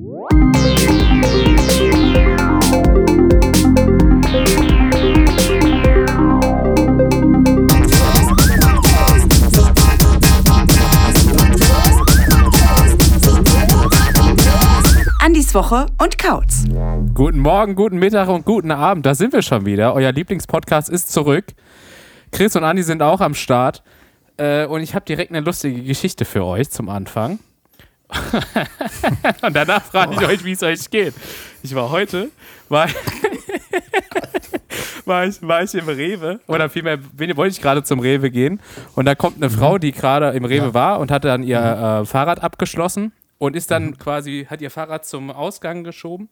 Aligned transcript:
Andis 0.00 0.16
Woche 15.54 15.84
und 15.98 16.16
Kautz. 16.16 16.64
Guten 17.12 17.40
Morgen, 17.40 17.74
guten 17.74 17.98
Mittag 17.98 18.28
und 18.28 18.46
guten 18.46 18.70
Abend. 18.70 19.04
Da 19.04 19.14
sind 19.14 19.34
wir 19.34 19.42
schon 19.42 19.66
wieder. 19.66 19.92
Euer 19.92 20.12
Lieblingspodcast 20.12 20.88
ist 20.88 21.12
zurück. 21.12 21.44
Chris 22.32 22.56
und 22.56 22.64
Andi 22.64 22.84
sind 22.84 23.02
auch 23.02 23.20
am 23.20 23.34
Start. 23.34 23.82
Äh, 24.38 24.64
und 24.64 24.80
ich 24.80 24.94
habe 24.94 25.04
direkt 25.04 25.30
eine 25.30 25.40
lustige 25.40 25.82
Geschichte 25.82 26.24
für 26.24 26.46
euch 26.46 26.70
zum 26.70 26.88
Anfang. 26.88 27.38
und 29.42 29.54
danach 29.54 29.84
frage 29.84 30.14
ich 30.14 30.26
euch, 30.26 30.44
wie 30.44 30.52
es 30.52 30.62
euch 30.62 30.90
geht. 30.90 31.14
Ich 31.62 31.74
war 31.74 31.90
heute, 31.90 32.30
war, 32.68 32.88
war, 35.04 35.26
ich, 35.26 35.42
war 35.42 35.62
ich 35.62 35.74
im 35.74 35.88
Rewe, 35.88 36.40
oder 36.46 36.68
vielmehr 36.70 36.98
wollte 37.36 37.54
ich 37.54 37.60
gerade 37.60 37.82
zum 37.82 38.00
Rewe 38.00 38.30
gehen. 38.30 38.60
Und 38.94 39.06
da 39.06 39.14
kommt 39.14 39.36
eine 39.36 39.50
Frau, 39.50 39.78
die 39.78 39.92
gerade 39.92 40.30
im 40.30 40.44
Rewe 40.44 40.74
war 40.74 41.00
und 41.00 41.10
hatte 41.10 41.28
dann 41.28 41.42
ihr 41.42 41.58
äh, 41.58 42.04
Fahrrad 42.06 42.42
abgeschlossen 42.42 43.12
und 43.38 43.56
ist 43.56 43.70
dann 43.70 43.98
quasi, 43.98 44.46
hat 44.48 44.60
ihr 44.60 44.70
Fahrrad 44.70 45.06
zum 45.06 45.30
Ausgang 45.30 45.84
geschoben. 45.84 46.28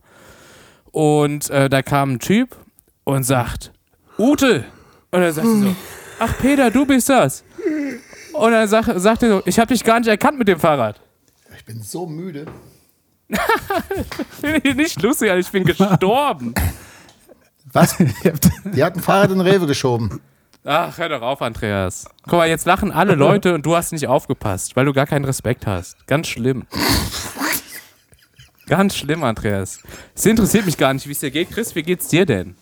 Und 0.90 1.50
äh, 1.50 1.68
da 1.68 1.82
kam 1.82 2.12
ein 2.12 2.18
Typ 2.18 2.56
und 3.04 3.24
sagt, 3.24 3.72
Ute! 4.18 4.64
Und 5.10 5.20
dann 5.20 5.32
sagt 5.32 5.46
sie 5.46 5.62
so, 5.62 5.76
ach 6.18 6.34
Peter, 6.40 6.70
du 6.70 6.84
bist 6.84 7.08
das. 7.08 7.44
Und 8.32 8.52
dann 8.52 8.68
sag, 8.68 8.86
sagt 8.96 9.22
er 9.22 9.28
so, 9.30 9.42
ich 9.46 9.58
habe 9.58 9.72
dich 9.72 9.82
gar 9.82 9.98
nicht 9.98 10.08
erkannt 10.08 10.38
mit 10.38 10.48
dem 10.48 10.60
Fahrrad. 10.60 11.00
Ich 11.68 11.74
bin 11.74 11.82
so 11.82 12.06
müde. 12.06 12.46
Nicht 14.74 15.02
lustig, 15.02 15.30
ich 15.36 15.50
bin 15.50 15.64
gestorben. 15.64 16.54
Was? 17.74 17.98
Die 17.98 18.82
hat 18.82 18.96
ein 18.96 19.02
Fahrrad 19.02 19.32
in 19.32 19.36
den 19.36 19.46
Rewe 19.46 19.66
geschoben. 19.66 20.18
Ach, 20.64 20.96
hör 20.96 21.10
doch 21.10 21.20
auf, 21.20 21.42
Andreas. 21.42 22.06
Guck 22.22 22.38
mal, 22.38 22.48
jetzt 22.48 22.64
lachen 22.64 22.90
alle 22.90 23.14
Leute 23.16 23.52
und 23.52 23.66
du 23.66 23.76
hast 23.76 23.92
nicht 23.92 24.06
aufgepasst, 24.06 24.76
weil 24.76 24.86
du 24.86 24.94
gar 24.94 25.04
keinen 25.04 25.26
Respekt 25.26 25.66
hast. 25.66 26.06
Ganz 26.06 26.28
schlimm. 26.28 26.66
Ganz 28.66 28.96
schlimm, 28.96 29.22
Andreas. 29.22 29.82
Es 30.14 30.24
interessiert 30.24 30.64
mich 30.64 30.78
gar 30.78 30.94
nicht, 30.94 31.06
wie 31.06 31.12
es 31.12 31.20
dir 31.20 31.30
geht. 31.30 31.50
Chris, 31.50 31.74
wie 31.74 31.82
geht's 31.82 32.08
dir 32.08 32.24
denn? 32.24 32.56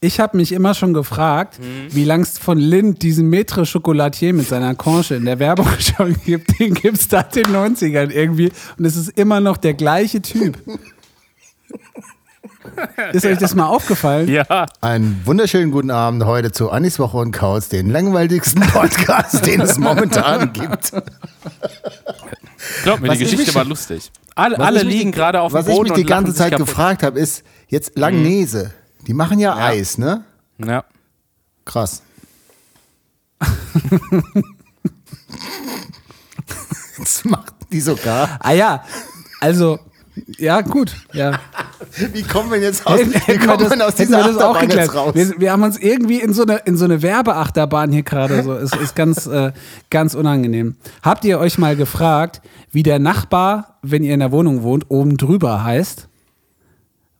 Ich 0.00 0.18
habe 0.18 0.36
mich 0.38 0.52
immer 0.52 0.74
schon 0.74 0.94
gefragt, 0.94 1.58
Mhm. 1.58 1.94
wie 1.94 2.04
lang 2.04 2.22
es 2.22 2.38
von 2.38 2.58
Lind 2.58 3.02
diesen 3.02 3.28
Metre 3.28 3.64
Chocolatier 3.70 4.32
mit 4.32 4.48
seiner 4.48 4.74
Conche 4.74 5.14
in 5.16 5.24
der 5.26 5.38
Werbung 5.38 5.66
schon 5.78 6.14
gibt. 6.24 6.58
Den 6.58 6.74
gibt 6.74 6.98
es 6.98 7.08
seit 7.10 7.36
den 7.36 7.46
90ern 7.48 8.10
irgendwie. 8.10 8.50
Und 8.78 8.84
es 8.86 8.96
ist 8.96 9.10
immer 9.18 9.40
noch 9.40 9.56
der 9.58 9.74
gleiche 9.74 10.22
Typ. 10.22 10.58
Ist 13.12 13.24
euch 13.26 13.38
das 13.38 13.54
mal 13.54 13.66
aufgefallen? 13.66 14.28
Ja. 14.28 14.66
Einen 14.80 15.20
wunderschönen 15.24 15.70
guten 15.70 15.90
Abend 15.90 16.24
heute 16.24 16.52
zu 16.52 16.70
Annis 16.70 16.98
Woche 16.98 17.16
und 17.18 17.32
Kauz, 17.32 17.68
den 17.68 17.90
langweiligsten 17.90 18.60
Podcast, 18.62 19.44
den 19.46 19.60
es 19.60 19.76
momentan 19.78 20.52
gibt. 20.52 20.92
Glaub 22.84 23.00
mir, 23.00 23.08
Was 23.08 23.18
die 23.18 23.24
ich 23.24 23.30
Geschichte 23.30 23.46
mich- 23.50 23.54
war 23.54 23.64
lustig. 23.64 24.10
Alle, 24.34 24.56
Was 24.58 24.66
alle 24.66 24.82
liegen 24.82 25.10
die- 25.12 25.16
gerade 25.18 25.40
auf 25.40 25.52
dem 25.52 25.58
Was 25.58 25.66
Boden 25.66 25.86
ich 25.86 25.92
mich 25.92 26.00
die 26.04 26.06
ganze 26.08 26.34
Zeit 26.34 26.56
gefragt 26.56 27.02
habe, 27.02 27.18
ist 27.18 27.42
jetzt 27.68 27.98
Langnese. 27.98 28.72
Die 29.06 29.14
machen 29.14 29.38
ja, 29.38 29.56
Eis, 29.56 29.98
ne? 29.98 30.24
Ja. 30.58 30.84
Krass. 31.64 32.02
Jetzt 36.98 37.24
macht 37.24 37.54
die 37.72 37.80
sogar. 37.80 38.38
Ah 38.40 38.52
ja, 38.52 38.84
also, 39.40 39.78
ja 40.38 40.60
gut, 40.60 40.94
ja. 41.12 41.40
Wie 42.12 42.22
kommen 42.22 42.50
wir 42.50 42.58
jetzt 42.58 42.86
aus, 42.86 43.00
Hätten, 43.00 43.14
wie 43.14 43.18
hätten 43.18 43.40
wir 43.40 43.46
kommen 43.46 43.68
das, 43.68 43.78
wir 43.78 43.86
aus 43.86 43.98
hätten 43.98 44.12
wir 44.12 44.18
dieser 44.18 44.32
das 44.34 44.42
auch 44.42 44.60
geklärt. 44.60 44.94
raus? 44.94 45.14
Wir, 45.14 45.40
wir 45.40 45.52
haben 45.52 45.62
uns 45.62 45.78
irgendwie 45.78 46.20
in 46.20 46.34
so 46.34 46.42
eine, 46.42 46.56
in 46.58 46.76
so 46.76 46.84
eine 46.84 47.00
Werbeachterbahn 47.00 47.90
hier 47.92 48.02
gerade 48.02 48.42
so. 48.42 48.52
Es 48.52 48.72
ist 48.74 48.94
ganz, 48.94 49.26
äh, 49.26 49.52
ganz 49.88 50.14
unangenehm. 50.14 50.76
Habt 51.02 51.24
ihr 51.24 51.38
euch 51.38 51.56
mal 51.56 51.76
gefragt, 51.76 52.42
wie 52.70 52.82
der 52.82 52.98
Nachbar, 52.98 53.78
wenn 53.82 54.04
ihr 54.04 54.12
in 54.12 54.20
der 54.20 54.32
Wohnung 54.32 54.62
wohnt, 54.62 54.90
oben 54.90 55.16
drüber 55.16 55.64
heißt? 55.64 56.08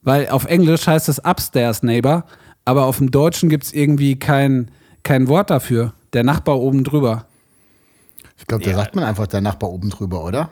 Weil 0.02 0.28
auf 0.28 0.46
Englisch 0.46 0.86
heißt 0.86 1.08
es 1.08 1.18
Upstairs 1.18 1.82
Neighbor, 1.82 2.24
aber 2.64 2.86
auf 2.86 2.98
dem 2.98 3.10
Deutschen 3.10 3.48
gibt 3.48 3.64
es 3.64 3.72
irgendwie 3.72 4.18
kein, 4.18 4.70
kein 5.02 5.28
Wort 5.28 5.50
dafür. 5.50 5.92
Der 6.12 6.24
Nachbar 6.24 6.58
oben 6.58 6.84
drüber. 6.84 7.26
Ich 8.38 8.46
glaube, 8.46 8.64
da 8.64 8.74
sagt 8.74 8.94
man 8.96 9.04
einfach 9.04 9.26
der 9.26 9.40
Nachbar 9.40 9.70
oben 9.70 9.90
drüber, 9.90 10.24
oder? 10.24 10.50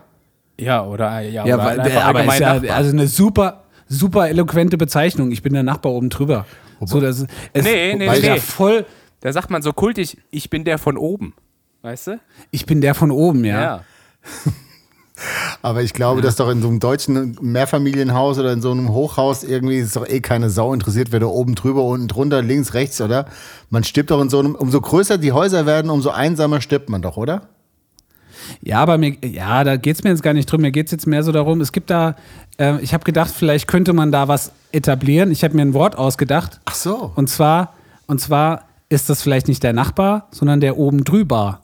Ja, 0.60 0.84
oder 0.84 1.20
ja, 1.20 1.46
Ja, 1.46 1.54
oder 1.54 1.64
weil, 1.64 1.80
einfach 1.80 2.04
aber 2.04 2.24
ist 2.24 2.38
ja, 2.38 2.54
Nachbar. 2.54 2.76
also 2.76 2.90
eine 2.90 3.06
super, 3.06 3.64
super 3.88 4.28
eloquente 4.28 4.76
Bezeichnung. 4.76 5.32
Ich 5.32 5.42
bin 5.42 5.52
der 5.52 5.62
Nachbar 5.62 5.92
oben 5.92 6.10
drüber. 6.10 6.46
So, 6.84 7.00
das, 7.00 7.26
es, 7.52 7.64
Nee, 7.64 7.94
nee, 7.96 8.06
ja 8.06 8.34
nee. 8.34 8.40
voll. 8.40 8.84
Da 9.20 9.32
sagt 9.32 9.50
man 9.50 9.62
so 9.62 9.72
kultig, 9.72 10.18
ich 10.30 10.48
bin 10.50 10.64
der 10.64 10.78
von 10.78 10.96
oben. 10.96 11.34
Weißt 11.82 12.08
du? 12.08 12.20
Ich 12.50 12.66
bin 12.66 12.80
der 12.80 12.94
von 12.94 13.10
oben, 13.10 13.44
ja. 13.44 13.60
Ja. 13.60 13.84
Aber 15.62 15.82
ich 15.82 15.94
glaube, 15.94 16.22
dass 16.22 16.36
doch 16.36 16.48
in 16.48 16.62
so 16.62 16.68
einem 16.68 16.80
deutschen 16.80 17.36
Mehrfamilienhaus 17.40 18.38
oder 18.38 18.52
in 18.52 18.62
so 18.62 18.70
einem 18.70 18.90
Hochhaus 18.90 19.44
irgendwie 19.44 19.78
ist 19.78 19.96
doch 19.96 20.06
eh 20.06 20.20
keine 20.20 20.50
Sau 20.50 20.72
interessiert, 20.72 21.12
wer 21.12 21.20
da 21.20 21.26
oben 21.26 21.54
drüber, 21.54 21.82
unten 21.84 22.08
drunter, 22.08 22.42
links, 22.42 22.74
rechts, 22.74 23.00
oder? 23.00 23.26
Man 23.70 23.84
stirbt 23.84 24.10
doch 24.10 24.20
in 24.20 24.30
so 24.30 24.38
einem, 24.38 24.54
umso 24.54 24.80
größer 24.80 25.18
die 25.18 25.32
Häuser 25.32 25.66
werden, 25.66 25.90
umso 25.90 26.10
einsamer 26.10 26.60
stirbt 26.60 26.88
man 26.88 27.02
doch, 27.02 27.16
oder? 27.16 27.42
Ja, 28.62 28.80
aber 28.80 28.98
mir, 28.98 29.16
ja, 29.24 29.64
da 29.64 29.76
geht 29.76 29.96
es 29.96 30.04
mir 30.04 30.10
jetzt 30.10 30.22
gar 30.22 30.32
nicht 30.32 30.50
drum. 30.50 30.62
Mir 30.62 30.72
geht 30.72 30.86
es 30.86 30.92
jetzt 30.92 31.06
mehr 31.06 31.22
so 31.22 31.32
darum, 31.32 31.60
es 31.60 31.72
gibt 31.72 31.90
da, 31.90 32.16
äh, 32.58 32.80
ich 32.80 32.94
habe 32.94 33.04
gedacht, 33.04 33.30
vielleicht 33.36 33.68
könnte 33.68 33.92
man 33.92 34.12
da 34.12 34.28
was 34.28 34.52
etablieren. 34.72 35.30
Ich 35.30 35.44
habe 35.44 35.54
mir 35.54 35.62
ein 35.62 35.74
Wort 35.74 35.96
ausgedacht. 35.96 36.60
Ach 36.64 36.74
so. 36.74 37.12
Und 37.14 37.28
zwar, 37.28 37.74
und 38.06 38.20
zwar 38.20 38.64
ist 38.88 39.10
das 39.10 39.22
vielleicht 39.22 39.48
nicht 39.48 39.62
der 39.62 39.72
Nachbar, 39.72 40.28
sondern 40.30 40.60
der 40.60 40.78
oben 40.78 41.04
drüber, 41.04 41.60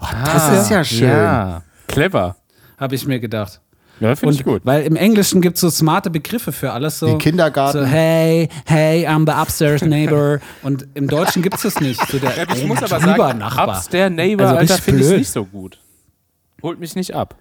Das 0.00 0.62
ist 0.62 0.70
ja 0.70 0.84
schön. 0.84 1.08
Ja. 1.08 1.62
Clever. 1.86 2.36
Habe 2.78 2.94
ich 2.94 3.06
mir 3.06 3.20
gedacht. 3.20 3.60
Ja, 4.00 4.16
finde 4.16 4.34
ich 4.34 4.42
gut. 4.42 4.62
weil 4.64 4.82
im 4.84 4.96
Englischen 4.96 5.40
gibt 5.40 5.56
es 5.56 5.60
so 5.60 5.70
smarte 5.70 6.10
Begriffe 6.10 6.50
für 6.50 6.72
alles. 6.72 6.98
So, 6.98 7.06
Wie 7.14 7.18
Kindergarten. 7.18 7.80
So, 7.82 7.86
hey, 7.86 8.48
hey, 8.64 9.06
I'm 9.06 9.26
the 9.30 9.32
upstairs 9.40 9.82
neighbor. 9.82 10.40
Und 10.62 10.86
im 10.94 11.06
Deutschen 11.08 11.42
gibt 11.42 11.56
es 11.56 11.62
das 11.62 11.80
nicht. 11.80 12.00
So 12.08 12.18
der 12.18 12.36
Ja, 12.36 12.42
ich 12.52 12.58
oben 12.60 12.68
muss 12.68 12.82
aber 12.82 12.98
drüber 12.98 13.16
sagen, 13.28 13.38
Nachbar. 13.38 13.68
Upstairs 13.76 14.10
Neighbor, 14.10 14.46
Also 14.46 14.58
Alter, 14.58 14.78
finde 14.78 15.04
ich 15.04 15.18
nicht 15.18 15.30
so 15.30 15.44
gut. 15.44 15.78
Holt 16.62 16.80
mich 16.80 16.96
nicht 16.96 17.14
ab. 17.14 17.36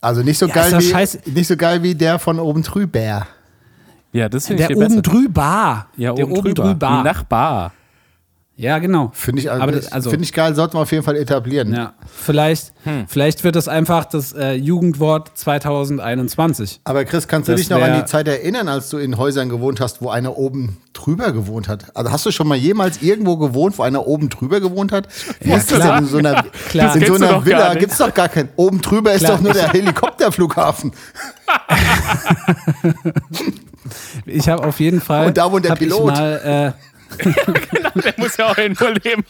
Also 0.00 0.22
nicht 0.22 0.38
so, 0.38 0.46
Ja, 0.46 0.54
geil 0.54 0.72
wie, 0.78 0.82
scheiße. 0.90 1.20
nicht 1.26 1.46
so 1.46 1.56
geil 1.56 1.82
wie 1.82 1.94
der 1.94 2.18
von 2.18 2.40
oben 2.40 2.62
drüber. 2.62 3.26
Ja, 4.12 4.28
das 4.28 4.46
finde 4.48 4.62
ich 4.62 4.68
Der 4.68 4.76
viel 4.76 4.84
oben 4.86 5.02
drüber. 5.02 5.86
Ja, 5.96 6.12
der 6.14 6.28
oben 6.28 6.54
drüber. 6.54 7.02
Nachbar. 7.04 7.72
Ja, 8.60 8.78
genau. 8.78 9.10
Finde 9.14 9.40
ich, 9.40 9.50
also, 9.50 9.66
das- 9.70 9.90
also- 9.90 10.10
finde 10.10 10.24
ich 10.24 10.34
geil, 10.34 10.54
sollten 10.54 10.74
wir 10.74 10.80
auf 10.82 10.92
jeden 10.92 11.02
Fall 11.02 11.16
etablieren. 11.16 11.72
Ja, 11.74 11.94
vielleicht, 12.14 12.72
Hm. 12.84 13.06
vielleicht 13.08 13.42
wird 13.42 13.56
das 13.56 13.68
einfach 13.68 14.04
das 14.04 14.34
äh, 14.34 14.52
Jugendwort 14.52 15.30
2021. 15.34 16.80
Aber 16.84 17.06
Chris, 17.06 17.26
kannst 17.26 17.48
du 17.48 17.52
Das 17.52 17.60
dich 17.62 17.70
noch 17.70 17.80
an 17.80 17.94
die 17.98 18.04
Zeit 18.04 18.28
erinnern, 18.28 18.68
als 18.68 18.90
du 18.90 18.98
in 18.98 19.16
Häusern 19.16 19.48
gewohnt 19.48 19.80
hast, 19.80 20.02
wo 20.02 20.10
einer 20.10 20.36
oben 20.36 20.76
drüber 20.92 21.32
gewohnt 21.32 21.68
hat? 21.68 21.96
Also 21.96 22.12
hast 22.12 22.26
du 22.26 22.32
schon 22.32 22.48
mal 22.48 22.58
jemals 22.58 23.00
irgendwo 23.00 23.38
gewohnt, 23.38 23.78
wo 23.78 23.82
einer 23.82 24.06
oben 24.06 24.28
drüber 24.28 24.60
gewohnt 24.60 24.92
hat? 24.92 25.08
Wie 25.40 25.52
ist 25.52 25.70
das 25.72 25.78
klar. 25.78 25.94
denn 25.94 26.04
in 26.04 26.10
so 26.10 26.18
einer, 26.18 26.44
Klar. 26.68 26.94
in 26.96 27.00
so 27.06 27.14
du 27.16 27.24
einer 27.24 27.46
Villa 27.46 27.72
gibt 27.74 27.92
es 27.92 27.98
doch 27.98 28.12
gar 28.12 28.28
keinen. 28.28 28.50
Oben 28.56 28.82
drüber 28.82 29.14
ist 29.14 29.20
Klar. 29.20 29.36
doch 29.36 29.40
nur 29.40 29.54
der 29.54 29.68
Helikopterflughafen. 29.72 30.92
Ich 34.26 34.48
habe 34.48 34.64
auf 34.66 34.78
jeden 34.80 35.00
Fall. 35.00 35.26
Und 35.28 35.36
da 35.38 35.50
wohnt 35.50 35.64
der 35.64 35.74
Pilot. 35.74 36.12
Ich 36.12 36.18
mal, 36.18 36.74
äh, 36.76 36.89
Der 37.18 38.14
muss 38.16 38.36
ja 38.36 38.46
auch 38.50 38.58
irgendwo 38.58 38.86
leben. 38.86 39.24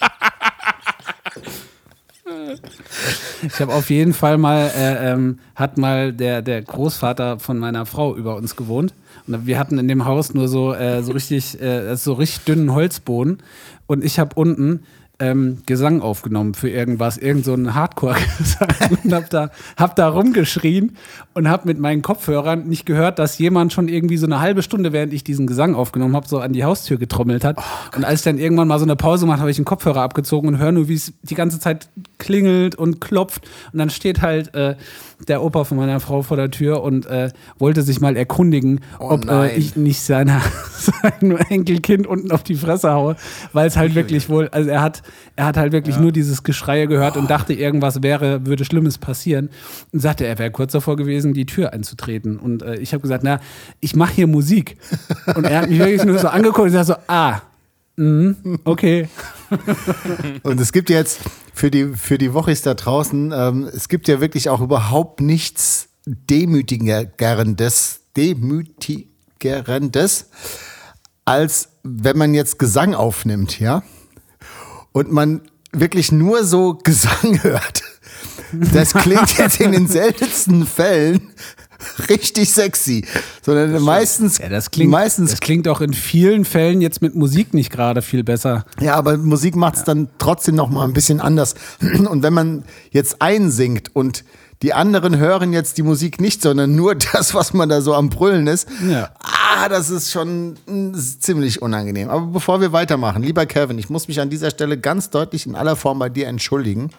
Ich 3.43 3.61
habe 3.61 3.73
auf 3.73 3.91
jeden 3.91 4.13
Fall 4.13 4.39
mal, 4.39 4.71
äh, 4.77 5.13
ähm, 5.13 5.39
hat 5.55 5.79
mal 5.79 6.13
der, 6.13 6.43
der 6.43 6.63
Großvater 6.63 7.39
von 7.39 7.59
meiner 7.59 7.87
Frau 7.87 8.15
über 8.15 8.37
uns 8.37 8.57
gewohnt. 8.57 8.95
Und 9.27 9.47
wir 9.47 9.59
hatten 9.59 9.79
in 9.79 9.89
dem 9.89 10.05
Haus 10.05 10.35
nur 10.35 10.49
so, 10.49 10.75
äh, 10.75 11.03
so 11.03 11.13
richtig, 11.13 11.61
äh, 11.61 11.97
so 11.97 12.13
richtig 12.15 12.45
dünnen 12.45 12.73
Holzboden. 12.73 13.39
Und 13.87 14.05
ich 14.05 14.19
habe 14.19 14.35
unten 14.35 14.85
ähm, 15.21 15.59
Gesang 15.67 16.01
aufgenommen 16.01 16.55
für 16.55 16.69
irgendwas, 16.69 17.19
irgend 17.19 17.45
so 17.45 17.55
ein 17.55 17.75
Hardcore-Gesang 17.75 18.99
und 19.05 19.13
hab 19.13 19.31
da, 19.31 19.51
hab 19.77 19.95
da 19.95 20.09
rumgeschrien 20.09 20.97
und 21.35 21.49
hab 21.49 21.67
mit 21.67 21.79
meinen 21.79 22.03
Kopfhörern 22.03 22.67
nicht 22.67 22.87
gehört, 22.87 23.19
dass 23.19 23.39
jemand 23.39 23.73
schon 23.73 23.89
irgendwie 23.89 24.17
so 24.17 24.27
eine 24.27 24.41
halbe 24.41 24.63
Stunde, 24.63 24.93
während 24.93 25.13
ich 25.13 25.23
diesen 25.23 25.47
Gesang 25.47 25.75
aufgenommen 25.75 26.17
habe, 26.17 26.27
so 26.27 26.41
an 26.41 26.53
die 26.53 26.65
Haustür 26.65 26.97
getrommelt 26.97 27.45
hat. 27.45 27.59
und 27.95 28.05
als 28.05 28.21
ich 28.21 28.25
dann 28.25 28.39
irgendwann 28.39 28.69
mal 28.69 28.79
so 28.79 28.85
eine 28.85 28.97
Pause 28.97 29.27
mache, 29.27 29.41
habe 29.41 29.51
ich 29.51 29.57
den 29.57 29.65
Kopfhörer 29.65 30.03
abgezogen 30.03 30.49
und 30.49 30.59
höre 30.59 30.73
nur, 30.73 30.89
wie 30.89 30.95
es 30.95 31.13
die 31.23 31.35
ganze 31.35 31.61
Zeit 31.61 31.91
klingelt 32.19 32.75
und 32.75 33.01
klopft. 33.01 33.47
Und 33.73 33.79
dann 33.79 33.91
steht 33.91 34.23
halt 34.23 34.55
äh, 34.55 34.77
der 35.29 35.43
Opa 35.43 35.65
von 35.65 35.77
meiner 35.77 36.01
Frau 36.01 36.23
vor 36.23 36.37
der 36.37 36.51
Tür 36.51 36.83
und 36.83 37.07
äh, 37.07 37.31
wollte 37.59 37.83
sich 37.83 38.01
mal 38.01 38.17
erkundigen, 38.17 38.81
ob 38.99 39.29
äh, 39.29 39.55
ich 39.57 39.77
nicht 39.77 40.01
seiner, 40.01 40.41
seinem 40.73 41.37
Enkelkind 41.37 42.07
unten 42.07 42.33
auf 42.33 42.43
die 42.43 42.55
Fresse 42.55 42.93
haue, 42.93 43.17
weil 43.53 43.67
es 43.67 43.77
halt 43.77 43.95
wirklich 43.95 44.29
wohl, 44.29 44.49
also 44.49 44.71
er 44.71 44.83
hat 44.83 45.03
er 45.41 45.47
hat 45.47 45.57
halt 45.57 45.73
wirklich 45.73 45.99
nur 45.99 46.13
dieses 46.13 46.43
Geschreie 46.43 46.87
gehört 46.87 47.17
und 47.17 47.31
dachte, 47.31 47.55
irgendwas 47.55 48.03
wäre, 48.03 48.45
würde 48.45 48.67
Schlimmes 48.67 48.99
passieren. 48.99 49.49
Und 49.91 50.01
sagte, 50.01 50.27
er 50.27 50.39
wäre 50.39 50.51
kurz 50.51 50.73
davor 50.73 50.97
gewesen, 50.97 51.33
die 51.33 51.47
Tür 51.47 51.73
einzutreten. 51.73 52.39
Und 52.39 52.63
äh, 52.63 52.75
ich 52.77 52.93
habe 52.93 53.01
gesagt, 53.01 53.25
na, 53.25 53.41
ich 53.81 53.97
mache 53.97 54.13
hier 54.13 54.27
Musik. 54.27 54.77
Und 55.35 55.45
er 55.45 55.63
hat 55.63 55.71
mich 55.71 55.79
wirklich 55.79 56.05
nur 56.05 56.19
so 56.19 56.29
angeguckt 56.29 56.67
und 56.67 56.71
sagt 56.73 56.89
so, 56.89 56.95
ah, 57.07 57.41
mhm, 57.97 58.59
okay. 58.65 59.09
Und 60.43 60.61
es 60.61 60.73
gibt 60.73 60.91
jetzt 60.91 61.21
für 61.55 61.71
die, 61.71 61.95
für 61.95 62.19
die 62.19 62.33
Wochis 62.33 62.63
da 62.63 62.75
draußen, 62.75 63.33
ähm, 63.35 63.69
es 63.75 63.89
gibt 63.89 64.09
ja 64.09 64.21
wirklich 64.21 64.49
auch 64.49 64.61
überhaupt 64.61 65.21
nichts 65.21 65.89
Demütigerendes, 66.07 68.01
Demütigerendes, 68.17 70.27
als 71.25 71.69
wenn 71.83 72.19
man 72.19 72.35
jetzt 72.35 72.59
Gesang 72.59 72.95
aufnimmt, 72.95 73.61
ja? 73.61 73.83
Und 74.93 75.13
man 75.13 75.43
wirklich 75.73 76.11
nur 76.11 76.45
so 76.45 76.75
Gesang 76.83 77.43
hört. 77.43 77.83
Das 78.53 78.95
klingt 78.95 79.39
jetzt 79.39 79.61
in 79.61 79.73
den 79.73 79.87
seltensten 79.87 80.67
Fällen 80.67 81.33
richtig 82.09 82.51
sexy, 82.51 83.05
sondern 83.43 83.83
meistens, 83.83 84.39
Ja, 84.39 84.49
das 84.49 84.71
klingt, 84.71 84.91
meistens 84.91 85.31
das 85.31 85.41
klingt 85.41 85.69
auch 85.69 85.81
in 85.81 85.93
vielen 85.93 86.45
Fällen 86.45 86.81
jetzt 86.81 87.03
mit 87.03 87.15
Musik 87.15 87.55
nicht 87.55 87.71
gerade 87.71 88.03
viel 88.03 88.25
besser. 88.25 88.65
Ja, 88.81 88.95
aber 88.95 89.17
Musik 89.17 89.57
macht 89.57 89.77
es 89.77 89.85
dann 89.85 90.09
trotzdem 90.19 90.55
noch 90.55 90.71
mal 90.71 90.85
ein 90.85 90.93
bisschen 90.93 91.21
anders. 91.21 91.55
Und 91.81 92.23
wenn 92.23 92.33
man 92.33 92.65
jetzt 92.91 93.21
einsingt 93.23 93.95
und 93.95 94.25
die 94.63 94.75
anderen 94.75 95.17
hören 95.17 95.55
jetzt 95.55 95.79
die 95.79 95.83
Musik 95.83 96.21
nicht, 96.21 96.43
sondern 96.43 96.77
nur 96.77 96.95
das, 97.13 97.35
was 97.35 97.55
man 97.55 97.69
da 97.69 97.81
so 97.81 97.95
am 97.95 98.11
Brüllen 98.11 98.47
ist, 98.47 98.69
Ja. 98.87 99.11
ah, 99.23 99.69
das 99.69 99.89
ist 99.91 100.11
schon 100.11 100.57
mm, 100.67 100.95
ziemlich 101.19 101.63
unangenehm. 101.63 102.11
Aber 102.11 102.27
bevor 102.27 102.61
wir 102.61 102.73
weitermachen, 102.73 103.23
lieber 103.23 103.47
Kevin, 103.47 103.79
ich 103.79 103.89
muss 103.89 104.07
mich 104.07 104.21
an 104.21 104.29
dieser 104.29 104.51
Stelle 104.51 104.77
ganz 104.79 105.09
deutlich 105.11 105.47
in 105.47 105.55
aller 105.55 105.77
Form 105.77 105.99
bei 105.99 106.09
dir 106.11 106.29
entschuldigen. 106.29 106.91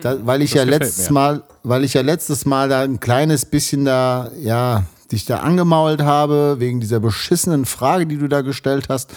Da, 0.00 0.16
weil 0.24 0.42
ich 0.42 0.50
das 0.50 0.58
ja 0.58 0.64
letztes 0.64 1.10
mir. 1.10 1.14
Mal, 1.14 1.42
weil 1.62 1.84
ich 1.84 1.94
ja 1.94 2.02
letztes 2.02 2.44
Mal 2.44 2.68
da 2.68 2.80
ein 2.80 3.00
kleines 3.00 3.44
bisschen 3.44 3.84
da, 3.84 4.30
ja, 4.40 4.84
dich 5.12 5.24
da 5.26 5.38
angemault 5.38 6.02
habe, 6.02 6.56
wegen 6.58 6.80
dieser 6.80 7.00
beschissenen 7.00 7.64
Frage, 7.64 8.06
die 8.06 8.16
du 8.16 8.28
da 8.28 8.40
gestellt 8.40 8.86
hast. 8.88 9.10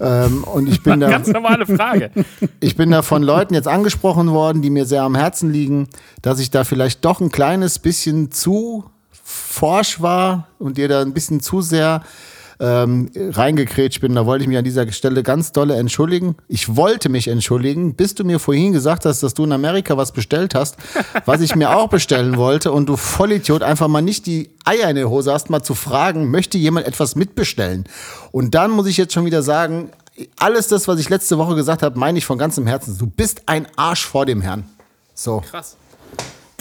Ähm, 0.00 0.44
und 0.44 0.68
ich 0.68 0.82
bin 0.82 1.00
da. 1.00 1.08
Ganz 1.08 1.28
normale 1.28 1.66
Frage. 1.66 2.10
Ich 2.60 2.76
bin 2.76 2.90
da 2.90 3.02
von 3.02 3.22
Leuten 3.22 3.54
jetzt 3.54 3.68
angesprochen 3.68 4.30
worden, 4.30 4.62
die 4.62 4.70
mir 4.70 4.86
sehr 4.86 5.02
am 5.02 5.14
Herzen 5.14 5.50
liegen, 5.52 5.88
dass 6.22 6.40
ich 6.40 6.50
da 6.50 6.64
vielleicht 6.64 7.04
doch 7.04 7.20
ein 7.20 7.30
kleines 7.30 7.78
bisschen 7.78 8.30
zu 8.32 8.84
forsch 9.22 10.00
war 10.00 10.48
und 10.58 10.78
dir 10.78 10.88
da 10.88 11.02
ein 11.02 11.12
bisschen 11.12 11.40
zu 11.40 11.60
sehr 11.60 12.02
ähm, 12.60 13.10
reingekrätscht 13.14 14.00
bin. 14.00 14.14
Da 14.14 14.26
wollte 14.26 14.44
ich 14.44 14.48
mich 14.48 14.58
an 14.58 14.64
dieser 14.64 14.90
Stelle 14.92 15.22
ganz 15.22 15.52
dolle 15.52 15.76
entschuldigen. 15.76 16.36
Ich 16.48 16.76
wollte 16.76 17.08
mich 17.08 17.28
entschuldigen, 17.28 17.94
bis 17.94 18.14
du 18.14 18.24
mir 18.24 18.38
vorhin 18.38 18.72
gesagt 18.72 19.04
hast, 19.04 19.22
dass 19.22 19.34
du 19.34 19.44
in 19.44 19.52
Amerika 19.52 19.96
was 19.96 20.12
bestellt 20.12 20.54
hast, 20.54 20.76
was 21.24 21.40
ich 21.40 21.54
mir 21.54 21.76
auch 21.76 21.88
bestellen 21.88 22.36
wollte 22.36 22.72
und 22.72 22.88
du 22.88 22.96
Vollidiot 22.96 23.62
einfach 23.62 23.88
mal 23.88 24.02
nicht 24.02 24.26
die 24.26 24.50
Eier 24.64 24.88
in 24.90 24.96
der 24.96 25.10
Hose 25.10 25.32
hast, 25.32 25.50
mal 25.50 25.62
zu 25.62 25.74
fragen, 25.74 26.30
möchte 26.30 26.58
jemand 26.58 26.86
etwas 26.86 27.16
mitbestellen? 27.16 27.84
Und 28.32 28.54
dann 28.54 28.70
muss 28.70 28.86
ich 28.86 28.96
jetzt 28.96 29.12
schon 29.12 29.26
wieder 29.26 29.42
sagen, 29.42 29.90
alles 30.38 30.68
das, 30.68 30.86
was 30.88 31.00
ich 31.00 31.08
letzte 31.08 31.38
Woche 31.38 31.54
gesagt 31.54 31.82
habe, 31.82 31.98
meine 31.98 32.18
ich 32.18 32.24
von 32.24 32.38
ganzem 32.38 32.66
Herzen. 32.66 32.96
Du 32.98 33.06
bist 33.06 33.42
ein 33.46 33.66
Arsch 33.76 34.06
vor 34.06 34.26
dem 34.26 34.40
Herrn. 34.40 34.64
So. 35.14 35.42
Krass. 35.50 35.76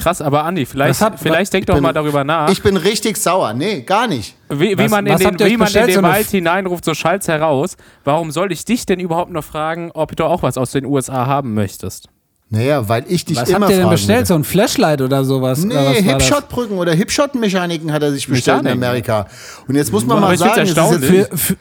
Krass, 0.03 0.21
aber 0.21 0.43
Andi, 0.43 0.65
vielleicht, 0.65 0.89
Was 0.89 1.01
hat- 1.01 1.19
vielleicht 1.19 1.53
denk 1.53 1.65
doch 1.65 1.75
bin- 1.75 1.83
mal 1.83 1.93
darüber 1.93 2.23
nach, 2.23 2.49
Ich 2.49 2.61
bin 2.61 2.77
richtig 2.77 3.17
sauer. 3.17 3.53
Nee, 3.53 3.81
gar 3.81 4.07
nicht. 4.07 4.35
wie, 4.49 4.71
wie 4.71 4.77
Was- 4.77 4.91
man 4.91 5.05
in 5.07 5.13
was 5.13 5.21
den, 5.21 5.39
wie 5.39 5.57
man 5.57 5.67
in 5.73 5.85
den 5.87 5.95
So 5.95 6.03
Wald 6.03 6.27
hineinruft, 6.27 6.85
so 6.85 6.93
schallt's 6.93 7.27
heraus. 7.27 7.77
Warum 8.03 8.31
soll 8.31 8.51
ich 8.51 8.65
dich 8.65 8.85
denn 8.85 8.99
überhaupt 8.99 9.31
noch 9.31 9.43
fragen, 9.43 9.91
ob 9.93 10.15
du 10.15 10.25
auch 10.25 10.43
was 10.43 10.57
aus 10.57 10.71
den 10.71 10.85
USA 10.85 11.25
haben 11.25 11.53
möchtest? 11.53 12.09
Naja, 12.49 12.87
weil 12.87 13.05
ich 13.07 13.25
dich 13.25 13.37
Was 13.37 13.49
immer 13.49 13.61
habt 13.61 13.69
ihr 13.71 13.75
denn 13.77 13.83
fragen 13.85 13.95
bestellt? 13.95 14.17
würde. 14.19 14.25
So 14.27 14.35
ein 14.35 14.43
Flashlight 14.43 15.01
oder 15.01 15.23
sowas? 15.23 15.63
Nee, 15.63 15.73
was? 15.73 15.97
Hipshot-Brücken 15.97 16.77
oder 16.77 16.93
Hipshot-Mechaniken 16.93 17.91
hat 17.91 18.03
er 18.03 18.11
sich 18.11 18.27
bestellt 18.27 18.59
in 18.59 18.63
Mechaniken. 18.65 18.83
Amerika. 19.11 19.27
Und 19.67 19.73
jetzt 19.75 19.91
muss 19.91 20.05
man 20.05 20.17
Aber 20.17 20.27
mal 20.27 20.37
sagen, 20.37 20.67
Für, 20.67 21.29
für, 21.35 21.55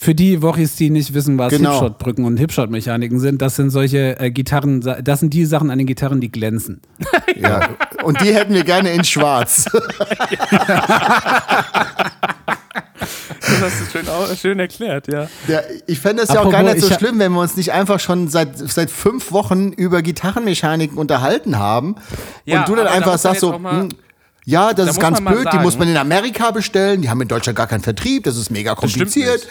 für 0.00 0.14
die 0.14 0.42
Wochis, 0.42 0.76
die 0.76 0.90
nicht 0.90 1.12
wissen, 1.12 1.36
was 1.38 1.50
Genau. 1.52 1.72
Hipshot-Brücken 1.72 2.24
und 2.24 2.36
Hipshot-Mechaniken 2.36 3.18
sind, 3.18 3.42
das 3.42 3.56
sind 3.56 3.70
solche 3.70 4.18
äh, 4.20 4.30
Gitarren, 4.30 4.80
das 4.80 5.18
sind 5.20 5.34
die 5.34 5.44
Sachen 5.44 5.70
an 5.72 5.78
den 5.78 5.88
Gitarren, 5.88 6.20
die 6.20 6.30
glänzen. 6.30 6.80
ja. 7.36 7.68
Und 8.04 8.20
die 8.22 8.32
hätten 8.32 8.54
wir 8.54 8.62
gerne 8.64 8.92
in 8.92 9.02
schwarz. 9.04 9.66
Das 13.40 13.62
hast 13.62 13.80
du 13.80 13.98
schön, 13.98 14.08
au- 14.08 14.34
schön 14.34 14.58
erklärt, 14.58 15.06
ja. 15.12 15.26
Ja, 15.46 15.60
ich 15.86 15.98
fände 16.00 16.22
es 16.22 16.28
ja 16.28 16.40
auch 16.40 16.50
gar 16.50 16.62
nicht 16.62 16.80
so 16.80 16.92
schlimm, 16.92 17.18
wenn 17.18 17.32
wir 17.32 17.40
uns 17.40 17.56
nicht 17.56 17.72
einfach 17.72 17.98
schon 18.00 18.28
seit, 18.28 18.56
seit 18.58 18.90
fünf 18.90 19.32
Wochen 19.32 19.72
über 19.72 20.02
Gitarrenmechaniken 20.02 20.98
unterhalten 20.98 21.58
haben 21.58 21.94
Ja, 22.44 22.60
und 22.60 22.68
du 22.68 22.74
dann 22.76 22.86
da 22.86 22.90
einfach 22.92 23.18
sagst 23.18 23.40
so, 23.40 23.54
auch 23.54 23.58
mal- 23.58 23.82
hm, 23.82 23.88
ja, 24.44 24.72
das 24.74 24.86
da 24.86 24.90
ist 24.92 25.00
ganz 25.00 25.20
blöd, 25.20 25.38
die 25.40 25.42
sagen- 25.44 25.62
muss 25.62 25.78
man 25.78 25.88
in 25.88 25.96
Amerika 25.96 26.50
bestellen, 26.50 27.00
die 27.02 27.08
haben 27.10 27.20
in 27.20 27.28
Deutschland 27.28 27.56
gar 27.56 27.66
keinen 27.66 27.82
Vertrieb, 27.82 28.24
das 28.24 28.36
ist 28.36 28.50
mega 28.50 28.74
kompliziert. 28.74 29.46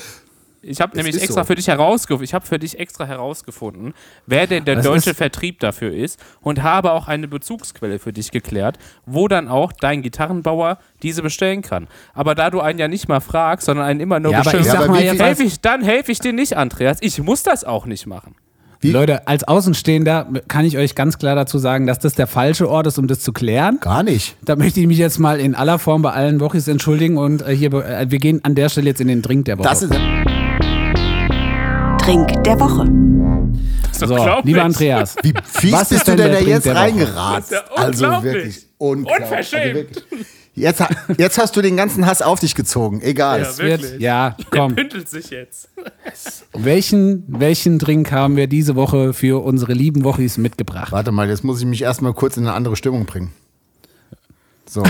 Ich 0.67 0.81
habe 0.81 0.95
nämlich 0.97 1.15
extra 1.21 1.41
so. 1.41 1.47
für 1.47 1.55
dich 1.55 1.67
herausgefunden, 1.67 2.23
ich 2.25 2.33
habe 2.33 2.45
für 2.45 2.59
dich 2.59 2.79
extra 2.79 3.05
herausgefunden, 3.05 3.93
wer 4.25 4.47
denn 4.47 4.65
der 4.65 4.75
Das 4.77 4.85
deutsche 4.85 5.13
Vertrieb 5.13 5.59
dafür 5.59 5.93
ist 5.93 6.19
und 6.41 6.63
habe 6.63 6.91
auch 6.91 7.07
eine 7.07 7.27
Bezugsquelle 7.27 7.99
für 7.99 8.13
dich 8.13 8.31
geklärt, 8.31 8.77
wo 9.05 9.27
dann 9.27 9.47
auch 9.47 9.71
dein 9.71 10.01
Gitarrenbauer 10.01 10.77
diese 11.03 11.21
bestellen 11.21 11.61
kann. 11.61 11.87
Aber 12.13 12.35
da 12.35 12.49
du 12.49 12.59
einen 12.61 12.79
ja 12.79 12.87
nicht 12.87 13.07
mal 13.07 13.19
fragst, 13.21 13.65
sondern 13.65 13.85
einen 13.85 13.99
immer 13.99 14.19
nur 14.19 14.31
Ja, 14.31 14.39
aber 14.39 14.47
ich 14.49 14.51
beschimpfst, 14.51 14.71
sag 14.71 14.79
sag 14.79 14.83
aber 14.85 14.93
mal 14.93 15.01
wie 15.01 15.05
jetzt, 15.05 15.15
viel- 15.17 15.25
helf 15.25 15.39
ich, 15.39 15.61
dann 15.61 15.81
helfe 15.81 16.11
ich 16.11 16.19
dir 16.19 16.33
nicht, 16.33 16.57
Andreas. 16.57 16.97
Ich 17.01 17.19
muss 17.21 17.43
das 17.43 17.63
auch 17.63 17.85
nicht 17.85 18.05
machen. 18.05 18.35
Wie? 18.79 18.91
Leute, 18.91 19.27
als 19.27 19.43
Außenstehender 19.43 20.27
kann 20.47 20.63
ich 20.63 20.77
euch 20.77 20.93
ganz 20.93 21.17
klar 21.17 21.35
dazu 21.35 21.57
sagen, 21.57 21.87
dass 21.87 21.97
das 21.97 22.13
der 22.13 22.27
falsche 22.27 22.69
Ort 22.69 22.85
ist, 22.85 22.99
um 22.99 23.07
das 23.07 23.21
zu 23.21 23.33
klären. 23.33 23.79
Gar 23.81 24.03
nicht. 24.03 24.35
Da 24.45 24.55
möchte 24.55 24.79
ich 24.79 24.85
mich 24.85 24.99
jetzt 24.99 25.17
mal 25.17 25.39
in 25.39 25.55
aller 25.55 25.79
Form 25.79 26.03
bei 26.03 26.11
allen 26.11 26.39
Wochis 26.39 26.67
entschuldigen 26.67 27.17
und 27.17 27.41
äh, 27.41 27.55
hier, 27.55 27.73
äh, 27.73 28.11
wir 28.11 28.19
gehen 28.19 28.39
an 28.45 28.53
der 28.53 28.69
Stelle 28.69 28.85
jetzt 28.87 29.01
in 29.01 29.07
den 29.07 29.23
Drink 29.23 29.45
der 29.45 29.57
Woche. 29.57 29.67
Das 29.67 29.81
ist, 29.81 29.91
Trink 32.07 32.41
der 32.45 32.57
Woche. 32.57 32.85
Das 33.83 34.01
ist 34.01 34.09
doch 34.09 34.37
so, 34.37 34.47
lieber 34.47 34.63
Andreas. 34.63 35.17
wie 35.23 35.33
fies 35.43 35.73
Was 35.73 35.89
bist 35.89 35.91
ist 35.91 36.07
du 36.07 36.15
denn 36.15 36.31
der 36.31 36.39
da 36.39 36.47
jetzt 36.47 36.65
der 36.65 36.75
reingeratzt? 36.77 37.51
Ja 37.51 37.63
also 37.75 38.23
wirklich 38.23 38.65
unglaublich. 38.77 39.23
Unverschämt. 39.25 39.65
Also 39.65 39.75
wirklich. 39.75 40.25
Jetzt, 40.53 40.83
jetzt 41.17 41.37
hast 41.37 41.57
du 41.57 41.61
den 41.61 41.75
ganzen 41.75 42.05
Hass 42.05 42.21
auf 42.21 42.39
dich 42.39 42.55
gezogen. 42.55 43.01
Egal. 43.01 43.41
Ja, 43.41 43.57
Wird, 43.57 43.81
wirklich. 43.81 44.01
ja, 44.01 44.37
Der 44.39 44.45
komm. 44.49 44.75
bündelt 44.75 45.09
sich 45.09 45.31
jetzt. 45.31 45.67
Welchen, 46.53 47.25
welchen 47.27 47.77
Drink 47.77 48.09
haben 48.13 48.37
wir 48.37 48.47
diese 48.47 48.77
Woche 48.77 49.11
für 49.11 49.43
unsere 49.43 49.73
lieben 49.73 50.05
Wochis 50.05 50.37
mitgebracht? 50.37 50.93
Warte 50.93 51.11
mal, 51.11 51.27
jetzt 51.27 51.43
muss 51.43 51.59
ich 51.59 51.65
mich 51.65 51.81
erstmal 51.81 52.13
kurz 52.13 52.37
in 52.37 52.47
eine 52.47 52.55
andere 52.55 52.77
Stimmung 52.77 53.05
bringen. 53.05 53.33
So. 54.69 54.83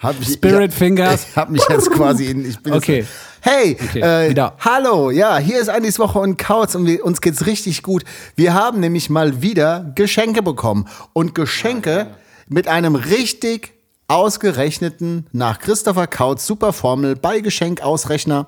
hab 0.00 0.20
ich, 0.20 0.32
Spirit 0.32 0.72
ich, 0.72 0.76
Fingers. 0.76 1.26
Ich 1.30 1.36
habe 1.36 1.52
mich 1.52 1.62
jetzt 1.68 1.90
quasi 1.90 2.26
in. 2.26 2.48
Ich 2.48 2.58
bin 2.58 2.72
Okay. 2.72 3.00
Jetzt, 3.00 3.10
hey, 3.40 3.76
Okay, 3.80 4.00
äh, 4.00 4.30
wieder. 4.30 4.54
hallo, 4.58 5.10
ja, 5.10 5.36
hier 5.36 5.60
ist 5.60 5.68
Andis 5.68 5.98
Woche 5.98 6.18
und 6.18 6.38
Kautz 6.38 6.74
und 6.74 6.86
wir, 6.86 7.04
uns 7.04 7.20
geht's 7.20 7.44
richtig 7.44 7.82
gut. 7.82 8.04
Wir 8.36 8.54
haben 8.54 8.80
nämlich 8.80 9.10
mal 9.10 9.42
wieder 9.42 9.92
Geschenke 9.94 10.42
bekommen 10.42 10.88
und 11.12 11.34
Geschenke 11.34 12.14
mit 12.48 12.68
einem 12.68 12.94
richtig 12.94 13.74
ausgerechneten 14.08 15.26
nach 15.32 15.58
Christopher 15.58 16.06
Kautz 16.06 16.46
Superformel 16.46 17.16
bei 17.16 17.40
Geschenkausrechner, 17.40 18.46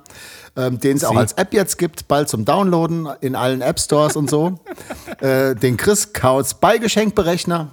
ähm, 0.56 0.78
den 0.78 0.96
es 0.96 1.04
auch 1.04 1.16
als 1.16 1.32
App 1.34 1.54
jetzt 1.54 1.78
gibt, 1.78 2.08
bald 2.08 2.28
zum 2.28 2.44
Downloaden 2.44 3.08
in 3.20 3.34
allen 3.34 3.62
App 3.62 3.80
Stores 3.80 4.16
und 4.16 4.28
so. 4.28 4.60
äh, 5.20 5.54
den 5.54 5.76
Chris 5.76 6.12
Kautz 6.12 6.54
bei 6.54 6.78
Geschenkberechner. 6.78 7.70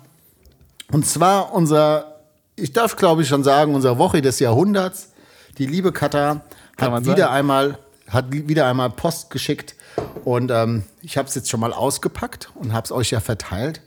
Und 0.91 1.05
zwar 1.05 1.53
unser, 1.53 2.19
ich 2.55 2.73
darf 2.73 2.95
glaube 2.95 3.21
ich 3.21 3.27
schon 3.27 3.43
sagen, 3.43 3.75
unser 3.75 3.97
Woche 3.97 4.21
des 4.21 4.39
Jahrhunderts. 4.39 5.09
Die 5.57 5.65
liebe 5.65 5.91
Katha 5.91 6.41
Kann 6.77 6.93
hat 6.93 7.05
wieder 7.05 7.17
sagen. 7.17 7.33
einmal, 7.33 7.77
hat 8.07 8.25
wieder 8.31 8.67
einmal 8.67 8.89
Post 8.89 9.29
geschickt 9.29 9.75
und 10.23 10.51
ähm, 10.51 10.83
ich 11.01 11.17
habe 11.17 11.27
es 11.27 11.35
jetzt 11.35 11.49
schon 11.49 11.59
mal 11.59 11.73
ausgepackt 11.73 12.49
und 12.55 12.73
habe 12.73 12.85
es 12.85 12.91
euch 12.91 13.11
ja 13.11 13.19
verteilt. 13.19 13.81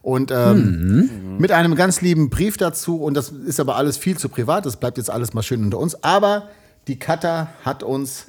Und 0.00 0.30
ähm, 0.30 1.36
mit 1.38 1.50
einem 1.52 1.74
ganz 1.74 2.00
lieben 2.00 2.30
Brief 2.30 2.56
dazu, 2.56 3.02
und 3.02 3.14
das 3.14 3.30
ist 3.30 3.60
aber 3.60 3.76
alles 3.76 3.96
viel 3.96 4.16
zu 4.16 4.28
privat, 4.28 4.64
das 4.64 4.76
bleibt 4.76 4.96
jetzt 4.96 5.10
alles 5.10 5.34
mal 5.34 5.42
schön 5.42 5.62
unter 5.62 5.78
uns. 5.78 6.02
Aber 6.02 6.48
die 6.86 6.98
Katha 6.98 7.48
hat 7.64 7.82
uns, 7.82 8.28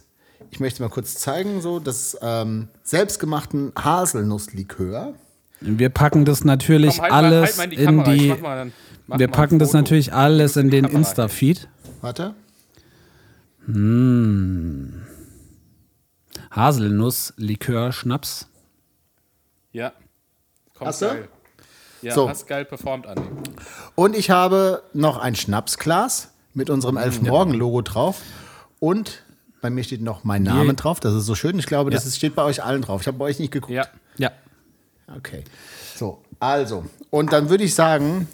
ich 0.50 0.60
möchte 0.60 0.82
mal 0.82 0.90
kurz 0.90 1.16
zeigen, 1.16 1.62
so 1.62 1.80
das 1.80 2.18
ähm, 2.22 2.70
selbstgemachten 2.84 3.72
Haselnusslikör. 3.78 5.14
Wir 5.62 5.90
packen 5.90 6.26
das 6.26 6.44
natürlich 6.46 6.96
Komm, 6.96 7.04
halt 7.04 7.12
mal- 7.12 7.24
alles 7.26 7.50
halt 7.50 7.58
mal 7.58 7.64
in 7.64 7.70
die 7.70 7.76
in 7.84 8.04
die. 8.20 8.28
mach 8.30 8.40
mal 8.40 8.56
dann- 8.58 8.74
mach 9.08 9.20
wir 9.20 9.28
mal 9.28 9.32
packen 9.34 9.60
das 9.60 9.74
natürlich 9.74 10.14
alles 10.14 10.56
in 10.58 10.70
den 10.70 10.86
Insta-Feed. 10.86 11.68
Warte. 12.02 12.34
Haselnuss, 16.52 17.34
Likör, 17.38 17.92
Schnaps. 17.92 18.48
Ja. 19.72 19.94
Kommt 20.76 20.88
Hast 20.90 21.02
du? 21.02 21.08
geil. 21.08 21.28
Ja, 22.02 22.14
So. 22.14 22.30
hast 22.30 22.48
geil 22.48 22.64
performt, 22.66 23.06
Andi. 23.08 23.22
Und 23.96 24.16
ich 24.16 24.30
habe 24.30 24.84
noch 24.94 25.18
ein 25.18 25.36
Schnapsglas 25.36 26.30
mit 26.54 26.70
unserem 26.70 26.98
Elfmorgen-Logo 26.98 27.82
drauf 27.82 28.22
und 28.80 29.24
Bei 29.62 29.70
mir 29.70 29.84
steht 29.84 30.02
noch 30.02 30.24
mein 30.24 30.44
Name 30.44 30.74
drauf. 30.74 31.02
Das 31.02 31.14
ist 31.14 31.26
so 31.26 31.36
schön. 31.36 31.60
Ich 31.60 31.66
glaube, 31.66 31.92
das 31.92 32.06
Ja. 32.06 32.08
ist, 32.08 32.16
steht 32.16 32.34
bei 32.34 32.44
euch 32.44 32.64
allen 32.64 32.82
drauf. 32.82 33.02
Ich 33.02 33.08
habe 33.08 33.18
bei 33.18 33.26
euch 33.26 33.40
nicht 33.40 33.52
geguckt. 33.52 33.74
Ja. 33.74 33.86
Ja. 34.18 34.32
Okay. 35.18 35.44
So, 35.96 36.22
also. 36.40 36.86
Und 37.10 37.34
dann 37.34 37.50
würde 37.50 37.64
ich 37.64 37.76
sagen, 37.76 38.28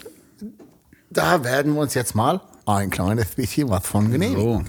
da 1.10 1.44
werden 1.44 1.74
wir 1.74 1.82
uns 1.82 1.94
jetzt 1.94 2.16
mal 2.16 2.42
ein 2.66 2.90
kleines 2.90 3.28
bisschen 3.36 3.70
was 3.70 3.86
von 3.86 4.12
genehmigen. 4.12 4.42
So. 4.42 4.64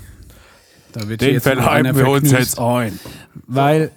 Da 0.92 1.08
wird 1.08 1.20
Den 1.20 1.40
verleihen 1.40 1.96
wir 1.96 2.08
uns 2.08 2.30
jetzt 2.30 2.58
ein. 2.58 2.98
Weil 3.46 3.90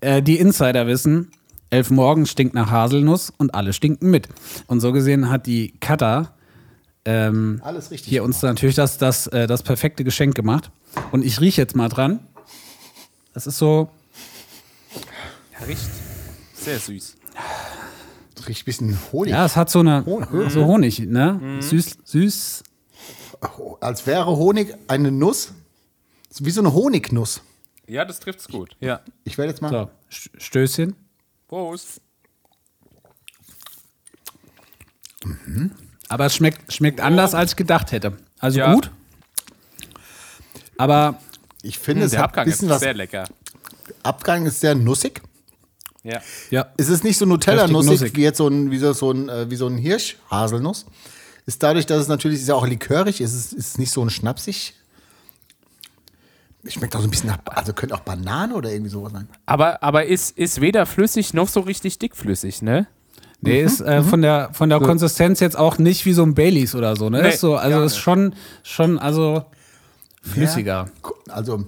äh, 0.00 0.22
die 0.22 0.38
Insider 0.38 0.86
wissen, 0.86 1.30
elf 1.70 1.90
morgen 1.90 2.26
stinkt 2.26 2.54
nach 2.54 2.70
Haselnuss 2.70 3.32
und 3.36 3.54
alle 3.54 3.72
stinken 3.72 4.10
mit. 4.10 4.28
Und 4.66 4.80
so 4.80 4.92
gesehen 4.92 5.28
hat 5.28 5.46
die 5.46 5.74
Kata 5.80 6.32
ähm, 7.04 7.60
Alles 7.64 7.90
richtig. 7.90 8.08
hier 8.08 8.22
uns 8.24 8.40
natürlich 8.42 8.76
das, 8.76 8.98
das, 8.98 9.26
äh, 9.28 9.46
das 9.46 9.62
perfekte 9.62 10.04
Geschenk 10.04 10.34
gemacht. 10.34 10.70
Und 11.10 11.24
ich 11.24 11.40
rieche 11.40 11.60
jetzt 11.60 11.76
mal 11.76 11.88
dran. 11.88 12.20
Das 13.34 13.46
ist 13.46 13.58
so, 13.58 13.88
Ja, 15.58 15.66
riecht 15.66 15.88
sehr 16.54 16.78
süß. 16.78 17.17
Riecht 18.48 18.62
ein 18.62 18.64
bisschen 18.64 18.98
Honig. 19.12 19.32
ja, 19.32 19.44
es 19.44 19.56
hat 19.56 19.68
so 19.70 19.80
eine, 19.80 20.04
Honig. 20.06 20.50
so 20.52 20.64
Honig, 20.64 21.00
ne? 21.00 21.58
Süß, 21.60 21.98
süß. 22.04 22.62
Als 23.80 24.06
wäre 24.06 24.26
Honig 24.26 24.74
eine 24.88 25.10
Nuss. 25.12 25.52
Wie 26.40 26.50
so 26.50 26.60
eine 26.60 26.72
Honignuss. 26.72 27.42
Ja, 27.86 28.04
das 28.04 28.20
trifft's 28.20 28.48
gut. 28.48 28.76
Ja. 28.80 29.00
Ich 29.24 29.38
werde 29.38 29.50
jetzt 29.50 29.60
mal. 29.62 29.70
So, 29.70 29.90
Stößchen. 30.38 30.94
Prost. 31.48 32.00
Aber 36.08 36.26
es 36.26 36.34
schmeckt, 36.34 36.72
schmeckt 36.72 37.00
anders, 37.00 37.34
als 37.34 37.52
ich 37.52 37.56
gedacht 37.56 37.92
hätte. 37.92 38.16
Also 38.38 38.58
Ja. 38.60 38.72
gut. 38.74 38.90
Aber 40.76 41.20
Ich 41.62 41.78
finde, 41.80 42.04
es 42.04 42.12
Der 42.12 42.20
hat 42.20 42.26
ein 42.26 42.28
Abgang 42.30 42.46
ist 42.46 42.52
bisschen 42.54 42.68
was. 42.68 42.80
sehr 42.80 42.94
lecker. 42.94 43.24
Abgang 44.04 44.46
ist 44.46 44.60
sehr 44.60 44.76
nussig. 44.76 45.20
Ja. 46.04 46.20
ja, 46.50 46.66
Es 46.76 46.88
ist 46.88 47.04
nicht 47.04 47.18
so 47.18 47.26
Nutella-nussig 47.26 47.90
nussig. 48.00 48.16
wie 48.16 48.22
jetzt 48.22 48.38
so 48.38 48.48
ein, 48.48 48.70
wie 48.70 48.78
so, 48.78 48.92
so 48.92 49.10
ein, 49.10 49.28
äh, 49.28 49.50
wie 49.50 49.56
so 49.56 49.66
ein 49.66 49.76
Hirsch, 49.76 50.16
Haselnuss. 50.30 50.86
Ist 51.44 51.62
dadurch, 51.62 51.86
dass 51.86 52.00
es 52.02 52.08
natürlich 52.08 52.40
ist 52.40 52.48
ja 52.48 52.54
auch 52.54 52.66
likörig, 52.66 53.20
ist 53.20 53.34
es 53.34 53.52
ist 53.52 53.78
nicht 53.78 53.90
so 53.90 54.02
ein 54.04 54.10
schnapsig. 54.10 54.74
Schmeckt 56.66 56.94
auch 56.94 57.00
so 57.00 57.06
ein 57.06 57.10
bisschen 57.10 57.30
nach, 57.30 57.38
also 57.46 57.72
könnte 57.72 57.94
auch 57.94 58.00
Banane 58.00 58.54
oder 58.54 58.70
irgendwie 58.70 58.90
sowas 58.90 59.12
sein. 59.12 59.28
Aber, 59.46 59.82
aber 59.82 60.04
ist, 60.04 60.36
ist 60.36 60.60
weder 60.60 60.84
flüssig 60.84 61.32
noch 61.32 61.48
so 61.48 61.60
richtig 61.60 61.98
dickflüssig, 61.98 62.60
ne? 62.62 62.86
Nee, 63.40 63.62
ist 63.62 63.80
äh, 63.80 64.02
von 64.02 64.20
der, 64.20 64.50
von 64.52 64.68
der 64.68 64.80
Konsistenz 64.80 65.40
jetzt 65.40 65.56
auch 65.56 65.78
nicht 65.78 66.04
wie 66.04 66.12
so 66.12 66.24
ein 66.24 66.34
Baileys 66.34 66.74
oder 66.74 66.96
so, 66.96 67.08
ne? 67.08 67.22
Nee, 67.22 67.28
ist 67.30 67.40
so, 67.40 67.56
also 67.56 67.78
gar 67.78 67.86
ist 67.86 67.96
schon, 67.96 68.34
schon, 68.62 68.98
also 68.98 69.44
flüssiger. 70.22 70.90
Also 71.28 71.64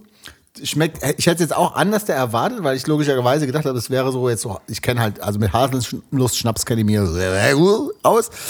schmeckt, 0.64 1.02
ich 1.18 1.26
hätte 1.26 1.42
es 1.42 1.50
jetzt 1.50 1.56
auch 1.56 1.74
anders 1.74 2.08
erwartet, 2.08 2.62
weil 2.62 2.76
ich 2.76 2.86
logischerweise 2.86 3.46
gedacht 3.46 3.64
habe, 3.64 3.78
es 3.78 3.90
wäre 3.90 4.12
so 4.12 4.28
jetzt 4.28 4.42
so, 4.42 4.58
ich 4.66 4.82
kenne 4.82 5.00
halt, 5.00 5.20
also 5.22 5.38
mit 5.38 5.52
Haselnuss-Schnaps 5.52 6.66
kenne 6.66 6.80
ich 6.80 6.86
mir 6.86 7.02
aus. 8.02 8.30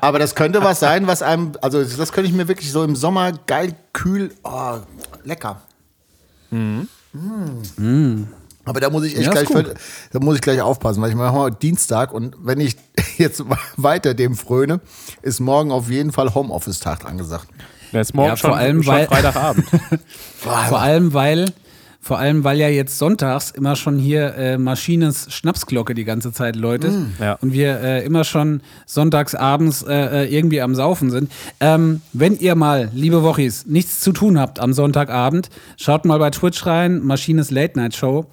Aber 0.00 0.18
das 0.18 0.34
könnte 0.34 0.62
was 0.62 0.80
sein, 0.80 1.06
was 1.06 1.22
einem, 1.22 1.52
also 1.60 1.82
das 1.82 2.12
könnte 2.12 2.30
ich 2.30 2.36
mir 2.36 2.48
wirklich 2.48 2.70
so 2.70 2.84
im 2.84 2.96
Sommer 2.96 3.32
geil, 3.46 3.74
kühl, 3.92 4.32
oh, 4.44 4.78
lecker. 5.24 5.62
Mm. 6.50 6.82
Aber 8.68 8.80
da 8.80 8.90
muss 8.90 9.04
ich 9.04 9.16
echt 9.16 9.26
Ja, 9.26 9.32
gleich, 9.32 9.48
da 10.12 10.18
muss 10.20 10.36
ich 10.36 10.40
gleich 10.40 10.60
aufpassen, 10.60 11.00
weil 11.02 11.10
ich 11.10 11.16
mache 11.16 11.34
mal 11.34 11.50
Dienstag 11.50 12.12
und 12.12 12.36
wenn 12.42 12.60
ich 12.60 12.76
jetzt 13.18 13.42
weiter 13.76 14.14
dem 14.14 14.36
fröne, 14.36 14.80
ist 15.22 15.40
morgen 15.40 15.72
auf 15.72 15.90
jeden 15.90 16.12
Fall 16.12 16.34
Homeoffice-Tag 16.34 17.04
angesagt. 17.06 17.48
Der 17.92 18.02
ist 18.02 18.14
morgen 18.14 18.28
Ja, 18.30 18.36
schon, 18.36 18.50
vor 18.50 18.58
allem, 18.58 18.82
schon 18.82 18.94
weil- 18.94 19.06
Freitagabend. 19.06 19.64
Vor 20.38 20.78
allem, 20.80 21.12
weil, 21.14 21.46
vor 22.00 22.18
allem, 22.18 22.42
weil 22.44 22.58
ja 22.58 22.68
jetzt 22.68 22.96
sonntags 22.98 23.50
immer 23.50 23.76
schon 23.76 23.98
hier 23.98 24.34
äh, 24.36 24.56
Maschines 24.56 25.26
Schnapsglocke 25.30 25.94
die 25.94 26.04
ganze 26.04 26.32
Zeit 26.32 26.56
läutet 26.56 26.92
Ja. 27.20 27.34
und 27.42 27.52
wir 27.52 27.80
äh, 27.80 28.04
immer 28.04 28.24
schon 28.24 28.62
sonntags 28.86 29.34
abends 29.34 29.82
äh, 29.82 30.24
äh, 30.24 30.34
irgendwie 30.34 30.60
am 30.62 30.74
Saufen 30.74 31.10
sind. 31.10 31.30
Ähm, 31.60 32.00
wenn 32.12 32.38
ihr 32.38 32.54
mal, 32.54 32.88
liebe 32.94 33.22
Wochis, 33.22 33.66
nichts 33.66 34.00
zu 34.00 34.12
tun 34.12 34.38
habt 34.38 34.58
am 34.60 34.72
Sonntagabend, 34.72 35.50
schaut 35.76 36.04
mal 36.04 36.18
bei 36.18 36.30
Twitch 36.30 36.64
rein, 36.66 37.00
Maschines 37.04 37.50
Late 37.50 37.78
Night 37.78 37.94
Show, 37.96 38.26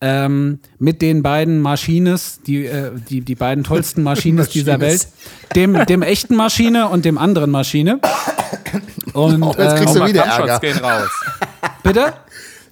ähm, 0.00 0.58
mit 0.78 1.00
den 1.00 1.22
beiden 1.22 1.60
Maschines, 1.60 2.40
die, 2.46 2.66
äh, 2.66 2.90
die, 3.08 3.20
die 3.22 3.34
beiden 3.36 3.62
tollsten 3.64 4.02
Maschines 4.02 4.48
dieser 4.50 4.80
Welt, 4.80 5.06
dem, 5.54 5.86
dem 5.86 6.02
echten 6.02 6.34
Maschine 6.34 6.88
und 6.88 7.04
dem 7.04 7.18
anderen 7.18 7.50
Maschine. 7.50 8.00
Und, 9.14 9.42
Oh, 9.42 9.54
jetzt 9.58 9.76
kriegst 9.76 9.96
äh, 9.96 9.98
du 10.00 10.06
wieder 10.06 10.22
Kampfshots 10.22 10.48
Ärger. 10.50 10.60
gehen 10.60 10.78
raus. 10.84 11.08
Bitte? 11.82 12.12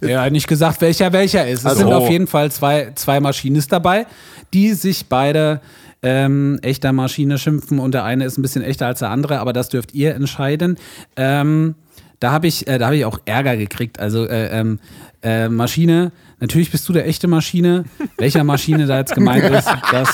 Ja, 0.03 0.29
nicht 0.31 0.49
gesagt, 0.49 0.81
welcher 0.81 1.13
welcher 1.13 1.47
ist. 1.47 1.61
Es 1.61 1.67
Also- 1.67 1.81
sind 1.83 1.93
auf 1.93 2.09
jeden 2.11 2.27
Fall 2.27 2.51
zwei, 2.51 2.93
zwei 2.95 3.21
Maschines 3.21 3.69
dabei, 3.69 4.07
die 4.55 4.73
sich 4.75 5.07
beide 5.09 5.61
ähm, 6.03 6.59
echter 6.63 6.93
Maschine 6.93 7.39
schimpfen 7.39 7.79
und 7.79 7.93
der 7.93 8.05
eine 8.05 8.25
ist 8.25 8.39
ein 8.39 8.43
bisschen 8.43 8.63
echter 8.63 8.87
als 8.87 9.01
der 9.01 9.11
andere, 9.11 9.39
aber 9.41 9.53
das 9.53 9.69
dürft 9.69 9.93
ihr 9.95 10.15
entscheiden. 10.15 10.79
Ähm, 11.17 11.75
da 12.21 12.33
habe 12.33 12.47
ich, 12.47 12.67
äh, 12.67 12.79
da 12.79 12.87
hab 12.87 12.93
ich 12.95 13.05
auch 13.05 13.19
Ärger 13.27 13.57
gekriegt. 13.57 13.99
Also 13.99 14.27
äh, 14.27 14.47
ähm, 14.49 14.79
äh, 15.23 15.49
Maschine, 15.49 16.13
natürlich 16.39 16.71
bist 16.71 16.89
du 16.89 16.93
der 16.95 17.07
echte 17.07 17.29
Maschine. 17.29 17.85
Welcher 18.17 18.45
Maschine 18.45 18.87
da 18.87 18.99
jetzt 18.99 19.15
gemeint 19.15 19.45
ist, 19.45 19.69
das 19.93 20.09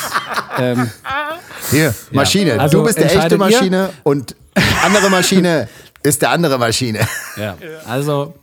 ähm, 0.59 0.91
Hier, 1.71 1.95
Maschine. 2.13 2.59
Also 2.61 2.79
du 2.79 2.85
bist 2.85 2.99
der 2.99 3.07
echte 3.07 3.19
entscheidet 3.19 3.39
ihr? 3.39 3.59
Maschine 3.59 3.91
und 4.03 4.35
andere 4.85 5.11
Maschine 5.11 5.69
ist 6.03 6.23
der 6.23 6.31
andere 6.31 6.59
Maschine. 6.59 7.01
Ja. 7.37 7.57
Also, 7.89 8.35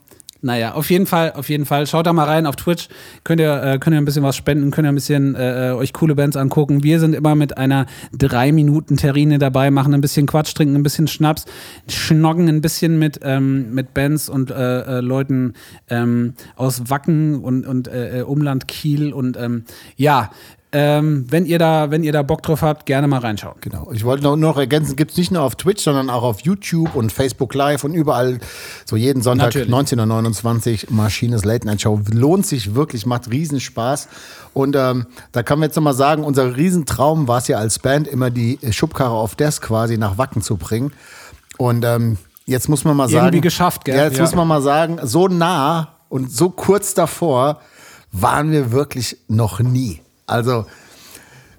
naja, 0.43 0.73
auf 0.73 0.89
jeden 0.89 1.05
Fall, 1.05 1.31
auf 1.31 1.47
jeden 1.47 1.65
Fall. 1.65 1.88
Schaut 1.88 2.05
da 2.05 2.12
mal 2.12 2.25
rein 2.25 2.45
auf 2.45 2.57
Twitch. 2.57 2.89
Könnt 3.23 3.39
ihr, 3.39 3.63
äh, 3.63 3.79
könnt 3.79 3.95
ihr 3.95 3.97
ein 3.97 4.03
bisschen 4.03 4.23
was 4.23 4.35
spenden, 4.35 4.71
könnt 4.71 4.85
ihr 4.85 4.91
ein 4.91 4.95
bisschen 4.95 5.35
äh, 5.35 5.69
äh, 5.69 5.71
euch 5.71 5.93
coole 5.93 6.15
Bands 6.15 6.35
angucken. 6.35 6.83
Wir 6.83 7.00
sind 7.00 7.15
immer 7.15 7.33
mit 7.33 7.57
einer 7.57 7.85
drei 8.12 8.51
Minuten 8.51 8.97
Terrine 8.97 9.39
dabei, 9.39 9.71
machen 9.71 9.93
ein 9.93 10.01
bisschen 10.01 10.25
Quatsch, 10.25 10.53
trinken 10.53 10.75
ein 10.75 10.83
bisschen 10.83 11.07
Schnaps, 11.07 11.45
schnoggen 11.88 12.50
ein 12.50 12.59
bisschen 12.59 13.00
mit, 13.00 13.21
ähm, 13.23 13.73
mit 13.73 13.93
Bands 13.93 14.27
und 14.27 14.51
äh, 14.51 14.81
äh, 14.81 15.00
Leuten 15.00 15.53
ähm, 15.89 16.33
aus 16.57 16.89
Wacken 16.89 17.41
und, 17.41 17.65
und 17.65 17.88
äh, 17.88 18.23
Umland 18.27 18.67
Kiel 18.67 19.13
und 19.13 19.38
ähm, 19.38 19.63
ja. 19.95 20.29
Ähm, 20.75 21.25
wenn 21.30 21.46
ihr 21.46 21.60
da, 21.60 21.92
wenn 21.92 22.03
ihr 22.03 22.12
da 22.12 22.24
Bock 22.24 22.42
drauf 22.42 22.63
habt, 22.63 22.88
gerne 22.88 23.08
mal 23.08 23.20
reinschauen. 23.20 23.56
Genau. 23.62 23.92
Ich 23.94 24.03
wollte 24.03 24.24
noch, 24.24 24.36
noch 24.36 24.58
ergänzen, 24.58 24.96
gibt 24.96 25.12
es 25.12 25.18
nicht 25.18 25.32
nur 25.32 25.44
auf 25.44 25.56
Twitch, 25.56 25.84
sondern 25.84 26.10
auch 26.10 26.24
auf 26.24 26.39
YouTube 26.42 26.96
und 26.96 27.12
Facebook 27.12 27.53
Live 27.53 27.84
und 27.84 27.94
überall. 27.94 28.39
So 28.86 28.96
jeden 28.96 29.22
Sonntag 29.22 29.53
Natürlich. 29.56 29.70
19.29 29.70 30.88
Uhr 30.89 30.94
Maschines 30.96 31.46
Late 31.46 31.68
Night 31.68 31.82
Show. 31.82 32.01
Lohnt 32.12 32.46
sich 32.48 32.74
wirklich, 32.74 33.06
macht 33.06 33.30
Riesenspaß. 33.30 34.08
Und 34.53 34.75
ähm, 34.75 35.06
da 35.32 35.44
kann 35.44 35.60
man 35.60 35.70
jetzt 35.70 35.75
nochmal 35.75 35.94
sagen, 35.94 36.24
unser 36.24 36.56
Riesentraum 36.58 37.27
war 37.27 37.38
es 37.38 37.48
ja 37.48 37.58
als 37.58 37.77
Band, 37.80 38.08
immer 38.08 38.32
die 38.32 38.58
Schubkarre 38.72 39.13
auf 39.13 39.36
Desk 39.36 39.63
quasi 39.63 39.98
nach 39.98 40.18
Wacken 40.18 40.42
zu 40.42 40.58
bringen. 40.58 40.92
Und 41.58 41.86
ähm, 41.86 42.18
jetzt 42.46 42.68
muss 42.68 42.84
man 42.84 42.98
mal 42.98 43.10
sagen. 43.10 43.25
Irgendwie 43.27 43.42
geschafft, 43.42 43.86
gell? 43.86 43.96
Ja, 43.96 44.06
jetzt 44.06 44.18
Ja. 44.18 44.24
muss 44.24 44.34
man 44.36 44.48
mal 44.48 44.62
sagen, 44.62 44.98
so 45.03 45.27
nah 45.27 45.89
und 46.10 46.32
so 46.32 46.50
kurz 46.50 46.94
davor 46.96 47.60
waren 48.12 48.51
wir 48.51 48.72
wirklich 48.72 49.18
noch 49.27 49.60
nie. 49.60 50.01
Also, 50.25 50.65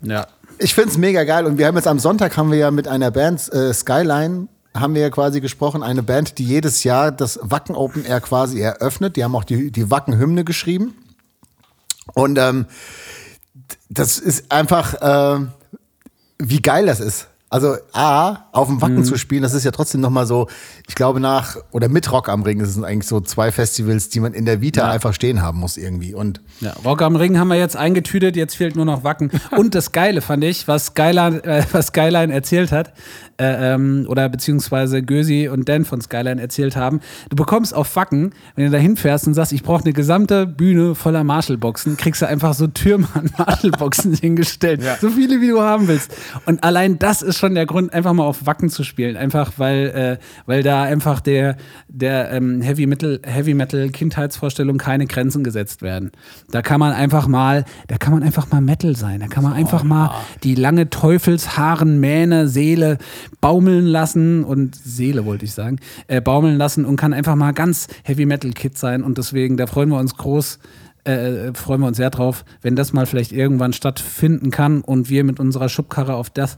Ja. 0.03 0.27
ich 0.59 0.75
finde 0.75 0.91
es 0.91 0.99
mega 0.99 1.25
geil 1.25 1.47
und 1.47 1.59
wir 1.59 1.67
haben 1.67 1.77
jetzt 1.77 1.89
am 1.89 1.99
Sonntag 1.99 2.37
haben 2.37 2.51
wir 2.51 2.59
ja 2.59 2.71
mit 2.71 2.89
einer 2.89 3.11
Band 3.11 3.53
äh, 3.53 3.73
Skyline 3.73 4.49
haben 4.75 4.95
wir 4.95 5.03
ja 5.03 5.11
quasi 5.11 5.41
gesprochen, 5.41 5.83
eine 5.85 6.03
Band, 6.03 6.39
die 6.39 6.45
jedes 6.45 6.83
Jahr 6.83 7.13
das 7.13 7.39
Wacken 7.43 7.77
Open 7.77 8.05
Air 8.05 8.21
quasi 8.21 8.61
eröffnet. 8.61 9.15
Die 9.17 9.23
haben 9.23 9.37
auch 9.37 9.45
die, 9.45 9.71
die 9.71 9.91
Wacken 9.91 10.19
Hymne 10.19 10.45
geschrieben. 10.45 10.95
Und 12.15 12.39
ähm, 12.39 12.67
das 13.89 14.19
ist 14.19 14.51
einfach, 14.51 14.95
äh, 14.95 15.47
wie 16.39 16.61
geil 16.61 16.87
das 16.87 16.99
ist. 16.99 17.29
Also 17.55 17.77
A, 17.93 18.49
auf 18.51 18.67
dem 18.67 18.83
Wacken 18.83 19.05
zu 19.05 19.17
spielen, 19.17 19.45
das 19.45 19.55
ist 19.55 19.63
ja 19.63 19.71
trotzdem 19.71 20.01
nochmal 20.01 20.27
so, 20.27 20.49
ich 20.89 20.97
glaube 20.97 21.21
nach, 21.21 21.57
oder 21.71 21.89
mit 21.89 22.11
Rock 22.11 22.29
am 22.29 22.43
Ring, 22.43 22.59
das 22.59 22.75
sind 22.75 22.85
eigentlich 22.85 23.07
so 23.07 23.21
zwei 23.21 23.53
Festivals, 23.53 24.09
die 24.09 24.19
man 24.19 24.35
in 24.35 24.45
der 24.45 24.61
Vita 24.61 24.91
einfach 24.91 25.15
stehen 25.15 25.41
haben 25.41 25.61
muss 25.61 25.77
irgendwie. 25.77 26.15
Und 26.15 26.41
Ja, 26.59 26.73
Rock 26.85 27.01
am 27.03 27.15
Ring 27.15 27.39
haben 27.39 27.47
wir 27.47 27.57
jetzt 27.57 27.77
eingetütet, 27.77 28.35
jetzt 28.35 28.57
fehlt 28.57 28.75
nur 28.75 28.85
noch 28.85 29.05
Wacken. 29.05 29.31
Und 29.57 29.77
das 29.77 29.93
Geile 29.93 30.21
fand 30.21 30.43
ich, 30.43 30.67
was 30.67 30.87
Skyline, 30.87 31.45
äh, 31.45 31.63
was 31.71 31.87
Skyline 31.87 32.35
erzählt 32.35 32.73
hat, 32.73 32.93
äh, 33.39 33.75
ähm, 33.75 34.07
oder 34.09 34.29
beziehungsweise 34.29 35.03
Gösi 35.03 35.49
und 35.49 35.69
Dan 35.69 35.85
von 35.85 36.01
Skyline 36.01 36.41
erzählt 36.41 36.77
haben, 36.77 37.01
du 37.31 37.37
bekommst 37.37 37.75
auf 37.75 37.95
Wacken, 37.97 38.33
wenn 38.57 38.67
du 38.67 38.71
da 38.71 38.79
hinfährst 38.79 39.27
und 39.27 39.35
sagst, 39.35 39.53
ich 39.53 39.63
brauche 39.63 39.85
eine 39.85 39.93
gesamte 39.93 40.47
Bühne 40.47 40.95
voller 40.95 41.25
Marshallboxen, 41.25 41.97
kriegst 41.97 42.21
du 42.23 42.27
einfach 42.27 42.55
so 42.55 42.67
Türme 42.67 43.09
an 43.15 43.31
Marshallboxen 43.39 44.15
hingestellt. 44.21 44.83
So 45.01 45.11
viele, 45.11 45.41
wie 45.41 45.49
du 45.49 45.61
haben 45.61 45.89
willst. 45.89 46.17
Und 46.47 46.65
allein 46.65 46.99
das 46.99 47.23
ist 47.23 47.39
schon 47.39 47.45
schon 47.45 47.55
der 47.55 47.67
Grund, 47.67 47.93
einfach 47.93 48.13
mal 48.13 48.25
auf 48.25 48.47
Wacken 48.47 48.71
zu 48.71 48.85
spielen. 48.85 49.17
Einfach 49.17 49.53
weil, 49.59 50.19
äh, 50.21 50.25
weil 50.47 50.63
da 50.63 50.83
einfach 50.83 51.21
der, 51.21 51.57
der 51.89 52.31
ähm, 52.33 52.61
Heavy 52.63 52.87
Metal, 52.87 53.21
Heavy 53.23 53.55
Metal 53.55 53.91
Kindheitsvorstellung 53.91 54.79
keine 54.79 55.07
Grenzen 55.07 55.45
gesetzt 55.45 55.83
werden. 55.83 56.11
Da 56.51 56.63
kann 56.63 56.81
man 56.81 56.93
einfach 56.93 57.29
mal, 57.29 57.65
da 57.89 57.99
kann 57.99 58.13
man 58.13 58.23
einfach 58.23 58.51
mal 58.51 58.61
Metal 58.61 58.97
sein. 58.97 59.21
Da 59.21 59.27
kann 59.27 59.45
man 59.45 59.53
einfach 59.53 59.85
mal 59.85 60.11
die 60.43 60.55
lange 60.55 60.91
Teufelshaaren, 60.91 62.01
Mähne, 62.01 62.49
Seele 62.49 62.99
baumeln 63.41 63.87
lassen 63.87 64.45
und 64.45 64.75
Seele 64.75 65.25
wollte 65.25 65.45
ich 65.45 65.53
sagen, 65.53 65.79
äh, 66.09 66.21
baumeln 66.21 66.57
lassen 66.57 66.85
und 66.85 66.97
kann 66.97 67.13
einfach 67.13 67.35
mal 67.37 67.53
ganz 67.53 67.89
Heavy 68.05 68.27
Metal 68.27 68.53
Kid 68.53 68.79
sein. 68.79 69.03
Und 69.03 69.19
deswegen, 69.19 69.57
da 69.57 69.67
freuen 69.67 69.89
wir 69.91 69.99
uns 69.99 70.17
groß 70.17 70.59
äh, 71.05 71.53
freuen 71.55 71.81
wir 71.81 71.87
uns 71.87 71.99
sehr 71.99 72.11
drauf, 72.11 72.45
wenn 72.63 72.77
das 72.77 72.93
mal 72.93 73.07
vielleicht 73.07 73.33
irgendwann 73.33 73.73
stattfinden 73.73 74.51
kann 74.51 74.81
und 74.81 75.11
wir 75.11 75.23
mit 75.25 75.39
unserer 75.39 75.69
Schubkarre 75.69 76.15
auf 76.15 76.31
das 76.31 76.57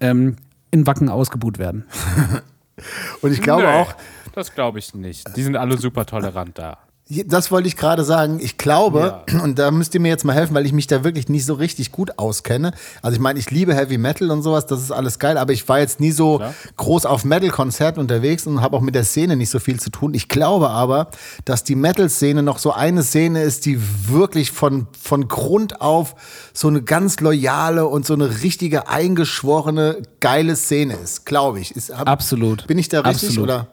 ähm, 0.00 0.36
in 0.70 0.86
Wacken 0.86 1.08
ausgebuht 1.08 1.58
werden. 1.58 1.84
Und 3.22 3.32
ich 3.32 3.40
glaube 3.40 3.62
Nee, 3.62 3.68
auch, 3.68 3.94
Das 4.34 4.54
glaube 4.54 4.78
ich 4.78 4.94
nicht. 4.94 5.34
Die 5.34 5.42
sind 5.42 5.56
alle 5.56 5.78
super 5.78 6.04
tolerant 6.04 6.58
da. 6.58 6.76
Das 7.08 7.52
wollte 7.52 7.68
ich 7.68 7.76
gerade 7.76 8.02
sagen. 8.02 8.40
Ich 8.42 8.58
glaube, 8.58 9.22
und 9.44 9.60
da 9.60 9.70
müsst 9.70 9.94
ihr 9.94 10.00
mir 10.00 10.08
jetzt 10.08 10.24
mal 10.24 10.34
helfen, 10.34 10.54
weil 10.54 10.66
ich 10.66 10.72
mich 10.72 10.88
da 10.88 11.04
wirklich 11.04 11.28
nicht 11.28 11.44
so 11.46 11.54
richtig 11.54 11.92
gut 11.92 12.18
auskenne. 12.18 12.72
Also 13.00 13.14
ich 13.14 13.20
meine, 13.20 13.38
ich 13.38 13.48
liebe 13.52 13.76
Heavy 13.76 13.96
Metal 13.96 14.28
und 14.32 14.42
sowas, 14.42 14.66
das 14.66 14.82
ist 14.82 14.90
alles 14.90 15.20
geil, 15.20 15.38
aber 15.38 15.52
ich 15.52 15.68
war 15.68 15.78
jetzt 15.78 16.00
nie 16.00 16.10
so 16.10 16.38
Klar. 16.38 16.52
groß 16.76 17.06
auf 17.06 17.24
Metal-Konzerten 17.24 18.00
unterwegs 18.00 18.44
und 18.48 18.60
habe 18.60 18.76
auch 18.76 18.80
mit 18.80 18.96
der 18.96 19.04
Szene 19.04 19.36
nicht 19.36 19.50
so 19.50 19.60
viel 19.60 19.78
zu 19.78 19.90
tun. 19.90 20.14
Ich 20.14 20.28
glaube 20.28 20.68
aber, 20.70 21.06
dass 21.44 21.62
die 21.62 21.76
Metal-Szene 21.76 22.42
noch 22.42 22.58
so 22.58 22.72
eine 22.72 23.04
Szene 23.04 23.40
ist, 23.44 23.66
die 23.66 23.78
wirklich 24.08 24.50
von, 24.50 24.88
von 25.00 25.28
Grund 25.28 25.80
auf 25.80 26.16
so 26.52 26.66
eine 26.66 26.82
ganz 26.82 27.20
loyale 27.20 27.86
und 27.86 28.04
so 28.04 28.14
eine 28.14 28.42
richtige, 28.42 28.88
eingeschworene, 28.88 30.02
geile 30.18 30.56
Szene 30.56 30.94
ist, 30.96 31.24
glaube 31.24 31.60
ich. 31.60 31.70
Ist, 31.76 31.96
hab, 31.96 32.08
Absolut. 32.08 32.66
Bin 32.66 32.78
ich 32.78 32.88
da 32.88 33.02
richtig 33.02 33.28
Absolut. 33.28 33.48
oder? 33.48 33.66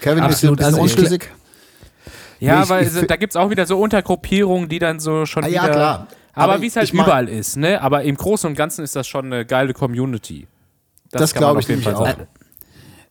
Kevin, 0.00 0.22
Absolut. 0.22 0.30
bist 0.30 0.42
du 0.42 0.48
ein 0.48 0.74
Also 0.74 0.82
bisschen 0.82 0.86
ich- 0.86 1.04
unschlüssig? 1.04 1.30
Ja, 2.40 2.62
Ich- 2.64 2.68
weil 2.70 2.82
ich 2.84 2.90
fi- 2.90 3.06
da 3.06 3.16
gibt 3.16 3.32
es 3.32 3.36
auch 3.36 3.50
wieder 3.50 3.66
so 3.66 3.78
Untergruppierungen, 3.78 4.68
die 4.68 4.78
dann 4.78 4.98
so 4.98 5.26
schon 5.26 5.44
Ah, 5.44 5.48
wieder. 5.48 5.56
ja, 5.62 5.68
klar. 5.68 6.06
Aber, 6.32 6.52
Aber 6.54 6.62
wie 6.62 6.66
es 6.68 6.76
halt 6.76 6.84
ich 6.86 6.92
mein- 6.94 7.04
überall 7.06 7.28
ist, 7.28 7.56
ne? 7.56 7.80
Aber 7.82 8.02
im 8.02 8.16
Großen 8.16 8.48
und 8.48 8.56
Ganzen 8.56 8.82
ist 8.84 8.96
das 8.96 9.06
schon 9.06 9.26
eine 9.26 9.44
geile 9.44 9.72
Community. 9.74 10.46
Das 11.10 11.34
man 11.34 11.38
glaube 11.40 11.58
auf 11.58 11.64
ich 11.64 11.68
jeden 11.68 11.80
nämlich 11.80 11.96
Fall 11.96 12.02
auch. 12.02 12.06
sagen. 12.16 12.28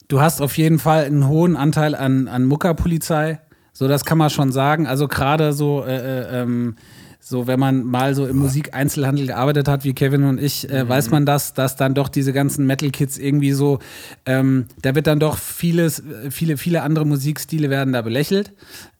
Du 0.07 0.21
hast 0.21 0.41
auf 0.41 0.57
jeden 0.57 0.79
Fall 0.79 1.05
einen 1.05 1.27
hohen 1.27 1.55
Anteil 1.55 1.93
an, 1.95 2.27
an 2.27 2.45
Muckerpolizei. 2.45 3.39
So, 3.73 3.87
das 3.87 4.05
kann 4.05 4.17
man 4.17 4.29
schon 4.29 4.51
sagen. 4.51 4.87
Also 4.87 5.07
gerade 5.07 5.53
so, 5.53 5.83
äh, 5.85 5.95
äh, 5.97 6.41
ähm, 6.41 6.75
so 7.19 7.45
wenn 7.45 7.59
man 7.59 7.83
mal 7.83 8.15
so 8.15 8.25
im 8.25 8.37
Musikeinzelhandel 8.37 9.27
gearbeitet 9.27 9.67
hat, 9.67 9.83
wie 9.83 9.93
Kevin 9.93 10.23
und 10.23 10.41
ich, 10.41 10.69
äh, 10.71 10.87
weiß 10.87 11.11
man 11.11 11.25
das, 11.25 11.53
dass 11.53 11.75
dann 11.75 11.93
doch 11.93 12.07
diese 12.07 12.31
ganzen 12.33 12.65
Metal-Kids 12.65 13.17
irgendwie 13.17 13.51
so, 13.51 13.79
ähm, 14.25 14.65
da 14.81 14.95
wird 14.95 15.05
dann 15.05 15.19
doch 15.19 15.37
vieles, 15.37 15.99
äh, 15.99 16.31
viele, 16.31 16.57
viele 16.57 16.81
andere 16.81 17.05
Musikstile 17.05 17.69
werden 17.69 17.93
da 17.93 18.01
belächelt. 18.01 18.53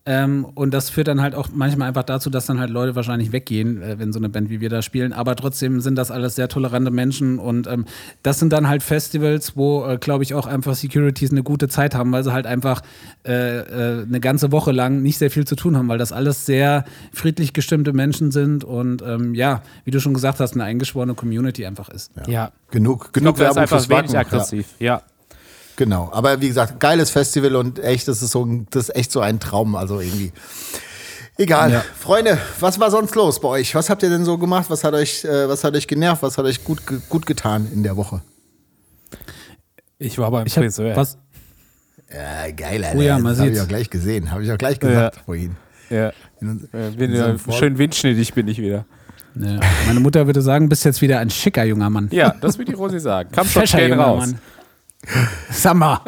Ähm, 0.06 0.46
und 0.56 0.74
das 0.74 0.90
führt 0.90 1.08
dann 1.08 1.22
halt 1.22 1.36
auch 1.36 1.50
manchmal 1.54 1.90
einfach 1.90 2.04
dazu, 2.04 2.30
dass 2.30 2.46
dann 2.46 2.60
halt 2.60 2.70
Leute 2.70 2.96
wahrscheinlich 2.96 3.32
weggehen, 3.32 3.82
äh, 3.82 4.00
wenn 4.00 4.14
so 4.14 4.20
eine 4.20 4.30
Band 4.30 4.50
wie 4.50 4.62
wir 4.62 4.70
da 4.70 4.82
spielen. 4.82 5.14
Aber 5.14 5.36
trotzdem 5.36 5.82
sind 5.82 5.96
das 5.96 6.10
alles 6.10 6.36
sehr 6.36 6.48
tolerante 6.48 6.90
Menschen 6.90 7.38
und 7.38 7.68
ähm, 7.68 7.86
das 8.24 8.40
sind 8.40 8.54
dann 8.54 8.68
halt 8.68 8.82
Festivals, 8.82 9.58
wo, 9.58 9.86
äh, 9.86 9.98
glaube 9.98 10.24
ich, 10.24 10.34
auch 10.34 10.48
einfach 10.48 10.74
Securities 10.74 11.32
eine 11.32 11.44
gute 11.44 11.68
Zeit 11.68 11.96
haben, 11.96 12.12
weil 12.12 12.24
sie 12.24 12.32
halt 12.32 12.48
einfach 12.48 12.82
äh, 13.26 13.60
äh, 13.60 14.04
eine 14.04 14.20
ganze 14.20 14.52
Woche 14.52 14.72
lang 14.72 15.02
nicht 15.02 15.18
sehr 15.18 15.30
viel 15.30 15.46
zu 15.46 15.56
tun 15.56 15.78
haben, 15.78 15.90
weil 15.90 15.98
das 15.98 16.12
alles 16.12 16.46
sehr 16.46 16.86
friedlich 17.14 17.54
gestimmte 17.54 17.94
Menschen 17.94 18.32
sind 18.32 18.64
und 18.64 19.02
ähm, 19.02 19.36
ja, 19.36 19.62
wie 19.84 19.92
du 19.92 20.00
schon 20.00 20.14
gesagt 20.14 20.40
hast, 20.40 20.54
eine 20.54 20.64
eingeschworene 20.64 21.14
Community 21.14 21.66
einfach 21.66 21.90
ist. 21.90 22.12
Ja. 22.26 22.52
Genug, 22.72 23.08
Ich 23.08 23.14
genug 23.14 23.36
glaube, 23.36 23.40
das 23.40 23.50
ist 23.50 23.56
Werbung 23.58 23.62
einfach 23.62 23.78
fürs 23.78 23.90
wenig 23.90 24.02
Wacken. 24.04 24.14
Ja, 24.14 24.20
aggressiv. 24.22 24.68
Ja. 24.80 25.02
Genau. 25.80 26.10
Aber 26.14 26.40
wie 26.42 26.48
gesagt, 26.50 26.80
geiles 26.80 27.10
Festival 27.10 27.56
und 27.56 27.80
echt, 27.80 28.08
das 28.08 28.22
ist 28.22 28.32
so, 28.32 28.46
ein- 28.46 28.68
das 28.70 28.90
ist 28.90 28.96
echt 28.96 29.12
so 29.12 29.22
ein 29.22 29.40
Traum, 29.40 29.76
also 29.76 30.00
irgendwie. 30.00 30.32
Egal. 31.38 31.72
Ja. 31.72 31.84
Freunde, 31.98 32.38
was 32.60 32.80
war 32.80 32.92
sonst 32.92 33.16
los 33.16 33.40
bei 33.40 33.48
euch? 33.48 33.74
Was 33.74 33.90
habt 33.90 34.04
ihr 34.04 34.10
denn 34.10 34.26
so 34.26 34.38
gemacht? 34.38 34.70
Was 34.70 34.84
hat 34.84 34.94
euch, 34.94 35.24
äh, 35.24 35.48
was 35.50 35.64
hat 35.64 35.74
euch 35.74 35.88
genervt? 35.88 36.22
Was 36.22 36.38
hat 36.38 36.46
euch 36.46 36.64
gut, 36.64 36.82
gut 37.10 37.26
getan 37.26 37.68
in 37.74 37.82
der 37.82 37.96
Woche? 37.98 38.22
Ich 39.98 40.18
war 40.18 40.30
beim 40.32 40.46
Ich 40.46 40.56
hab, 40.56 40.64
Friseur. 40.64 40.96
was, 40.96 41.18
Ja, 42.12 42.52
geil, 42.52 42.86
Oh 42.96 43.02
ja, 43.02 43.20
man 43.20 43.32
das 43.34 43.40
habe 43.40 43.52
ich 43.52 43.62
auch 43.62 43.68
gleich 43.68 43.90
gesehen. 43.90 44.32
Habe 44.32 44.44
ich 44.44 44.52
auch 44.52 44.58
gleich 44.58 44.80
gesagt 44.80 45.16
Ja. 45.16 45.22
vorhin. 45.24 45.56
Ja. 45.90 46.12
In 46.42 46.68
in 46.74 47.14
ja 47.16 47.36
schön 47.52 47.78
windschnittig 47.78 48.34
bin 48.34 48.48
ich 48.48 48.60
wieder. 48.60 48.86
ne, 49.36 49.60
meine 49.88 50.00
Mutter 50.00 50.26
würde 50.26 50.42
sagen, 50.42 50.70
bist 50.70 50.84
jetzt 50.86 51.02
wieder 51.02 51.20
ein 51.20 51.30
schicker 51.30 51.64
junger 51.64 51.90
Mann. 51.90 52.10
Ja, 52.12 52.36
das 52.42 52.58
wird 52.58 52.68
die 52.68 52.74
Rosi 52.74 53.00
sagen. 53.00 53.32
Kam 53.32 53.46
schon 53.48 53.64
raus. 53.94 54.20
Mann. 54.28 54.40
Mal, 55.74 56.00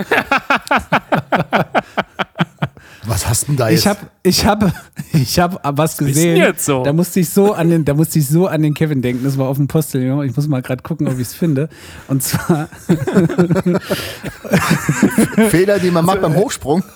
Was 3.06 3.27
hast 3.27 3.47
denn 3.47 3.58
da 3.58 3.69
jetzt? 3.69 3.80
ich 3.82 3.88
habe 3.88 3.99
ich 4.23 4.45
hab, 4.45 4.71
ich 5.13 5.39
hab 5.39 5.60
was 5.77 5.97
gesehen. 5.97 6.38
jetzt 6.38 6.65
so? 6.65 6.84
Da 6.84 6.93
musste 6.93 7.19
ich 7.19 7.30
so 7.30 7.54
an 7.54 7.69
den, 7.69 7.86
da 7.86 7.93
musste 7.93 8.19
ich 8.19 8.27
so 8.27 8.47
an 8.47 8.62
den 8.62 8.73
Kevin 8.73 9.01
denken. 9.01 9.23
Das 9.23 9.38
war 9.38 9.47
auf 9.47 9.58
dem 9.58 9.67
Postillon. 9.67 10.23
Ich 10.25 10.36
muss 10.36 10.47
mal 10.47 10.62
gerade 10.62 10.84
gucken, 10.84 11.08
ob 11.08 11.15
ich 11.15 11.27
es 11.27 11.34
finde. 11.34 11.69
Und 12.08 12.21
zwar, 12.21 12.67
Fehler, 15.49 15.80
die 15.80 15.91
man 15.91 16.06
macht 16.06 16.21
beim 16.21 16.36
Hochsprung. 16.36 16.84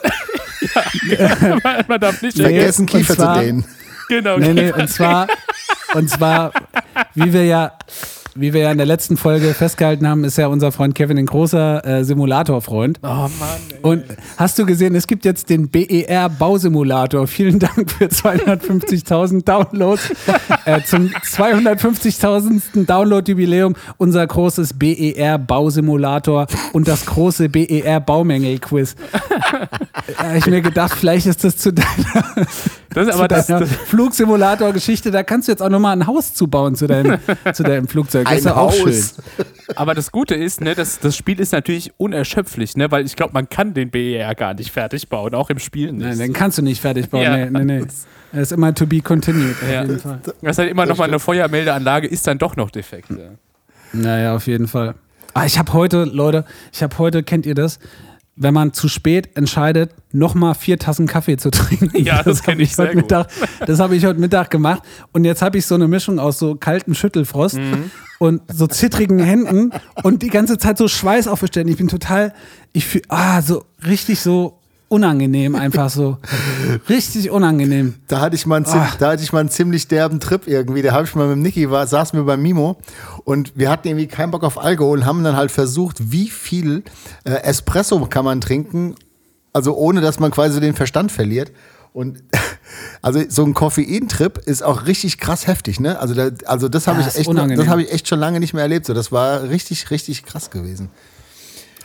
Man 1.88 1.99
darf 2.01 2.21
nicht 2.23 2.38
Vergessen, 2.39 2.86
Kiefer 2.88 3.13
zu 3.15 3.21
zwar- 3.21 3.39
dehnen. 3.41 3.63
Genau. 4.10 4.38
nee, 4.38 4.53
nee, 4.53 4.71
und 4.71 4.88
zwar, 4.89 5.27
und 5.93 6.10
zwar, 6.10 6.51
wie 7.13 7.31
wir 7.34 7.45
ja, 7.45 7.73
wie 8.38 8.54
wir 8.54 8.62
ja 8.62 8.71
in 8.71 8.78
der 8.78 8.86
letzten 8.86 9.15
Folge 9.15 9.54
festgehalten 9.54 10.08
haben, 10.10 10.26
ist 10.26 10.38
ja 10.38 10.48
unser 10.48 10.74
Freund 10.74 10.93
Kevin 10.93 11.17
ein 11.17 11.26
großer 11.26 11.86
äh, 11.86 12.04
Simulatorfreund. 12.04 13.00
Oh 13.02 13.08
Mann. 13.08 13.30
Ey. 13.71 13.80
Und 13.82 14.04
hast 14.36 14.60
du 14.60 14.65
gesehen, 14.65 14.93
es 14.93 15.08
gibt 15.08 15.24
jetzt 15.24 15.50
den 15.50 15.69
BER 15.69 16.28
Bausimulator. 16.28 17.28
Vielen 17.28 17.60
Dank 17.60 17.89
für 17.89 18.06
250.000 18.06 19.45
Downloads. 19.45 20.12
äh, 20.65 20.82
zum 20.84 21.08
250.000. 21.08 22.86
Download-Jubiläum 22.86 23.76
unser 23.98 24.28
großes 24.28 24.74
BER 24.74 25.38
Bausimulator 25.38 26.48
und 26.74 26.89
das 26.89 27.06
große 27.06 27.48
BER 27.48 28.02
Baumängel-Quiz. 28.02 28.95
Habe 30.17 30.38
ich 30.38 30.45
mir 30.48 30.62
gedacht, 30.62 30.93
vielleicht 30.93 31.26
ist 31.26 31.43
das 31.45 31.56
zu 31.56 31.71
deiner, 31.71 32.45
Das 32.95 33.10
ist 33.10 33.13
aber 33.13 33.28
das, 33.28 33.48
das, 33.48 33.69
Flugsimulator-Geschichte. 33.88 35.12
Da 35.12 35.24
kannst 35.24 35.48
du 35.48 35.52
jetzt 35.52 35.62
auch 35.62 35.69
nochmal 35.69 35.98
ein 35.98 36.08
Haus 36.08 36.34
zubauen 36.34 36.76
zu 36.76 36.88
deinem, 36.88 37.19
zu 37.54 37.63
deinem 37.63 37.88
Flugzeug. 37.89 38.24
Das 38.25 38.39
ist 38.39 38.45
ja 38.45 38.55
auch 38.55 38.73
schön. 38.73 39.03
aber 39.75 39.93
das 39.93 40.11
Gute 40.11 40.35
ist, 40.35 40.61
ne, 40.61 40.75
das, 40.75 40.99
das 40.99 41.15
Spiel 41.15 41.39
ist 41.39 41.51
natürlich 41.53 41.91
unerschöpflich, 41.97 42.75
ne, 42.77 42.91
weil 42.91 43.05
ich 43.05 43.15
glaube, 43.15 43.33
man 43.33 43.49
kann 43.49 43.73
den 43.73 43.89
BER 43.91 44.35
gar 44.35 44.53
nicht 44.53 44.71
fertig 44.71 45.09
bauen, 45.09 45.33
auch 45.35 45.49
im 45.49 45.59
Spiel 45.59 45.91
nicht. 45.91 46.05
Nein, 46.05 46.17
den 46.19 46.33
kannst 46.33 46.57
du 46.57 46.61
nicht 46.61 46.81
fertig 46.81 47.09
bauen. 47.09 47.21
Ja. 47.23 47.38
Nee, 47.49 47.49
nee, 47.63 47.79
nee. 47.79 47.85
Er 48.33 48.41
ist 48.41 48.51
immer 48.51 48.73
to 48.73 48.85
be 48.85 49.01
continued. 49.01 49.55
Auf 49.61 49.71
Ja. 49.71 49.81
jeden 49.83 49.99
Fall. 49.99 50.19
Das 50.41 50.51
ist 50.51 50.57
halt 50.57 50.69
immer 50.71 50.85
noch 50.85 50.97
mal 50.97 51.05
eine 51.07 51.19
Feuermeldeanlage, 51.19 52.07
ist 52.07 52.27
dann 52.27 52.38
doch 52.38 52.55
noch 52.55 52.69
defekt. 52.69 53.09
Ja. 53.09 53.29
Naja, 53.93 54.35
auf 54.35 54.47
jeden 54.47 54.67
Fall. 54.67 54.95
Ah, 55.33 55.45
ich 55.45 55.57
habe 55.57 55.73
heute, 55.73 56.03
Leute, 56.05 56.45
ich 56.71 56.81
habe 56.83 56.97
heute, 56.97 57.21
kennt 57.23 57.45
ihr 57.45 57.55
das? 57.55 57.79
Wenn 58.38 58.54
man 58.54 58.74
zu 58.74 58.89
spät 58.89 59.30
entscheidet, 59.38 59.91
nochmal 60.12 60.56
vier 60.56 60.78
Tassen 60.78 61.08
Kaffee 61.08 61.38
zu 61.38 61.52
trinken. 61.52 61.91
Ja, 62.04 62.21
das 62.21 62.43
kenn 62.43 62.56
hab 62.56 62.60
ich 62.60 62.76
sehr 62.76 62.86
heute 62.88 62.95
gut. 62.95 63.04
Mittag, 63.04 63.28
das 63.65 63.80
habe 63.80 63.95
ich 63.95 64.06
heute 64.06 64.19
Mittag 64.19 64.50
gemacht. 64.50 64.84
Und 65.13 65.24
jetzt 65.24 65.41
habe 65.41 65.58
ich 65.58 65.65
so 65.65 65.76
eine 65.76 65.88
Mischung 65.88 66.19
aus 66.19 66.38
so 66.39 66.56
kaltem 66.56 66.93
Schüttelfrost 66.95 67.56
Mhm. 67.58 67.91
und 68.19 68.41
so 68.54 68.67
zittrigen 68.67 69.19
Händen 69.19 69.71
und 70.04 70.21
die 70.21 70.28
ganze 70.30 70.58
Zeit 70.58 70.78
so 70.78 70.88
Schweiß 70.89 71.28
aufgestellt. 71.28 71.69
Ich 71.69 71.78
bin 71.78 71.88
total, 71.88 72.34
ich 72.74 72.86
fühle, 72.86 73.06
ah, 73.08 73.41
so 73.41 73.63
richtig 73.86 74.19
so 74.19 74.60
unangenehm, 74.88 75.56
einfach 75.56 75.89
so. 75.89 76.17
Richtig 76.89 77.30
unangenehm. 77.32 77.95
Da 78.08 78.21
hatte 78.21 78.36
ich 78.36 78.45
mal 78.45 78.58
einen, 78.58 78.65
Ach. 78.69 78.95
da 78.98 79.12
hatte 79.12 79.24
ich 79.24 79.34
mal 79.34 79.39
einen 79.39 79.50
ziemlich 79.50 79.88
derben 79.88 80.19
Trip 80.19 80.48
irgendwie. 80.48 80.82
Da 80.82 80.93
habe 80.93 81.06
ich 81.06 81.15
mal 81.15 81.28
mit 81.28 81.39
Niki 81.39 81.69
war, 81.71 81.88
saßen 81.88 82.17
wir 82.19 82.24
beim 82.26 82.41
Mimo 82.41 82.78
und 83.24 83.54
wir 83.56 83.69
hatten 83.69 83.88
irgendwie 83.88 84.08
keinen 84.08 84.32
Bock 84.32 84.43
auf 84.43 84.58
Alkohol 84.58 85.00
und 85.00 85.06
haben 85.06 85.24
dann 85.24 85.36
halt 85.36 85.52
versucht, 85.52 86.12
wie 86.12 86.30
viel 86.30 86.84
äh, 87.24 87.32
Espresso 87.43 88.00
kann 88.06 88.26
man 88.26 88.41
trinken, 88.41 88.95
also 89.54 89.76
ohne 89.76 90.02
dass 90.02 90.19
man 90.19 90.32
quasi 90.32 90.60
den 90.60 90.76
Verstand 90.76 91.12
verliert. 91.12 91.52
Und 91.93 92.24
also 93.02 93.21
so 93.30 93.43
ein 93.45 93.54
Koffeintrip 93.54 94.38
ist 94.38 94.63
auch 94.63 94.86
richtig 94.86 95.17
krass 95.17 95.48
heftig, 95.48 95.80
ne? 95.80 95.98
Also, 96.00 96.13
da, 96.13 96.30
also 96.45 96.67
das 96.67 96.88
habe 96.88 97.02
Ja, 97.02 97.08
ich 97.08 97.15
echt, 97.15 97.28
unangenehm. 97.28 97.58
das 97.58 97.67
habe 97.69 97.84
ich 97.84 97.91
echt 97.91 98.08
schon 98.08 98.19
lange 98.19 98.39
nicht 98.39 98.54
mehr 98.54 98.63
erlebt. 98.63 98.86
So, 98.86 98.93
das 98.93 99.12
war 99.13 99.43
richtig, 99.43 99.89
richtig 99.91 100.26
krass 100.26 100.52
gewesen. 100.52 100.89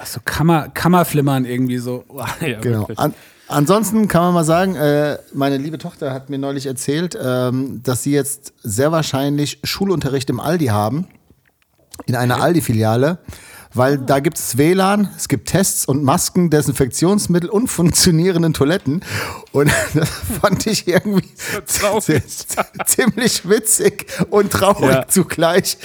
So 0.05 0.21
Kammer, 0.25 0.69
Kammerflimmern 0.69 1.45
irgendwie 1.45 1.79
so. 1.79 2.05
Ja, 2.41 2.61
Genau. 2.61 2.89
An, 2.97 3.15
ansonsten 3.49 4.09
kann 4.09 4.23
man 4.23 4.35
mal 4.35 4.45
sagen, 4.45 4.75
äh, 4.77 5.19
meine 5.33 5.57
liebe 5.57 5.79
Tochter 5.79 6.13
hat 6.13 6.31
mir 6.31 6.39
neulich 6.39 6.67
erzählt, 6.67 7.19
ähm, 7.23 7.83
dass 7.83 8.03
sie 8.03 8.13
jetzt 8.13 8.55
sehr 8.63 8.93
wahrscheinlich 8.93 9.59
Schulunterricht 9.65 10.31
im 10.31 10.41
Aldi 10.41 10.67
haben, 10.67 11.07
in 12.07 12.17
einer 12.17 12.41
Aldi-Filiale, 12.41 13.19
weil 13.75 13.99
da 13.99 14.19
gibt 14.21 14.39
es 14.39 14.59
WLAN, 14.59 15.09
es 15.17 15.29
gibt 15.29 15.49
Tests 15.49 15.85
und 15.87 16.03
Masken, 16.03 16.51
Desinfektionsmittel 16.51 17.49
und 17.49 17.69
funktionierenden 17.69 18.53
Toiletten. 18.53 19.03
Und 19.53 19.71
das 19.95 20.09
fand 20.41 20.67
ich 20.67 20.89
irgendwie 20.89 21.29
ziemlich 22.87 23.49
witzig 23.49 24.07
und 24.31 24.53
traurig 24.53 24.91
Ja. 24.91 25.09
zugleich. 25.09 25.79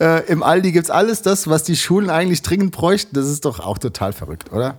Äh, 0.00 0.26
Im 0.30 0.42
Aldi 0.42 0.72
gibt 0.72 0.84
es 0.86 0.90
alles 0.90 1.22
das, 1.22 1.48
was 1.48 1.62
die 1.62 1.76
Schulen 1.76 2.10
eigentlich 2.10 2.42
dringend 2.42 2.72
bräuchten. 2.72 3.14
Das 3.14 3.26
ist 3.26 3.44
doch 3.44 3.60
auch 3.60 3.78
total 3.78 4.12
verrückt, 4.12 4.52
oder? 4.52 4.76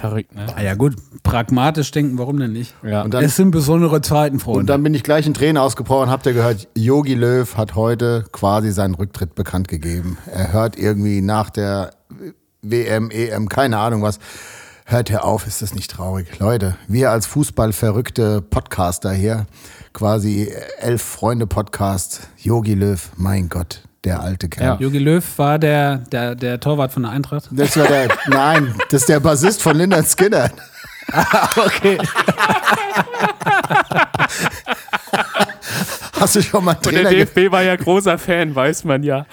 Verrückt, 0.00 0.34
ne? 0.34 0.46
Ah 0.56 0.62
ja, 0.62 0.74
gut, 0.74 0.94
pragmatisch 1.22 1.90
denken, 1.90 2.16
warum 2.18 2.38
denn 2.38 2.52
nicht? 2.52 2.74
Ja. 2.82 3.02
Und 3.02 3.12
dann- 3.14 3.24
es 3.24 3.36
sind 3.36 3.50
besondere 3.50 4.00
Zeiten, 4.00 4.40
Freunde. 4.40 4.60
Und 4.60 4.66
dann 4.68 4.82
bin 4.82 4.94
ich 4.94 5.02
gleich 5.02 5.26
in 5.26 5.34
Tränen 5.34 5.58
ausgebrochen. 5.58 6.08
Habt 6.10 6.24
ihr 6.26 6.32
gehört, 6.32 6.68
Yogi 6.74 7.14
Löw 7.14 7.56
hat 7.56 7.74
heute 7.74 8.24
quasi 8.32 8.70
seinen 8.72 8.94
Rücktritt 8.94 9.34
bekannt 9.34 9.68
gegeben. 9.68 10.16
Er 10.32 10.52
hört 10.52 10.78
irgendwie 10.78 11.20
nach 11.20 11.50
der 11.50 11.90
WM, 12.62 13.10
EM, 13.10 13.48
keine 13.48 13.78
Ahnung 13.78 14.02
was. 14.02 14.18
Hört 14.86 15.08
er 15.10 15.24
auf, 15.24 15.46
ist 15.46 15.62
das 15.62 15.72
nicht 15.74 15.90
traurig? 15.90 16.38
Leute, 16.40 16.76
wir 16.88 17.10
als 17.12 17.26
fußballverrückte 17.26 18.42
Podcaster 18.42 19.12
hier, 19.12 19.46
quasi 19.92 20.52
elf 20.80 21.00
Freunde 21.02 21.46
Podcast, 21.46 22.28
Yogi 22.38 22.74
Löw, 22.74 23.10
mein 23.16 23.48
Gott, 23.48 23.82
der 24.04 24.20
alte 24.20 24.48
Kerl. 24.48 24.66
Ja. 24.66 24.76
Jogi 24.78 24.98
Löw 24.98 25.24
war 25.38 25.58
der, 25.58 25.98
der, 25.98 26.34
der 26.34 26.60
Torwart 26.60 26.92
von 26.92 27.02
der 27.02 27.12
Eintracht. 27.12 27.48
Das 27.50 27.76
war 27.76 27.86
der, 27.86 28.08
nein, 28.28 28.74
das 28.90 29.02
ist 29.02 29.08
der 29.08 29.20
Bassist 29.20 29.62
von 29.62 29.76
Lindern 29.76 30.04
Skinner. 30.04 30.50
Okay. 31.56 31.98
Hast 36.20 36.36
du 36.36 36.42
schon 36.42 36.64
mal 36.64 36.76
Und 36.76 36.86
der 36.86 36.92
Trainer 36.92 37.10
ge 37.10 37.24
DFB 37.24 37.50
war 37.50 37.62
ja 37.62 37.74
großer 37.76 38.16
Fan, 38.18 38.54
weiß 38.54 38.84
man 38.84 39.02
ja. 39.02 39.26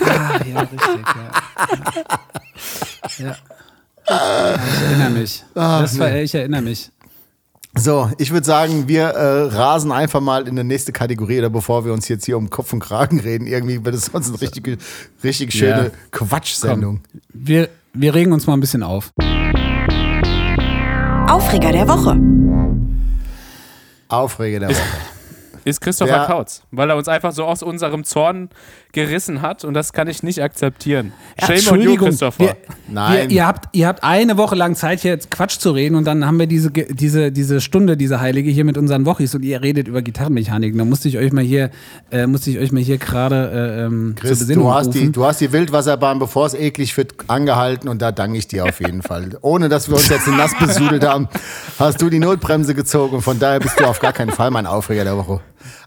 Ah, 0.00 0.38
ja, 0.44 0.60
richtig, 0.60 1.06
ja. 3.18 3.26
ja. 3.26 3.36
Ich 4.06 4.82
erinnere 4.82 5.10
mich. 5.10 5.44
das 5.54 5.98
war, 5.98 6.14
ich 6.14 6.34
erinnere 6.34 6.62
mich. 6.62 6.90
So, 7.76 8.10
ich 8.18 8.32
würde 8.32 8.44
sagen, 8.44 8.88
wir 8.88 9.04
äh, 9.04 9.42
rasen 9.54 9.92
einfach 9.92 10.20
mal 10.20 10.48
in 10.48 10.56
die 10.56 10.64
nächste 10.64 10.90
Kategorie, 10.92 11.38
oder 11.38 11.50
bevor 11.50 11.84
wir 11.84 11.92
uns 11.92 12.08
jetzt 12.08 12.24
hier 12.26 12.36
um 12.36 12.50
Kopf 12.50 12.72
und 12.72 12.80
Kragen 12.80 13.20
reden. 13.20 13.46
Irgendwie 13.46 13.84
wird 13.84 13.94
es 13.94 14.06
sonst 14.06 14.28
eine 14.28 14.40
richtig, 14.40 14.78
richtig 15.22 15.52
schöne 15.52 15.84
Ja. 15.84 15.90
Quatschsendung. 16.10 17.00
Wir, 17.32 17.68
wir 17.92 18.12
regen 18.14 18.32
uns 18.32 18.46
mal 18.48 18.54
ein 18.54 18.60
bisschen 18.60 18.82
auf. 18.82 19.12
Aufreger 21.28 21.70
der 21.70 21.86
Woche. 21.86 22.18
Aufreger 24.08 24.58
der 24.60 24.70
Woche. 24.70 24.78
Ist 25.64 25.80
Christopher 25.80 26.10
Ja. 26.22 26.24
Kautz, 26.26 26.62
weil 26.72 26.90
er 26.90 26.96
uns 26.96 27.06
einfach 27.06 27.32
so 27.32 27.44
aus 27.44 27.62
unserem 27.62 28.02
Zorn 28.02 28.48
gerissen 28.92 29.40
hat 29.42 29.64
und 29.64 29.74
das 29.74 29.92
kann 29.92 30.08
ich 30.08 30.22
nicht 30.22 30.42
akzeptieren. 30.42 31.12
Ja, 31.40 31.46
Shame 31.46 31.56
on 31.56 31.56
you, 31.56 31.58
Entschuldigung, 31.94 32.08
Christopher. 32.08 32.44
Wir, 32.44 32.56
Nein. 32.88 33.28
Wir, 33.28 33.36
ihr, 33.36 33.46
habt, 33.46 33.68
ihr 33.76 33.86
habt 33.86 34.02
eine 34.02 34.36
Woche 34.36 34.54
lang 34.56 34.74
Zeit, 34.74 35.00
hier 35.00 35.12
jetzt 35.12 35.30
Quatsch 35.30 35.58
zu 35.58 35.70
reden 35.70 35.94
und 35.94 36.04
dann 36.06 36.26
haben 36.26 36.38
wir 36.38 36.46
diese, 36.46 36.70
Ge- 36.70 36.92
diese, 36.92 37.30
diese 37.30 37.60
Stunde, 37.60 37.96
diese 37.96 38.20
heilige 38.20 38.50
hier 38.50 38.64
mit 38.64 38.76
unseren 38.76 39.06
Wochis 39.06 39.34
und 39.34 39.42
ihr 39.44 39.62
redet 39.62 39.86
über 39.88 40.02
Gitarrenmechanik. 40.02 40.76
Da 40.76 40.84
musste 40.84 41.08
ich 41.08 41.18
euch 41.18 41.32
mal 41.32 41.44
hier, 41.44 41.70
äh, 42.10 42.26
musste 42.26 42.50
ich 42.50 42.58
euch 42.58 42.72
mal 42.72 42.82
hier 42.82 42.98
gerade 42.98 43.50
äh, 43.52 43.84
ähm, 43.86 44.14
zur 44.16 44.28
Chris, 44.28 44.38
Besinnung 44.40 44.64
du 44.64 44.74
hast, 44.74 44.90
die, 44.94 44.98
rufen. 45.00 45.12
du 45.12 45.24
hast 45.24 45.40
die 45.40 45.52
Wildwasserbahn, 45.52 46.18
bevor 46.18 46.46
es 46.46 46.54
eklig 46.54 46.96
wird, 46.96 47.14
angehalten 47.28 47.88
und 47.88 48.02
da 48.02 48.10
danke 48.12 48.38
ich 48.38 48.48
dir 48.48 48.64
auf 48.64 48.80
jeden 48.80 49.02
Fall. 49.02 49.38
Ohne 49.42 49.68
dass 49.68 49.88
wir 49.88 49.96
uns 49.96 50.08
jetzt 50.08 50.26
in 50.26 50.36
nass 50.36 50.52
besudelt 50.58 51.06
haben, 51.06 51.28
hast 51.78 52.02
du 52.02 52.10
die 52.10 52.18
Notbremse 52.18 52.74
gezogen 52.74 53.16
und 53.16 53.22
von 53.22 53.38
daher 53.38 53.60
bist 53.60 53.78
du 53.78 53.84
auf 53.84 54.00
gar 54.00 54.12
keinen 54.12 54.30
Fall 54.30 54.50
mein 54.50 54.66
Aufreger 54.66 55.04
der 55.04 55.16
Woche. 55.16 55.40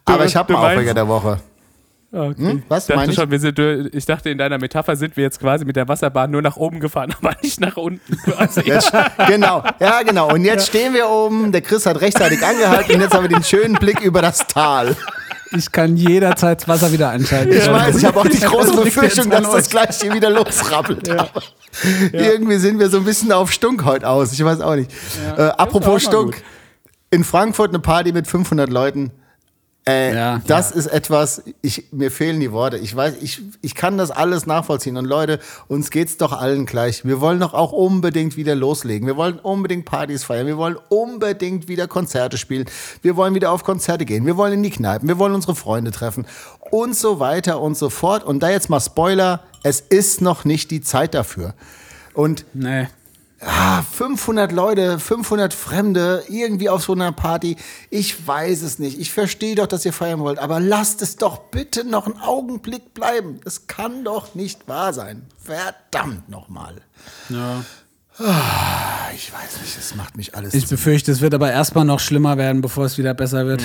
Aber 0.05 0.25
ich 0.25 0.35
habe 0.35 0.55
einen 0.55 0.63
Aufreger 0.65 0.93
der 0.93 1.07
Woche. 1.07 1.39
Okay. 2.15 2.35
Hm? 2.37 2.63
Was 2.67 2.83
Ich 2.83 2.87
dachte 2.89 2.99
meine 2.99 3.11
ich? 3.11 3.17
schon, 3.17 3.31
wir 3.31 3.39
sind, 3.39 3.59
ich 3.91 4.05
dachte, 4.05 4.29
in 4.29 4.37
deiner 4.37 4.59
Metapher 4.59 4.95
sind 4.95 5.17
wir 5.17 5.23
jetzt 5.23 5.39
quasi 5.39 5.65
mit 5.65 5.75
der 5.75 5.87
Wasserbahn 5.87 6.29
nur 6.29 6.43
nach 6.43 6.57
oben 6.57 6.79
gefahren, 6.79 7.11
aber 7.21 7.35
nicht 7.41 7.59
nach 7.59 7.75
unten. 7.75 8.01
Jetzt, 8.65 8.91
genau, 9.27 9.63
ja 9.79 10.03
genau. 10.03 10.31
Und 10.31 10.45
jetzt 10.45 10.67
stehen 10.67 10.93
wir 10.93 11.09
oben, 11.09 11.51
der 11.51 11.61
Chris 11.61 11.85
hat 11.87 11.99
rechtzeitig 12.01 12.45
angehalten 12.45 12.95
und 12.95 13.01
jetzt 13.01 13.13
haben 13.15 13.23
wir 13.23 13.29
den 13.29 13.43
schönen 13.43 13.73
Blick 13.75 14.01
über 14.01 14.21
das 14.21 14.45
Tal. 14.47 14.95
Ich 15.55 15.71
kann 15.71 15.97
jederzeit 15.97 16.61
das 16.61 16.67
Wasser 16.67 16.91
wieder 16.91 17.09
einschalten. 17.09 17.51
Ich 17.51 17.67
weiß, 17.67 17.97
ich 17.97 18.05
habe 18.05 18.19
auch 18.19 18.27
die 18.27 18.39
große 18.45 18.75
Befürchtung, 18.75 19.29
dass 19.29 19.49
das 19.49 19.69
gleich 19.69 19.99
hier 19.99 20.13
wieder 20.13 20.29
losrappelt. 20.29 21.07
Irgendwie 22.11 22.57
sind 22.57 22.79
wir 22.79 22.89
so 22.89 22.97
ein 22.97 23.05
bisschen 23.05 23.31
auf 23.31 23.51
Stunk 23.51 23.85
heute 23.85 24.07
aus. 24.07 24.33
Ich 24.33 24.43
weiß 24.43 24.61
auch 24.61 24.75
nicht. 24.75 24.91
Äh, 25.37 25.41
apropos 25.41 26.05
auch 26.05 26.09
Stunk. 26.09 26.43
In 27.09 27.23
Frankfurt 27.23 27.69
eine 27.69 27.79
Party 27.79 28.11
mit 28.11 28.27
500 28.27 28.69
Leuten. 28.69 29.11
Äh, 29.85 30.15
Ja. 30.15 30.41
das 30.47 30.71
ist 30.71 30.87
etwas, 30.87 31.43
ich, 31.61 31.91
mir 31.91 32.09
fehlen 32.09 32.39
die 32.39 32.53
Worte. 32.53 32.77
Ich 32.77 32.95
weiß, 32.95 33.15
ich, 33.21 33.41
ich 33.61 33.75
kann 33.75 33.97
das 33.97 34.11
alles 34.11 34.45
nachvollziehen. 34.45 34.95
Und 34.95 35.03
Leute, 35.05 35.39
uns 35.67 35.89
geht's 35.91 36.15
doch 36.15 36.31
allen 36.31 36.65
gleich. 36.65 37.03
Wir 37.03 37.19
wollen 37.19 37.39
doch 37.41 37.53
auch 37.53 37.73
unbedingt 37.73 38.37
wieder 38.37 38.55
loslegen. 38.55 39.05
Wir 39.07 39.17
wollen 39.17 39.39
unbedingt 39.39 39.83
Partys 39.85 40.23
feiern. 40.23 40.47
Wir 40.47 40.55
wollen 40.57 40.77
unbedingt 40.87 41.67
wieder 41.67 41.87
Konzerte 41.87 42.37
spielen. 42.37 42.65
Wir 43.01 43.17
wollen 43.17 43.35
wieder 43.35 43.51
auf 43.51 43.63
Konzerte 43.65 44.05
gehen. 44.05 44.25
Wir 44.25 44.37
wollen 44.37 44.53
in 44.53 44.63
die 44.63 44.69
Kneipen. 44.71 45.09
Wir 45.09 45.19
wollen 45.19 45.33
unsere 45.35 45.55
Freunde 45.55 45.91
treffen. 45.91 46.25
Und 46.71 46.95
so 46.95 47.19
weiter 47.19 47.59
und 47.59 47.77
so 47.77 47.89
fort. 47.89 48.23
Und 48.23 48.41
da 48.41 48.49
jetzt 48.49 48.69
mal 48.69 48.79
Spoiler. 48.79 49.41
Es 49.63 49.81
ist 49.81 50.21
noch 50.21 50.45
nicht 50.45 50.71
die 50.71 50.79
Zeit 50.81 51.13
dafür. 51.13 51.53
Und 52.13 52.45
Nee. 52.53 52.87
Ah, 53.45 53.81
500 53.81 54.51
Leute, 54.51 54.99
500 54.99 55.53
Fremde 55.53 56.23
irgendwie 56.29 56.69
auf 56.69 56.83
so 56.83 56.93
einer 56.93 57.11
Party. 57.11 57.55
Ich 57.89 58.27
weiß 58.27 58.61
es 58.61 58.79
nicht. 58.79 58.99
Ich 58.99 59.11
verstehe 59.11 59.55
doch, 59.55 59.67
dass 59.67 59.85
ihr 59.85 59.93
feiern 59.93 60.19
wollt, 60.19 60.39
aber 60.39 60.59
lasst 60.59 61.01
es 61.01 61.15
doch 61.15 61.37
bitte 61.51 61.83
noch 61.83 62.05
einen 62.07 62.19
Augenblick 62.19 62.93
bleiben. 62.93 63.39
Es 63.45 63.67
kann 63.67 64.03
doch 64.03 64.35
nicht 64.35 64.67
wahr 64.67 64.93
sein. 64.93 65.23
Verdammt 65.37 66.29
nochmal. 66.29 66.75
Ja. 67.29 67.63
Ich 69.15 69.33
weiß 69.33 69.59
nicht, 69.61 69.75
es 69.77 69.95
macht 69.95 70.15
mich 70.17 70.35
alles 70.35 70.53
Ich 70.53 70.67
befürchte, 70.67 71.11
es 71.11 71.21
wird 71.21 71.33
aber 71.33 71.51
erstmal 71.51 71.83
noch 71.83 71.99
schlimmer 71.99 72.37
werden, 72.37 72.61
bevor 72.61 72.85
es 72.85 72.99
wieder 72.99 73.15
besser 73.15 73.47
wird. 73.47 73.63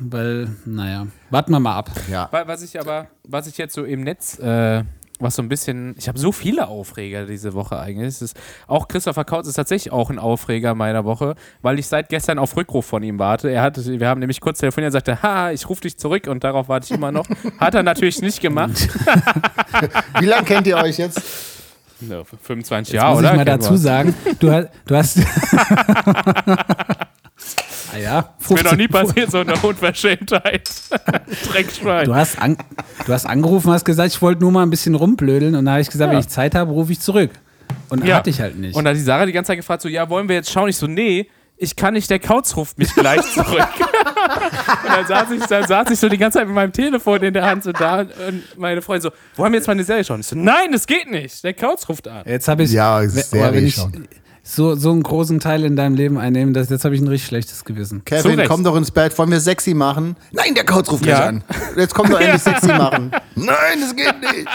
Weil, 0.00 0.56
naja, 0.64 1.06
warten 1.28 1.52
wir 1.52 1.60
mal 1.60 1.76
ab. 1.76 1.90
Ja. 2.10 2.28
Wa- 2.30 2.46
Was 2.46 2.62
ich 2.62 2.80
aber, 2.80 3.08
was 3.24 3.46
ich 3.46 3.58
jetzt 3.58 3.74
so 3.74 3.84
im 3.84 4.00
Netz, 4.02 4.38
äh, 4.38 4.84
was 5.20 5.36
so 5.36 5.42
ein 5.42 5.48
bisschen, 5.48 5.94
ich 5.98 6.08
habe 6.08 6.18
so 6.18 6.32
viele 6.32 6.66
Aufreger 6.68 7.26
diese 7.26 7.54
Woche 7.54 7.78
eigentlich. 7.78 8.08
Es 8.08 8.22
ist, 8.22 8.36
auch 8.66 8.88
Christopher 8.88 9.24
Kautz 9.24 9.46
ist 9.46 9.54
tatsächlich 9.54 9.92
auch 9.92 10.10
ein 10.10 10.18
Aufreger 10.18 10.74
meiner 10.74 11.04
Woche, 11.04 11.34
weil 11.62 11.78
ich 11.78 11.86
seit 11.86 12.08
gestern 12.08 12.38
auf 12.38 12.56
Rückruf 12.56 12.86
von 12.86 13.02
ihm 13.02 13.18
warte. 13.18 13.48
Er 13.50 13.62
hat, 13.62 13.76
wir 13.86 14.08
haben 14.08 14.20
nämlich 14.20 14.40
kurz 14.40 14.58
telefoniert 14.60 14.88
und 14.88 14.92
sagte, 14.92 15.22
ha, 15.22 15.50
ich 15.50 15.68
rufe 15.68 15.82
dich 15.82 15.96
zurück 15.98 16.26
und 16.26 16.42
darauf 16.44 16.68
warte 16.68 16.86
ich 16.86 16.90
immer 16.92 17.12
noch. 17.12 17.26
Hat 17.58 17.74
er 17.74 17.82
natürlich 17.82 18.20
nicht 18.22 18.40
gemacht. 18.40 18.88
Wie 20.20 20.26
lange 20.26 20.44
kennt 20.44 20.66
ihr 20.66 20.76
euch 20.76 20.98
jetzt? 20.98 21.20
Ja, 22.00 22.22
25 22.24 22.94
Jetzt 22.94 23.00
Jahre, 23.02 23.10
muss 23.12 23.18
oder? 23.20 23.30
ich 23.32 23.36
mal 23.36 23.44
dazu 23.44 23.76
sagen, 23.76 24.14
du, 24.38 24.50
hast- 24.50 24.68
du 24.86 24.96
hast. 24.96 25.18
ja, 28.02 28.34
Ist 28.40 28.50
mir 28.50 28.62
noch 28.62 28.76
nie 28.76 28.88
15 28.88 28.88
passiert, 28.88 29.30
so 29.30 29.38
eine 29.40 29.54
Unverschämtheit. 29.56 30.70
Dreckschwein. 31.52 32.06
Du 32.06 32.14
hast, 32.14 32.38
an, 32.40 32.56
du 33.06 33.12
hast 33.12 33.26
angerufen, 33.26 33.70
hast 33.72 33.84
gesagt, 33.84 34.12
ich 34.12 34.20
wollte 34.22 34.40
nur 34.42 34.52
mal 34.52 34.62
ein 34.62 34.70
bisschen 34.70 34.94
rumblödeln 34.94 35.54
und 35.54 35.64
dann 35.64 35.72
habe 35.74 35.82
ich 35.82 35.90
gesagt, 35.90 36.08
Ja. 36.08 36.12
wenn 36.12 36.20
ich 36.20 36.28
Zeit 36.28 36.54
habe, 36.54 36.70
rufe 36.72 36.92
ich 36.92 37.00
zurück. 37.00 37.30
Und 37.88 38.04
Ja. 38.04 38.16
hatte 38.16 38.30
ich 38.30 38.40
halt 38.40 38.56
nicht. 38.58 38.74
Und 38.76 38.84
da 38.84 38.90
hat 38.90 38.96
die 38.96 39.00
Sarah 39.02 39.26
die 39.26 39.32
ganze 39.32 39.48
Zeit 39.48 39.58
gefragt, 39.58 39.82
so, 39.82 39.88
ja, 39.88 40.08
wollen 40.08 40.28
wir 40.28 40.36
jetzt 40.36 40.50
schauen? 40.50 40.68
Ich 40.68 40.76
so, 40.76 40.86
nee, 40.86 41.28
ich 41.56 41.76
kann 41.76 41.94
nicht, 41.94 42.08
der 42.08 42.18
Kauz 42.18 42.56
ruft 42.56 42.78
mich 42.78 42.94
gleich 42.94 43.20
zurück. 43.34 43.46
und 44.84 44.92
dann 44.94 45.06
saß, 45.06 45.30
ich, 45.30 45.44
dann 45.44 45.66
saß 45.66 45.90
ich 45.90 45.98
so 45.98 46.08
die 46.08 46.16
ganze 46.18 46.38
Zeit 46.38 46.46
mit 46.46 46.54
meinem 46.54 46.72
Telefon 46.72 47.22
in 47.22 47.34
der 47.34 47.44
Hand 47.44 47.64
so 47.64 47.72
da 47.72 48.00
und 48.00 48.42
meine 48.56 48.80
Freundin 48.82 49.10
so, 49.10 49.16
wollen 49.36 49.52
wir 49.52 49.58
jetzt 49.58 49.66
mal 49.66 49.72
eine 49.74 49.84
Serie 49.84 50.04
schauen? 50.04 50.20
Ich 50.20 50.26
so, 50.26 50.36
nein, 50.36 50.72
das 50.72 50.86
geht 50.86 51.10
nicht, 51.10 51.44
der 51.44 51.54
Kauz 51.54 51.88
ruft 51.88 52.08
an. 52.08 52.22
Jetzt 52.26 52.48
habe 52.48 52.62
ich, 52.62 52.72
Ja, 52.72 53.02
we- 53.02 53.08
Serie 53.08 53.44
aber 53.46 53.56
wenn 53.56 53.66
ich 53.66 53.74
schon. 53.74 54.08
So, 54.42 54.74
so 54.74 54.90
einen 54.90 55.02
großen 55.02 55.38
Teil 55.40 55.64
in 55.64 55.76
deinem 55.76 55.94
Leben 55.94 56.18
einnehmen, 56.18 56.54
das, 56.54 56.70
jetzt 56.70 56.84
habe 56.84 56.94
ich 56.94 57.00
ein 57.00 57.08
richtig 57.08 57.28
schlechtes 57.28 57.64
Gewissen. 57.64 58.04
Kevin, 58.04 58.38
Recht. 58.38 58.48
komm 58.50 58.64
doch 58.64 58.76
ins 58.76 58.90
Bett. 58.90 59.16
Wollen 59.18 59.30
wir 59.30 59.40
sexy 59.40 59.74
machen? 59.74 60.16
Nein, 60.32 60.54
der 60.54 60.64
Coach 60.64 60.90
ruft 60.90 61.04
Ja. 61.06 61.16
gleich 61.16 61.28
an. 61.28 61.44
Jetzt 61.76 61.94
komm 61.94 62.10
doch 62.10 62.20
endlich 62.20 62.42
sexy 62.42 62.68
machen. 62.68 63.10
Nein, 63.34 63.80
das 63.80 63.94
geht 63.94 64.20
nicht. 64.20 64.48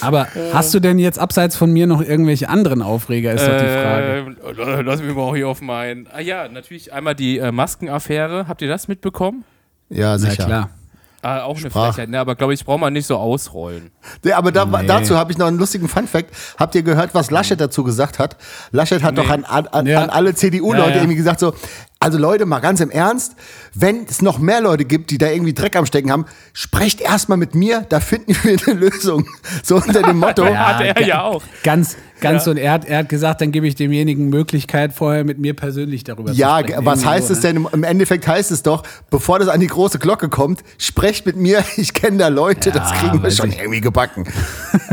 Aber 0.00 0.28
hast 0.52 0.72
du 0.72 0.80
denn 0.80 0.98
jetzt 1.00 1.18
abseits 1.18 1.56
von 1.56 1.72
mir 1.72 1.86
noch 1.88 2.00
irgendwelche 2.00 2.48
anderen 2.48 2.80
Aufreger, 2.82 3.32
ist 3.32 3.46
doch 3.46 3.58
die 3.58 3.64
Frage. 3.66 4.36
Äh, 4.78 4.82
lass 4.82 5.02
mich 5.02 5.14
mal 5.14 5.34
hier 5.34 5.48
auf 5.48 5.60
meinen. 5.60 6.06
Ah 6.12 6.20
ja, 6.20 6.48
natürlich 6.48 6.92
einmal 6.92 7.14
die 7.16 7.38
äh, 7.38 7.50
Maskenaffäre. 7.50 8.46
Habt 8.46 8.62
ihr 8.62 8.68
das 8.68 8.86
mitbekommen? 8.86 9.44
Ja, 9.90 10.10
Na 10.12 10.18
sicher. 10.18 10.44
klar. 10.44 10.70
Ah, 11.20 11.42
auch 11.42 11.56
eine 11.58 11.68
Sprach. 11.68 11.94
Frechheit, 11.94 12.10
ne? 12.10 12.20
aber 12.20 12.36
glaube 12.36 12.54
ich, 12.54 12.64
braucht 12.64 12.80
man 12.80 12.92
nicht 12.92 13.06
so 13.06 13.16
ausrollen. 13.16 13.90
Ja, 14.24 14.38
aber 14.38 14.52
da, 14.52 14.64
Nee. 14.64 14.86
dazu 14.86 15.16
habe 15.16 15.32
ich 15.32 15.38
noch 15.38 15.46
einen 15.48 15.58
lustigen 15.58 15.88
Funfact. 15.88 16.30
Habt 16.58 16.74
ihr 16.76 16.82
gehört, 16.82 17.12
was 17.14 17.30
Laschet 17.32 17.60
dazu 17.60 17.82
gesagt 17.82 18.20
hat? 18.20 18.36
Laschet 18.70 19.02
hat 19.02 19.18
doch 19.18 19.28
an, 19.28 19.44
an, 19.44 19.66
an, 19.66 19.86
Ja. 19.86 20.02
an 20.02 20.10
alle 20.10 20.34
CDU-Leute 20.34 20.82
Ja, 20.82 20.88
ja. 20.90 20.96
irgendwie 20.96 21.16
gesagt 21.16 21.40
so, 21.40 21.54
also 22.00 22.16
Leute, 22.16 22.46
mal 22.46 22.60
ganz 22.60 22.80
im 22.80 22.90
Ernst, 22.90 23.34
wenn 23.74 24.04
es 24.08 24.22
noch 24.22 24.38
mehr 24.38 24.60
Leute 24.60 24.84
gibt, 24.84 25.10
die 25.10 25.18
da 25.18 25.26
irgendwie 25.30 25.52
Dreck 25.52 25.74
am 25.74 25.84
Stecken 25.84 26.12
haben, 26.12 26.26
sprecht 26.52 27.00
erstmal 27.00 27.38
mit 27.38 27.56
mir, 27.56 27.84
da 27.88 27.98
finden 27.98 28.36
wir 28.44 28.56
eine 28.66 28.78
Lösung. 28.78 29.26
So 29.64 29.76
unter 29.76 30.02
dem 30.02 30.18
Motto. 30.18 30.44
Ja. 30.48 30.78
Hat 30.78 30.80
er 30.80 31.04
ja 31.06 31.22
auch. 31.24 31.42
Ganz, 31.64 31.96
ganz 32.20 32.44
so. 32.44 32.52
Und 32.52 32.56
er 32.56 32.70
hat, 32.70 32.84
er 32.84 32.98
hat 32.98 33.08
gesagt, 33.08 33.40
dann 33.40 33.50
gebe 33.50 33.66
ich 33.66 33.74
demjenigen 33.74 34.28
Möglichkeit, 34.28 34.92
vorher 34.92 35.24
mit 35.24 35.38
mir 35.40 35.54
persönlich 35.54 36.04
darüber 36.04 36.30
Ja, 36.30 36.58
zu 36.58 36.64
sprechen. 36.68 36.86
was 36.86 37.00
Irgendwie 37.00 37.08
heißt 37.16 37.26
so, 37.28 37.32
es 37.34 37.42
ne? 37.42 37.52
denn? 37.54 37.66
Im- 37.72 37.82
Endeffekt 37.84 38.28
heißt 38.28 38.52
es 38.52 38.62
doch, 38.62 38.84
bevor 39.10 39.40
das 39.40 39.48
an 39.48 39.58
die 39.58 39.66
große 39.66 39.98
Glocke 39.98 40.28
kommt, 40.28 40.62
sprecht 40.78 41.26
mit 41.26 41.36
mir, 41.36 41.64
ich 41.76 41.94
kenne 41.94 42.18
da 42.18 42.28
Leute, 42.28 42.70
das 42.70 42.92
kriegen 42.92 43.20
wir 43.24 43.30
schon 43.32 43.50
ich. 43.50 43.58
irgendwie 43.58 43.80
gebacken. 43.80 44.24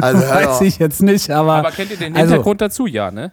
Also, 0.02 0.22
Weiß 0.28 0.62
ich 0.62 0.80
jetzt 0.80 1.04
nicht, 1.04 1.30
aber. 1.30 1.54
Aber 1.58 1.70
kennt 1.72 1.91
ihr 1.91 1.98
den 1.98 2.15
also, 2.15 2.30
Hintergrund 2.32 2.62
dazu? 2.62 2.88
Ja, 2.88 3.12
ne? 3.12 3.32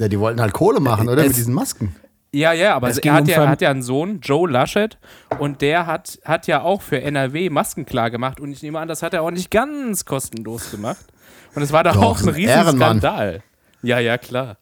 ja, 0.00 0.08
die 0.08 0.18
wollten 0.18 0.40
halt 0.40 0.52
Kohle 0.52 0.80
machen, 0.80 1.08
oder? 1.08 1.22
Es- 1.22 1.28
Mit 1.28 1.36
diesen 1.36 1.54
Masken. 1.54 1.94
Ja, 2.34 2.52
ja, 2.52 2.74
aber 2.74 2.88
Es 2.88 2.98
er 2.98 3.12
hat, 3.12 3.28
ja, 3.28 3.34
Ver- 3.36 3.48
hat 3.48 3.60
ja 3.60 3.70
einen 3.70 3.82
Sohn, 3.82 4.20
Joe 4.20 4.50
Laschet, 4.50 4.98
und 5.38 5.60
der 5.62 5.86
hat, 5.86 6.18
hat 6.24 6.46
ja 6.46 6.62
auch 6.62 6.82
für 6.82 7.00
NRW 7.00 7.48
Masken 7.50 7.86
klar 7.86 8.10
gemacht. 8.10 8.40
Und 8.40 8.50
ich 8.52 8.62
nehme 8.62 8.78
an, 8.80 8.88
das 8.88 9.02
hat 9.02 9.14
er 9.14 9.22
auch 9.22 9.30
nicht 9.30 9.50
ganz 9.50 10.04
kostenlos 10.04 10.70
gemacht. 10.70 11.04
Und 11.54 11.62
es 11.62 11.72
war 11.72 11.84
da 11.84 11.92
Doch, 11.92 12.02
auch 12.02 12.20
ein 12.20 12.28
ein 12.28 12.34
riesen. 12.34 12.76
Skandal. 12.76 13.42
Ja, 13.82 13.98
ja, 14.00 14.18
klar. 14.18 14.56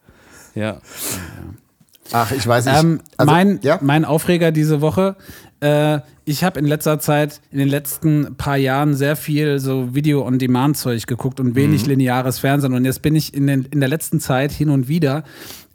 Ja. 0.55 0.79
Ach, 2.13 2.31
ich 2.33 2.47
weiß 2.47 2.67
nicht. 2.67 2.79
Ähm, 2.79 3.01
Also, 3.17 3.33
mein, 3.33 3.61
ja? 3.63 3.79
mein 3.81 4.05
Aufreger 4.05 4.53
diese 4.53 4.81
Woche, 4.81 5.17
äh, 5.61 6.01
ich 6.25 6.45
habe 6.45 6.59
in 6.61 6.67
letzter 6.67 6.99
Zeit, 7.01 7.41
in 7.51 7.59
den 7.59 7.69
letzten 7.69 8.37
paar 8.37 8.57
Jahren 8.57 8.95
sehr 8.95 9.17
viel 9.17 9.59
so 9.59 9.95
Video-on-Demand-Zeug 9.95 11.07
geguckt 11.07 11.41
und 11.41 11.49
Mhm. 11.49 11.55
wenig 11.57 11.87
lineares 11.87 12.39
Fernsehen. 12.39 12.75
Und 12.75 12.85
jetzt 12.85 13.01
bin 13.03 13.15
ich 13.17 13.33
in, 13.35 13.47
den, 13.47 13.65
in 13.71 13.81
der 13.81 13.89
letzten 13.89 14.21
Zeit 14.21 14.53
hin 14.53 14.69
und 14.69 14.89
wieder 14.89 15.25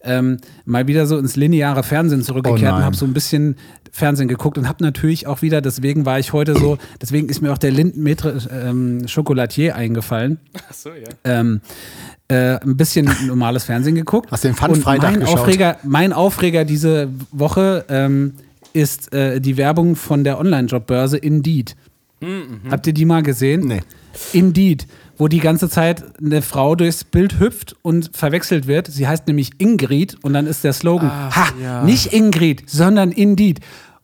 ähm, 0.03 0.38
mal 0.65 0.88
wieder 0.88 1.05
so 1.07 1.17
ins 1.17 1.36
lineare 1.36 1.83
Fernsehen 1.83 2.21
zurückgekehrt 2.23 2.73
Oh 2.73 2.77
und 2.77 2.83
habe 2.83 2.95
so 2.95 3.05
ein 3.05 3.13
bisschen 3.13 3.55
Fernsehen 3.91 4.27
geguckt 4.27 4.57
und 4.57 4.67
habe 4.67 4.83
natürlich 4.83 5.27
auch 5.27 5.41
wieder, 5.41 5.62
deswegen 5.62 6.05
war 6.05 6.19
ich 6.19 6.33
heute 6.33 6.55
so, 6.55 6.77
deswegen 7.01 7.29
ist 7.29 7.41
mir 7.41 7.51
auch 7.51 7.57
der 7.57 7.71
Lindenmetre 7.71 8.38
ähm, 8.51 9.05
Chocolatier 9.13 9.75
eingefallen. 9.75 10.39
Achso, 10.69 10.89
ja. 10.89 11.10
Ähm, 11.23 11.62
äh, 12.27 12.60
ein 12.60 12.77
bisschen 12.77 13.10
normales 13.25 13.63
Fernsehen 13.63 13.95
geguckt. 13.95 14.29
Hast 14.31 14.43
du 14.43 14.49
den 14.49 14.55
Fun 14.55 14.71
Und 14.71 14.81
Freitag 14.81 15.12
mein 15.12 15.19
geschaut? 15.21 15.39
Aufreger, 15.39 15.77
mein 15.83 16.13
Aufreger 16.13 16.65
diese 16.65 17.10
Woche 17.31 17.86
ähm, 17.89 18.33
ist 18.73 19.13
äh, 19.13 19.39
die 19.39 19.57
Werbung 19.57 19.95
von 19.95 20.23
der 20.23 20.39
Online-Jobbörse 20.39 21.17
Indeed. 21.17 21.75
Habt 22.71 22.88
ihr 22.88 22.93
die 22.93 23.05
mal 23.05 23.21
gesehen? 23.21 23.67
Nee. 23.67 23.81
Indeed, 24.33 24.88
wo 25.17 25.27
die 25.27 25.39
ganze 25.39 25.69
Zeit 25.69 26.03
eine 26.19 26.41
Frau 26.41 26.75
durchs 26.75 27.03
Bild 27.03 27.39
hüpft 27.39 27.75
und 27.82 28.12
verwechselt 28.13 28.67
wird. 28.67 28.88
Sie 28.88 29.08
heißt 29.08 29.27
nämlich 29.27 29.51
Ingrid 29.58 30.17
und 30.21 30.34
dann 30.34 30.47
ist 30.47 30.63
der 30.63 30.73
Slogan, 30.73 31.10
ha, 31.10 31.47
ja. 31.62 31.84
nicht 31.84 32.13
Ingrid, 32.13 32.69
sondern 32.69 33.12
Indeed. 33.12 33.60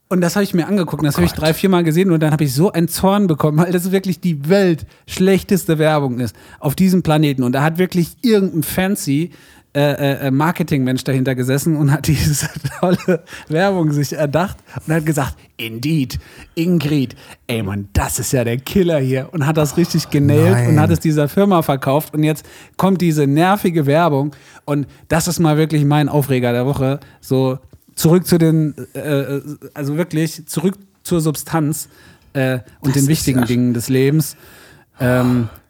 Und 0.10 0.22
das 0.22 0.36
habe 0.36 0.44
ich 0.44 0.54
mir 0.54 0.68
angeguckt 0.68 1.02
und 1.02 1.08
das 1.08 1.16
habe 1.16 1.26
ich 1.26 1.32
drei, 1.32 1.54
vier 1.54 1.70
Mal 1.70 1.84
gesehen 1.84 2.12
und 2.12 2.20
dann 2.22 2.32
habe 2.32 2.44
ich 2.44 2.54
so 2.54 2.72
einen 2.72 2.88
Zorn 2.88 3.26
bekommen, 3.26 3.58
weil 3.58 3.72
das 3.72 3.92
wirklich 3.92 4.20
die 4.20 4.48
weltschlechteste 4.48 5.80
Werbung 5.80 6.20
ist 6.20 6.36
auf 6.60 6.76
diesem 6.76 7.02
Planeten. 7.02 7.42
Und 7.42 7.54
da 7.54 7.64
hat 7.64 7.80
wirklich 7.80 8.18
irgendein 8.22 8.62
fancy 8.62 9.32
äh, 9.76 10.28
äh, 10.28 10.32
Marketingmensch 10.32 11.04
dahinter 11.04 11.34
gesessen 11.34 11.76
und 11.76 11.92
hat 11.92 12.08
diese 12.08 12.48
tolle 12.80 13.24
Werbung 13.48 13.92
sich 13.92 14.14
erdacht 14.14 14.58
und 14.86 14.94
hat 14.94 15.06
gesagt, 15.06 15.36
Indeed, 15.58 16.20
Ingrid, 16.56 17.16
ey 17.48 17.64
Mann, 17.64 17.90
das 17.94 18.20
ist 18.20 18.34
ja 18.34 18.44
der 18.44 18.58
Killer 18.58 19.00
hier 19.00 19.30
und 19.32 19.48
hat 19.48 19.58
das 19.58 19.76
richtig 19.78 20.08
Nein. 20.14 20.70
und 20.70 20.80
hat 20.80 20.92
es 20.92 21.00
dieser 21.00 21.28
Firma 21.28 21.62
verkauft 21.64 22.14
und 22.14 22.24
jetzt 22.24 22.46
kommt 22.78 23.02
diese 23.02 23.26
nervige 23.26 23.86
Werbung 23.86 24.36
und 24.66 24.88
das 25.08 25.28
ist 25.28 25.40
mal 25.40 25.58
wirklich 25.58 25.86
mein 25.86 26.08
Aufreger 26.08 26.52
der 26.52 26.66
Woche, 26.66 27.00
so 27.20 27.58
zurück 27.96 28.28
zu 28.28 28.38
den, 28.38 28.76
äh, 28.94 29.42
also 29.74 29.98
wirklich 29.98 30.46
zurück 30.46 30.76
zur 31.04 31.20
Substanz 31.20 31.90
äh, 32.34 32.60
und 32.80 32.96
den 32.96 33.08
wichtigen 33.08 33.46
Dingen 33.46 33.74
des 33.74 33.90
Lebens. 33.90 34.36
Ähm, 35.00 35.50
Oh, 35.50 35.63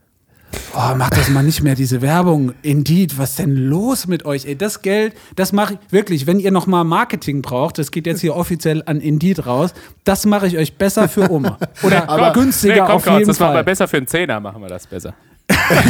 macht 0.95 1.17
das 1.17 1.29
mal 1.29 1.43
nicht 1.43 1.61
mehr, 1.63 1.75
diese 1.75 2.01
Werbung. 2.01 2.53
Indeed, 2.61 3.17
was 3.17 3.35
denn 3.35 3.55
los 3.55 4.07
mit 4.07 4.25
euch? 4.25 4.45
Ey, 4.45 4.55
das 4.55 4.81
Geld, 4.81 5.13
das 5.35 5.51
mache 5.51 5.75
ich 5.75 5.79
wirklich, 5.91 6.27
wenn 6.27 6.39
ihr 6.39 6.51
noch 6.51 6.67
mal 6.67 6.83
Marketing 6.83 7.41
braucht, 7.41 7.77
das 7.77 7.91
geht 7.91 8.05
jetzt 8.05 8.21
hier 8.21 8.35
offiziell 8.35 8.83
an 8.85 9.01
Indeed 9.01 9.45
raus, 9.45 9.73
das 10.03 10.25
mache 10.25 10.47
ich 10.47 10.57
euch 10.57 10.77
besser 10.77 11.07
für 11.07 11.29
Oma. 11.31 11.57
Oder 11.83 12.09
Aber 12.09 12.33
günstiger 12.33 12.73
nee, 12.73 12.79
komm, 12.81 12.91
auf 12.91 13.05
jeden 13.07 13.27
das 13.27 13.39
machen 13.39 13.51
wir 13.51 13.55
Fall. 13.55 13.63
besser 13.63 13.87
für 13.87 13.97
einen 13.97 14.07
Zehner, 14.07 14.39
machen 14.39 14.61
wir 14.61 14.69
das 14.69 14.87
besser. 14.87 15.13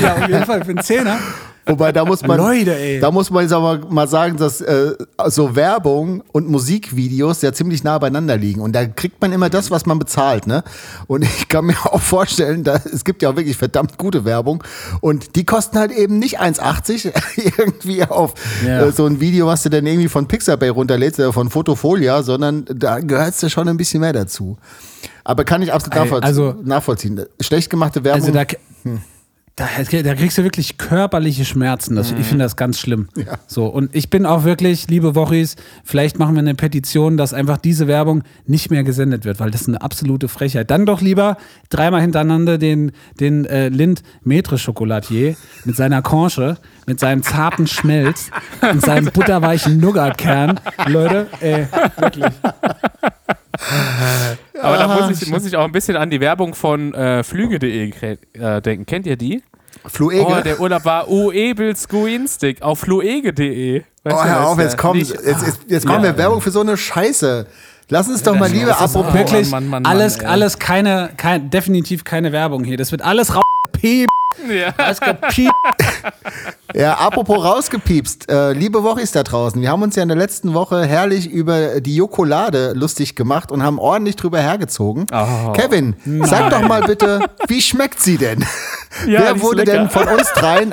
Ja, 0.02 0.16
auf 0.16 0.28
jeden 0.28 0.46
Fall 0.46 0.64
für 0.64 0.72
einen 0.72 0.82
Zehner. 0.82 1.18
Wobei, 1.66 1.94
da 1.94 2.04
muss 2.04 2.22
man, 2.28 2.38
Leute, 2.40 2.76
ey. 2.78 3.00
da 3.00 3.10
muss 3.10 3.32
man 3.32 3.44
jetzt 3.44 3.54
aber 3.54 3.80
mal 3.90 4.06
sagen, 4.06 4.36
dass 4.36 4.60
äh, 4.60 4.96
so 5.28 5.56
Werbung 5.56 6.22
und 6.34 6.50
Musikvideos 6.50 7.42
ja 7.42 7.54
ziemlich 7.54 7.86
nah 7.86 7.98
beieinander 8.00 8.36
liegen. 8.36 8.60
Und 8.60 8.74
da 8.74 8.86
kriegt 8.86 9.22
man 9.22 9.32
immer 9.32 9.50
das, 9.50 9.72
was 9.72 9.86
man 9.86 9.98
bezahlt, 9.98 10.46
ne? 10.46 10.66
Und 11.08 11.22
ich 11.24 11.48
kann 11.48 11.64
mir 11.64 11.78
auch 11.86 12.02
vorstellen, 12.02 12.66
da, 12.66 12.82
es 12.92 13.06
gibt 13.06 13.22
ja 13.22 13.30
auch 13.30 13.38
wirklich 13.38 13.56
verdammt 13.56 13.98
gute 13.98 14.26
Werbung. 14.26 14.62
Und 15.00 15.38
die 15.38 15.46
kosten 15.46 15.80
halt 15.80 15.94
eben 15.94 16.20
nicht 16.20 16.42
1,80 16.42 17.14
irgendwie 17.58 18.04
auf 18.04 18.34
Ja. 18.68 18.82
äh, 18.88 18.92
so 18.92 19.06
ein 19.06 19.22
Video, 19.22 19.48
was 19.48 19.64
du 19.64 19.70
dann 19.70 19.86
irgendwie 19.86 20.10
von 20.10 20.28
Pixabay 20.28 20.68
runterlädst 20.68 21.18
oder 21.22 21.32
von 21.32 21.50
Fotofolia, 21.50 22.24
sondern 22.24 22.66
da 22.76 23.00
gehört 23.00 23.42
ja 23.42 23.50
schon 23.50 23.70
ein 23.70 23.78
bisschen 23.78 24.02
mehr 24.02 24.12
dazu. 24.12 24.58
Aber 25.24 25.46
kann 25.46 25.62
ich 25.62 25.72
absolut 25.72 25.96
nachvollziehen. 25.96 26.24
also- 26.28 26.56
nachvollziehen. 26.62 27.22
Schlecht 27.40 27.70
gemachte 27.70 28.04
Werbung. 28.04 28.22
Also 28.22 28.34
da, 28.34 28.44
da, 29.56 29.68
da 30.02 30.16
kriegst 30.16 30.39
du 30.39 30.44
wirklich 30.44 30.80
körperliche 30.80 31.46
Schmerzen. 31.46 31.96
Das, 31.96 32.12
Ich 32.12 32.26
finde 32.26 32.44
das 32.44 32.56
ganz 32.56 32.80
schlimm. 32.80 33.08
So, 33.46 33.68
und 33.68 33.96
ich 33.96 34.10
bin 34.10 34.26
auch 34.26 34.46
wirklich, 34.46 34.88
liebe 34.88 35.13
Wochis, 35.13 35.56
vielleicht 35.84 36.18
machen 36.18 36.34
wir 36.34 36.39
eine 36.39 36.56
Petition, 36.56 37.18
dass 37.18 37.36
einfach 37.36 37.58
diese 37.58 37.88
Werbung 37.88 38.24
nicht 38.48 38.72
mehr 38.72 38.84
gesendet 38.84 39.26
wird, 39.26 39.39
weil 39.39 39.52
das 39.52 39.62
ist 39.62 39.68
eine 39.68 39.82
absolute 39.82 40.28
Frechheit. 40.28 40.72
Dann 40.72 40.88
doch 40.88 41.02
lieber 41.02 41.38
dreimal 41.70 42.02
hintereinander 42.02 42.58
den, 42.58 42.94
den 43.20 43.46
äh, 43.46 43.70
Lind 43.70 44.02
Metre 44.24 44.58
Chocolatier 44.58 45.36
mit 45.66 45.76
seiner 45.76 46.02
Conche, 46.02 46.58
mit 46.88 47.00
seinem 47.00 47.22
zarten 47.22 47.68
Schmelz 47.68 48.32
und 48.62 48.82
seinem 48.82 49.12
butterweichen 49.12 49.78
Nougatkern. 49.78 50.60
Leute, 50.88 51.28
ey, 51.42 51.68
wirklich. 51.98 52.26
Aber 54.63 54.78
da 54.78 54.88
muss 54.88 55.21
ich, 55.21 55.30
muss 55.30 55.45
ich 55.45 55.56
auch 55.56 55.65
ein 55.65 55.71
bisschen 55.71 55.97
an 55.97 56.10
die 56.10 56.19
Werbung 56.19 56.56
von 56.56 56.93
äh, 56.93 57.23
Flüge.de 57.23 57.93
äh, 58.34 58.62
denken. 58.62 58.86
Kennt 58.86 59.06
ihr 59.06 59.17
die? 59.17 59.43
Fluege. 59.86 60.26
Oh, 60.26 60.41
der 60.41 60.60
Urlaub 60.60 60.86
war 60.86 61.10
uebels 61.10 61.88
günstig 61.88 62.62
auf 62.62 62.80
fluege.de. 62.80 63.84
Oh, 64.06 64.23
hör 64.23 64.47
auf, 64.47 64.60
jetzt 64.60 64.78
kommt, 64.78 64.99
jetzt, 64.99 65.26
jetzt, 65.26 65.60
jetzt 65.67 65.86
kommen 65.86 66.04
wir 66.04 66.17
Werbung 66.17 66.41
für 66.41 66.52
so 66.52 66.62
eine 66.62 66.78
Scheiße. 66.78 67.45
Lass 67.89 68.08
uns 68.08 68.23
doch 68.23 68.36
mal 68.36 68.49
lieber 68.49 68.80
apropos. 68.80 69.13
Wirklich, 69.13 69.49
Mann, 69.49 69.67
Mann, 69.67 69.84
Mann, 69.84 69.91
alles, 69.91 70.19
alles 70.21 70.60
keine, 70.60 71.12
kein, 71.17 71.49
definitiv 71.49 72.04
keine 72.04 72.32
Werbung 72.32 72.63
hier. 72.63 72.78
Das 72.78 72.91
wird 72.91 73.02
alles 73.02 73.34
rausgepiept. 73.36 74.10
Ja. 74.50 74.74
Alles 74.78 75.00
gepiept. 75.00 75.54
Ja, 76.76 76.96
apropos 76.96 77.43
rausgepiepst. 77.43 78.32
Äh, 78.32 78.54
liebe 78.54 78.84
Wochis 78.84 79.12
da 79.12 79.22
draußen, 79.22 79.62
wir 79.62 79.69
haben 79.69 79.84
uns 79.84 79.96
ja 79.96 80.02
in 80.02 80.10
der 80.10 80.17
letzten 80.17 80.56
Woche 80.56 80.84
herrlich 80.84 81.30
über 81.30 81.82
die 81.82 81.96
Jokolade 81.96 82.74
lustig 82.74 83.15
gemacht 83.15 83.52
und 83.52 83.62
haben 83.62 83.78
ordentlich 83.78 84.15
drüber 84.15 84.39
hergezogen. 84.39 85.06
Oh. 85.13 85.52
Kevin, 85.52 85.96
sag 86.24 86.50
doch 86.50 86.67
mal 86.67 86.82
bitte, 86.82 87.30
wie 87.48 87.62
schmeckt 87.62 88.00
sie 88.00 88.17
denn? 88.17 88.43
Ja, 89.08 89.22
wer 89.22 89.36
ist 89.36 89.41
wurde 89.41 89.63
denn 89.63 89.89
von 89.89 90.08
uns 90.08 90.32
dreien 90.34 90.72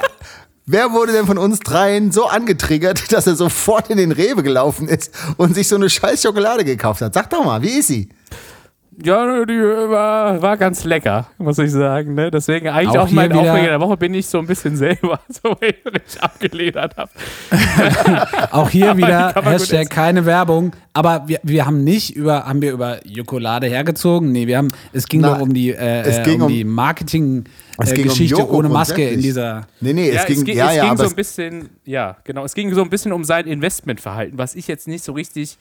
Wer 0.66 0.92
wurde 0.92 1.12
denn 1.12 1.26
von 1.26 1.36
uns 1.36 1.58
dreien 1.58 2.12
so 2.12 2.26
angetriggert, 2.26 3.10
dass 3.12 3.26
er 3.26 3.34
sofort 3.34 3.90
in 3.90 3.96
den 3.96 4.12
Rewe 4.12 4.44
gelaufen 4.44 4.86
ist 4.86 5.10
und 5.36 5.54
sich 5.54 5.66
so 5.66 5.74
eine 5.74 5.90
scheiß 5.90 6.22
Schokolade 6.22 6.64
gekauft 6.64 7.00
hat? 7.00 7.12
Sag 7.12 7.28
doch 7.30 7.44
mal, 7.44 7.60
wie 7.62 7.78
ist 7.78 7.88
sie? 7.88 8.08
Ja, 9.02 9.44
die 9.44 9.52
war, 9.58 10.42
war 10.42 10.56
ganz 10.56 10.84
lecker, 10.84 11.26
muss 11.38 11.58
ich 11.58 11.70
sagen. 11.70 12.14
Ne? 12.14 12.30
Deswegen 12.30 12.68
eigentlich 12.68 12.98
Auch 12.98 13.06
auch, 13.06 13.10
mein 13.10 13.30
hier 13.32 13.40
wieder- 13.42 13.52
Aufreger 13.52 13.68
der 13.70 13.80
Woche 13.80 13.96
bin 13.96 14.12
ich 14.14 14.26
so 14.26 14.38
ein 14.38 14.46
bisschen 14.46 14.76
selber, 14.76 15.20
so 15.28 15.56
weil 15.60 15.74
ich 16.06 16.20
abgeledert 16.22 16.96
habe. 16.96 17.10
Auch 18.50 18.68
hier 18.70 18.96
wieder 18.96 19.34
Hashtag 19.42 19.88
keine 19.90 20.26
Werbung. 20.26 20.72
Aber 20.92 21.22
wir, 21.26 21.38
wir 21.42 21.66
haben 21.66 21.84
nicht 21.84 22.16
über, 22.16 22.46
haben 22.46 22.60
wir 22.62 22.72
über 22.72 22.98
Jokolade 23.06 23.68
hergezogen? 23.68 24.32
Nee, 24.32 24.46
wir 24.46 24.58
haben, 24.58 24.68
es 24.92 25.06
ging 25.06 25.20
Na, 25.20 25.34
doch 25.34 25.40
um 25.42 25.54
die, 25.54 25.70
äh, 25.70 26.00
es 26.02 26.22
ging 26.24 26.36
um, 26.36 26.42
um- 26.42 26.48
die 26.48 26.60
Es 26.60 26.64
ging 26.64 26.66
um 26.66 26.74
Marketing-Geschichte 26.74 28.24
Joko 28.40 28.56
ohne 28.58 28.68
Maske 28.68 29.08
in 29.08 29.20
dieser. 29.20 29.66
Nee, 29.80 29.92
nee, 29.92 30.12
Ja, 30.12 30.20
es 30.20 30.26
ging, 30.26 30.44
ging, 30.44 30.56
ja, 30.56 30.70
es 30.70 30.76
ja, 30.76 30.82
ging 30.82 30.90
aber 30.90 30.98
so 30.98 31.04
es- 31.04 31.12
ein 31.12 31.16
bisschen, 31.16 31.68
ja, 31.84 32.16
genau. 32.24 32.44
Es 32.44 32.54
ging 32.54 32.74
so 32.74 32.82
ein 32.82 32.90
bisschen 32.90 33.12
um 33.12 33.24
sein 33.24 33.46
Investmentverhalten, 33.46 34.36
was 34.36 34.54
ich 34.54 34.66
jetzt 34.68 34.88
nicht 34.88 35.04
so 35.04 35.12
richtig 35.12 35.58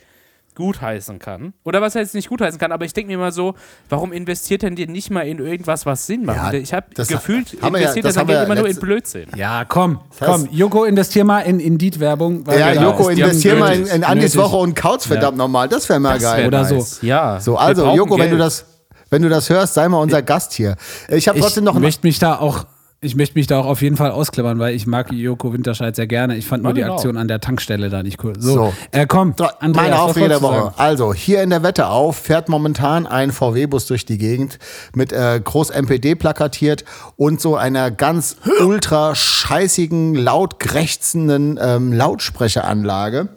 gutheißen 0.59 1.17
kann. 1.17 1.53
Oder 1.63 1.81
was 1.81 1.95
er 1.95 2.01
jetzt 2.01 2.13
nicht 2.13 2.29
gutheißen 2.29 2.59
kann, 2.59 2.71
aber 2.71 2.85
ich 2.85 2.93
denke 2.93 3.11
mir 3.11 3.17
mal 3.17 3.31
so, 3.31 3.55
warum 3.89 4.11
investiert 4.13 4.61
denn 4.61 4.75
dir 4.75 4.87
nicht 4.87 5.09
mal 5.09 5.21
in 5.27 5.39
irgendwas, 5.39 5.87
was 5.87 6.05
Sinn 6.05 6.25
macht? 6.25 6.53
Ja, 6.53 6.59
ich 6.59 6.73
habe 6.73 6.85
das 6.93 7.07
gefühlt, 7.07 7.57
haben 7.61 7.73
wir 7.73 7.79
ja- 7.81 7.87
investiert 7.87 8.05
das 8.05 8.15
er 8.17 8.29
ja 8.29 8.43
immer 8.43 8.53
nur 8.55 8.67
in 8.69 8.75
Blödsinn. 8.79 9.27
Ja, 9.35 9.65
komm, 9.65 9.99
Das 10.11 10.21
heißt- 10.21 10.25
komm, 10.31 10.47
Joko, 10.51 10.83
investier 10.83 11.23
mal 11.23 11.39
in 11.39 11.59
Indeed-Werbung. 11.59 12.43
Ja, 12.47 12.73
Joko, 12.73 13.09
investier 13.09 13.55
mal 13.55 13.73
in, 13.75 13.87
in 13.87 14.03
Andis. 14.03 14.37
Woche 14.37 14.57
und 14.57 14.75
Kauz, 14.75 15.07
verdammt 15.07 15.37
nochmal. 15.37 15.67
Das 15.67 15.89
wäre 15.89 15.99
mal 15.99 16.13
Das 16.19 16.23
geil. 16.23 16.41
wär 16.41 16.47
Oder 16.47 16.65
so. 16.65 16.85
Ja. 17.01 17.39
So, 17.39 17.57
also, 17.57 17.93
Joko, 17.95 18.19
wenn 18.19 18.29
du 18.29 18.37
das, 18.37 18.65
wenn 19.09 19.21
du 19.23 19.29
das 19.29 19.49
hörst, 19.49 19.73
sei 19.73 19.87
mal 19.89 19.97
unser 19.97 20.21
Gast 20.21 20.53
hier. 20.53 20.75
Ich 21.07 21.27
habe 21.27 21.39
Ich 21.39 21.43
trotzdem 21.43 21.63
noch 21.63 21.75
ein, 21.75 21.81
möchte 21.81 22.05
mich 22.05 22.19
da 22.19 22.37
auch 22.37 22.65
Ich 23.01 23.15
möchte 23.15 23.37
mich 23.37 23.47
da 23.47 23.61
auch 23.61 23.65
auf 23.65 23.81
jeden 23.81 23.95
Fall 23.95 24.11
ausklammern, 24.11 24.59
weil 24.59 24.75
ich 24.75 24.85
mag 24.85 25.09
Joko 25.13 25.53
Winterscheid 25.53 25.95
sehr 25.95 26.05
gerne. 26.05 26.35
Ich 26.35 26.45
fand 26.45 26.63
nur 26.63 26.73
die. 26.73 26.83
Aktion 26.83 27.15
an 27.15 27.29
der 27.29 27.39
Tankstelle 27.39 27.89
da 27.89 28.03
nicht 28.03 28.21
cool. 28.25 28.33
So, 28.37 28.53
So. 28.53 28.73
Äh, 28.91 29.05
komm, 29.07 29.35
Andreas, 29.59 29.75
meine 29.75 29.95
was 29.95 30.01
Aufreger 30.01 30.27
der 30.27 30.41
Woche. 30.41 30.55
sagen? 30.55 30.73
Also, 30.75 31.13
hier 31.13 31.41
in 31.41 31.49
der 31.49 31.63
Wette 31.63 31.87
auf 31.87 32.17
fährt 32.17 32.49
momentan 32.49 33.07
ein 33.07 33.31
VW-Bus 33.31 33.85
durch 33.85 34.05
die 34.05 34.17
Gegend 34.17 34.59
mit 34.93 35.13
äh, 35.13 35.39
groß 35.41 35.69
MPD 35.69 36.15
plakatiert 36.15 36.83
und 37.15 37.39
so 37.39 37.55
einer 37.55 37.89
ganz 37.89 38.35
ultra 38.59 39.15
scheißigen, 39.15 40.15
laut 40.15 40.59
krächzenden 40.59 41.57
ähm, 41.61 41.93
Lautsprecheranlage. 41.93 43.29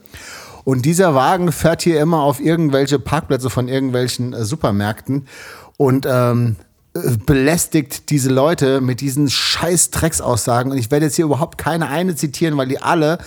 Und 0.65 0.85
dieser 0.87 1.15
Wagen 1.15 1.53
fährt 1.53 1.83
hier 1.83 2.01
immer 2.01 2.23
auf 2.23 2.41
irgendwelche 2.41 2.99
Parkplätze 2.99 3.49
von 3.49 3.69
irgendwelchen 3.69 4.33
äh, 4.33 4.45
Supermärkten 4.45 5.29
und 5.77 6.07
ähm, 6.11 6.57
äh, 6.57 6.63
belästigt 7.25 8.11
diese 8.11 8.31
Leute 8.31 8.81
mit 8.81 9.01
diesen 9.01 9.31
scheiß 9.31 9.91
Drecksaussagen. 9.91 10.73
Und 10.73 10.79
ich 10.79 10.91
werde 10.91 11.07
jetzt 11.07 11.17
hier 11.17 11.25
überhaupt 11.25 11.59
keine 11.59 11.89
eine 11.89 12.15
zitieren, 12.17 12.57
weil 12.57 12.69
die 12.69 12.83
alle 12.83 13.19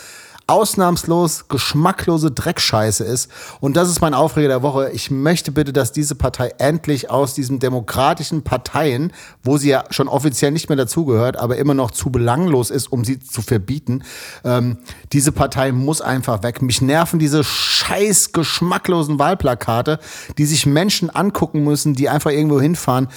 ausnahmslos 0.48 1.48
geschmacklose 1.48 2.32
Dreckscheiße 2.32 3.04
ist. 3.04 3.32
Und 3.62 3.76
das 3.76 3.90
ist 3.90 4.02
mein 4.02 4.14
Aufreger 4.14 4.48
der 4.48 4.62
Woche. 4.62 4.92
Ich 4.92 5.10
möchte 5.10 5.52
bitte, 5.52 5.74
dass 5.74 5.92
diese 5.92 6.14
Partei 6.14 6.54
endlich 6.60 7.10
aus 7.10 7.34
diesen 7.34 7.60
demokratischen 7.60 8.44
Parteien, 8.44 9.12
wo 9.44 9.58
sie 9.58 9.70
ja 9.70 9.86
schon 9.90 10.08
offiziell 10.08 10.52
nicht 10.52 10.70
mehr 10.70 10.76
dazugehört, 10.76 11.38
aber 11.38 11.58
immer 11.58 11.74
noch 11.74 11.90
zu 11.90 12.12
belanglos 12.12 12.70
ist, 12.70 12.92
um 12.92 13.04
sie 13.04 13.20
zu 13.20 13.42
verbieten, 13.42 14.04
ähm, 14.44 14.78
diese 15.14 15.32
Partei 15.32 15.72
muss 15.72 16.02
einfach 16.02 16.44
weg. 16.44 16.62
Mich 16.62 16.82
nerven 16.82 17.18
diese 17.18 17.44
scheiß 17.44 18.32
geschmacklosen 18.32 19.18
Wahlplakate, 19.18 20.00
die 20.38 20.46
sich 20.46 20.68
Menschen 20.68 21.10
angucken 21.10 21.64
müssen, 21.64 21.96
die 21.96 22.08
einfach 22.08 22.32
irgendwo 22.32 22.62
hinfahren. 22.62 23.08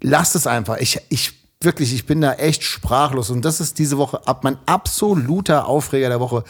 Lasst 0.00 0.34
es 0.34 0.46
einfach. 0.46 0.78
Ich, 0.78 1.00
ich 1.08 1.42
wirklich, 1.64 1.94
ich 1.94 2.06
bin 2.06 2.20
da 2.20 2.34
echt 2.34 2.62
sprachlos. 2.64 3.30
Und 3.30 3.44
das 3.44 3.60
ist 3.60 3.78
diese 3.78 3.98
Woche 3.98 4.26
ab 4.26 4.44
mein 4.44 4.58
absoluter 4.66 5.66
Aufreger 5.66 6.08
der 6.08 6.20
Woche. 6.20 6.44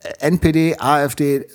Äh, 0.00 0.28
NPD, 0.28 0.76
AfD, 0.78 1.36
äh, 1.36 1.46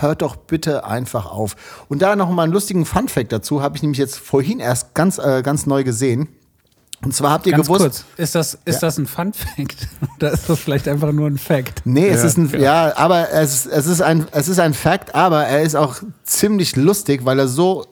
hört 0.00 0.22
doch 0.22 0.36
bitte 0.36 0.84
einfach 0.84 1.26
auf. 1.26 1.56
Und 1.88 2.02
da 2.02 2.16
noch 2.16 2.30
mal 2.30 2.44
einen 2.44 2.52
lustigen 2.52 2.84
Funfact 2.84 3.32
dazu, 3.32 3.62
habe 3.62 3.76
ich 3.76 3.82
nämlich 3.82 3.98
jetzt 3.98 4.18
vorhin 4.18 4.60
erst 4.60 4.94
ganz, 4.94 5.18
äh, 5.18 5.42
ganz 5.42 5.66
neu 5.66 5.84
gesehen. 5.84 6.28
Und 7.02 7.14
zwar 7.14 7.32
habt 7.32 7.46
ihr 7.46 7.52
Ganz 7.52 7.66
gewusst, 7.66 7.82
kurz, 7.82 8.04
ist 8.16 8.34
das, 8.34 8.58
ist 8.64 8.82
das 8.82 8.96
ein 8.96 9.06
Fun 9.06 9.34
Fact? 9.34 9.88
Oder 10.16 10.32
ist 10.32 10.48
das 10.48 10.58
vielleicht 10.58 10.88
einfach 10.88 11.12
nur 11.12 11.26
ein 11.26 11.36
Fact? 11.36 11.82
Nee, 11.84 12.08
es 12.08 12.24
ist 12.24 12.38
ein, 12.38 12.48
ja, 12.58 12.96
aber 12.96 13.30
es, 13.30 13.66
es, 13.66 13.86
ist 13.86 14.00
ein, 14.00 14.26
es 14.30 14.48
ist 14.48 14.58
ein 14.58 14.72
Fakt, 14.72 15.14
aber 15.14 15.44
er 15.44 15.60
ist 15.60 15.74
auch 15.74 15.96
ziemlich 16.22 16.76
lustig, 16.76 17.26
weil 17.26 17.38
er 17.38 17.48
so 17.48 17.84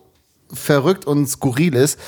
verrückt 0.52 1.06
und 1.06 1.26
skurril 1.26 1.74
ist. 1.74 1.98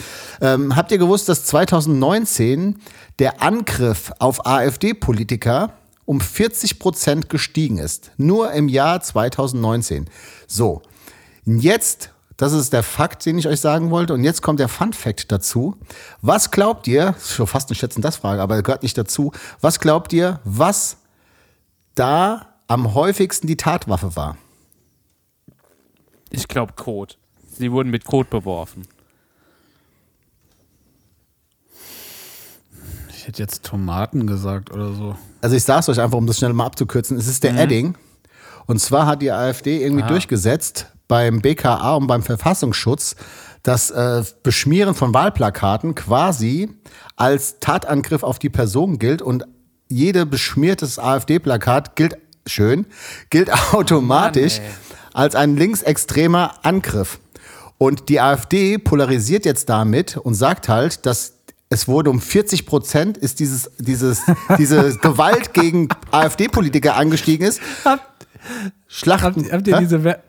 Ähm, 0.41 0.77
habt 0.77 0.93
ihr 0.93 0.99
gewusst, 0.99 1.29
dass 1.29 1.45
2019 1.47 2.81
der 3.19 3.43
Angriff 3.43 4.13
auf 4.19 4.47
AfD-Politiker 4.47 5.73
um 6.05 6.21
40 6.21 6.79
Prozent 6.79 7.31
gestiegen 7.31 7.79
ist? 7.79 8.13
Nur 8.17 8.53
im 8.53 8.69
Jahr 8.69 9.01
2019. 9.01 10.09
So. 10.47 10.83
Jetzt, 11.45 12.11
das 12.37 12.53
ist 12.53 12.73
der 12.73 12.83
Fakt, 12.83 13.25
den 13.27 13.39
ich 13.39 13.49
euch 13.49 13.61
sagen 13.61 13.91
wollte. 13.91 14.15
Und 14.15 14.25
jetzt 14.25 14.43
kommt 14.43 14.61
der 14.61 14.69
Fun 14.69 14.93
Fact 14.93 15.31
dazu. 15.31 15.77
Was 16.23 16.51
glaubt 16.51 16.87
ihr, 16.87 17.13
das 17.13 17.25
ist 17.25 17.35
schon 17.35 17.47
fast 17.47 17.69
eine 17.69 17.77
Schätzen 17.77 18.03
das 18.03 18.17
Frage, 18.17 18.43
aber 18.43 18.63
gehört 18.63 18.83
nicht 18.83 18.97
dazu. 18.97 19.33
Was 19.61 19.81
glaubt 19.81 20.13
ihr, 20.13 20.41
was 20.45 20.97
da 21.95 22.55
am 22.67 22.95
häufigsten 22.95 23.47
die 23.47 23.57
Tatwaffe 23.57 24.17
war? 24.17 24.37
Ich 26.31 26.49
glaube 26.49 26.73
Kot. 26.75 27.19
Sie 27.57 27.71
wurden 27.73 27.91
mit 27.91 28.05
Kot 28.05 28.31
beworfen. 28.31 28.87
Ich 33.09 33.27
hätte 33.27 33.43
jetzt 33.43 33.65
Tomaten 33.65 34.27
gesagt 34.27 34.71
oder 34.71 34.93
so. 34.93 35.17
Also 35.41 35.57
ich 35.57 35.65
sag's 35.65 35.89
euch 35.89 36.01
einfach, 36.01 36.19
um 36.19 36.27
das 36.27 36.39
schnell 36.39 36.53
mal 36.53 36.67
abzukürzen. 36.67 37.17
Es 37.17 37.27
ist 37.27 37.43
der 37.43 37.57
Edding. 37.57 37.97
Und 38.67 38.81
zwar 38.81 39.07
hat 39.07 39.23
die 39.23 39.31
AfD 39.31 39.83
irgendwie 39.83 40.07
durchgesetzt 40.07 40.89
beim 41.09 41.41
BKA 41.41 41.95
und 41.95 42.07
beim 42.07 42.23
Verfassungsschutz, 42.23 43.17
das 43.63 43.91
äh, 43.91 44.23
Beschmieren 44.43 44.95
von 44.95 45.15
Wahlplakaten 45.15 45.95
quasi 45.95 46.71
als 47.17 47.61
Tatangriff 47.61 48.23
auf 48.23 48.39
die 48.39 48.51
Person 48.51 48.99
gilt 48.99 49.23
und 49.23 49.45
jede 49.89 50.27
beschmiertes 50.27 50.99
AfD-Plakat 50.99 51.97
gilt 51.97 52.19
schön, 52.47 52.87
gilt 53.31 53.51
automatisch 53.73 54.59
ey. 54.59 54.65
als 55.13 55.35
ein 55.35 55.57
linksextremer 55.57 56.55
Angriff. 56.63 57.21
Und 57.79 58.09
die 58.09 58.21
AfD 58.21 58.79
polarisiert 58.79 59.45
jetzt 59.45 59.69
damit 59.69 60.17
und 60.17 60.35
sagt 60.35 60.69
halt, 60.69 61.07
dass 61.07 61.35
es 61.71 61.89
wurde 61.89 62.11
um 62.11 62.21
40 62.21 62.67
Prozent 62.67 63.17
ist 63.19 63.41
dieses, 63.41 63.71
dieses, 63.79 64.23
diese 64.59 64.97
Gewalt 64.99 65.53
gegen 65.55 65.89
AfD-Politiker 66.13 66.95
angestiegen 66.97 67.47
ist. 67.47 67.61
Schlachten. 68.89 69.43
Habt, 69.45 69.53
habt 69.53 69.69
ihr 69.69 69.77
Hä? 69.77 69.81
diese. 69.83 70.05
Wer- 70.05 70.23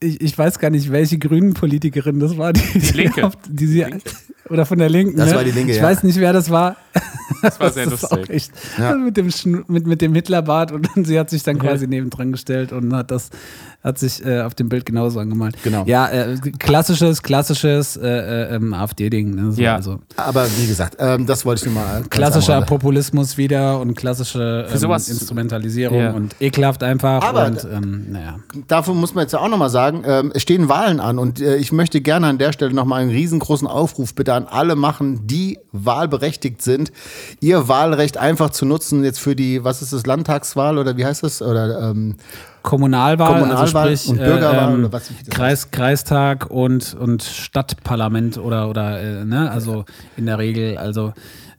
Ich, 0.00 0.20
ich 0.20 0.36
weiß 0.36 0.58
gar 0.58 0.70
nicht, 0.70 0.90
welche 0.90 1.18
grünen 1.18 1.54
Politikerin 1.54 2.18
das 2.20 2.36
war. 2.36 2.52
Die, 2.52 2.78
die 2.78 2.92
Linke. 2.96 3.30
Die 3.48 3.66
sie, 3.66 3.86
Oder 4.48 4.64
von 4.66 4.78
der 4.78 4.88
Linken. 4.88 5.16
Das 5.16 5.30
ne? 5.30 5.36
war 5.36 5.44
die 5.44 5.50
Linke, 5.50 5.72
Ich 5.72 5.78
ja. 5.78 5.84
weiß 5.84 6.02
nicht, 6.04 6.18
wer 6.18 6.32
das 6.32 6.50
war. 6.50 6.76
Das 7.42 7.60
war 7.60 7.70
sehr 7.70 7.86
auch 7.86 7.90
lustig. 7.90 8.30
echt. 8.30 8.52
Ja. 8.78 8.94
Mit, 8.94 9.16
dem 9.18 9.30
mit, 9.68 9.86
mit 9.86 10.00
dem 10.00 10.14
Hitlerbart 10.14 10.72
und 10.72 10.88
dann, 10.88 11.04
sie 11.04 11.18
hat 11.18 11.28
sich 11.28 11.42
dann 11.42 11.58
quasi 11.58 11.86
nebendran 11.86 12.32
gestellt 12.32 12.72
und 12.72 12.94
hat 12.94 13.10
das 13.10 13.28
hat 13.82 13.98
sich 13.98 14.24
äh, 14.24 14.40
auf 14.40 14.54
dem 14.54 14.68
Bild 14.68 14.84
genauso 14.84 15.20
angemalt. 15.20 15.56
Genau. 15.62 15.84
Ja, 15.86 16.08
äh, 16.08 16.36
klassisches, 16.58 17.22
klassisches 17.22 17.96
äh, 17.96 18.06
äh, 18.08 18.54
ähm, 18.56 18.74
AfD-Ding. 18.74 19.34
Ne? 19.34 19.52
So, 19.52 19.62
Ja. 19.62 19.76
Also 19.76 20.00
Aber 20.16 20.46
wie 20.58 20.66
gesagt, 20.66 20.96
ähm, 20.98 21.26
das 21.26 21.44
wollte 21.44 21.60
ich 21.66 21.72
nur 21.72 21.82
mal. 21.82 22.02
klassischer. 22.10 22.62
Populismus 22.62 23.36
wieder 23.36 23.78
und 23.80 23.94
klassische 23.94 24.66
ähm, 24.70 24.76
sowas- 24.78 25.08
Instrumentalisierung 25.08 25.98
Ja. 25.98 26.10
und 26.12 26.34
ekelhaft 26.40 26.82
einfach. 26.82 27.22
Aber- 27.22 27.46
und 27.46 27.64
ähm, 27.72 28.06
naja. 28.10 28.36
Dafür 28.66 28.94
muss 28.94 29.14
man 29.14 29.22
jetzt 29.22 29.32
ja 29.32 29.38
auch 29.40 29.48
nochmal 29.48 29.70
sagen, 29.70 30.02
ähm, 30.04 30.32
es 30.34 30.42
stehen 30.42 30.68
Wahlen 30.68 30.98
an 30.98 31.18
und 31.18 31.40
äh, 31.40 31.56
ich 31.56 31.70
möchte 31.70 32.00
gerne 32.00 32.26
an 32.26 32.38
der 32.38 32.52
Stelle 32.52 32.72
nochmal 32.74 33.02
einen 33.02 33.10
riesengroßen 33.10 33.68
Aufruf 33.68 34.14
bitte 34.14 34.34
an 34.34 34.46
alle 34.50 34.74
machen, 34.74 35.26
die 35.28 35.58
wahlberechtigt 35.70 36.60
sind, 36.62 36.90
ihr 37.40 37.68
Wahlrecht 37.68 38.16
einfach 38.18 38.50
zu 38.50 38.66
nutzen 38.66 39.04
jetzt 39.04 39.20
für 39.20 39.36
die, 39.36 39.62
was 39.62 39.80
ist 39.82 39.92
das, 39.92 40.06
Landtagswahl 40.06 40.78
oder 40.78 40.96
wie 40.96 41.04
heißt 41.04 41.22
das? 41.22 41.40
Oder 41.42 41.90
ähm, 41.90 42.16
Kommunalwahl, 42.66 43.28
Kommunalwahl 43.40 43.62
also 43.62 43.78
sprich 43.78 44.08
und 44.10 44.18
Bürgerwahl 44.18 44.70
äh, 44.70 44.74
ähm, 44.74 44.80
oder 44.80 44.92
was- 44.92 45.08
das 45.24 45.34
Kreis, 45.34 45.70
Kreistag 45.70 46.50
und, 46.50 46.94
und 46.94 47.22
Stadtparlament 47.22 48.38
oder, 48.38 48.68
oder 48.68 49.00
äh, 49.00 49.24
ne, 49.24 49.50
also 49.50 49.84
in 50.16 50.26
der 50.26 50.38
Regel, 50.38 50.76
also 50.76 51.12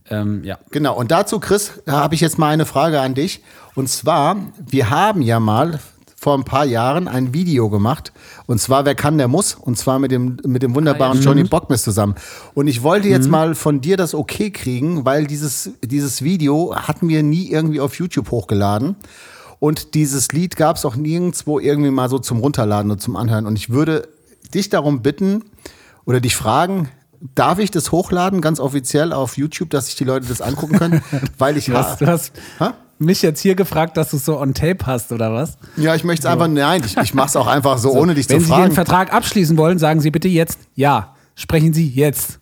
ähm, 0.09 0.43
ja. 0.43 0.57
Genau, 0.71 0.95
und 0.95 1.11
dazu, 1.11 1.39
Chris, 1.39 1.81
habe 1.87 2.15
ich 2.15 2.21
jetzt 2.21 2.37
mal 2.37 2.49
eine 2.49 2.65
Frage 2.65 2.99
an 3.01 3.13
dich. 3.13 3.41
Und 3.75 3.89
zwar, 3.89 4.35
wir 4.65 4.89
haben 4.89 5.21
ja 5.21 5.39
mal 5.39 5.79
vor 6.19 6.37
ein 6.37 6.43
paar 6.43 6.65
Jahren 6.65 7.07
ein 7.07 7.33
Video 7.33 7.69
gemacht. 7.69 8.11
Und 8.45 8.59
zwar, 8.59 8.85
wer 8.85 8.95
kann, 8.95 9.17
der 9.17 9.27
muss. 9.27 9.53
Und 9.55 9.77
zwar 9.77 9.99
mit 9.99 10.11
dem, 10.11 10.37
mit 10.45 10.63
dem 10.63 10.75
wunderbaren 10.75 11.21
Johnny 11.21 11.43
Bockmist 11.43 11.83
zusammen. 11.83 12.15
Und 12.53 12.67
ich 12.67 12.83
wollte 12.83 13.07
jetzt 13.07 13.29
mal 13.29 13.53
von 13.55 13.81
dir 13.81 13.97
das 13.97 14.13
okay 14.15 14.49
kriegen, 14.51 15.05
weil 15.05 15.27
dieses, 15.27 15.71
dieses 15.83 16.21
Video 16.21 16.75
hatten 16.75 17.07
wir 17.07 17.21
nie 17.23 17.49
irgendwie 17.51 17.79
auf 17.79 17.95
YouTube 17.99 18.31
hochgeladen. 18.31 18.95
Und 19.59 19.93
dieses 19.95 20.31
Lied 20.31 20.55
gab 20.55 20.77
es 20.77 20.85
auch 20.85 20.95
nirgendwo 20.95 21.59
irgendwie 21.59 21.91
mal 21.91 22.09
so 22.09 22.19
zum 22.19 22.39
Runterladen 22.39 22.91
und 22.91 23.01
zum 23.01 23.15
Anhören. 23.15 23.45
Und 23.45 23.55
ich 23.55 23.69
würde 23.69 24.07
dich 24.53 24.69
darum 24.69 25.01
bitten 25.01 25.43
oder 26.05 26.19
dich 26.19 26.35
fragen, 26.35 26.89
darf 27.35 27.59
ich 27.59 27.71
das 27.71 27.91
hochladen, 27.91 28.41
ganz 28.41 28.59
offiziell 28.59 29.11
auf 29.13 29.37
YouTube, 29.37 29.69
dass 29.71 29.87
sich 29.87 29.95
die 29.95 30.03
Leute 30.03 30.27
das 30.27 30.41
angucken 30.41 30.77
können? 30.77 31.01
Weil 31.37 31.57
ich 31.57 31.65
Du 31.65 31.73
hast, 31.73 32.01
du 32.01 32.07
hast 32.07 32.31
Hä? 32.59 32.69
mich 32.99 33.21
jetzt 33.21 33.41
hier 33.41 33.55
gefragt, 33.55 33.97
dass 33.97 34.11
du 34.11 34.17
es 34.17 34.25
so 34.25 34.39
on 34.39 34.53
tape 34.53 34.85
hast 34.85 35.11
oder 35.11 35.33
was? 35.33 35.57
Ja, 35.75 35.95
ich 35.95 36.03
möchte 36.03 36.27
es 36.27 36.31
einfach, 36.31 36.47
nein, 36.47 36.83
ich, 36.85 36.95
ich 36.97 37.13
mache 37.13 37.27
es 37.27 37.35
auch 37.35 37.47
einfach 37.47 37.77
so, 37.79 37.91
ohne 37.97 38.13
dich 38.13 38.29
Wenn 38.29 38.39
zu 38.39 38.45
Sie 38.45 38.51
den 38.51 38.57
fragen. 38.59 38.71
Vertrag 38.73 39.13
abschließen 39.13 39.57
wollen, 39.57 39.79
sagen 39.79 40.01
Sie 40.01 40.11
bitte 40.11 40.27
jetzt 40.27 40.59
ja. 40.75 41.13
Sprechen 41.39 41.71
Sie 41.73 41.87
jetzt. 41.87 42.39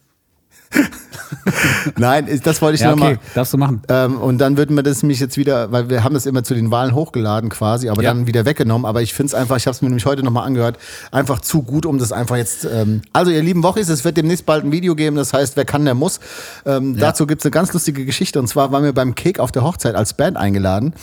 Nein, 1.97 2.27
das 2.43 2.61
wollte 2.61 2.75
ich 2.75 2.81
Ja, 2.81 2.95
nur 2.95 3.05
okay, 3.05 3.15
mal. 3.15 3.19
darfst 3.33 3.53
du 3.53 3.57
machen. 3.57 3.81
Ähm, 3.89 4.17
und 4.17 4.37
dann 4.39 4.57
würden 4.57 4.75
wir 4.75 4.83
das 4.83 5.01
nämlich 5.03 5.19
jetzt 5.19 5.37
wieder, 5.37 5.71
weil 5.71 5.89
wir 5.89 6.03
haben 6.03 6.13
das 6.13 6.25
immer 6.25 6.43
zu 6.43 6.53
den 6.55 6.71
Wahlen 6.71 6.93
hochgeladen 6.95 7.49
quasi, 7.49 7.89
aber 7.89 8.03
Ja. 8.03 8.13
dann 8.13 8.27
wieder 8.27 8.45
weggenommen. 8.45 8.85
Aber 8.85 9.01
ich 9.01 9.13
finde 9.13 9.27
es 9.27 9.33
einfach, 9.33 9.57
ich 9.57 9.65
habe 9.67 9.75
es 9.75 9.81
mir 9.81 9.89
nämlich 9.89 10.05
heute 10.05 10.23
nochmal 10.23 10.45
angehört, 10.45 10.77
einfach 11.11 11.39
zu 11.39 11.61
gut, 11.61 11.85
um 11.85 11.97
das 11.99 12.11
einfach 12.11 12.37
jetzt. 12.37 12.65
Ähm 12.65 13.01
also 13.13 13.31
ihr 13.31 13.43
lieben 13.43 13.63
Wochis, 13.63 13.89
es 13.89 14.03
wird 14.03 14.17
demnächst 14.17 14.45
bald 14.45 14.63
ein 14.65 14.71
Video 14.71 14.95
geben, 14.95 15.15
das 15.15 15.33
heißt, 15.33 15.55
wer 15.57 15.65
kann, 15.65 15.85
der 15.85 15.95
muss. 15.95 16.19
Ähm, 16.65 16.97
Dazu 16.97 17.27
gibt 17.27 17.41
es 17.41 17.45
eine 17.45 17.51
ganz 17.51 17.73
lustige 17.73 18.05
Geschichte 18.05 18.39
und 18.39 18.47
zwar 18.47 18.71
waren 18.71 18.83
wir 18.83 18.93
beim 18.93 19.15
Cake 19.15 19.41
auf 19.41 19.51
der 19.51 19.63
Hochzeit 19.63 19.95
als 19.95 20.13
Band 20.13 20.37
eingeladen. 20.37 20.93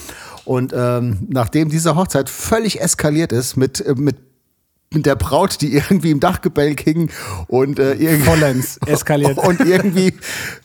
Und 0.45 0.73
ähm, 0.77 1.19
nachdem 1.29 1.69
diese 1.69 1.95
Hochzeit 1.95 2.29
völlig 2.29 2.81
eskaliert 2.81 3.33
ist 3.33 3.57
mit, 3.57 3.81
äh, 3.81 3.95
mit 3.97 4.17
mit 4.17 4.32
der 5.01 5.17
Braut, 5.17 5.61
die 5.61 5.75
irgendwie 5.75 6.11
im 6.11 6.21
Dachgebälk 6.21 6.81
hing 6.81 7.11
und 7.47 7.79
äh, 7.79 7.95
irgendwie 7.95 8.25
Vollends 8.25 8.79
eskaliert. 8.87 9.39
und 9.39 9.61
irgendwie 9.61 10.15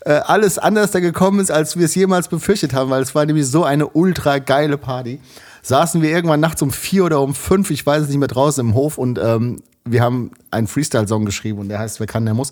äh, 0.01 0.11
alles 0.11 0.57
anders 0.57 0.91
da 0.91 0.99
gekommen 0.99 1.39
ist, 1.39 1.51
als 1.51 1.77
wir 1.77 1.85
es 1.85 1.95
jemals 1.95 2.27
befürchtet 2.27 2.73
haben, 2.73 2.89
weil 2.89 3.01
es 3.01 3.15
war 3.15 3.25
nämlich 3.25 3.47
so 3.47 3.63
eine 3.63 3.87
ultra 3.87 4.39
geile 4.39 4.77
Party. 4.77 5.19
Saßen 5.67 6.01
wir 6.01 6.09
irgendwann 6.09 6.39
nachts 6.39 6.61
um 6.61 6.71
vier 6.71 7.05
oder 7.05 7.21
um 7.21 7.35
fünf, 7.35 7.71
ich 7.71 7.85
weiß 7.85 8.03
es 8.03 8.09
nicht 8.09 8.17
mehr, 8.17 8.27
draußen 8.27 8.65
im 8.65 8.73
Hof 8.73 8.97
und 8.97 9.19
ähm, 9.19 9.61
wir 9.91 10.01
haben 10.01 10.31
einen 10.51 10.67
Freestyle-Song 10.67 11.25
geschrieben 11.25 11.59
und 11.59 11.69
der 11.69 11.79
heißt 11.79 11.99
Wer 11.99 12.07
kann, 12.07 12.25
der 12.25 12.33
muss. 12.33 12.51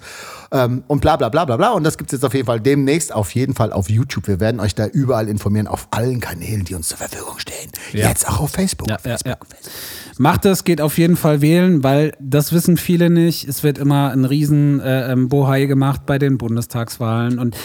Ähm, 0.51 0.83
und 0.87 1.01
bla 1.01 1.15
bla 1.15 1.29
bla 1.29 1.45
bla 1.45 1.57
bla. 1.57 1.71
Und 1.71 1.83
das 1.83 1.97
gibt 1.97 2.11
es 2.11 2.17
jetzt 2.17 2.25
auf 2.25 2.33
jeden 2.33 2.45
Fall 2.45 2.59
demnächst 2.59 3.13
auf 3.13 3.33
jeden 3.35 3.53
Fall 3.53 3.71
auf 3.73 3.89
YouTube. 3.89 4.27
Wir 4.27 4.39
werden 4.39 4.59
euch 4.59 4.75
da 4.75 4.87
überall 4.87 5.27
informieren, 5.27 5.67
auf 5.67 5.87
allen 5.91 6.19
Kanälen, 6.19 6.63
die 6.65 6.75
uns 6.75 6.89
zur 6.89 6.97
Verfügung 6.97 7.37
stehen. 7.39 7.71
Ja. 7.93 8.07
Jetzt 8.07 8.27
auch 8.27 8.39
auf 8.41 8.51
Facebook. 8.51 8.87
Ja, 8.87 8.95
ja, 9.03 9.17
Facebook. 9.17 9.47
ja. 9.51 9.69
Macht 10.17 10.45
das, 10.45 10.63
geht 10.63 10.81
auf 10.81 10.97
jeden 10.97 11.17
Fall 11.17 11.41
wählen, 11.41 11.83
weil 11.83 12.13
das 12.19 12.53
wissen 12.53 12.77
viele 12.77 13.09
nicht. 13.09 13.47
Es 13.47 13.63
wird 13.63 13.77
immer 13.77 14.11
ein 14.11 14.25
riesen 14.25 14.79
äh, 14.79 15.11
ähm, 15.11 15.27
Bohai 15.27 15.65
gemacht 15.65 16.05
bei 16.05 16.17
den 16.17 16.37
Bundestagswahlen 16.37 17.39
und 17.39 17.57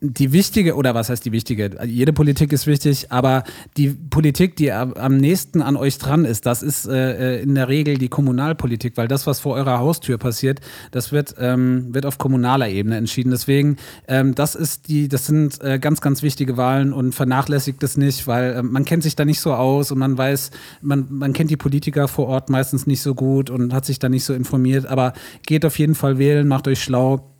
die 0.00 0.32
wichtige, 0.32 0.74
oder 0.74 0.94
was 0.94 1.08
heißt 1.08 1.24
die 1.24 1.32
wichtige? 1.32 1.70
Jede 1.86 2.12
Politik 2.12 2.52
ist 2.52 2.66
wichtig, 2.66 3.10
aber 3.10 3.44
die 3.78 3.88
Politik, 3.88 4.54
die 4.56 4.70
am 4.70 5.16
nächsten 5.16 5.62
an 5.62 5.76
euch 5.76 5.96
dran 5.96 6.26
ist, 6.26 6.44
das 6.44 6.62
ist 6.62 6.86
äh, 6.86 7.38
äh, 7.38 7.42
in 7.42 7.54
der 7.54 7.68
Regel 7.68 7.96
die 7.96 8.08
Kommunalpolitik, 8.08 8.96
weil 8.96 9.08
das, 9.08 9.26
was 9.26 9.40
vor 9.40 9.54
eurer 9.54 9.78
Haustür 9.78 10.18
passiert, 10.18 10.60
das 10.90 11.12
wird, 11.12 11.36
ähm, 11.38 11.94
wird 11.94 12.04
auf 12.04 12.18
kommunaler 12.18 12.68
Ebene 12.68 12.96
entschieden. 12.98 13.30
Deswegen, 13.30 13.78
ähm, 14.06 14.34
das 14.34 14.54
ist 14.54 14.88
die, 14.88 15.08
das 15.08 15.26
sind 15.26 15.62
äh, 15.62 15.78
ganz, 15.78 16.02
ganz 16.02 16.22
wichtige 16.22 16.58
Wahlen 16.58 16.92
und 16.92 17.14
vernachlässigt 17.14 17.82
es 17.82 17.96
nicht, 17.96 18.26
weil 18.26 18.56
äh, 18.56 18.62
man 18.62 18.84
kennt 18.84 19.02
sich 19.02 19.16
da 19.16 19.24
nicht 19.24 19.40
so 19.40 19.54
aus 19.54 19.90
und 19.90 19.98
man 19.98 20.18
weiß, 20.18 20.50
man, 20.82 21.06
man 21.08 21.32
kennt 21.32 21.50
die 21.50 21.56
Politiker 21.56 22.06
vor 22.06 22.26
Ort 22.26 22.50
meistens 22.50 22.86
nicht 22.86 23.00
so 23.00 23.14
gut 23.14 23.48
und 23.48 23.72
hat 23.72 23.86
sich 23.86 23.98
da 23.98 24.10
nicht 24.10 24.24
so 24.24 24.34
informiert, 24.34 24.84
aber 24.84 25.14
geht 25.46 25.64
auf 25.64 25.78
jeden 25.78 25.94
Fall 25.94 26.18
wählen, 26.18 26.46
macht 26.46 26.68
euch 26.68 26.82
schlau 26.82 27.32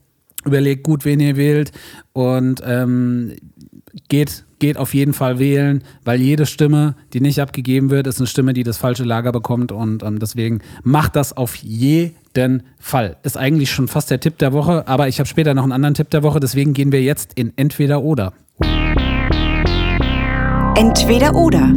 überlegt 0.47 0.84
gut, 0.84 1.05
wen 1.05 1.20
ihr 1.20 1.36
wählt 1.36 1.72
und 2.12 2.62
ähm, 2.64 3.32
geht, 4.09 4.44
geht 4.59 4.76
auf 4.76 4.94
jeden 4.94 5.12
Fall 5.12 5.38
wählen, 5.38 5.82
weil 6.05 6.20
jede 6.20 6.47
Stimme, 6.47 6.94
die 7.12 7.20
nicht 7.20 7.40
abgegeben 7.40 7.90
wird, 7.90 8.07
ist 8.07 8.18
eine 8.18 8.26
Stimme, 8.26 8.53
die 8.53 8.62
das 8.62 8.78
falsche 8.78 9.05
Lager 9.05 9.32
bekommt 9.32 9.72
und 9.72 10.03
ähm, 10.03 10.18
deswegen 10.18 10.61
macht 10.82 11.16
das 11.16 11.36
auf 11.36 11.57
jeden 11.57 12.62
Fall. 12.78 13.16
Ist 13.22 13.36
eigentlich 13.36 13.70
schon 13.70 13.88
fast 13.88 14.11
der 14.11 14.20
Tipp 14.20 14.38
der 14.38 14.53
Woche, 14.53 14.86
aber 14.88 15.09
ich 15.09 15.18
habe 15.18 15.28
später 15.28 15.55
noch 15.55 15.64
einen 15.64 15.72
anderen 15.72 15.94
Tipp 15.94 16.11
der 16.11 16.22
Woche, 16.22 16.40
deswegen 16.40 16.72
gehen 16.72 16.92
wir 16.92 17.03
jetzt 17.03 17.32
in 17.34 17.53
Entweder 17.57 18.03
oder. 18.03 18.32
Entweder 20.76 21.34
oder. 21.34 21.72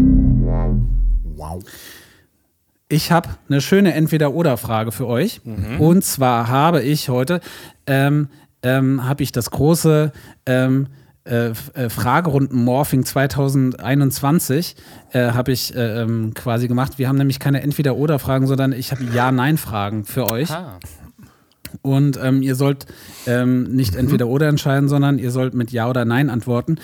Wow. 1.36 1.64
Ich 2.92 3.12
habe 3.12 3.30
eine 3.48 3.62
schöne 3.62 3.94
Entweder-Oder-Frage 3.94 4.92
für 4.92 5.06
euch. 5.06 5.42
Und 5.78 6.04
zwar 6.04 6.48
habe 6.48 6.82
ich 6.82 7.08
heute, 7.08 7.40
ähm, 7.86 8.30
ähm, 8.64 9.08
habe 9.08 9.24
ich 9.24 9.32
das 9.32 9.52
große 9.52 10.12
ähm, 10.46 10.88
äh, 11.26 11.50
äh, 11.50 11.90
Fragerunden-Morphing 11.90 13.06
2021 13.06 14.76
äh, 15.12 15.32
habe 15.32 15.52
ich 15.52 15.76
äh, 15.76 16.02
ähm, 16.02 16.34
quasi 16.34 16.68
gemacht. 16.68 16.98
Wir 16.98 17.08
haben 17.08 17.18
nämlich 17.18 17.40
keine 17.40 17.62
Entweder-Oder-Fragen, 17.62 18.48
sondern 18.48 18.72
ich 18.72 18.92
habe 18.92 19.04
Ja-Nein-Fragen 19.04 20.06
für 20.06 20.32
euch. 20.32 20.50
Ah. 20.50 20.80
Und 21.82 22.18
ähm, 22.22 22.42
ihr 22.42 22.56
sollt 22.56 22.88
ähm, 23.28 23.64
nicht 23.76 23.96
entweder 23.96 24.28
oder 24.28 24.48
entscheiden, 24.48 24.90
sondern 24.90 25.20
ihr 25.20 25.30
sollt 25.30 25.54
mit 25.54 25.72
Ja 25.72 25.88
oder 25.88 26.04
Nein 26.04 26.30
antworten. 26.30 26.80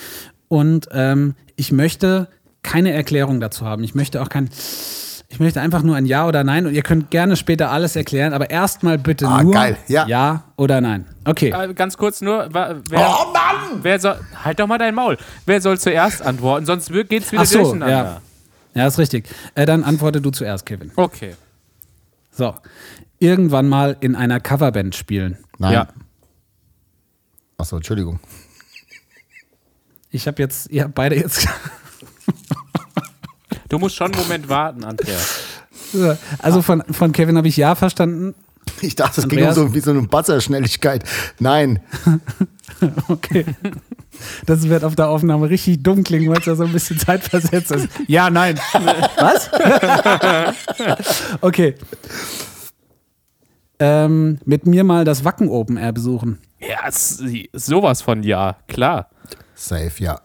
Und 0.48 0.90
ähm, 0.92 1.34
ich 1.56 1.72
möchte 1.72 2.28
keine 2.62 2.92
Erklärung 2.92 3.40
dazu 3.40 3.66
haben. 3.66 3.84
Ich 3.84 3.96
möchte 3.96 4.22
auch 4.22 4.30
kein. 4.30 4.50
Ich 5.28 5.40
möchte 5.40 5.60
einfach 5.60 5.82
nur 5.82 5.96
ein 5.96 6.06
Ja 6.06 6.28
oder 6.28 6.44
Nein 6.44 6.68
und 6.68 6.74
ihr 6.74 6.84
könnt 6.84 7.10
gerne 7.10 7.36
später 7.36 7.72
alles 7.72 7.96
erklären, 7.96 8.32
aber 8.34 8.50
erstmal 8.52 8.98
bitte 9.00 9.28
Ah, 9.28 9.42
nur 9.44 9.54
geil, 9.54 9.76
ja. 9.88 10.06
ja 10.08 10.44
oder 10.56 10.82
Nein. 10.82 11.06
Okay. 11.26 11.50
Äh, 11.50 11.74
ganz 11.74 11.98
kurz 11.98 12.22
nur, 12.22 12.48
wer, 12.54 12.82
Oh 12.92 13.34
Mann! 13.34 13.80
wer 13.82 14.00
soll, 14.00 14.20
halt 14.44 14.60
doch 14.60 14.68
mal 14.68 14.78
dein 14.78 14.94
Maul. 14.94 15.18
Wer 15.46 15.62
soll 15.62 15.80
zuerst 15.80 16.22
antworten? 16.22 16.66
Sonst 16.66 16.92
wird- 16.92 17.10
geht's 17.10 17.32
wieder 17.32 17.42
Ach 17.42 17.46
so, 17.48 17.60
durcheinander. 17.60 17.90
ja. 17.90 18.22
Ja, 18.82 18.88
ist 18.88 19.00
richtig. 19.00 19.28
Äh, 19.56 19.66
dann 19.66 19.84
antworte 19.84 20.22
du 20.22 20.30
zuerst, 20.32 20.66
Kevin. 20.66 20.92
Okay. 20.96 21.36
So. 22.32 22.54
Irgendwann 23.20 23.68
mal 23.70 23.96
in 24.02 24.16
einer 24.16 24.40
Coverband 24.42 24.94
spielen. 24.96 25.38
Nein. 25.58 25.74
Ja. 25.74 25.88
Achso, 27.58 27.78
Entschuldigung. 27.78 28.20
Ich 30.12 30.28
habe 30.28 30.42
jetzt, 30.42 30.70
ihr 30.70 30.84
habt 30.84 30.94
beide 30.96 31.16
jetzt. 31.16 31.48
Du 33.76 33.80
musst 33.80 33.98
schon 33.98 34.14
einen 34.14 34.24
Moment 34.24 34.48
warten, 34.48 34.86
Andreas. 34.86 35.42
Also 36.40 36.62
von, 36.62 36.82
von 36.92 37.12
Kevin 37.12 37.36
habe 37.36 37.50
ich 37.50 37.58
Ja 37.58 37.76
verstanden. 37.76 38.34
Ich 38.80 38.96
dachte, 38.96 39.20
es 39.20 39.28
ging 39.28 39.46
um 39.46 39.52
so, 39.52 39.74
wie 39.74 39.82
so 39.82 39.92
eine 39.92 40.02
Buzzerschnelligkeit. 40.04 41.04
Nein. 41.40 41.82
Okay. 43.08 43.46
Das 44.46 44.68
wird 44.68 44.84
auf 44.84 44.96
der 44.96 45.08
Aufnahme 45.08 45.50
richtig 45.50 45.82
dumm 45.82 46.04
klingen, 46.04 46.30
weil 46.30 46.40
es 46.40 46.46
ja 46.46 46.56
so 46.56 46.64
ein 46.64 46.74
bisschen 46.74 47.00
zeitversetzt 47.00 47.72
ist. 47.72 47.88
Ja, 48.08 48.30
nein. 48.30 48.60
Was? 49.18 49.50
okay. 51.42 51.76
Ähm, 53.80 54.40
mit 54.46 54.66
mir 54.66 54.84
mal 54.84 55.06
das 55.06 55.24
Wacken 55.24 55.48
Open 55.48 55.78
Air 55.78 55.94
besuchen. 55.94 56.40
Ja, 56.60 56.90
sowas 57.54 58.02
von 58.02 58.24
ja, 58.24 58.58
klar. 58.68 59.10
Safe, 59.54 59.92
ja. 60.00 60.20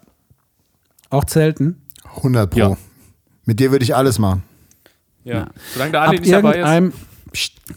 Auch 1.11 1.25
zelten. 1.25 1.83
100 2.17 2.51
Pro. 2.51 2.59
Ja. 2.59 2.77
Mit 3.45 3.61
dir 3.61 3.71
würde 3.71 3.85
ich 3.85 3.95
alles 3.95 4.19
machen. 4.19 4.43
Ja. 5.25 5.49
Solange 5.75 5.93
der 5.93 6.03
Ab 6.03 6.09
Ali 6.09 6.21
nicht 6.21 6.33
dabei 6.33 6.51
ist. 6.51 6.57
irgendeinem, 6.57 6.93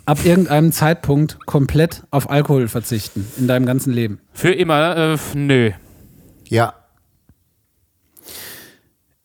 ab 0.06 0.26
irgendeinem 0.26 0.72
Zeitpunkt 0.72 1.46
komplett 1.46 2.04
auf 2.12 2.30
Alkohol 2.30 2.68
verzichten 2.68 3.28
in 3.38 3.48
deinem 3.48 3.66
ganzen 3.66 3.94
Leben. 3.94 4.20
Für 4.34 4.52
immer, 4.54 4.96
äh, 4.98 5.18
nö. 5.36 5.72
Ja. 6.48 6.74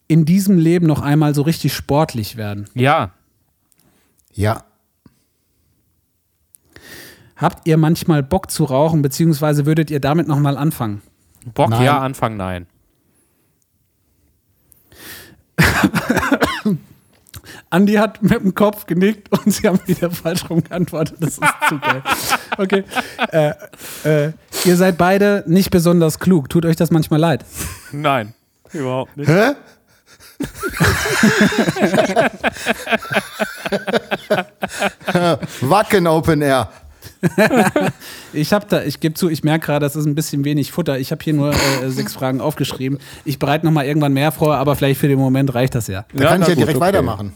In 0.07 0.25
diesem 0.25 0.57
Leben 0.57 0.87
noch 0.87 1.01
einmal 1.01 1.35
so 1.35 1.43
richtig 1.43 1.73
sportlich 1.73 2.35
werden. 2.35 2.65
Ja. 2.73 3.11
Ja. 4.33 4.63
Habt 7.35 7.67
ihr 7.67 7.77
manchmal 7.77 8.21
Bock 8.23 8.51
zu 8.51 8.65
rauchen, 8.65 9.01
beziehungsweise 9.01 9.65
würdet 9.65 9.91
ihr 9.91 9.99
damit 10.01 10.27
nochmal 10.27 10.57
anfangen? 10.57 11.01
Bock, 11.53 11.69
Nein. 11.69 11.83
ja, 11.83 11.99
Anfang, 11.99 12.35
nein. 12.35 12.67
Andi 17.69 17.93
hat 17.93 18.21
mit 18.23 18.41
dem 18.41 18.55
Kopf 18.55 18.87
genickt 18.87 19.31
und 19.31 19.53
sie 19.53 19.67
haben 19.67 19.79
wieder 19.85 20.09
falsch 20.11 20.49
rum 20.49 20.63
geantwortet. 20.63 21.17
Das 21.19 21.31
ist 21.31 21.41
zu 21.67 21.79
geil. 21.79 22.01
Okay. 22.57 22.83
Äh, 23.31 23.53
äh, 24.03 24.31
ihr 24.65 24.75
seid 24.75 24.97
beide 24.97 25.43
nicht 25.47 25.69
besonders 25.69 26.17
klug. 26.19 26.49
Tut 26.49 26.65
euch 26.65 26.75
das 26.75 26.89
manchmal 26.91 27.19
leid? 27.19 27.45
Nein. 27.91 28.33
Überhaupt 28.73 29.15
nicht. 29.17 29.29
Hä? 29.29 29.53
Wacken 35.61 36.07
Open 36.07 36.41
Air. 36.41 36.69
Ich 38.33 38.53
habe 38.53 38.65
da, 38.69 38.83
ich 38.83 38.99
gebe 38.99 39.15
zu, 39.15 39.29
ich 39.29 39.43
merke 39.43 39.65
gerade, 39.65 39.85
das 39.85 39.95
ist 39.95 40.05
ein 40.05 40.15
bisschen 40.15 40.45
wenig 40.45 40.71
Futter. 40.71 40.99
Ich 40.99 41.11
habe 41.11 41.23
hier 41.23 41.33
nur 41.33 41.51
äh, 41.51 41.89
sechs 41.89 42.13
Fragen 42.13 42.41
aufgeschrieben. 42.41 42.99
Ich 43.25 43.39
bereite 43.39 43.65
nochmal 43.65 43.85
irgendwann 43.85 44.13
mehr 44.13 44.31
vor, 44.31 44.55
aber 44.55 44.75
vielleicht 44.75 44.99
für 44.99 45.07
den 45.07 45.19
Moment 45.19 45.53
reicht 45.53 45.75
das 45.75 45.87
ja. 45.87 46.05
Da 46.13 46.29
kann 46.29 46.41
ich 46.41 46.47
ja 46.47 46.55
direkt 46.55 46.77
okay. 46.77 46.85
weitermachen. 46.85 47.33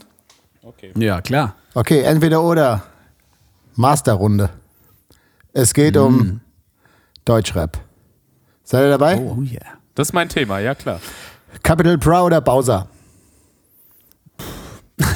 Okay. 0.62 0.92
Ja, 0.96 1.20
klar. 1.20 1.56
Okay, 1.74 2.00
entweder 2.00 2.42
oder. 2.42 2.84
Masterrunde. 3.76 4.50
Es 5.52 5.74
geht 5.74 5.96
um 5.96 6.40
Deutschrap. 7.24 7.78
Seid 8.62 8.84
ihr 8.84 8.90
dabei? 8.90 9.18
Oh 9.18 9.42
yeah. 9.42 9.60
Das 9.94 10.08
ist 10.08 10.12
mein 10.12 10.28
Thema, 10.28 10.60
ja 10.60 10.74
klar. 10.74 11.00
Capital 11.62 11.98
Bra 11.98 12.22
oder 12.22 12.40
Bowser? 12.40 12.88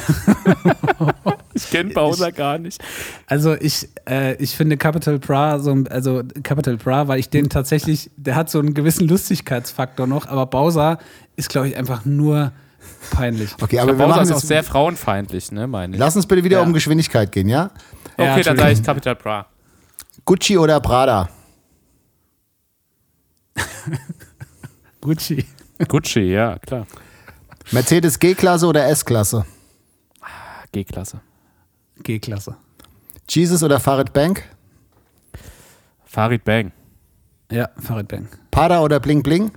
Ich 1.53 1.69
kenne 1.71 1.89
Bowser 1.93 2.31
gar 2.31 2.57
nicht. 2.57 2.81
Also 3.27 3.53
ich, 3.53 3.89
äh, 4.09 4.35
ich 4.35 4.55
finde 4.55 4.77
Capital 4.77 5.19
Bra 5.19 5.59
so, 5.59 5.71
ein- 5.71 5.87
also 5.89 6.23
Capital 6.43 6.77
Bra, 6.77 7.07
weil 7.09 7.19
ich 7.19 7.29
den 7.29 7.49
tatsächlich, 7.49 8.09
der 8.15 8.35
hat 8.35 8.49
so 8.49 8.59
einen 8.59 8.73
gewissen 8.73 9.07
Lustigkeitsfaktor 9.09 10.07
noch, 10.07 10.25
aber 10.27 10.45
Bowser 10.45 10.99
ist, 11.35 11.49
glaube 11.49 11.67
ich, 11.67 11.75
einfach 11.75 12.05
nur 12.05 12.53
peinlich. 13.11 13.51
Okay, 13.61 13.79
aber 13.79 13.97
wir 13.99 14.05
Bowser 14.05 14.21
ist 14.21 14.31
auch 14.31 14.39
sehr 14.39 14.63
frauenfeindlich, 14.63 15.51
ne, 15.51 15.67
meine 15.67 15.95
ich. 15.95 15.99
Lass 15.99 16.15
uns 16.15 16.25
bitte 16.27 16.43
wieder 16.45 16.57
Ja. 16.59 16.63
um 16.63 16.71
Geschwindigkeit 16.71 17.31
gehen, 17.31 17.49
ja? 17.49 17.71
Ja, 18.17 18.33
Okay, 18.33 18.43
dann 18.43 18.57
sage 18.57 18.71
ich. 18.73 18.81
Capital 18.83 19.15
Bra. 19.15 19.45
Gucci 20.23 20.57
oder 20.57 20.79
Prada? 20.79 21.27
Gucci. 25.01 25.45
Gucci, 25.87 26.21
ja, 26.21 26.57
klar. 26.59 26.85
Mercedes 27.71 28.17
G-Klasse 28.17 28.65
oder 28.65 28.87
S-Klasse? 28.87 29.45
G-Klasse. 30.71 31.21
G-Klasse. 32.03 32.55
Jesus 33.27 33.63
oder 33.63 33.79
Farid 33.79 34.13
Bank? 34.13 34.43
Farid 36.05 36.43
Bang. 36.43 36.71
Ja, 37.51 37.69
Farid 37.77 38.07
Bang. 38.07 38.27
Pada 38.51 38.81
oder 38.81 38.99
Bling 38.99 39.21
Bling? 39.23 39.51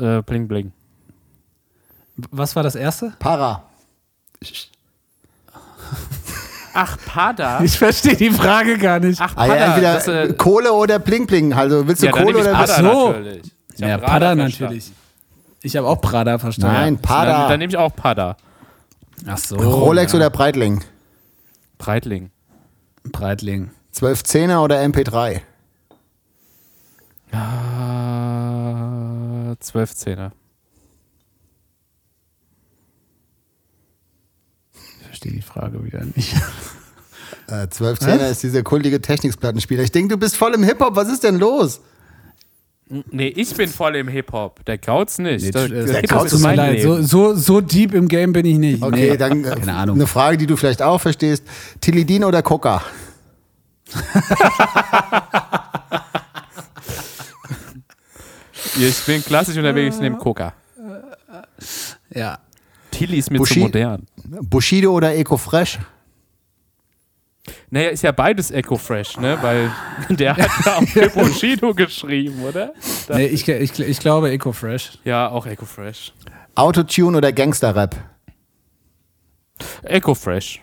Äh, 0.00 0.22
bling 0.22 0.46
Bling. 0.48 0.72
Was 2.30 2.54
war 2.56 2.62
das 2.62 2.74
erste? 2.74 3.12
Para. 3.18 3.64
Ach, 6.74 6.98
Pada. 7.06 7.62
Ich 7.62 7.78
verstehe 7.78 8.16
die 8.16 8.30
Frage 8.30 8.76
gar 8.78 9.00
nicht. 9.00 9.20
Ach, 9.20 9.32
Ah, 9.36 9.46
Pada. 9.46 9.56
ja, 9.56 9.64
entweder 9.66 9.94
das, 9.94 10.08
äh, 10.08 10.32
Kohle 10.34 10.72
oder 10.72 10.98
Bling 10.98 11.26
Bling. 11.26 11.52
Also 11.54 11.86
willst 11.88 12.02
du 12.02 12.06
ja, 12.06 12.12
dann 12.12 12.22
Kohle 12.24 12.36
nehme 12.36 12.44
ich 12.50 12.50
oder 12.50 12.58
Pada 12.66 12.72
Ach 12.74 12.78
so. 12.82 13.08
natürlich. 13.12 13.52
Ich 13.74 13.82
hab 13.82 13.88
ja, 13.88 13.96
Radar 13.96 14.08
Pada 14.08 14.26
verstanden. 14.36 14.62
natürlich. 14.64 14.92
Ich 15.62 15.76
habe 15.76 15.86
auch 15.88 16.00
Prada 16.00 16.38
verstanden. 16.38 16.74
Nein, 16.76 16.94
Dann, 16.94 17.02
Pada. 17.02 17.48
dann 17.48 17.58
nehme 17.58 17.70
ich 17.70 17.76
auch 17.76 17.94
Pada. 17.94 18.36
Ach 19.24 19.38
so. 19.38 19.56
Rolex 19.56 20.12
ja. 20.12 20.18
oder 20.18 20.30
Breitling? 20.30 20.84
Breitling. 21.78 22.30
Breitling. 23.04 23.70
1210er 23.94 24.62
oder 24.62 24.80
MP3? 24.82 25.40
Ah, 27.32 27.56
12 29.58 29.94
Zehner. 29.94 30.32
Ich 34.74 35.06
verstehe 35.06 35.32
die 35.32 35.42
Frage 35.42 35.82
wieder 35.84 36.04
nicht. 36.04 36.34
Äh, 37.48 37.66
1210er 37.66 38.30
ist 38.30 38.42
dieser 38.42 38.62
kultige 38.64 39.00
Technikplattenspieler. 39.00 39.82
Ich 39.84 39.92
denke, 39.92 40.14
du 40.14 40.18
bist 40.18 40.36
voll 40.36 40.54
im 40.54 40.64
Hip-Hop. 40.64 40.96
Was 40.96 41.08
ist 41.08 41.22
denn 41.22 41.38
los? 41.38 41.80
Nee, 43.10 43.28
ich 43.28 43.52
bin 43.54 43.68
voll 43.68 43.96
im 43.96 44.06
Hip-Hop. 44.06 44.64
Der 44.64 44.78
Kauz 44.78 45.18
nicht. 45.18 45.52
Der, 45.54 45.66
Der, 45.68 45.84
der 45.86 46.00
Hip-Hop 46.02 46.18
Kauz 46.20 46.32
mir 46.34 46.38
mein 46.40 46.56
leid, 46.56 46.82
so, 46.82 47.02
so, 47.02 47.34
so 47.34 47.60
deep 47.60 47.92
im 47.94 48.06
Game 48.06 48.32
bin 48.32 48.46
ich 48.46 48.58
nicht. 48.58 48.80
Okay, 48.82 49.10
Nee. 49.10 49.16
dann 49.16 49.44
äh, 49.44 49.56
Keine 49.56 49.74
Ahnung. 49.74 49.96
eine 49.96 50.06
Frage, 50.06 50.36
die 50.36 50.46
du 50.46 50.56
vielleicht 50.56 50.82
auch 50.82 51.00
verstehst. 51.00 51.42
Tilidin 51.80 52.22
oder 52.24 52.42
Coca? 52.42 52.82
Ich 58.78 59.04
bin 59.06 59.22
klassisch 59.24 59.56
unterwegs, 59.56 59.96
ich 59.96 60.02
nehme 60.02 60.16
Coca. 60.18 60.52
Ja. 62.10 62.38
Tilly 62.90 63.18
ist 63.18 63.30
mir 63.30 63.38
Bushi- 63.38 63.54
zu 63.54 63.60
modern. 63.60 64.06
Bushido 64.42 64.92
oder 64.92 65.14
Ecofresh? 65.14 65.78
Naja, 67.70 67.88
ist 67.90 68.02
ja 68.02 68.12
beides 68.12 68.50
Echo 68.50 68.76
Fresh, 68.76 69.18
ne? 69.18 69.38
Weil 69.42 69.72
der 70.16 70.36
hat 70.36 70.50
ja 70.64 70.76
auch 70.76 71.12
Bushido 71.14 71.74
geschrieben, 71.74 72.42
oder? 72.42 72.72
Nee, 73.08 73.26
ich, 73.26 73.48
ich, 73.48 73.78
ich 73.80 73.98
glaube 73.98 74.30
Eco 74.30 74.52
Fresh. 74.52 74.98
Ja, 75.04 75.28
auch 75.28 75.46
Echo 75.46 75.64
Fresh. 75.64 76.12
Autotune 76.54 77.18
oder 77.18 77.32
Gangsterrap? 77.32 77.96
Echo 79.82 80.14
Fresh. 80.14 80.62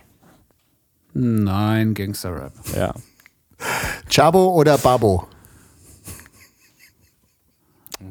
Nein, 1.12 1.94
Gangster-Rap. 1.94 2.52
Ja. 2.74 2.92
Chabo 4.08 4.54
oder 4.54 4.76
Babo? 4.78 5.28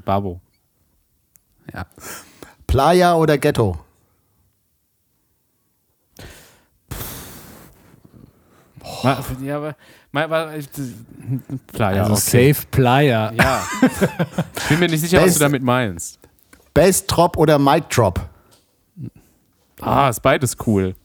Babo. 0.06 0.40
Ja. 1.74 1.86
Playa 2.66 3.16
oder 3.16 3.38
Ghetto? 3.38 3.78
Ma, 9.04 9.24
ja, 9.44 9.58
aber, 9.58 9.76
ma, 10.12 10.28
ma, 10.28 10.54
ich- 10.56 10.70
klar, 11.74 11.96
ja, 11.96 12.04
Also 12.04 12.14
okay. 12.14 12.54
Safe 12.54 12.68
Playa. 12.72 13.32
Ja. 13.34 13.64
Ich 14.58 14.70
bin 14.70 14.80
mir 14.80 14.88
nicht 14.90 15.02
sicher, 15.02 15.18
was 15.18 15.26
Best- 15.26 15.36
du 15.38 15.40
damit 15.44 15.64
meinst. 15.64 16.20
Bass 16.74 17.06
Drop 17.06 17.38
oder 17.38 17.60
Mic 17.60 17.90
Drop? 17.90 18.20
Ah, 19.82 20.10
ist 20.10 20.22
beides 20.22 20.56
cool. 20.66 20.96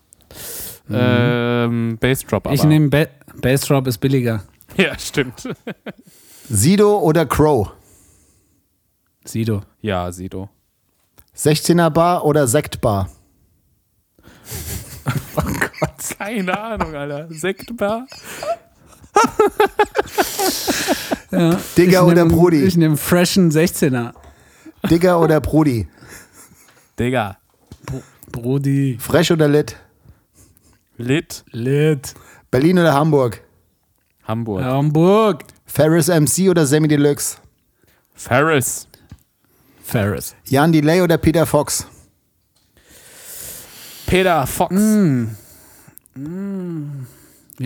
Ähm, 0.91 1.99
Bassdrop 2.01 2.47
aber. 2.47 2.55
Ich 2.55 2.64
nehme 2.64 2.89
ba 2.89 3.07
Bassdrop 3.41 3.86
ist 3.86 3.99
billiger. 3.99 4.43
Ja, 4.76 4.97
stimmt. 4.99 5.49
Sido 6.49 6.99
oder 7.01 7.26
Crow? 7.26 7.70
Sido. 9.24 9.62
Ja, 9.80 10.12
Sido. 10.12 10.49
16er 11.36 11.91
Bar 11.91 12.24
oder 12.24 12.47
Sektbar? 12.47 13.09
Keine 16.18 16.59
Ahnung, 16.59 16.94
Alter. 16.94 17.26
Sektbar? 17.30 18.06
Digger 21.76 22.00
Ich 22.00 22.06
oder 22.06 22.24
nehm- 22.24 22.28
Brudi? 22.28 22.64
Ich 22.64 22.76
nehme 22.76 22.96
freshen 22.96 23.50
16er. 23.50 24.12
Digger 24.90 25.20
oder 25.20 25.40
Brudi? 25.40 25.88
Digga. 26.98 27.38
Brudi. 28.32 28.98
Fresh 29.00 29.30
oder 29.30 29.48
Lit? 29.48 29.76
Lit. 30.96 31.44
Lit. 31.52 32.14
Berlin 32.50 32.78
oder 32.78 32.94
Hamburg? 32.94 33.40
Hamburg. 34.24 34.62
Hamburg. 34.64 35.44
Ferris 35.66 36.09
MC 36.09 36.48
oder 36.50 36.66
Semi 36.66 36.88
Deluxe? 36.88 37.38
Ferris. 38.14 38.86
Ferris. 39.82 40.34
Jan 40.44 40.72
Delay 40.72 41.00
oder 41.00 41.16
Peter 41.18 41.46
Fox? 41.46 41.86
Peter 44.09 44.46
Fox. 44.46 44.74
Wir 44.74 45.28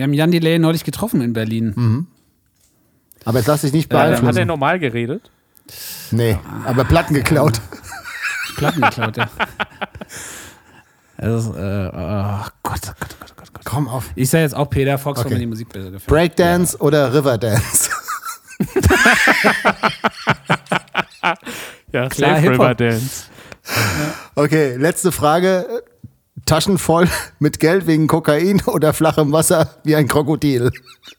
haben 0.03 0.13
Jan 0.13 0.31
Delay 0.31 0.59
neulich 0.59 0.83
getroffen 0.83 1.21
in 1.21 1.31
Berlin. 1.33 2.07
Aber 3.25 3.39
jetzt 3.39 3.47
lass 3.47 3.61
dich 3.61 3.73
nicht 3.73 3.91
Äh, 3.91 3.95
hat 3.97 4.05
er 4.05 4.09
beeinflussen. 4.21 4.47
normal 4.47 4.79
geredet? 4.79 5.29
nee, 6.11 6.37
aber 6.65 6.83
Platten 6.83 7.13
geklaut. 7.13 7.61
Platten 8.57 8.81
geklaut, 8.81 9.15
ja. 9.17 9.29
Also, 11.17 11.55
äh, 11.55 11.89
oh 11.93 12.45
Gott, 12.63 12.81
oh 12.87 12.91
Gott, 12.99 13.13
oh 13.13 13.15
Gott, 13.17 13.17
Gott, 13.19 13.31
oh 13.31 13.35
Gott. 13.53 13.61
Komm 13.63 13.87
auf. 13.87 14.09
Ich 14.15 14.29
sage 14.29 14.43
jetzt 14.43 14.55
auch 14.55 14.69
Peter 14.69 14.97
Fox, 14.97 15.19
Okay. 15.21 15.29
weil 15.29 15.35
mir 15.35 15.39
die 15.39 15.45
Musik 15.47 15.69
besser 15.69 15.91
gefällt. 15.91 16.07
Breakdance 16.07 16.77
oder 16.79 17.13
Riverdance? 17.13 17.89
Ja, 21.93 22.09
Klar. 22.09 22.41
Riverdance. 22.41 23.25
Okay, 24.35 24.75
letzte 24.75 25.11
Frage. 25.11 25.83
Taschen 26.45 26.77
voll 26.77 27.07
mit 27.39 27.59
Geld 27.59 27.87
wegen 27.87 28.07
Kokain 28.07 28.61
oder 28.65 28.93
flachem 28.93 29.31
Wasser 29.31 29.75
wie 29.83 29.95
ein 29.95 30.07
Krokodil? 30.07 30.71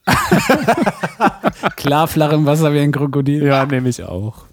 Klar, 1.77 2.09
flach 2.09 2.33
im 2.33 2.47
Wasser 2.47 2.73
wie 2.73 2.81
ein 2.81 2.93
Krokodil. 2.93 3.45
Ja, 3.45 3.65
nehme 3.65 3.89
ich 3.89 4.03
auch. 4.03 4.47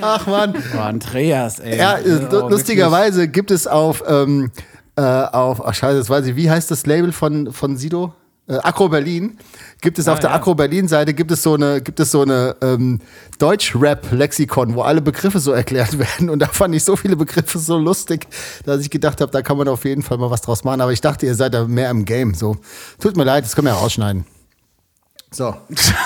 Ach 0.00 0.26
man. 0.26 0.54
Boah, 0.72 0.84
Andreas, 0.84 1.58
ey. 1.58 1.78
Ja, 1.78 1.98
äh, 1.98 2.26
Oh, 2.32 2.48
lustigerweise 2.48 3.28
gibt 3.28 3.50
es 3.50 3.66
auf, 3.66 4.02
ähm, 4.06 4.50
äh, 4.96 5.02
auf, 5.02 5.64
ach 5.66 5.74
scheiße, 5.74 5.98
das 5.98 6.08
weiß 6.10 6.26
ich, 6.26 6.36
wie 6.36 6.50
heißt 6.50 6.70
das 6.70 6.86
Label 6.86 7.12
von, 7.12 7.52
von 7.52 7.76
Sido? 7.76 8.14
Äh, 8.48 8.56
Akro 8.62 8.88
Berlin. 8.88 9.38
Gibt 9.80 9.98
es 9.98 10.08
auf 10.08 10.18
der 10.20 10.30
ja. 10.30 10.36
Akro 10.36 10.54
Berlin 10.54 10.88
Seite 10.88 11.14
gibt 11.14 11.30
es 11.30 11.42
so 11.42 11.54
eine, 11.54 11.80
gibt 11.80 12.00
es 12.00 12.10
so 12.10 12.22
eine 12.22 12.56
ähm, 12.62 13.00
Deutsch-Rap-Lexikon, 13.38 14.74
wo 14.74 14.82
alle 14.82 15.00
Begriffe 15.02 15.38
so 15.38 15.52
erklärt 15.52 15.98
werden. 15.98 16.30
Und 16.30 16.40
da 16.40 16.46
fand 16.46 16.74
ich 16.74 16.82
so 16.84 16.96
viele 16.96 17.16
Begriffe 17.16 17.58
so 17.58 17.78
lustig, 17.78 18.26
dass 18.64 18.80
ich 18.80 18.90
gedacht 18.90 19.20
habe, 19.20 19.30
da 19.30 19.42
kann 19.42 19.56
man 19.58 19.68
auf 19.68 19.84
jeden 19.84 20.02
Fall 20.02 20.18
mal 20.18 20.30
was 20.30 20.40
draus 20.40 20.64
machen. 20.64 20.80
Aber 20.80 20.92
ich 20.92 21.00
dachte, 21.00 21.26
ihr 21.26 21.34
seid 21.34 21.54
da 21.54 21.64
mehr 21.66 21.90
im 21.90 22.04
Game. 22.04 22.34
So, 22.34 22.56
tut 23.00 23.16
mir 23.16 23.24
leid, 23.24 23.44
das 23.44 23.54
können 23.54 23.66
wir 23.66 23.72
ja 23.74 23.78
rausschneiden. 23.78 24.24
So. 25.30 25.54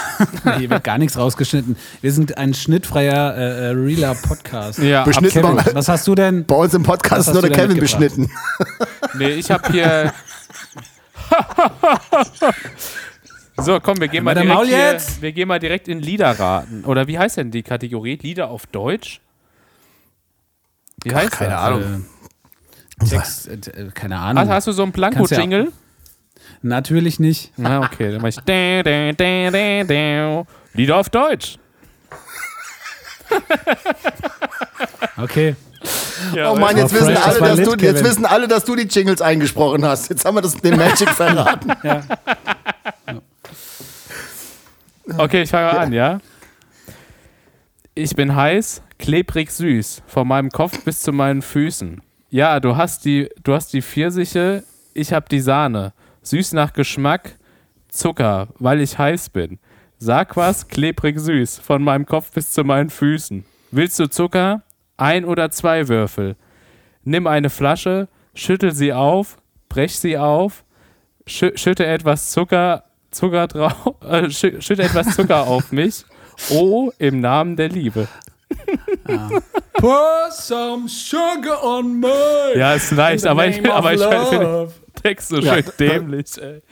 Hier 0.59 0.68
wird 0.68 0.82
gar 0.82 0.99
nichts 0.99 1.16
rausgeschnitten. 1.16 1.76
Wir 2.01 2.11
sind 2.12 2.36
ein 2.38 2.55
schnittfreier, 2.55 3.36
äh, 3.36 3.66
äh, 3.66 3.70
realer 3.70 4.16
Podcast. 4.16 4.80
Ja, 4.80 5.05
Beschnitten 5.05 5.43
bei- 5.43 5.74
Was 5.74 5.88
hast 5.88 6.09
du 6.09 6.16
denn? 6.16 6.45
bei 6.45 6.57
uns 6.57 6.74
im 6.74 6.82
Podcast 6.82 7.28
ist 7.28 7.32
nur 7.32 7.43
der 7.43 7.53
Kevin 7.53 7.78
beschnitten. 7.78 8.28
Nee, 9.16 9.30
ich 9.30 9.51
habe 9.53 9.70
hier. 9.70 10.12
so, 13.58 13.80
komm, 13.80 14.00
wir 14.00 14.08
gehen 14.08 14.24
mal, 14.24 14.34
direkt 14.34 14.52
Maul 14.52 14.66
hier, 14.66 14.92
jetzt. 14.92 15.22
wir 15.22 15.32
gehen 15.32 15.48
mal 15.48 15.58
direkt 15.58 15.88
in 15.88 16.00
Lieder 16.00 16.38
raten. 16.38 16.84
Oder 16.84 17.06
wie 17.06 17.18
heißt 17.18 17.36
denn 17.36 17.50
die 17.50 17.62
Kategorie? 17.62 18.18
Lieder 18.20 18.50
auf 18.50 18.66
Deutsch? 18.66 19.20
Wie 21.04 21.14
heißt 21.14 21.32
keine 21.32 21.50
das? 21.50 21.60
Ahnung. 21.60 22.06
Äh, 23.00 23.04
Text, 23.06 23.48
äh, 23.48 23.54
äh, 23.54 23.90
keine 23.90 24.18
Ahnung. 24.18 24.44
Hast, 24.44 24.50
hast 24.50 24.66
du 24.68 24.72
so 24.72 24.82
einen 24.82 24.92
Kannst 25.14 25.32
ja-? 25.32 25.38
Natürlich 26.62 27.18
nicht. 27.18 27.52
Na, 27.56 27.80
okay, 27.80 28.12
dann 28.12 28.22
mach 28.22 28.28
ich. 28.28 28.36
Lieder 30.74 30.96
auf 30.96 31.10
Deutsch. 31.10 31.58
Okay. 35.16 35.56
Ja, 36.34 36.50
Oh 36.50 36.56
Mann, 36.56 36.76
jetzt 36.76 36.92
wissen, 36.94 37.14
fresh, 37.14 37.26
alle, 37.26 37.40
dass 37.40 37.56
du, 37.68 37.74
jetzt 37.84 38.04
wissen 38.04 38.26
alle, 38.26 38.48
dass 38.48 38.64
du 38.64 38.76
die 38.76 38.84
Jingles 38.86 39.20
eingesprochen 39.20 39.84
hast. 39.84 40.08
Jetzt 40.10 40.24
haben 40.24 40.36
wir 40.36 40.40
das 40.40 40.56
den 40.56 40.76
Magic 40.76 41.08
verraten. 41.10 41.72
Okay, 45.18 45.42
ich 45.42 45.50
fange 45.50 45.66
mal 45.72 45.78
an, 45.78 45.92
ja? 45.92 46.20
Ich 47.94 48.14
bin 48.16 48.34
heiß, 48.34 48.82
klebrig 48.98 49.50
süß, 49.50 50.02
von 50.06 50.26
meinem 50.26 50.50
Kopf 50.50 50.82
bis 50.84 51.02
zu 51.02 51.12
meinen 51.12 51.42
Füßen. 51.42 52.00
Ja, 52.30 52.60
du 52.60 52.76
hast 52.76 53.04
die, 53.04 53.28
du 53.42 53.52
hast 53.52 53.72
die 53.72 53.82
Pfirsiche, 53.82 54.64
ich 54.94 55.12
hab 55.12 55.28
die 55.28 55.40
Sahne. 55.40 55.92
Süß 56.22 56.52
nach 56.52 56.72
Geschmack, 56.72 57.36
Zucker, 57.88 58.48
weil 58.58 58.80
ich 58.80 58.96
heiß 58.98 59.28
bin. 59.30 59.58
Sag 60.05 60.36
was, 60.36 60.66
klebrig 60.66 61.20
süß, 61.20 61.61
von 61.61 61.80
meinem 61.80 62.07
Kopf 62.07 62.32
bis 62.32 62.50
zu 62.50 62.64
meinen 62.64 62.90
Füßen. 62.90 63.44
Willst 63.70 64.00
du 64.00 64.11
Zucker? 64.11 64.62
Ein 64.96 65.24
oder 65.24 65.53
zwei 65.53 65.86
Würfel. 65.86 66.34
Nimm 67.05 67.28
eine 67.28 67.50
Flasche, 67.50 68.09
schüttel 68.34 68.72
sie 68.72 68.92
auf, 68.92 69.36
brech 69.68 69.96
sie 69.96 70.18
auf, 70.18 70.64
schü 71.24 71.57
schütte 71.57 71.86
etwas 71.86 72.32
Zucker, 72.32 72.82
Zucker 73.12 73.46
drauf, 73.46 73.94
äh, 74.03 74.28
schü 74.28 74.61
schütte 74.61 74.82
etwas 74.82 75.14
Zucker 75.14 75.46
auf 75.46 75.70
mich. 75.70 76.05
Oh, 76.50 76.90
im 76.98 77.20
Namen 77.20 77.55
der 77.55 77.68
Liebe. 77.68 78.09
Pour 79.74 80.30
some 80.30 80.88
sugar 80.88 81.62
on 81.64 82.00
me. 82.00 82.09
Ja, 82.57 82.74
ist 82.74 82.90
leicht, 82.92 83.26
aber 83.26 83.46
ich, 83.46 83.68
aber 83.70 83.94
ich 83.94 84.00
finde 84.00 84.68
den 84.94 85.03
Text 85.03 85.28
so 85.28 85.42
schön 85.42 85.64
dämlich. 85.78 86.40
Ey. 86.40 86.62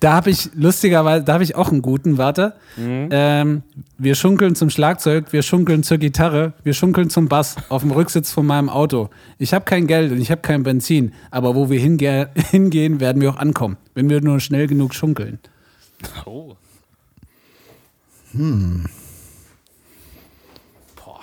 Da 0.00 0.14
habe 0.14 0.30
ich 0.30 0.50
lustigerweise, 0.54 1.24
da 1.24 1.34
habe 1.34 1.44
ich 1.44 1.56
auch 1.56 1.70
einen 1.70 1.82
guten, 1.82 2.18
warte. 2.18 2.54
Ähm, 2.76 3.62
wir 3.98 4.14
schunkeln 4.14 4.54
zum 4.54 4.70
Schlagzeug, 4.70 5.32
wir 5.32 5.42
schunkeln 5.42 5.82
zur 5.82 5.98
Gitarre, 5.98 6.54
wir 6.62 6.74
schunkeln 6.74 7.10
zum 7.10 7.28
Bass 7.28 7.56
auf 7.68 7.82
dem 7.82 7.90
Rücksitz 7.90 8.32
von 8.32 8.46
meinem 8.46 8.68
Auto. 8.68 9.10
Ich 9.38 9.54
habe 9.54 9.64
kein 9.64 9.86
Geld 9.86 10.12
und 10.12 10.20
ich 10.20 10.30
habe 10.30 10.42
kein 10.42 10.62
Benzin, 10.62 11.12
aber 11.30 11.54
wo 11.54 11.70
wir 11.70 11.80
hinge 11.80 12.30
hingehen, 12.50 13.00
werden 13.00 13.20
wir 13.20 13.30
auch 13.30 13.36
ankommen, 13.36 13.76
wenn 13.94 14.08
wir 14.08 14.20
nur 14.20 14.40
schnell 14.40 14.66
genug 14.66 14.94
schunkeln. 14.94 15.38
Oh. 16.24 16.56
Boah. 20.96 21.20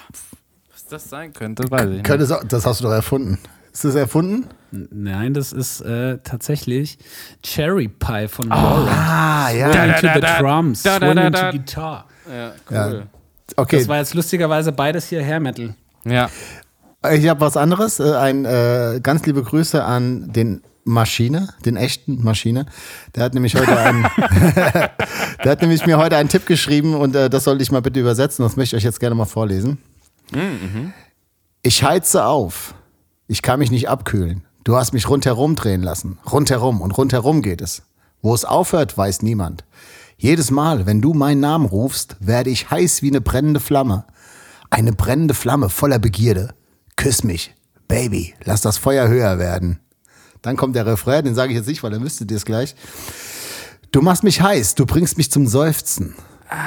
Was 0.72 0.79
das 0.90 1.10
sein 1.10 1.34
könnte, 1.34 1.70
weiß 1.70 1.82
ich 1.84 1.88
nicht. 1.90 2.04
Könnte 2.04 2.28
das 2.48 2.66
hast 2.66 2.80
du 2.82 2.86
doch 2.86 2.92
erfunden. 2.94 3.38
Ist 3.72 3.86
das 3.86 3.96
erfunden? 3.96 4.48
Nein, 4.72 5.34
das 5.34 5.54
ist 5.54 5.82
äh, 5.82 6.18
tatsächlich 6.24 6.98
Cherry 7.44 7.88
Pie 7.88 8.28
von 8.28 8.50
Laura. 8.50 8.88
Ah, 9.48 9.52
ja. 9.52 9.72
Swing 9.72 9.96
to 9.96 10.02
Da, 10.08 10.14
the 10.16 10.20
da, 10.20 10.20
da. 10.20 10.40
drums, 10.42 10.84
Da, 10.84 10.98
swing 10.98 11.16
da. 11.32 11.52
guitar. 11.52 12.06
Ja, 12.28 12.52
Ja. 12.76 12.88
cool. 12.88 13.04
Okay, 13.56 13.78
Das 13.80 13.88
war 13.88 13.98
jetzt 13.98 14.14
lustigerweise 14.14 14.72
beides 14.72 15.08
hier 15.08 15.24
Hair 15.24 15.40
Metal. 15.40 15.74
Ja. 16.06 16.30
ich 17.12 17.28
habe 17.28 17.42
was 17.42 17.58
anderes. 17.58 18.00
Äh, 18.00 18.14
Ein 18.16 18.46
äh, 18.46 19.00
ganz 19.02 19.26
liebe 19.26 19.42
Grüße 19.44 19.84
an 19.84 20.32
den 20.34 20.62
Maschine, 20.84 21.50
den 21.66 21.76
echten 21.78 22.24
Maschine. 22.24 22.66
Der 23.16 23.24
hat 23.24 23.34
nämlich 23.34 23.56
heute 23.56 23.78
einen, 23.78 24.04
der 25.44 25.52
hat 25.52 25.62
nämlich 25.62 25.86
mir 25.86 25.98
heute 25.98 26.18
einen 26.18 26.30
Tipp 26.30 26.46
geschrieben 26.46 26.96
und 26.96 27.16
äh, 27.16 27.30
das 27.30 27.44
sollte 27.44 27.62
ich 27.64 27.72
mal 27.72 27.82
bitte 27.82 28.00
übersetzen. 28.00 28.44
Das 28.44 28.56
möchte 28.58 28.76
ich 28.76 28.82
euch 28.82 28.86
jetzt 28.86 29.00
gerne 29.00 29.16
mal 29.16 29.26
vorlesen. 29.26 29.78
Ich 31.62 31.84
heize 31.84 32.26
auf. 32.26 32.76
Ich 33.28 33.42
kann 33.42 33.60
mich 33.60 33.72
nicht 33.72 33.90
abkühlen. 33.90 34.46
Du 34.64 34.76
hast 34.76 34.94
mich 34.94 35.10
rundherum 35.10 35.56
drehen 35.56 35.82
lassen. 35.82 36.20
Rundherum 36.32 36.82
und 36.82 36.92
rundherum 36.92 37.42
geht 37.42 37.62
es. 37.62 37.84
Wo 38.22 38.34
es 38.34 38.46
aufhört, 38.46 38.98
weiß 38.98 39.22
niemand. 39.22 39.64
Jedes 40.18 40.52
Mal, 40.52 40.86
wenn 40.86 41.02
du 41.02 41.14
meinen 41.14 41.40
Namen 41.40 41.66
rufst, 41.66 42.18
werde 42.20 42.50
ich 42.50 42.70
heiß 42.70 43.02
wie 43.02 43.10
eine 43.10 43.22
brennende 43.22 43.60
Flamme. 43.60 44.06
Eine 44.70 44.92
brennende 44.92 45.34
Flamme 45.34 45.70
voller 45.70 46.00
Begierde. 46.00 46.54
Küss 46.98 47.24
mich. 47.24 47.56
Baby, 47.88 48.36
lass 48.44 48.62
das 48.62 48.78
Feuer 48.78 49.08
höher 49.08 49.40
werden. 49.40 49.80
Dann 50.42 50.58
kommt 50.58 50.76
der 50.76 50.86
Refrain, 50.86 51.26
den 51.26 51.36
sage 51.36 51.52
ich 51.52 51.58
jetzt 51.58 51.68
nicht, 51.68 51.84
weil 51.84 51.92
dann 51.92 52.04
müsstet 52.04 52.30
ihr 52.32 52.38
es 52.38 52.46
gleich. 52.46 52.76
Du 53.92 54.02
machst 54.02 54.24
mich 54.24 54.42
heiß, 54.42 54.76
du 54.76 54.86
bringst 54.86 55.18
mich 55.18 55.32
zum 55.32 55.48
Seufzen. 55.48 56.16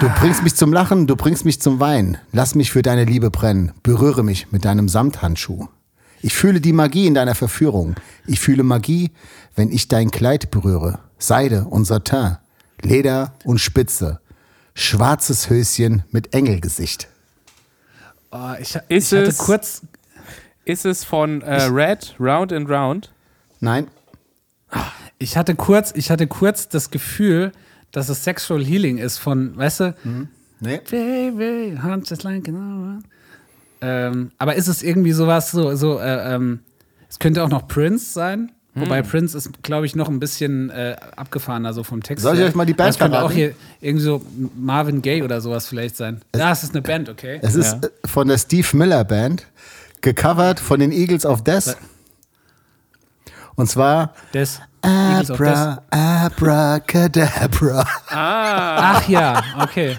Du 0.00 0.08
bringst 0.20 0.42
mich 0.44 0.54
zum 0.54 0.72
Lachen, 0.72 1.06
du 1.06 1.16
bringst 1.16 1.44
mich 1.44 1.60
zum 1.60 1.80
Weinen. 1.80 2.18
Lass 2.32 2.54
mich 2.54 2.70
für 2.70 2.82
deine 2.82 3.04
Liebe 3.04 3.30
brennen. 3.30 3.72
Berühre 3.82 4.22
mich 4.22 4.52
mit 4.52 4.64
deinem 4.64 4.88
Samthandschuh. 4.88 5.66
Ich 6.20 6.34
fühle 6.34 6.60
die 6.60 6.72
Magie 6.72 7.06
in 7.08 7.14
deiner 7.14 7.34
Verführung. 7.34 7.96
Ich 8.26 8.38
fühle 8.38 8.62
Magie, 8.62 9.10
wenn 9.56 9.72
ich 9.72 9.88
dein 9.88 10.10
Kleid 10.12 10.50
berühre. 10.52 11.00
Seide 11.18 11.64
und 11.64 11.84
Satin, 11.84 12.36
Leder 12.80 13.32
und 13.44 13.58
Spitze. 13.58 14.20
Schwarzes 14.74 15.50
Höschen 15.50 16.04
mit 16.10 16.32
Engelgesicht. 16.32 17.08
Oh, 18.30 18.52
ich, 18.60 18.76
Ist 18.88 19.12
ich 19.12 19.18
hatte 19.18 19.28
es- 19.30 19.38
kurz, 19.38 19.82
Ist 20.64 20.86
es 20.86 21.02
von 21.04 21.42
äh, 21.42 21.62
Red, 21.64 22.14
Round 22.20 22.52
and 22.52 22.70
Round? 22.70 23.10
Nein? 23.60 23.88
ich 25.18 25.36
hatte 25.36 25.54
kurz, 25.56 25.92
ich 25.96 26.10
hatte 26.10 26.26
kurz 26.28 26.68
das 26.68 26.90
Gefühl, 26.90 27.52
dass 27.92 28.08
es 28.08 28.24
Sexual 28.24 28.62
Healing 28.64 28.98
ist 28.98 29.18
von, 29.18 29.56
weißt 29.56 29.80
du, 29.80 29.94
Nee. 30.60 30.80
Baby, 30.90 31.76
heart 31.82 32.08
just 32.08 32.22
like 32.22 32.48
an 32.48 33.02
ähm, 33.80 34.30
aber 34.38 34.54
ist 34.54 34.68
es 34.68 34.82
irgendwie 34.84 35.10
sowas, 35.12 35.50
so, 35.50 35.74
so, 35.74 35.98
äh, 35.98 36.34
ähm, 36.34 36.60
es 37.10 37.18
könnte 37.18 37.42
auch 37.42 37.48
noch 37.48 37.66
Prince 37.66 38.12
sein, 38.12 38.52
wobei 38.76 39.02
Prince 39.02 39.36
ist, 39.36 39.62
glaube 39.64 39.86
ich, 39.86 39.96
noch 39.96 40.08
ein 40.08 40.20
bisschen 40.20 40.70
äh, 40.70 40.94
abgefahrener, 41.16 41.72
so 41.74 41.82
vom 41.82 42.00
Text. 42.00 42.22
Soll 42.22 42.34
ich 42.34 42.40
her. 42.40 42.48
euch 42.48 42.54
mal 42.54 42.64
die 42.64 42.74
Band 42.74 42.86
Aber 42.86 42.90
Es 42.90 42.98
könnte 42.98 43.16
auch 43.18 43.30
verraten? 43.32 43.36
hier 43.36 43.54
irgendwie 43.80 44.04
so 44.04 44.22
Marvin 44.56 45.02
Gaye 45.02 45.22
oder 45.24 45.40
sowas 45.40 45.66
vielleicht 45.66 45.96
sein. 45.96 46.22
Ja, 46.36 46.52
es 46.52 46.62
ist 46.62 46.70
eine 46.74 46.82
Band, 46.82 47.08
okay. 47.08 47.40
Es 47.42 47.56
ist 47.56 47.72
Ja. 47.82 47.88
äh, 47.88 48.08
von 48.08 48.28
der 48.28 48.38
Steve 48.38 48.68
Miller 48.76 49.02
Band, 49.04 49.46
gecovert 50.00 50.60
von 50.60 50.78
den 50.78 50.92
Eagles 50.92 51.26
of 51.26 51.42
Death. 51.42 51.76
Und 53.56 53.68
zwar 53.68 54.14
Des. 54.34 54.60
Abra, 54.82 55.82
Abracadabra. 55.90 57.86
Ach 58.10 59.08
ja, 59.08 59.42
okay. 59.60 59.96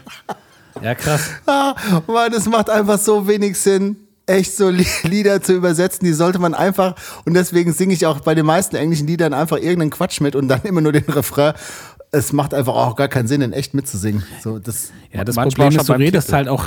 Ja, 0.82 0.96
krass. 0.96 1.30
Ah, 1.46 1.76
Mann, 2.08 2.34
es 2.34 2.46
macht 2.48 2.70
einfach 2.70 2.98
so 3.00 3.28
wenig 3.28 3.58
Sinn, 3.60 3.96
echt 4.26 4.56
so 4.58 4.70
Li- 4.70 4.86
Lieder 5.04 5.42
zu 5.42 5.54
übersetzen. 5.54 6.06
Die 6.06 6.14
sollte 6.14 6.40
man 6.40 6.54
einfach, 6.54 6.96
und 7.26 7.34
deswegen 7.36 7.72
singe 7.74 7.94
ich 7.94 8.06
auch 8.06 8.20
bei 8.22 8.36
den 8.36 8.46
meisten 8.46 8.76
englischen 8.76 9.08
Liedern 9.08 9.34
einfach 9.34 9.58
irgendeinen 9.58 9.92
Quatsch 9.92 10.20
mit 10.20 10.36
und 10.36 10.48
dann 10.48 10.62
immer 10.64 10.82
nur 10.82 10.92
den 10.92 11.06
Refrain. 11.06 11.54
Es 12.12 12.34
macht 12.34 12.54
einfach 12.54 12.74
auch 12.76 12.96
gar 12.96 13.08
keinen 13.08 13.28
Sinn, 13.28 13.42
in 13.42 13.54
echt 13.54 13.74
mitzusingen. 13.74 14.24
So, 14.44 14.60
das, 14.60 14.90
Ja, 15.12 15.24
das 15.24 15.36
Problem 15.36 15.70
ist, 15.76 15.88
du 15.90 15.94
redest 15.94 16.28
Titel. 16.28 16.36
halt 16.36 16.48
auch, 16.48 16.66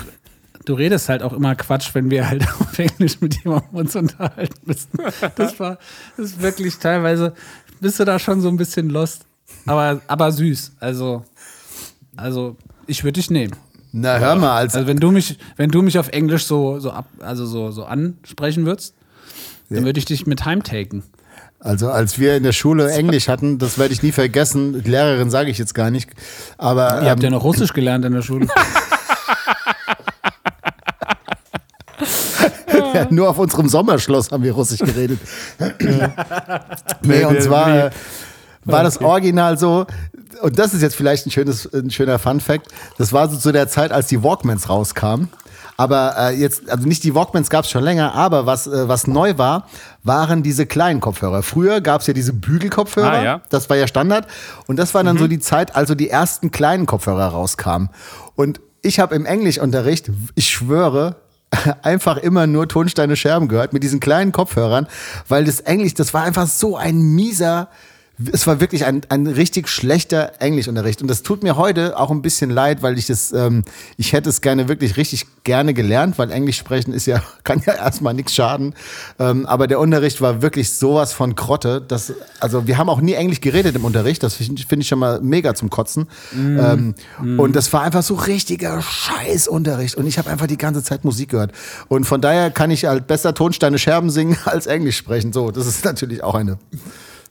du 0.64 0.74
redest 0.74 1.08
halt 1.08 1.22
auch 1.22 1.32
immer 1.32 1.54
Quatsch, 1.54 1.90
wenn 1.94 2.10
wir 2.10 2.28
halt 2.28 2.42
auf 2.60 2.78
Englisch 2.78 3.20
mit 3.20 3.42
jemandem 3.44 3.70
uns 3.72 3.96
unterhalten 3.96 4.54
müssen. 4.64 4.88
Das 5.36 5.58
war, 5.60 5.78
das 6.16 6.26
ist 6.26 6.42
wirklich 6.42 6.78
teilweise, 6.78 7.34
bist 7.80 8.00
du 8.00 8.04
da 8.04 8.18
schon 8.18 8.40
so 8.40 8.48
ein 8.48 8.56
bisschen 8.56 8.90
lost. 8.90 9.26
Aber, 9.66 10.00
aber 10.06 10.32
süß. 10.32 10.72
Also, 10.80 11.24
also, 12.16 12.56
ich 12.86 13.04
würde 13.04 13.20
dich 13.20 13.30
nehmen. 13.30 13.54
na, 13.92 14.18
hör 14.18 14.36
mal, 14.36 14.56
als, 14.56 14.74
Also, 14.74 14.86
wenn 14.86 14.98
du 14.98 15.10
mich, 15.10 15.38
wenn 15.56 15.70
du 15.70 15.82
mich 15.82 15.98
auf 15.98 16.08
Englisch 16.08 16.44
so, 16.46 16.78
so 16.78 16.90
ab, 16.90 17.06
also 17.20 17.46
so, 17.46 17.70
so 17.70 17.84
ansprechen 17.84 18.64
würdest, 18.66 18.94
dann 19.68 19.84
würde 19.84 19.98
ich 19.98 20.04
dich 20.04 20.26
mit 20.26 20.44
heimtaken. 20.44 21.02
also 21.58 21.90
als 21.90 22.18
wir 22.20 22.36
in 22.36 22.44
der 22.44 22.52
Schule 22.52 22.90
Englisch 22.92 23.26
hatten, 23.28 23.58
das 23.58 23.78
werde 23.78 23.92
ich 23.92 24.02
nie 24.02 24.12
vergessen. 24.12 24.82
Die 24.84 24.90
Lehrerin 24.90 25.30
sage 25.30 25.50
ich 25.50 25.58
jetzt 25.58 25.74
gar 25.74 25.90
nicht. 25.90 26.10
Aber 26.56 27.02
Ihr 27.02 27.10
habt 27.10 27.22
ja 27.22 27.28
ähm, 27.28 27.34
noch 27.34 27.42
Russisch 27.42 27.72
gelernt 27.72 28.04
in 28.04 28.12
der 28.12 28.22
Schule. 28.22 28.46
nur 33.10 33.28
auf 33.28 33.38
unserem 33.38 33.68
Sommerschloss 33.68 34.30
haben 34.30 34.42
wir 34.42 34.52
Russisch 34.52 34.80
geredet. 34.80 35.18
nee, 37.02 37.24
und 37.24 37.42
zwar 37.42 37.90
war 38.64 38.82
das 38.82 39.00
Original 39.00 39.58
so, 39.58 39.86
und 40.42 40.58
das 40.58 40.74
ist 40.74 40.82
jetzt 40.82 40.96
vielleicht 40.96 41.26
ein, 41.26 41.30
schönes, 41.30 41.72
ein 41.72 41.90
schöner 41.90 42.18
Fun-Fact, 42.18 42.68
das 42.98 43.12
war 43.12 43.28
so 43.28 43.36
zu 43.36 43.52
der 43.52 43.68
Zeit, 43.68 43.92
als 43.92 44.08
die 44.08 44.22
Walkmans 44.22 44.68
rauskamen. 44.68 45.28
Aber 45.78 46.14
äh, 46.18 46.30
jetzt, 46.34 46.70
also 46.70 46.88
nicht 46.88 47.04
die 47.04 47.14
Walkmans 47.14 47.50
gab 47.50 47.64
es 47.66 47.70
schon 47.70 47.84
länger, 47.84 48.14
aber 48.14 48.46
was, 48.46 48.66
äh, 48.66 48.88
was 48.88 49.06
neu 49.06 49.36
war, 49.36 49.66
waren 50.04 50.42
diese 50.42 50.64
kleinen 50.64 51.00
Kopfhörer. 51.00 51.42
Früher 51.42 51.82
gab 51.82 52.00
es 52.00 52.06
ja 52.06 52.14
diese 52.14 52.32
Bügelkopfhörer, 52.32 53.10
Ah, 53.10 53.22
ja. 53.22 53.40
das 53.50 53.68
war 53.68 53.76
ja 53.76 53.86
Standard. 53.86 54.26
Und 54.66 54.76
das 54.78 54.94
war 54.94 55.04
dann 55.04 55.18
so 55.18 55.26
die 55.28 55.38
Zeit, 55.38 55.76
also 55.76 55.94
die 55.94 56.08
ersten 56.08 56.50
kleinen 56.50 56.86
Kopfhörer 56.86 57.26
rauskamen. 57.26 57.90
Und 58.36 58.60
ich 58.80 59.00
habe 59.00 59.14
im 59.14 59.26
Englischunterricht, 59.26 60.10
ich 60.34 60.48
schwöre, 60.48 61.16
einfach 61.82 62.16
immer 62.16 62.46
nur 62.46 62.68
Tonsteine 62.68 63.16
Scherben 63.16 63.48
gehört 63.48 63.72
mit 63.72 63.82
diesen 63.82 64.00
kleinen 64.00 64.32
Kopfhörern, 64.32 64.86
weil 65.28 65.44
das 65.44 65.60
Englisch, 65.60 65.94
das 65.94 66.14
war 66.14 66.22
einfach 66.22 66.46
so 66.46 66.76
ein 66.76 67.00
mieser, 67.00 67.68
es 68.32 68.46
war 68.46 68.60
wirklich 68.60 68.86
ein, 68.86 69.02
ein 69.10 69.26
richtig 69.26 69.68
schlechter 69.68 70.32
Englischunterricht. 70.38 71.02
Und 71.02 71.08
das 71.08 71.22
tut 71.22 71.42
mir 71.42 71.56
heute 71.56 71.98
auch 71.98 72.10
ein 72.10 72.22
bisschen 72.22 72.48
leid, 72.48 72.82
weil 72.82 72.96
ich 72.96 73.06
das, 73.06 73.32
ähm, 73.32 73.62
ich 73.98 74.14
hätte 74.14 74.30
es 74.30 74.40
gerne 74.40 74.68
wirklich 74.68 74.96
richtig 74.96 75.26
gerne 75.44 75.74
gelernt, 75.74 76.18
weil 76.18 76.30
Englisch 76.30 76.56
sprechen 76.56 76.94
ist 76.94 77.06
ja, 77.06 77.22
kann 77.44 77.62
ja 77.66 77.74
erstmal 77.74 78.14
nichts 78.14 78.34
schaden. 78.34 78.74
Ähm, 79.18 79.44
aber 79.44 79.66
der 79.66 79.80
Unterricht 79.80 80.22
war 80.22 80.40
wirklich 80.40 80.72
sowas 80.72 81.12
von 81.12 81.34
Krotte. 81.34 81.82
Dass, 81.82 82.14
also 82.40 82.66
wir 82.66 82.78
haben 82.78 82.88
auch 82.88 83.02
nie 83.02 83.12
Englisch 83.12 83.42
geredet 83.42 83.76
im 83.76 83.84
Unterricht. 83.84 84.22
Das 84.22 84.34
finde 84.34 84.62
find 84.66 84.82
ich 84.82 84.88
schon 84.88 84.98
mal 84.98 85.20
mega 85.20 85.54
zum 85.54 85.68
Kotzen. 85.68 86.08
Ähm, 86.34 86.94
Und 87.38 87.54
das 87.54 87.70
war 87.74 87.82
einfach 87.82 88.02
so 88.02 88.14
richtiger 88.14 88.80
Scheißunterricht. 88.80 89.94
Und 89.94 90.06
ich 90.06 90.16
habe 90.16 90.30
einfach 90.30 90.46
die 90.46 90.58
ganze 90.58 90.82
Zeit 90.82 91.04
Musik 91.04 91.30
gehört. 91.30 91.52
Und 91.88 92.04
von 92.04 92.22
daher 92.22 92.50
kann 92.50 92.70
ich 92.70 92.86
halt 92.86 93.06
besser 93.06 93.34
Tonsteine 93.34 93.78
Scherben 93.78 94.08
singen 94.08 94.38
als 94.46 94.66
Englisch 94.66 94.96
sprechen. 94.96 95.34
So, 95.34 95.50
das 95.50 95.66
ist 95.66 95.84
natürlich 95.84 96.22
auch 96.22 96.34
eine. 96.34 96.58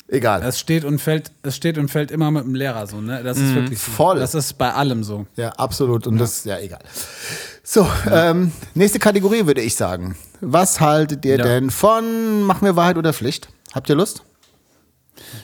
Egal. 0.07 0.43
Es 0.43 0.59
steht 0.59 0.85
und 0.85 0.99
fällt, 0.99 1.31
es 1.41 1.55
steht 1.55 1.77
und 1.79 1.89
fällt 1.89 2.11
immer 2.11 2.29
mit 2.29 2.43
dem 2.43 2.53
Lehrer 2.53 2.85
so, 2.85 3.01
ne? 3.01 3.23
Das 3.23 3.37
ist 3.39 3.55
wirklich 3.55 3.79
so. 3.79 3.91
voll. 3.91 4.19
Das 4.19 4.35
ist 4.35 4.53
bei 4.53 4.71
allem 4.71 5.03
so. 5.03 5.25
Ja, 5.35 5.49
absolut. 5.53 6.05
Und 6.05 6.19
das, 6.19 6.43
ja, 6.45 6.59
egal. 6.59 6.79
So, 7.63 7.87
ähm, 8.11 8.51
nächste 8.75 8.99
Kategorie 8.99 9.47
würde 9.47 9.61
ich 9.61 9.75
sagen. 9.75 10.15
Was 10.41 10.79
haltet 10.79 11.25
ihr 11.25 11.37
Ja. 11.37 11.43
denn 11.43 11.71
von 11.71 12.43
Machen 12.43 12.65
wir 12.65 12.75
Wahrheit 12.75 12.97
oder 12.97 13.13
Pflicht? 13.13 13.47
Habt 13.73 13.89
ihr 13.89 13.95
Lust? 13.95 14.21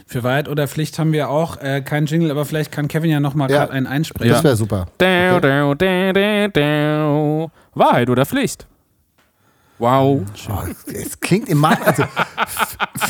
Für 0.06 0.22
Wahrheit 0.24 0.48
oder 0.48 0.68
Pflicht 0.68 1.00
haben 1.00 1.12
wir 1.14 1.30
auch 1.30 1.58
äh, 1.58 1.82
keinen 1.82 2.06
Jingle, 2.06 2.30
aber 2.30 2.46
vielleicht 2.46 2.72
kann 2.72 2.88
Kevin 2.88 3.10
ja 3.10 3.20
noch 3.20 3.34
mal 3.34 3.50
Ja. 3.50 3.60
gerade 3.62 3.72
einen 3.74 3.88
einsprechen. 3.88 4.32
Das 4.32 4.44
wäre 4.44 4.56
super. 4.56 4.88
Dau. 5.00 5.42
Wahrheit 7.74 8.10
oder 8.10 8.26
Pflicht? 8.28 8.68
Wow. 9.82 10.22
Oh, 10.48 10.92
es 10.94 11.20
klingt 11.20 11.50
im 11.50 11.58
Markt, 11.58 11.88
also 11.88 12.04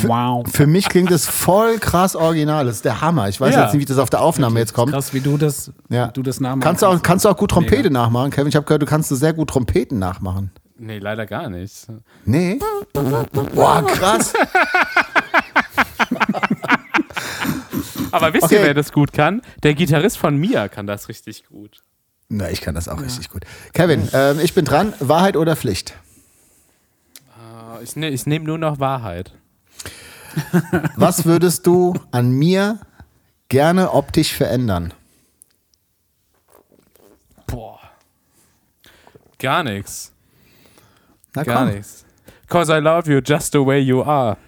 Wow. 0.03 0.47
für 0.49 0.67
mich 0.67 0.87
klingt 0.87 1.11
es 1.11 1.27
voll 1.27 1.79
krass 1.79 2.15
original. 2.15 2.65
Das 2.65 2.77
ist 2.77 2.85
der 2.85 3.01
Hammer. 3.01 3.27
Ich 3.27 3.41
weiß 3.41 3.53
Ja. 3.53 3.63
jetzt 3.65 3.73
nicht, 3.73 3.81
wie 3.81 3.85
das 3.85 3.97
auf 3.97 4.09
der 4.09 4.21
Aufnahme 4.21 4.57
jetzt 4.57 4.73
kommt. 4.73 4.93
Krass, 4.93 5.13
wie 5.13 5.19
du 5.19 5.37
das, 5.37 5.71
Ja. 5.89 6.07
wie 6.07 6.13
du 6.13 6.23
das 6.23 6.39
nachmachst. 6.39 6.63
Kannst 6.65 6.81
du 6.81 6.85
auch, 6.87 7.01
kannst 7.03 7.25
du 7.25 7.29
auch 7.29 7.35
gut 7.35 7.51
Trompete 7.51 7.89
Mega. 7.89 7.89
nachmachen, 7.89 8.31
Kevin? 8.31 8.47
Ich 8.47 8.55
habe 8.55 8.65
gehört, 8.65 8.81
du 8.81 8.85
kannst 8.85 9.09
sehr 9.09 9.33
gut 9.33 9.49
Trompeten 9.49 9.99
nachmachen. 9.99 10.49
Nee, 10.77 10.99
leider 10.99 11.25
gar 11.25 11.49
nicht. 11.49 11.87
Nee? 12.23 12.57
Boah, 13.53 13.85
krass. 13.85 14.31
Aber 18.11 18.33
wisst 18.33 18.45
Okay. 18.45 18.55
ihr, 18.55 18.63
wer 18.63 18.73
das 18.73 18.93
gut 18.93 19.11
kann? 19.11 19.41
Der 19.63 19.73
Gitarrist 19.73 20.17
von 20.17 20.37
Mia 20.37 20.69
kann 20.69 20.87
das 20.87 21.09
richtig 21.09 21.45
gut. 21.47 21.81
Na, 22.29 22.49
ich 22.49 22.61
kann 22.61 22.75
das 22.75 22.87
auch 22.87 23.01
richtig 23.01 23.29
gut. 23.29 23.43
Kevin, 23.73 24.07
ähm, 24.13 24.39
ich 24.41 24.53
bin 24.53 24.63
dran. 24.63 24.93
Wahrheit 24.99 25.35
oder 25.35 25.57
Pflicht? 25.57 25.95
Ich, 27.83 27.95
ne, 27.95 28.09
ich 28.09 28.25
nehme 28.25 28.45
nur 28.45 28.57
noch 28.57 28.79
Wahrheit. 28.79 29.31
Was 30.95 31.25
würdest 31.25 31.65
du 31.67 31.93
an 32.11 32.31
mir 32.31 32.79
gerne 33.49 33.91
optisch 33.91 34.33
verändern? 34.33 34.93
Boah. 37.47 37.79
Gar 39.39 39.63
nichts. 39.63 40.13
Na 41.33 41.43
Gar 41.43 41.65
nichts. 41.65 42.05
Cause 42.47 42.71
I 42.71 42.79
love 42.79 43.11
you 43.11 43.19
just 43.23 43.53
the 43.53 43.59
way 43.59 43.79
you 43.79 44.03
are. 44.03 44.37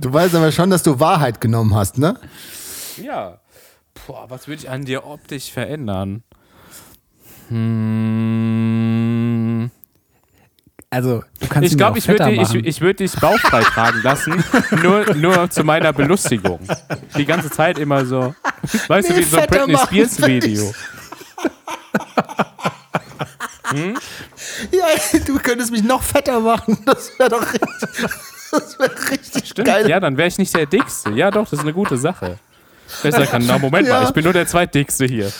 Du 0.00 0.12
weißt 0.12 0.34
aber 0.34 0.52
schon, 0.52 0.70
dass 0.70 0.82
du 0.82 0.98
Wahrheit 1.00 1.40
genommen 1.40 1.74
hast, 1.74 1.98
ne? 1.98 2.18
Ja. 2.96 3.40
Boah, 4.06 4.30
was 4.30 4.46
würde 4.48 4.62
ich 4.62 4.70
an 4.70 4.84
dir 4.84 5.04
optisch 5.04 5.52
verändern? 5.52 6.22
Hm. 7.48 8.87
Also, 10.90 11.22
du 11.40 11.46
kannst 11.48 11.70
Ich 11.70 11.76
glaube, 11.76 11.98
ich 11.98 12.08
würde 12.08 12.30
ich, 12.32 12.54
ich 12.54 12.80
würd 12.80 13.00
dich 13.00 13.12
bauchfrei 13.12 13.60
tragen 13.62 14.00
lassen. 14.02 14.42
Nur, 14.82 15.14
nur 15.14 15.50
zu 15.50 15.62
meiner 15.62 15.92
Belustigung. 15.92 16.60
Die 17.16 17.26
ganze 17.26 17.50
Zeit 17.50 17.78
immer 17.78 18.06
so. 18.06 18.34
Weißt 18.86 19.10
du, 19.10 19.12
Nee, 19.12 19.18
wie 19.20 19.24
so 19.24 19.36
ein 19.36 19.46
Britney 19.48 19.76
Spears 19.76 20.22
Video. 20.26 20.72
Ja, 24.72 24.86
du 25.26 25.38
könntest 25.40 25.70
mich 25.72 25.82
noch 25.84 26.02
fetter 26.02 26.40
machen. 26.40 26.78
Das 26.86 27.10
wäre 27.18 27.30
doch 27.30 27.42
richtig, 27.52 28.10
das 28.50 28.78
wär 28.78 28.90
richtig 29.10 29.48
Stimmt, 29.50 29.66
geil. 29.68 29.88
ja, 29.88 30.00
dann 30.00 30.16
wäre 30.16 30.28
ich 30.28 30.38
nicht 30.38 30.54
der 30.56 30.64
Dickste. 30.66 31.10
Ja, 31.10 31.30
doch, 31.30 31.44
das 31.44 31.52
ist 31.54 31.60
eine 31.60 31.74
gute 31.74 31.98
Sache. 31.98 32.38
Besser 33.02 33.26
kann, 33.26 33.44
na, 33.46 33.58
Moment 33.58 33.86
Ja. 33.86 34.00
mal, 34.00 34.04
ich 34.08 34.14
bin 34.14 34.24
nur 34.24 34.32
der 34.32 34.46
Zweitdickste 34.46 35.04
hier. 35.04 35.30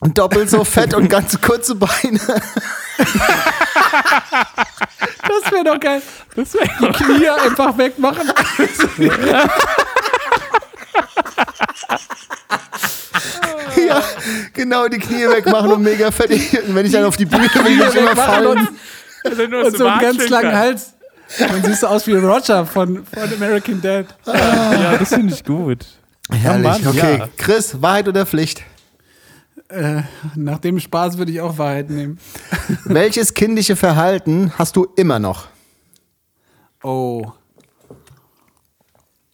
Und 0.00 0.16
doppelt 0.16 0.48
so 0.48 0.62
fett 0.64 0.94
und 0.94 1.08
ganz 1.08 1.40
kurze 1.40 1.74
Beine. 1.74 2.20
Das 5.28 5.52
wäre 5.52 5.64
doch 5.64 5.80
geil. 5.80 6.02
Das 6.36 6.54
wär, 6.54 6.66
Knie 6.92 7.28
einfach 7.28 7.76
wegmachen. 7.76 8.32
Ja, 13.86 14.02
genau, 14.52 14.88
die 14.88 14.98
Knie 14.98 15.28
wegmachen 15.28 15.72
und 15.72 15.82
mega 15.82 16.10
fett. 16.10 16.30
Und 16.30 16.74
wenn 16.74 16.86
ich 16.86 16.92
dann 16.92 17.04
auf 17.04 17.16
die 17.16 17.26
Bühne 17.26 17.48
bin, 17.48 17.64
will 17.64 17.88
ich 17.88 17.94
immer 17.94 18.16
fallen. 18.16 18.46
und, 18.46 18.68
also 19.24 19.46
nur 19.46 19.66
und 19.66 19.76
so 19.76 19.86
einen 19.86 20.00
ganz 20.00 20.28
langen. 20.28 20.56
Hals. 20.56 20.94
Dann 21.38 21.62
siehst 21.62 21.82
du 21.82 21.86
aus 21.88 22.06
wie 22.06 22.14
Roger 22.14 22.64
von, 22.66 23.04
von 23.04 23.32
American 23.34 23.80
Dad. 23.82 24.06
Ja, 24.26 24.96
das 24.96 25.10
finde 25.10 25.34
ich 25.34 25.44
gut. 25.44 25.84
Herrlich, 26.30 26.64
Mann, 26.64 26.86
okay. 26.86 27.18
ja. 27.20 27.28
Chris, 27.36 27.80
Wahrheit 27.80 28.08
oder 28.08 28.26
Pflicht? 28.26 28.62
Nach 30.34 30.58
dem 30.58 30.80
Spaß 30.80 31.18
würde 31.18 31.30
ich 31.30 31.40
auch 31.40 31.58
Wahrheit 31.58 31.90
nehmen. 31.90 32.18
Welches 32.84 33.34
kindliche 33.34 33.76
Verhalten 33.76 34.52
hast 34.56 34.76
du 34.76 34.86
immer 34.96 35.18
noch? 35.18 35.48
Oh. 36.82 37.32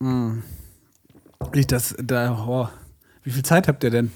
Hm. 0.01 0.43
Ich 1.53 1.67
das, 1.67 1.95
da, 2.03 2.37
oh. 2.49 2.69
Wie 3.23 3.31
viel 3.31 3.45
Zeit 3.45 3.69
habt 3.69 3.85
ihr 3.85 3.91
denn? 3.91 4.13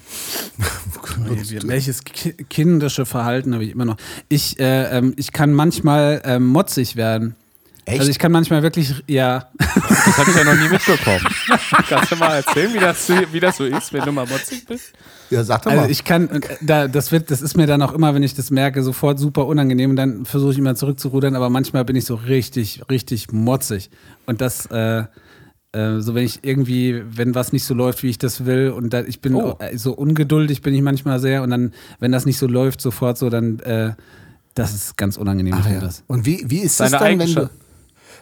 Welches 1.64 2.05
ki 2.05 2.33
kindische 2.33 3.07
Verhalten 3.07 3.55
habe 3.55 3.64
ich 3.64 3.71
immer 3.71 3.85
noch? 3.85 3.97
Ich, 4.29 4.59
äh, 4.59 4.99
ähm, 4.99 5.14
ich 5.16 5.33
kann 5.33 5.53
manchmal 5.53 6.21
ähm, 6.25 6.47
motzig 6.47 6.97
werden. 6.97 7.37
Echt? 7.89 8.01
Also 8.01 8.11
ich 8.11 8.18
kann 8.18 8.32
manchmal 8.32 8.62
wirklich, 8.62 8.95
ja. 9.07 9.49
Das 9.59 10.18
habe 10.18 10.30
ich 10.30 10.36
ja 10.36 10.45
noch 10.45 10.55
nie 10.61 10.68
mitbekommen. 10.68 11.26
Kannst 11.89 12.12
du 12.12 12.16
mal 12.16 12.36
erzählen, 12.36 12.72
wie 12.74 12.78
das, 12.78 13.09
wie 13.32 13.41
das 13.41 13.57
so 13.57 13.64
ist, 13.64 13.93
wenn 13.93 14.05
du 14.05 14.12
mal 14.12 14.26
motzig 14.26 14.66
bist? 14.66 14.93
Ja, 15.30 15.43
sag 15.45 15.62
doch 15.62 15.70
Also 15.70 15.82
mal. 15.84 15.91
ich 15.91 16.05
kann, 16.05 16.28
da, 16.61 16.86
das 16.89 17.12
wird, 17.12 17.30
das 17.30 17.43
ist 17.43 17.57
mir 17.57 17.66
dann 17.66 17.82
auch 17.82 17.93
immer, 17.93 18.14
wenn 18.14 18.22
ich 18.22 18.34
das 18.34 18.51
merke, 18.51 18.82
sofort 18.82 19.18
super 19.18 19.47
unangenehm 19.47 19.91
und 19.91 19.97
dann 19.97 20.24
versuche 20.24 20.53
ich 20.53 20.59
immer 20.59 20.74
zurückzurudern, 20.74 21.34
aber 21.34 21.51
manchmal 21.51 21.84
bin 21.84 21.97
ich 21.97 22.05
so 22.05 22.14
richtig, 22.14 22.82
richtig 22.91 23.32
motzig. 23.32 23.91
Und 24.26 24.41
das, 24.41 24.66
äh, 24.66 25.05
äh, 25.72 26.01
so 26.01 26.14
wenn 26.14 26.24
ich 26.24 26.41
irgendwie, 26.45 27.03
wenn 27.11 27.34
was 27.34 27.53
nicht 27.53 27.64
so 27.64 27.74
läuft, 27.74 28.03
wie 28.03 28.09
ich 28.11 28.18
das 28.18 28.45
will 28.47 28.70
und 28.70 28.93
da, 28.93 29.01
ich 29.03 29.20
bin 29.20 29.34
Oh. 29.34 29.57
äh, 29.61 29.76
so 29.76 29.93
ungeduldig 29.93 30.62
bin 30.62 30.74
ich 30.74 30.82
manchmal 30.82 31.20
sehr 31.20 31.43
und 31.43 31.51
dann, 31.51 31.72
wenn 32.01 32.12
das 32.12 32.24
nicht 32.26 32.39
so 32.39 32.47
läuft, 32.47 32.80
sofort 32.80 33.18
so, 33.18 33.28
dann, 33.30 33.61
äh, 33.61 33.93
das 34.55 34.74
ist 34.74 34.97
ganz 34.97 35.16
unangenehm. 35.16 35.55
Ach, 35.57 35.62
finde 35.62 35.78
ja. 35.78 35.84
das. 35.84 36.05
Und 36.07 36.26
wie, 36.26 36.43
wie 36.47 36.59
ist 36.61 36.80
Deine 36.80 36.86
es 36.86 36.93
dann, 36.93 37.03
wenn 37.03 37.18
du, 37.18 37.22
Eigenschaft. 37.24 37.51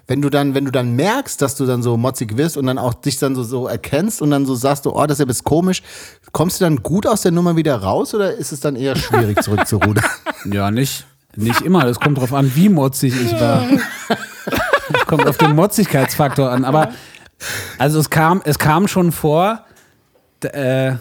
Wenn 0.08 0.22
du 0.22 0.30
dann, 0.30 0.54
wenn 0.54 0.64
du 0.64 0.70
dann 0.70 0.94
merkst, 0.94 1.40
dass 1.42 1.56
du 1.56 1.66
dann 1.66 1.82
so 1.82 1.96
motzig 1.96 2.36
wirst 2.36 2.56
und 2.56 2.66
dann 2.66 2.78
auch 2.78 2.94
dich 2.94 3.18
dann 3.18 3.34
so, 3.34 3.42
so 3.42 3.66
erkennst 3.66 4.22
und 4.22 4.30
dann 4.30 4.46
so 4.46 4.54
sagst 4.54 4.86
du, 4.86 4.92
oh, 4.92 5.06
das 5.06 5.16
ist 5.16 5.20
ja 5.20 5.24
bis 5.24 5.42
komisch, 5.44 5.82
kommst 6.32 6.60
du 6.60 6.64
dann 6.64 6.82
gut 6.82 7.06
aus 7.06 7.22
der 7.22 7.32
Nummer 7.32 7.56
wieder 7.56 7.76
raus 7.76 8.14
oder 8.14 8.34
ist 8.34 8.52
es 8.52 8.60
dann 8.60 8.76
eher 8.76 8.96
schwierig 8.96 9.42
zurückzurudern? 9.42 10.04
Ja, 10.52 10.70
nicht, 10.70 11.06
nicht 11.34 11.62
immer. 11.62 11.84
Das 11.84 11.98
kommt 11.98 12.18
drauf 12.18 12.32
an, 12.32 12.52
wie 12.54 12.68
motzig 12.68 13.14
ich 13.20 13.32
war. 13.32 13.66
Es 14.94 15.00
kommt 15.06 15.26
auf 15.26 15.38
den 15.38 15.56
Motzigkeitsfaktor 15.56 16.52
an. 16.52 16.64
Aber 16.64 16.90
also 17.78 17.98
es 17.98 18.10
kam, 18.10 18.42
es 18.44 18.60
kam 18.60 18.86
schon 18.86 19.10
vor. 19.10 19.64
Äh, 20.44 20.92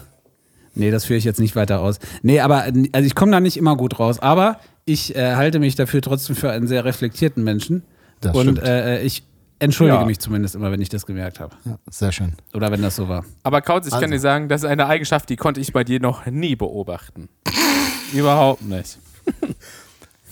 nee, 0.73 0.89
das 0.89 1.05
führe 1.05 1.19
ich 1.19 1.25
jetzt 1.25 1.39
nicht 1.39 1.55
weiter 1.55 1.79
aus. 1.79 1.99
Nee, 2.23 2.39
aber 2.39 2.63
also 2.63 3.05
ich 3.05 3.13
komme 3.13 3.33
da 3.33 3.39
nicht 3.39 3.57
immer 3.57 3.75
gut 3.75 3.99
raus. 3.99 4.17
Aber 4.19 4.59
ich 4.85 5.15
äh, 5.15 5.35
halte 5.35 5.59
mich 5.59 5.75
dafür 5.75 6.01
trotzdem 6.01 6.35
für 6.35 6.49
einen 6.49 6.65
sehr 6.65 6.85
reflektierten 6.85 7.43
Menschen. 7.43 7.83
Das 8.25 8.35
Und 8.35 8.61
äh, 8.61 9.01
ich 9.01 9.23
entschuldige 9.59 9.99
Ja. 9.99 10.05
mich 10.05 10.19
zumindest 10.19 10.55
immer, 10.55 10.71
wenn 10.71 10.81
ich 10.81 10.89
das 10.89 11.05
gemerkt 11.05 11.39
habe. 11.39 11.55
Ja, 11.65 11.77
sehr 11.89 12.11
schön. 12.11 12.33
Oder 12.53 12.71
wenn 12.71 12.81
das 12.81 12.95
so 12.95 13.07
war. 13.07 13.23
Aber 13.43 13.61
Kautz, 13.61 13.87
ich 13.87 13.93
Also. 13.93 14.01
kann 14.03 14.11
dir 14.11 14.19
sagen, 14.19 14.49
das 14.49 14.63
ist 14.63 14.69
eine 14.69 14.87
Eigenschaft, 14.87 15.29
die 15.29 15.35
konnte 15.35 15.59
ich 15.61 15.71
bei 15.73 15.83
dir 15.83 15.99
noch 15.99 16.25
nie 16.25 16.55
beobachten. 16.55 17.29
Überhaupt 18.13 18.63
nicht. 18.63 18.97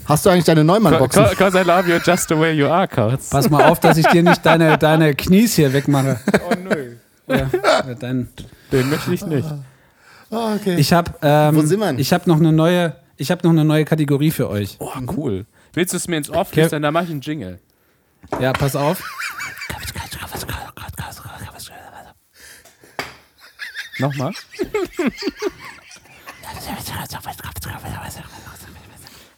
Hast 0.05 0.25
du 0.25 0.29
eigentlich 0.29 0.43
deine 0.43 0.63
Neumann-Boxen? 0.65 1.25
Because 1.29 1.57
I 1.57 1.63
love 1.63 1.89
you 1.89 1.97
just 2.03 2.27
the 2.27 2.37
way 2.37 2.51
you 2.53 2.67
are, 2.67 2.87
Kautz. 2.87 3.29
Pass 3.29 3.49
mal 3.49 3.63
auf, 3.69 3.79
dass 3.79 3.97
ich 3.97 4.05
dir 4.07 4.21
nicht 4.21 4.45
deine, 4.45 4.77
deine 4.77 5.15
Knies 5.15 5.55
hier 5.55 5.71
wegmache. 5.73 6.19
Oh 6.49 6.53
nö. 6.55 6.95
Ja, 7.27 7.49
dein, 7.97 8.27
Den 8.71 8.89
möchte 8.89 9.13
ich 9.13 9.25
nicht. 9.25 9.47
Ah, 10.29 10.55
okay. 10.55 10.75
Ich 10.77 10.91
habe 10.91 11.11
ähm, 11.21 11.55
Wo 11.55 11.61
sind 11.61 11.79
wir 11.79 11.87
denn? 11.87 11.99
ich 11.99 12.11
habe 12.11 12.27
noch 12.29 12.37
eine 12.37 12.51
neue 12.51 12.95
ich 13.15 13.31
habe 13.31 13.41
noch 13.43 13.51
eine 13.51 13.63
neue 13.63 13.85
Kategorie 13.85 14.31
für 14.31 14.49
euch. 14.49 14.75
Oh, 14.79 14.89
cool. 15.15 15.45
Willst 15.73 15.93
du 15.93 15.97
es 15.97 16.07
mir 16.09 16.17
ins 16.17 16.29
Off 16.29 16.49
Okay. 16.51 16.67
Dann 16.69 16.91
mach 16.93 17.03
ich 17.03 17.11
einen 17.11 17.21
Jingle. 17.21 17.59
Ja, 18.39 18.53
pass 18.53 18.75
auf. 18.75 19.01
Nochmal? 23.99 24.31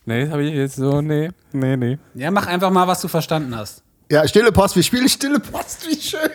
nee, 0.05 0.23
das 0.23 0.31
habe 0.31 0.43
ich 0.43 0.53
jetzt 0.53 0.75
so, 0.75 1.01
nee, 1.01 1.29
nee, 1.51 1.75
nee. 1.75 1.97
Ja, 2.13 2.31
mach 2.31 2.47
einfach 2.47 2.71
mal, 2.71 2.87
was 2.87 3.01
du 3.01 3.07
verstanden 3.07 3.55
hast. 3.55 3.83
Ja, 4.09 4.27
stille 4.27 4.51
Post, 4.51 4.75
wir 4.75 4.83
spielen 4.83 5.09
stille 5.09 5.39
Post, 5.39 5.87
wie 5.87 5.99
schön. 5.99 6.29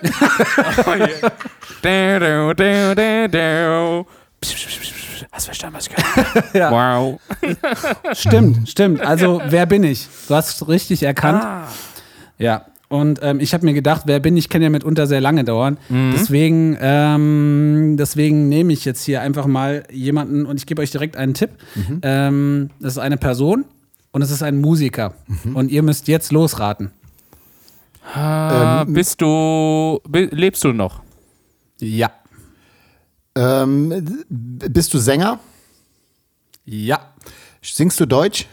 Hast 5.32 5.46
du 5.46 5.52
verstanden, 5.52 5.76
was 5.76 5.86
ich 5.86 5.94
kann? 5.94 6.42
Ja. 6.52 6.70
Wow. 6.70 7.20
Stimmt, 8.12 8.68
stimmt. 8.68 9.00
Also, 9.00 9.40
wer 9.46 9.66
bin 9.66 9.84
ich? 9.84 10.08
Du 10.26 10.34
hast 10.34 10.48
es 10.60 10.68
richtig 10.68 11.02
erkannt. 11.02 11.42
Ah. 11.42 11.68
Ja. 12.40 12.66
Und 12.88 13.20
ähm, 13.22 13.38
ich 13.38 13.54
habe 13.54 13.64
mir 13.64 13.72
gedacht, 13.72 14.02
wer 14.06 14.18
bin 14.18 14.36
ich, 14.36 14.48
kann 14.48 14.62
ja 14.62 14.68
mitunter 14.68 15.06
sehr 15.06 15.20
lange 15.20 15.44
dauern. 15.44 15.78
Mhm. 15.88 16.10
Deswegen, 16.12 16.76
ähm, 16.80 17.94
deswegen 17.96 18.48
nehme 18.48 18.72
ich 18.72 18.84
jetzt 18.84 19.04
hier 19.04 19.20
einfach 19.20 19.46
mal 19.46 19.84
jemanden 19.92 20.44
und 20.44 20.56
ich 20.56 20.66
gebe 20.66 20.82
euch 20.82 20.90
direkt 20.90 21.16
einen 21.16 21.34
Tipp. 21.34 21.50
Mhm. 21.76 22.00
Ähm, 22.02 22.70
das 22.80 22.94
ist 22.94 22.98
eine 22.98 23.16
Person 23.16 23.64
und 24.10 24.22
es 24.22 24.32
ist 24.32 24.42
ein 24.42 24.60
Musiker. 24.60 25.14
Mhm. 25.28 25.54
Und 25.54 25.70
ihr 25.70 25.84
müsst 25.84 26.08
jetzt 26.08 26.32
losraten. 26.32 26.90
Ah, 28.12 28.84
bist 28.88 29.20
du, 29.20 30.00
lebst 30.08 30.64
du 30.64 30.72
noch? 30.72 31.00
Ja. 31.78 32.10
Ähm, 33.36 34.24
bist 34.28 34.92
du 34.92 34.98
Sänger? 34.98 35.38
Ja. 36.64 37.12
Singst 37.62 38.00
du 38.00 38.06
Deutsch? 38.06 38.46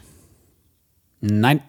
Nein. 1.21 1.61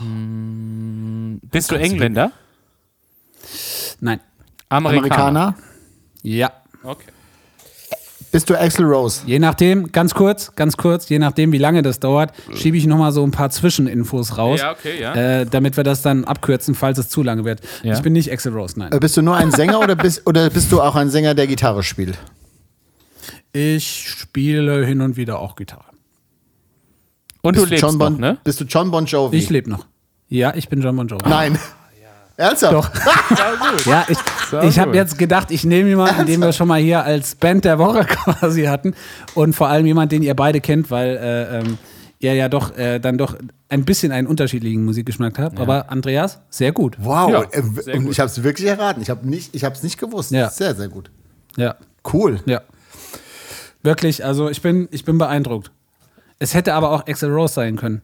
Bist 0.00 1.70
du 1.70 1.74
Engländer? 1.76 2.32
Nein. 4.00 4.20
Amerikaner. 4.68 5.08
Amerikaner? 5.08 5.54
Ja. 6.22 6.52
Okay. 6.82 7.06
Bist 8.30 8.50
du 8.50 8.60
Axel 8.60 8.84
Rose? 8.84 9.22
Je 9.24 9.38
nachdem, 9.38 9.90
ganz 9.90 10.12
kurz, 10.12 10.54
ganz 10.54 10.76
kurz, 10.76 11.08
je 11.08 11.18
nachdem, 11.18 11.50
wie 11.52 11.58
lange 11.58 11.80
das 11.80 11.98
dauert, 11.98 12.34
schiebe 12.54 12.76
ich 12.76 12.86
nochmal 12.86 13.10
so 13.10 13.24
ein 13.24 13.30
paar 13.30 13.48
Zwischeninfos 13.48 14.36
raus, 14.36 14.60
Ja, 14.60 14.72
okay, 14.72 15.00
ja. 15.00 15.14
äh, 15.14 15.46
damit 15.46 15.78
wir 15.78 15.84
das 15.84 16.02
dann 16.02 16.24
abkürzen, 16.24 16.74
falls 16.74 16.98
es 16.98 17.08
zu 17.08 17.22
lange 17.22 17.46
wird. 17.46 17.60
Ja. 17.82 17.94
Ich 17.94 18.02
bin 18.02 18.12
nicht 18.12 18.30
Axel 18.30 18.52
Rose, 18.52 18.78
nein. 18.78 18.92
Äh, 18.92 18.98
Bist 18.98 19.16
du 19.16 19.22
nur 19.22 19.34
ein 19.36 19.50
Sänger 19.50 19.80
oder 19.80 19.96
bist, 19.96 20.26
oder 20.26 20.50
bist 20.50 20.70
du 20.70 20.82
auch 20.82 20.94
ein 20.94 21.08
Sänger, 21.08 21.34
der 21.34 21.46
Gitarre 21.46 21.82
spielt? 21.82 22.18
Ich 23.54 24.10
spiele 24.10 24.84
hin 24.84 25.00
und 25.00 25.16
wieder 25.16 25.38
auch 25.38 25.56
Gitarre. 25.56 25.84
Und 27.42 27.56
du 27.56 27.60
Bist 27.62 27.70
lebst 27.70 27.82
John 27.82 27.92
noch, 27.98 28.10
bon, 28.10 28.20
ne? 28.20 28.38
Bist 28.44 28.60
du 28.60 28.64
John 28.64 28.90
Bon 28.90 29.04
Jovi? 29.06 29.36
Ich 29.36 29.50
lebe 29.50 29.70
noch. 29.70 29.86
Ja, 30.28 30.54
ich 30.54 30.68
bin 30.68 30.80
John 30.82 30.96
Bon 30.96 31.06
Jovi. 31.06 31.28
Nein. 31.28 31.58
Ernsthaft? 32.36 32.72
Doch. 32.72 32.90
Ja, 33.86 34.06
ich, 34.08 34.18
ich 34.68 34.78
habe 34.78 34.94
jetzt 34.96 35.18
gedacht, 35.18 35.50
ich 35.50 35.64
nehme 35.64 35.88
jemanden, 35.88 36.26
den 36.26 36.40
wir 36.40 36.52
schon 36.52 36.68
mal 36.68 36.80
hier 36.80 37.02
als 37.04 37.34
Band 37.34 37.64
der 37.64 37.78
Woche 37.78 38.04
quasi 38.04 38.64
hatten. 38.64 38.94
Und 39.34 39.54
vor 39.54 39.68
allem 39.68 39.86
jemanden, 39.86 40.10
den 40.10 40.22
ihr 40.22 40.34
beide 40.34 40.60
kennt, 40.60 40.90
weil 40.90 41.16
äh, 41.16 41.58
ähm, 41.58 41.78
ihr 42.20 42.34
ja 42.34 42.48
doch 42.48 42.76
äh, 42.76 42.98
dann 42.98 43.18
doch 43.18 43.36
ein 43.68 43.84
bisschen 43.84 44.12
einen 44.12 44.26
unterschiedlichen 44.26 44.84
Musikgeschmack 44.84 45.38
habt. 45.38 45.60
Aber 45.60 45.90
Andreas, 45.90 46.40
sehr 46.50 46.72
gut. 46.72 46.96
Wow. 47.00 47.30
Ja, 47.30 47.42
äh, 47.50 47.62
sehr 47.82 47.94
und 47.96 48.04
gut. 48.04 48.12
ich 48.12 48.20
habe 48.20 48.30
es 48.30 48.42
wirklich 48.42 48.68
erraten. 48.68 49.02
Ich 49.02 49.10
habe 49.10 49.28
nicht, 49.28 49.54
ich 49.54 49.64
habe 49.64 49.74
es 49.74 49.82
nicht 49.82 49.98
gewusst. 49.98 50.30
Ja. 50.30 50.48
Sehr, 50.50 50.74
sehr 50.74 50.88
gut. 50.88 51.10
Ja, 51.56 51.76
Cool. 52.12 52.40
ja. 52.46 52.62
Wirklich, 53.82 54.24
also 54.24 54.48
ich 54.48 54.62
bin, 54.62 54.88
ich 54.90 55.04
bin 55.04 55.18
beeindruckt. 55.18 55.70
Es 56.38 56.54
hätte 56.54 56.74
aber 56.74 56.90
auch 56.90 57.06
Axel 57.06 57.30
Rose 57.30 57.54
sein 57.54 57.76
können. 57.76 58.02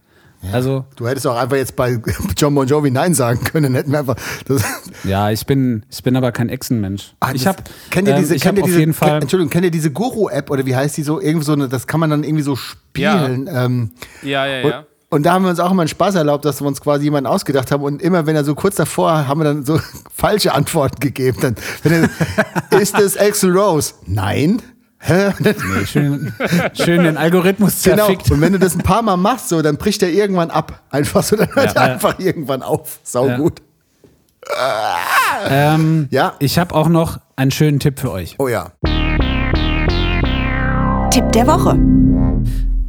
Also, 0.53 0.85
Du 0.97 1.09
hättest 1.09 1.27
auch 1.27 1.37
einfach 1.37 1.57
jetzt 1.57 1.75
bei 1.77 1.99
John 2.37 2.55
Bon 2.55 2.67
Jovi 2.67 2.91
Nein 2.91 3.15
sagen 3.15 3.43
können. 3.45 3.65
Dann 3.65 3.75
hätten 3.77 3.93
wir 3.93 4.01
einfach. 4.01 4.17
Das, 4.47 4.63
ja, 5.05 5.31
ich 5.31 5.47
bin, 5.47 5.85
ich 5.91 6.03
bin 6.03 6.17
aber 6.17 6.33
kein 6.33 6.49
Echsenmensch. 6.49 7.15
Ah, 7.21 7.33
ich 7.33 7.47
habe 7.47 7.63
kennt 7.91 8.09
ihr 8.09 8.17
diese, 8.17 8.35
ich 8.35 8.43
kennt 8.43 8.53
hab 8.53 8.59
ihr 8.59 8.65
auf 8.65 8.69
diese, 8.69 8.81
jeden 8.81 8.93
Fall. 8.93 9.09
Kennt, 9.11 9.23
Entschuldigung, 9.23 9.51
kennt 9.51 9.65
ihr 9.65 9.71
diese 9.71 9.91
Guru-App 9.91 10.51
oder 10.51 10.67
wie 10.67 10.77
heißt 10.77 10.97
die 10.97 11.03
so? 11.03 11.21
Irgendwie 11.21 11.47
so 11.47 11.53
eine, 11.53 11.69
das 11.69 11.87
kann 11.87 12.01
man 12.01 12.11
dann 12.11 12.25
irgendwie 12.25 12.43
so 12.43 12.57
spielen. 12.57 13.49
Ähm, 13.51 13.93
Ja, 14.23 14.47
ja, 14.47 14.65
und, 14.65 14.71
ja. 14.71 14.87
und 15.09 15.23
da 15.25 15.33
haben 15.33 15.45
wir 15.45 15.51
uns 15.51 15.61
auch 15.61 15.71
immer 15.71 15.83
einen 15.83 15.89
Spaß 15.89 16.17
erlaubt, 16.17 16.45
dass 16.45 16.61
wir 16.61 16.67
uns 16.67 16.81
quasi 16.81 17.05
jemanden 17.05 17.27
ausgedacht 17.29 17.71
haben. 17.73 17.83
Und 17.83 18.03
immer, 18.03 18.27
wenn 18.27 18.37
er 18.37 18.45
so 18.45 18.55
kurz 18.55 18.77
davor, 18.77 19.27
haben 19.27 19.41
wir 19.41 19.45
dann 19.45 19.65
so 19.65 19.81
falsche 20.15 20.53
Antworten 20.53 21.01
gegeben. 21.01 21.39
Dann, 21.41 21.55
wenn 21.85 22.11
er, 22.71 22.81
ist 22.81 22.99
es 22.99 23.17
Axel 23.17 23.57
Rose? 23.57 23.95
Nein. 24.07 24.61
Hä? 25.07 25.33
Nee, 25.39 25.55
schön, 25.87 26.33
schön 26.73 27.05
den 27.05 27.19
Algorithmus 27.19 27.83
Genau. 27.83 28.07
zerfickt. 28.07 28.31
Und 28.31 28.41
wenn 28.41 28.55
du 28.55 28.59
das 28.59 28.75
ein 28.75 28.81
paar 28.83 29.03
Mal 29.03 29.19
machst, 29.19 29.51
so, 29.51 29.61
dann 29.61 29.77
bricht 29.77 30.03
er 30.03 30.09
irgendwann 30.11 30.51
ab. 30.51 30.81
Einfach 30.91 31.23
so, 31.23 31.37
dann 31.37 31.55
hört 31.55 31.77
er 31.77 31.87
Ja. 31.89 31.93
einfach 31.93 32.19
irgendwann 32.19 32.63
auf. 32.63 33.01
Sau 33.03 33.29
Ja. 33.29 33.37
gut. 33.37 33.61
Ähm, 35.49 36.09
Ja. 36.11 36.35
Ich 36.39 36.59
habe 36.59 36.75
auch 36.75 36.89
noch 36.89 37.19
einen 37.37 37.51
schönen 37.51 37.81
Tipp 37.81 38.01
für 38.01 38.11
euch. 38.13 38.37
Oh 38.39 38.49
ja. 38.49 38.71
Tipp 41.11 41.31
der 41.33 41.47
Woche. 41.47 41.79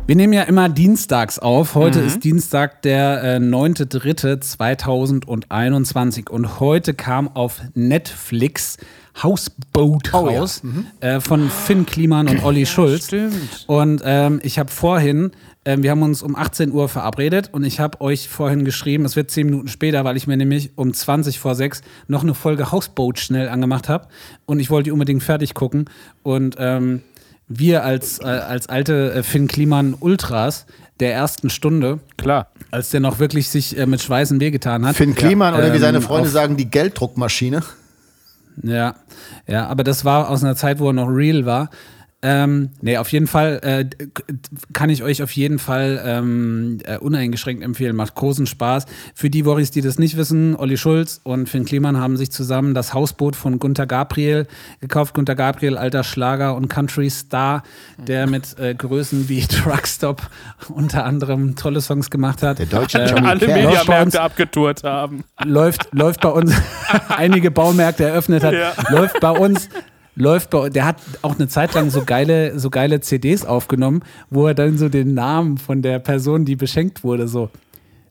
Wir 0.08 0.16
nehmen 0.16 0.34
ja 0.34 0.44
immer 0.44 0.70
dienstags 0.70 1.40
auf. 1.40 1.74
Heute 1.76 2.00
Mhm. 2.00 2.08
ist 2.08 2.24
Dienstag, 2.24 2.82
der 2.84 3.24
äh, 3.24 3.40
9.3.2021. 3.40 6.30
Und 6.30 6.60
heute 6.60 6.94
kam 6.94 7.28
auf 7.36 7.62
Netflix 7.74 8.78
Houseboat 9.24 10.14
Oh 10.14 10.30
ja. 10.30 10.40
raus 10.40 10.62
äh, 11.00 11.20
von 11.20 11.50
Finn 11.50 11.86
Kliman 11.86 12.28
und 12.28 12.44
Olli 12.44 12.66
Schulz. 12.66 13.06
stimmt. 13.08 13.34
Und 13.68 14.02
ähm, 14.06 14.40
ich 14.44 14.60
habe 14.60 14.70
vorhin, 14.72 15.32
ähm, 15.66 15.84
wir 15.84 15.92
haben 15.92 16.02
uns 16.04 16.22
um 16.22 16.36
18 16.36 16.72
Uhr 16.72 16.90
verabredet 16.90 17.50
und 17.52 17.64
ich 17.64 17.80
habe 17.80 18.02
euch 18.02 18.28
vorhin 18.30 18.66
geschrieben, 18.66 19.06
es 19.06 19.16
wird 19.16 19.32
10 19.32 19.46
Minuten 19.48 19.68
später, 19.68 20.04
weil 20.04 20.18
ich 20.18 20.28
mir 20.28 20.38
nämlich 20.38 20.72
um 20.76 20.94
20 20.94 21.40
vor 21.40 21.56
6 21.56 21.82
noch 22.08 22.24
eine 22.24 22.34
Folge 22.34 22.72
Houseboat 22.72 23.20
schnell 23.20 23.48
angemacht 23.50 23.90
habe 23.90 24.08
und 24.46 24.60
ich 24.60 24.70
wollte 24.70 24.86
die 24.86 24.92
unbedingt 24.92 25.24
fertig 25.24 25.54
gucken. 25.54 25.86
Und 26.24 26.56
ähm, 26.60 27.02
wir 27.48 27.84
als, 27.84 28.20
äh, 28.20 28.26
als 28.26 28.68
alte 28.68 29.14
äh, 29.14 29.24
Finn 29.24 29.48
Kliman 29.48 29.94
Ultras 30.00 30.66
der 31.00 31.14
ersten 31.14 31.50
Stunde, 31.50 32.00
Klar. 32.18 32.48
als 32.72 32.90
der 32.90 33.00
noch 33.02 33.20
wirklich 33.20 33.50
sich 33.50 33.78
äh, 33.78 33.86
mit 33.86 34.02
Schweißen 34.02 34.40
wehgetan 34.40 34.86
hat. 34.86 34.96
Finn 34.96 35.14
Kliman 35.14 35.54
oder 35.54 35.72
wie 35.72 35.76
ähm, 35.76 35.82
seine 35.82 36.02
Freunde 36.02 36.28
auf- 36.28 36.34
sagen, 36.34 36.58
die 36.58 36.70
Gelddruckmaschine. 36.70 37.62
Ja, 38.64 38.96
ja, 39.48 39.68
aber 39.68 39.84
das 39.84 40.06
war 40.06 40.30
aus 40.30 40.44
einer 40.44 40.56
Zeit, 40.56 40.80
wo 40.80 40.88
er 40.88 40.94
noch 40.94 41.08
real 41.08 41.46
war. 41.46 41.70
Ähm, 42.28 42.70
nee, 42.82 42.98
auf 42.98 43.10
jeden 43.12 43.28
Fall 43.28 43.60
äh, 43.62 43.86
kann 44.74 44.90
ich 44.90 45.04
euch 45.04 45.22
auf 45.22 45.30
jeden 45.34 45.60
Fall 45.60 46.02
ähm, 46.04 46.80
äh, 46.84 46.98
uneingeschränkt 46.98 47.64
empfehlen. 47.64 47.96
Macht 47.96 48.16
großen 48.16 48.48
Spaß. 48.48 48.86
Für 49.14 49.30
die 49.30 49.46
Woris, 49.46 49.70
die 49.70 49.82
das 49.82 50.00
nicht 50.00 50.18
wissen, 50.18 50.56
Olli 50.56 50.76
Schulz 50.76 51.22
und 51.24 51.48
Finn 51.48 51.66
Kliman 51.66 51.98
haben 52.00 52.18
sich 52.18 52.32
zusammen 52.32 52.74
das 52.74 52.96
Hausboot 52.96 53.36
von 53.36 53.60
Gunter 53.60 53.86
Gabriel 53.86 54.48
gekauft. 54.82 55.14
Gunter 55.14 55.36
Gabriel, 55.36 55.78
alter 55.78 56.04
Schlager 56.04 56.56
und 56.56 56.68
Country-Star, 56.68 57.62
der 58.08 58.26
mit 58.26 58.58
äh, 58.58 58.74
Größen 58.74 59.30
wie 59.30 59.42
Truckstop 59.48 60.24
unter 60.70 61.06
anderem 61.06 61.56
tolle 61.56 61.80
Songs 61.80 62.10
gemacht 62.10 62.42
hat. 62.42 62.58
Der 62.58 62.66
deutsche 62.66 62.98
Ähm, 63.00 63.10
Johnny 63.10 63.28
Alle 63.28 63.40
Cash. 63.40 63.50
läuft 63.64 63.66
bei 63.66 63.72
uns- 63.72 63.86
Mediamärkte 63.86 64.22
abgetourt 64.22 64.84
haben. 64.84 65.24
läuft, 65.44 65.90
läuft 65.94 66.22
bei 66.22 66.30
uns 66.30 66.54
einige 67.10 67.52
Baumärkte 67.52 68.06
eröffnet 68.06 68.44
hat, 68.44 68.54
Ja. 68.54 68.74
läuft 68.90 69.20
bei 69.20 69.30
uns. 69.32 69.70
Läuft 70.16 70.50
bei, 70.50 70.70
der 70.70 70.86
hat 70.86 70.98
auch 71.22 71.36
eine 71.36 71.48
Zeit 71.48 71.74
lang 71.74 71.90
so 71.90 72.04
geile, 72.06 72.58
so 72.58 72.70
geile 72.70 73.02
CDs 73.02 73.46
aufgenommen, 73.46 74.02
wo 74.30 74.48
er 74.48 74.54
dann 74.54 74.78
so 74.78 74.88
den 74.88 75.14
Namen 75.14 75.58
von 75.58 75.82
der 75.82 76.00
Person, 76.00 76.46
die 76.46 76.56
beschenkt 76.56 77.04
wurde, 77.04 77.28
so 77.28 77.50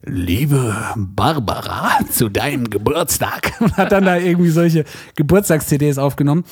Liebe 0.07 0.77
Barbara, 0.97 1.99
zu 2.11 2.29
deinem 2.29 2.69
Geburtstag. 2.69 3.53
Und 3.61 3.75
hat 3.79 3.91
dann 3.91 4.05
da 4.05 4.19
irgendwie 4.19 4.51
solche 4.51 4.85
Geburtstags-CDs 5.17 5.97
aufgenommen. 5.97 6.45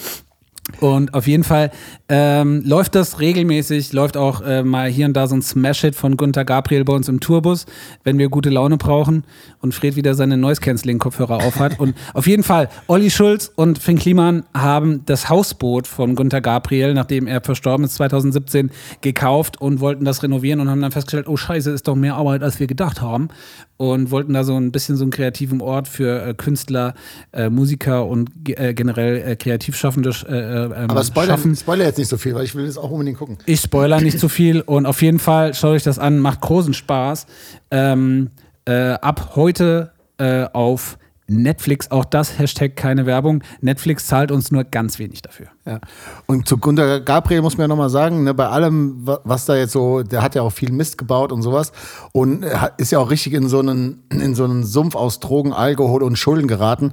Und 0.80 1.12
auf 1.12 1.26
jeden 1.26 1.42
Fall 1.42 1.72
ähm, 2.08 2.62
läuft 2.64 2.94
das 2.94 3.18
regelmäßig, 3.18 3.92
läuft 3.92 4.16
auch 4.16 4.42
äh, 4.42 4.62
mal 4.62 4.88
hier 4.88 5.06
und 5.06 5.14
da 5.14 5.26
so 5.26 5.34
ein 5.34 5.42
Smash-Hit 5.42 5.96
von 5.96 6.16
Gunter 6.16 6.44
Gabriel 6.44 6.84
bei 6.84 6.92
uns 6.92 7.08
im 7.08 7.18
Tourbus, 7.18 7.66
wenn 8.04 8.16
wir 8.18 8.28
gute 8.28 8.48
Laune 8.48 8.76
brauchen 8.76 9.24
und 9.60 9.74
Fred 9.74 9.96
wieder 9.96 10.14
seine 10.14 10.36
Noise-Canceling-Kopfhörer 10.36 11.44
aufhat. 11.44 11.80
Und 11.80 11.96
auf 12.14 12.28
jeden 12.28 12.44
Fall, 12.44 12.68
Olli 12.86 13.10
Schulz 13.10 13.50
und 13.54 13.78
Finn 13.78 13.98
Kliman 13.98 14.44
haben 14.54 15.04
das 15.04 15.28
Hausboot 15.28 15.88
von 15.88 16.14
Gunter 16.14 16.40
Gabriel, 16.40 16.94
nachdem 16.94 17.26
er 17.26 17.40
verstorben 17.40 17.84
ist, 17.84 17.94
2017, 17.94 18.70
gekauft 19.00 19.60
und 19.60 19.80
wollten 19.80 20.04
das 20.04 20.22
renovieren 20.22 20.60
und 20.60 20.70
haben 20.70 20.80
dann 20.80 20.92
festgestellt, 20.92 21.28
oh 21.28 21.36
scheiße, 21.36 21.72
ist 21.72 21.88
doch 21.88 21.96
mehr 21.96 22.14
Arbeit, 22.14 22.44
als 22.44 22.60
wir 22.60 22.68
gedacht 22.68 23.00
haben. 23.00 23.28
Und 23.82 24.12
wollten 24.12 24.32
da 24.32 24.44
so 24.44 24.56
ein 24.56 24.70
bisschen 24.70 24.96
so 24.96 25.02
einen 25.02 25.10
kreativen 25.10 25.60
Ort 25.60 25.88
für 25.88 26.24
äh, 26.24 26.34
Künstler, 26.34 26.94
äh, 27.32 27.50
Musiker 27.50 28.06
und 28.06 28.30
äh, 28.48 28.74
generell 28.74 29.16
äh, 29.16 29.34
Kreativschaffende 29.34 30.10
äh, 30.28 30.32
äh, 30.32 30.64
ähm, 30.66 30.72
Aber 30.90 31.02
Spoiler, 31.02 31.26
schaffen. 31.32 31.56
Spoiler 31.56 31.86
jetzt 31.86 31.98
nicht 31.98 32.06
so 32.06 32.16
viel, 32.16 32.32
weil 32.36 32.44
ich 32.44 32.54
will 32.54 32.64
das 32.64 32.78
auch 32.78 32.92
unbedingt 32.92 33.18
gucken. 33.18 33.38
Ich 33.44 33.60
spoiler 33.60 34.00
nicht 34.00 34.20
zu 34.20 34.28
viel 34.28 34.60
und 34.60 34.86
auf 34.86 35.02
jeden 35.02 35.18
Fall 35.18 35.52
schaut 35.54 35.72
euch 35.72 35.82
das 35.82 35.98
an, 35.98 36.20
macht 36.20 36.42
großen 36.42 36.74
Spaß. 36.74 37.26
Ähm, 37.72 38.30
äh, 38.66 38.92
ab 38.92 39.32
heute 39.34 39.90
auf 40.52 40.96
Netflix, 41.32 41.90
auch 41.90 42.04
das 42.04 42.38
Hashtag 42.38 42.76
keine 42.76 43.06
Werbung. 43.06 43.42
Netflix 43.60 44.06
zahlt 44.06 44.30
uns 44.30 44.50
nur 44.52 44.64
ganz 44.64 44.98
wenig 44.98 45.22
dafür. 45.22 45.46
Ja. 45.66 45.80
Und 46.26 46.46
zu 46.46 46.58
Gunter 46.58 47.00
Gabriel 47.00 47.42
muss 47.42 47.56
man 47.56 47.64
ja 47.64 47.68
nochmal 47.68 47.90
sagen, 47.90 48.24
ne, 48.24 48.34
bei 48.34 48.48
allem, 48.48 49.06
wa- 49.06 49.20
was 49.24 49.46
da 49.46 49.56
jetzt 49.56 49.72
so, 49.72 50.02
der 50.02 50.22
hat 50.22 50.34
ja 50.34 50.42
auch 50.42 50.50
viel 50.52 50.72
Mist 50.72 50.98
gebaut 50.98 51.32
und 51.32 51.42
sowas 51.42 51.72
und 52.12 52.44
hat- 52.44 52.80
ist 52.80 52.92
ja 52.92 52.98
auch 52.98 53.10
richtig 53.10 53.32
in 53.32 53.48
so 53.48 53.58
einen, 53.60 54.02
in 54.10 54.34
so 54.34 54.44
einen 54.44 54.64
Sumpf 54.64 54.94
aus 54.94 55.20
Drogen, 55.20 55.52
Alkohol 55.52 56.02
und 56.02 56.16
Schulden 56.18 56.48
geraten. 56.48 56.92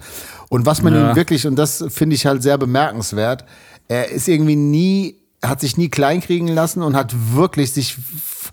Und 0.49 0.65
was 0.65 0.81
man 0.81 0.93
Ja. 0.93 1.11
ihm 1.11 1.15
wirklich, 1.15 1.45
und 1.45 1.55
das 1.57 1.83
finde 1.89 2.15
ich 2.15 2.25
halt 2.25 2.41
sehr 2.41 2.57
bemerkenswert, 2.57 3.45
er 3.87 4.09
ist 4.11 4.27
irgendwie 4.27 4.55
nie, 4.55 5.15
hat 5.43 5.61
sich 5.61 5.77
nie 5.77 5.89
kleinkriegen 5.89 6.47
lassen 6.47 6.81
und 6.83 6.95
hat 6.95 7.13
wirklich 7.33 7.71
sich 7.71 7.97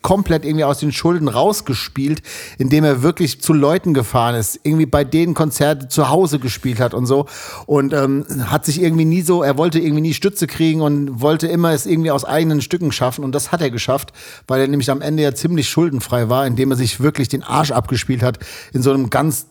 komplett 0.07 0.45
irgendwie 0.45 0.63
aus 0.63 0.79
den 0.79 0.93
Schulden 0.93 1.27
rausgespielt, 1.27 2.23
indem 2.59 2.85
er 2.85 3.03
wirklich 3.03 3.41
zu 3.41 3.53
Leuten 3.53 3.93
gefahren 3.93 4.37
ist, 4.37 4.61
irgendwie 4.63 4.87
bei 4.87 5.03
denen 5.03 5.35
Konzerte 5.35 5.89
zu 5.89 6.11
Hause 6.11 6.39
gespielt 6.39 6.79
hat 6.79 6.95
und 6.95 7.07
so. 7.07 7.27
Und 7.67 7.93
ähm, 7.93 8.25
hat 8.45 8.65
sich 8.65 8.81
irgendwie 8.81 9.05
nie 9.05 9.23
so, 9.23 9.43
er 9.43 9.59
wollte 9.59 9.81
irgendwie 9.81 10.03
nie 10.03 10.15
Stütze 10.15 10.47
kriegen 10.47 10.81
und 10.81 11.21
wollte 11.21 11.49
immer 11.49 11.73
es 11.73 11.87
irgendwie 11.87 12.13
aus 12.13 12.25
eigenen 12.25 12.61
Stücken 12.61 12.93
schaffen. 12.93 13.25
Und 13.25 13.35
das 13.35 13.51
hat 13.51 13.61
er 13.61 13.71
geschafft, 13.73 14.13
weil 14.47 14.61
er 14.61 14.69
nämlich 14.69 14.93
am 14.93 15.03
Ende 15.03 15.25
ja 15.25 15.35
ziemlich 15.35 15.69
schuldenfrei 15.69 16.29
war, 16.29 16.47
indem 16.47 16.71
er 16.71 16.77
sich 16.77 17.01
wirklich 17.01 17.27
den 17.27 17.43
Arsch 17.43 17.73
abgespielt 17.73 18.23
hat. 18.23 18.39
In 18.73 18.83
so 18.83 18.93
einem 18.93 19.11
ganz 19.11 19.47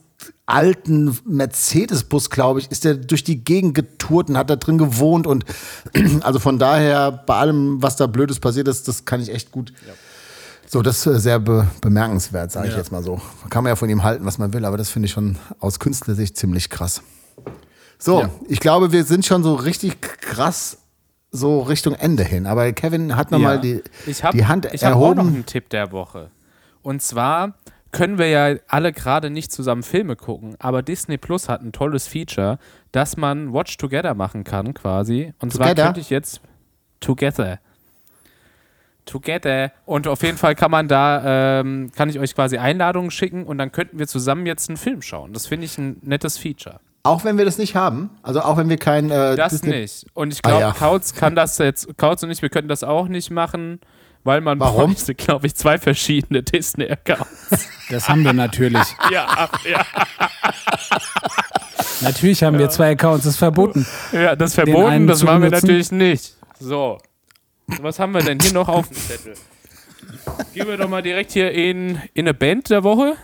alten 0.46 1.18
Mercedes-Bus, 1.26 2.30
glaube 2.30 2.60
ich, 2.60 2.70
ist 2.70 2.86
er 2.86 2.94
durch 2.94 3.24
die 3.24 3.44
Gegend 3.44 3.74
getourt 3.74 4.30
und 4.30 4.38
hat 4.38 4.48
da 4.48 4.56
drin 4.56 4.78
gewohnt. 4.78 5.26
Und 5.26 5.44
also 6.22 6.38
von 6.38 6.58
daher 6.58 7.12
bei 7.12 7.34
allem, 7.34 7.82
was 7.82 7.96
da 7.96 8.06
Blödes 8.06 8.40
passiert 8.40 8.68
ist, 8.68 8.88
das 8.88 9.04
kann 9.04 9.20
ich 9.20 9.30
echt 9.30 9.50
gut. 9.50 9.74
So, 10.68 10.82
das 10.82 11.06
ist 11.06 11.22
sehr 11.22 11.38
be 11.38 11.66
bemerkenswert, 11.80 12.52
sage 12.52 12.68
ich 12.68 12.76
jetzt 12.76 12.92
mal 12.92 13.02
so. 13.02 13.20
Kann 13.50 13.64
man 13.64 13.70
ja 13.70 13.76
von 13.76 13.88
ihm 13.88 14.02
halten, 14.02 14.24
was 14.24 14.38
man 14.38 14.52
will, 14.52 14.64
aber 14.64 14.76
das 14.76 14.90
finde 14.90 15.06
ich 15.06 15.12
schon 15.12 15.38
aus 15.60 15.78
Künstlersicht 15.78 16.36
ziemlich 16.36 16.70
krass. 16.70 17.02
So, 17.98 18.28
ich 18.48 18.60
glaube, 18.60 18.92
wir 18.92 19.04
sind 19.04 19.24
schon 19.24 19.42
so 19.42 19.54
richtig 19.54 20.00
krass 20.00 20.78
so 21.30 21.60
Richtung 21.60 21.94
Ende 21.94 22.24
hin. 22.24 22.46
Aber 22.46 22.72
Kevin 22.72 23.16
hat 23.16 23.30
nochmal 23.30 23.60
die, 23.60 23.82
ich 24.06 24.24
hab, 24.24 24.32
die 24.32 24.46
Hand 24.46 24.68
ich 24.72 24.84
hab 24.84 24.94
auch 24.94 25.00
noch 25.00 25.18
erhoben. 25.18 25.34
einen 25.34 25.46
Tipp 25.46 25.68
der 25.68 25.92
Woche. 25.92 26.30
Und 26.82 27.02
zwar 27.02 27.54
können 27.92 28.18
wir 28.18 28.28
ja 28.28 28.56
alle 28.68 28.92
gerade 28.92 29.30
nicht 29.30 29.52
zusammen 29.52 29.82
Filme 29.82 30.16
gucken, 30.16 30.56
aber 30.58 30.82
Disney 30.82 31.18
Plus 31.18 31.48
hat 31.48 31.62
ein 31.62 31.72
tolles 31.72 32.06
Feature, 32.06 32.58
dass 32.92 33.16
man 33.16 33.52
Watch 33.52 33.76
Together 33.76 34.14
machen 34.14 34.44
kann 34.44 34.74
quasi. 34.74 35.32
Und 35.38 35.52
zwar 35.52 35.68
Together? 35.68 35.84
könnte 35.84 36.00
ich 36.00 36.10
jetzt 36.10 36.40
Together. 37.00 37.58
Together. 39.06 39.72
Und 39.86 40.06
auf 40.06 40.22
jeden 40.22 40.36
Fall 40.36 40.54
kann 40.54 40.70
man 40.70 40.88
da, 40.88 41.60
ähm, 41.60 41.90
kann 41.96 42.08
ich 42.10 42.18
euch 42.18 42.34
quasi 42.34 42.58
Einladungen 42.58 43.10
schicken 43.10 43.44
und 43.44 43.56
dann 43.58 43.72
könnten 43.72 43.98
wir 43.98 44.06
zusammen 44.06 44.44
jetzt 44.46 44.68
einen 44.68 44.76
Film 44.76 45.00
schauen. 45.00 45.32
Das 45.32 45.46
finde 45.46 45.64
ich 45.64 45.78
ein 45.78 45.96
nettes 46.02 46.36
Feature. 46.36 46.80
Auch 47.04 47.24
wenn 47.24 47.38
wir 47.38 47.44
das 47.44 47.56
nicht 47.56 47.76
haben? 47.76 48.10
Also 48.22 48.40
auch 48.42 48.56
wenn 48.56 48.68
wir 48.68 48.78
kein 48.78 49.10
äh, 49.12 49.36
Das 49.36 49.52
Disney- 49.52 49.70
nicht. 49.80 50.06
Und 50.12 50.32
ich 50.32 50.40
Ah, 50.44 50.48
glaube, 50.48 50.62
ja. 50.62 50.72
Kautz 50.72 51.14
kann 51.14 51.34
das 51.36 51.56
jetzt, 51.58 51.96
Kautz 51.96 52.22
und 52.24 52.30
ich, 52.32 52.42
wir 52.42 52.48
könnten 52.50 52.68
das 52.68 52.82
auch 52.82 53.06
nicht 53.06 53.30
machen, 53.30 53.78
weil 54.24 54.40
man 54.40 54.58
Warum? 54.58 54.90
bräuchte, 54.92 55.14
glaube 55.14 55.46
ich, 55.46 55.54
zwei 55.54 55.78
verschiedene 55.78 56.42
Disney-Accounts. 56.42 57.68
Das 57.90 58.08
haben 58.08 58.24
wir 58.24 58.32
natürlich. 58.32 58.82
ja, 59.12 59.48
ja, 59.70 59.86
natürlich 62.00 62.42
haben 62.42 62.58
wir 62.58 62.68
zwei 62.70 62.90
Accounts, 62.92 63.24
das 63.24 63.34
ist 63.34 63.38
verboten. 63.38 63.86
ja, 64.12 64.34
das 64.34 64.50
ist 64.50 64.54
verboten, 64.56 65.06
das 65.06 65.22
machen 65.22 65.42
wir 65.42 65.50
natürlich 65.50 65.92
nicht. 65.92 66.34
So. 66.58 66.98
Was 67.66 67.98
haben 67.98 68.14
wir 68.14 68.22
denn 68.22 68.38
hier 68.40 68.52
noch 68.52 68.68
auf 68.68 68.88
dem 68.88 68.96
Zettel? 68.96 69.34
Gehen 70.54 70.68
wir 70.68 70.76
doch 70.76 70.88
mal 70.88 71.02
direkt 71.02 71.32
hier 71.32 71.50
in, 71.50 72.00
in 72.14 72.26
eine 72.26 72.34
Band 72.34 72.70
der 72.70 72.84
Woche. 72.84 73.16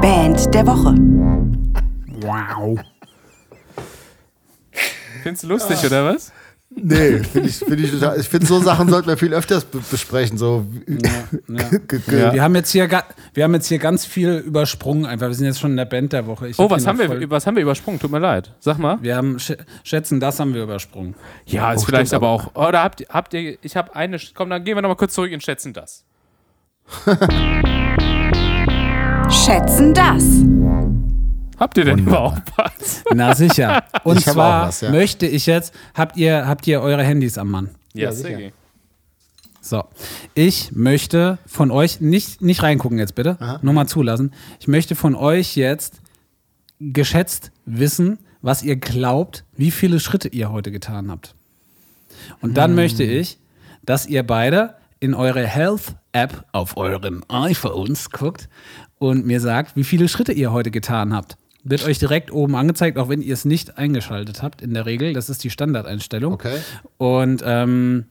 Band 0.00 0.52
der 0.52 0.66
Woche. 0.66 0.94
Wow. 2.20 2.78
Findest 5.22 5.44
du 5.44 5.48
lustig, 5.48 5.84
oder 5.84 6.04
was? 6.04 6.32
Nee, 6.82 7.18
finde 7.24 7.48
ich, 7.48 7.56
find 7.56 7.80
ich 7.80 7.90
total. 7.90 8.18
Ich 8.20 8.28
finde, 8.28 8.46
so 8.46 8.60
Sachen 8.60 8.88
sollten 8.88 9.08
wir 9.08 9.16
viel 9.16 9.34
öfters 9.34 9.64
be 9.64 9.80
besprechen. 9.90 10.38
So. 10.38 10.66
Ja. 10.86 11.64
Ge- 11.88 12.00
Ja. 12.08 12.32
Wir, 12.32 12.42
haben 12.42 12.54
jetzt 12.54 12.70
hier 12.70 12.88
wir 13.34 13.44
haben 13.44 13.54
jetzt 13.54 13.66
hier 13.68 13.78
ganz 13.78 14.04
viel 14.06 14.34
übersprungen 14.38 15.06
einfach. 15.06 15.26
Wir 15.28 15.34
sind 15.34 15.46
jetzt 15.46 15.60
schon 15.60 15.72
in 15.72 15.76
der 15.76 15.84
Band 15.84 16.12
der 16.12 16.26
Woche. 16.26 16.48
Ich 16.48 16.58
Oh, 16.58 16.64
hab 16.64 16.70
was 16.70 16.86
haben, 16.86 16.98
wir, 16.98 17.30
was 17.30 17.46
haben 17.46 17.56
wir 17.56 17.62
übersprungen? 17.62 17.98
Tut 18.00 18.10
mir 18.10 18.18
leid. 18.18 18.52
Sag 18.60 18.78
mal. 18.78 18.98
Wir 19.02 19.16
haben 19.16 19.38
Sch 19.38 19.52
schätzen, 19.84 20.20
das 20.20 20.38
haben 20.40 20.54
wir 20.54 20.62
übersprungen. 20.62 21.14
Ja, 21.46 21.72
ist 21.72 21.82
Oh, 21.82 21.86
vielleicht 21.86 22.14
aber 22.14 22.28
auch. 22.28 22.54
Oder 22.54 22.82
habt, 22.82 23.00
ihr- 23.00 23.08
habt 23.10 23.34
ihr. 23.34 23.58
Ich 23.62 23.76
habe 23.76 23.94
eine. 23.96 24.18
Komm, 24.34 24.50
dann 24.50 24.64
gehen 24.64 24.76
wir 24.76 24.82
nochmal 24.82 24.96
kurz 24.96 25.14
zurück 25.14 25.32
und 25.32 25.42
schätzen 25.42 25.72
das. 25.72 26.04
Schätzen 29.30 29.92
das. 29.94 30.24
Habt 31.58 31.76
ihr 31.78 31.84
denn 31.84 31.98
Wunderbar. 32.06 32.38
überhaupt 32.44 32.52
was? 32.78 33.02
Na 33.14 33.34
sicher. 33.34 33.84
Und 34.04 34.18
Ich 34.18 34.24
zwar 34.24 34.68
was, 34.68 34.80
ja. 34.80 34.90
möchte 34.90 35.26
ich 35.26 35.46
jetzt, 35.46 35.74
habt 35.94 36.16
ihr, 36.16 36.46
habt 36.46 36.66
ihr 36.66 36.80
eure 36.80 37.02
Handys 37.02 37.36
am 37.38 37.50
Mann? 37.50 37.70
Ja, 37.94 38.12
sicher. 38.12 38.52
So, 39.60 39.84
ich 40.34 40.72
möchte 40.72 41.38
von 41.46 41.70
euch, 41.70 42.00
nicht, 42.00 42.40
nicht 42.40 42.62
reingucken 42.62 42.98
jetzt 42.98 43.14
bitte, 43.16 43.58
nur 43.60 43.74
mal 43.74 43.86
zulassen. 43.86 44.32
Ich 44.60 44.68
möchte 44.68 44.94
von 44.94 45.14
euch 45.14 45.56
jetzt 45.56 46.00
geschätzt 46.80 47.50
wissen, 47.66 48.18
was 48.40 48.62
ihr 48.62 48.76
glaubt, 48.76 49.44
wie 49.56 49.70
viele 49.72 49.98
Schritte 50.00 50.28
ihr 50.28 50.50
heute 50.52 50.70
getan 50.70 51.10
habt. 51.10 51.34
Und 52.40 52.56
dann 52.56 52.74
möchte 52.74 53.02
ich, 53.02 53.38
dass 53.84 54.06
ihr 54.06 54.22
beide 54.22 54.74
in 55.00 55.12
eure 55.14 55.44
Health-App 55.46 56.44
auf 56.52 56.76
euren 56.76 57.28
iPhones 57.28 58.10
guckt 58.10 58.48
und 58.98 59.26
mir 59.26 59.40
sagt, 59.40 59.76
wie 59.76 59.84
viele 59.84 60.08
Schritte 60.08 60.32
ihr 60.32 60.52
heute 60.52 60.70
getan 60.70 61.12
habt. 61.14 61.36
Wird 61.68 61.84
euch 61.84 61.98
direkt 61.98 62.32
oben 62.32 62.54
angezeigt, 62.56 62.96
auch 62.98 63.08
wenn 63.08 63.20
ihr 63.22 63.34
es 63.34 63.44
nicht 63.44 63.76
eingeschaltet 63.78 64.42
habt, 64.42 64.62
in 64.62 64.72
der 64.74 64.86
Regel. 64.86 65.12
Das 65.12 65.28
ist 65.28 65.44
die 65.44 65.50
Standardeinstellung. 65.50 66.32
Okay. 66.34 66.56
Und 66.96 67.42
ähm, 67.44 68.06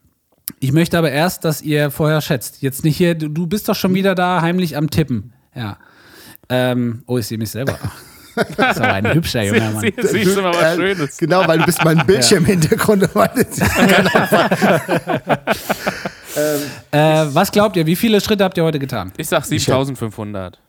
ich 0.59 0.71
möchte 0.71 0.97
aber 0.97 1.11
erst, 1.11 1.43
dass 1.43 1.61
ihr 1.61 1.89
vorher 1.91 2.21
schätzt. 2.21 2.61
Jetzt 2.61 2.83
nicht 2.83 2.97
hier, 2.97 3.15
du, 3.15 3.27
du 3.29 3.47
bist 3.47 3.67
doch 3.67 3.75
schon 3.75 3.93
wieder 3.93 4.15
da 4.15 4.41
heimlich 4.41 4.77
am 4.77 4.89
Tippen. 4.89 5.33
Ja. 5.55 5.77
Ähm, 6.49 7.03
oh, 7.07 7.17
ich 7.17 7.27
sehe 7.27 7.37
mich 7.37 7.49
selber. 7.51 7.77
Das 8.55 8.75
ist 8.75 8.81
aber 8.83 8.93
ein 8.93 9.13
hübscher 9.15 9.41
junger 9.41 9.71
Mann. 9.71 9.81
Sie, 9.81 9.91
siehst 9.99 10.37
du 10.37 10.43
mal 10.43 10.53
was 10.53 10.61
Äh, 10.61 10.75
Schönes. 10.75 11.17
Genau, 11.17 11.47
weil 11.47 11.57
du 11.57 11.65
bist 11.65 11.83
mein 11.83 11.97
Bildschirmhintergrund. 12.05 13.09
weil 13.15 13.31
das- 13.33 13.59
Äh, 16.91 17.25
was 17.33 17.51
glaubt 17.51 17.75
ihr, 17.77 17.87
wie 17.87 17.95
viele 17.95 18.21
Schritte 18.21 18.43
habt 18.43 18.55
ihr 18.57 18.63
heute 18.63 18.77
getan? 18.77 19.11
Ich 19.17 19.27
sag 19.27 19.43
7500. 19.43 20.59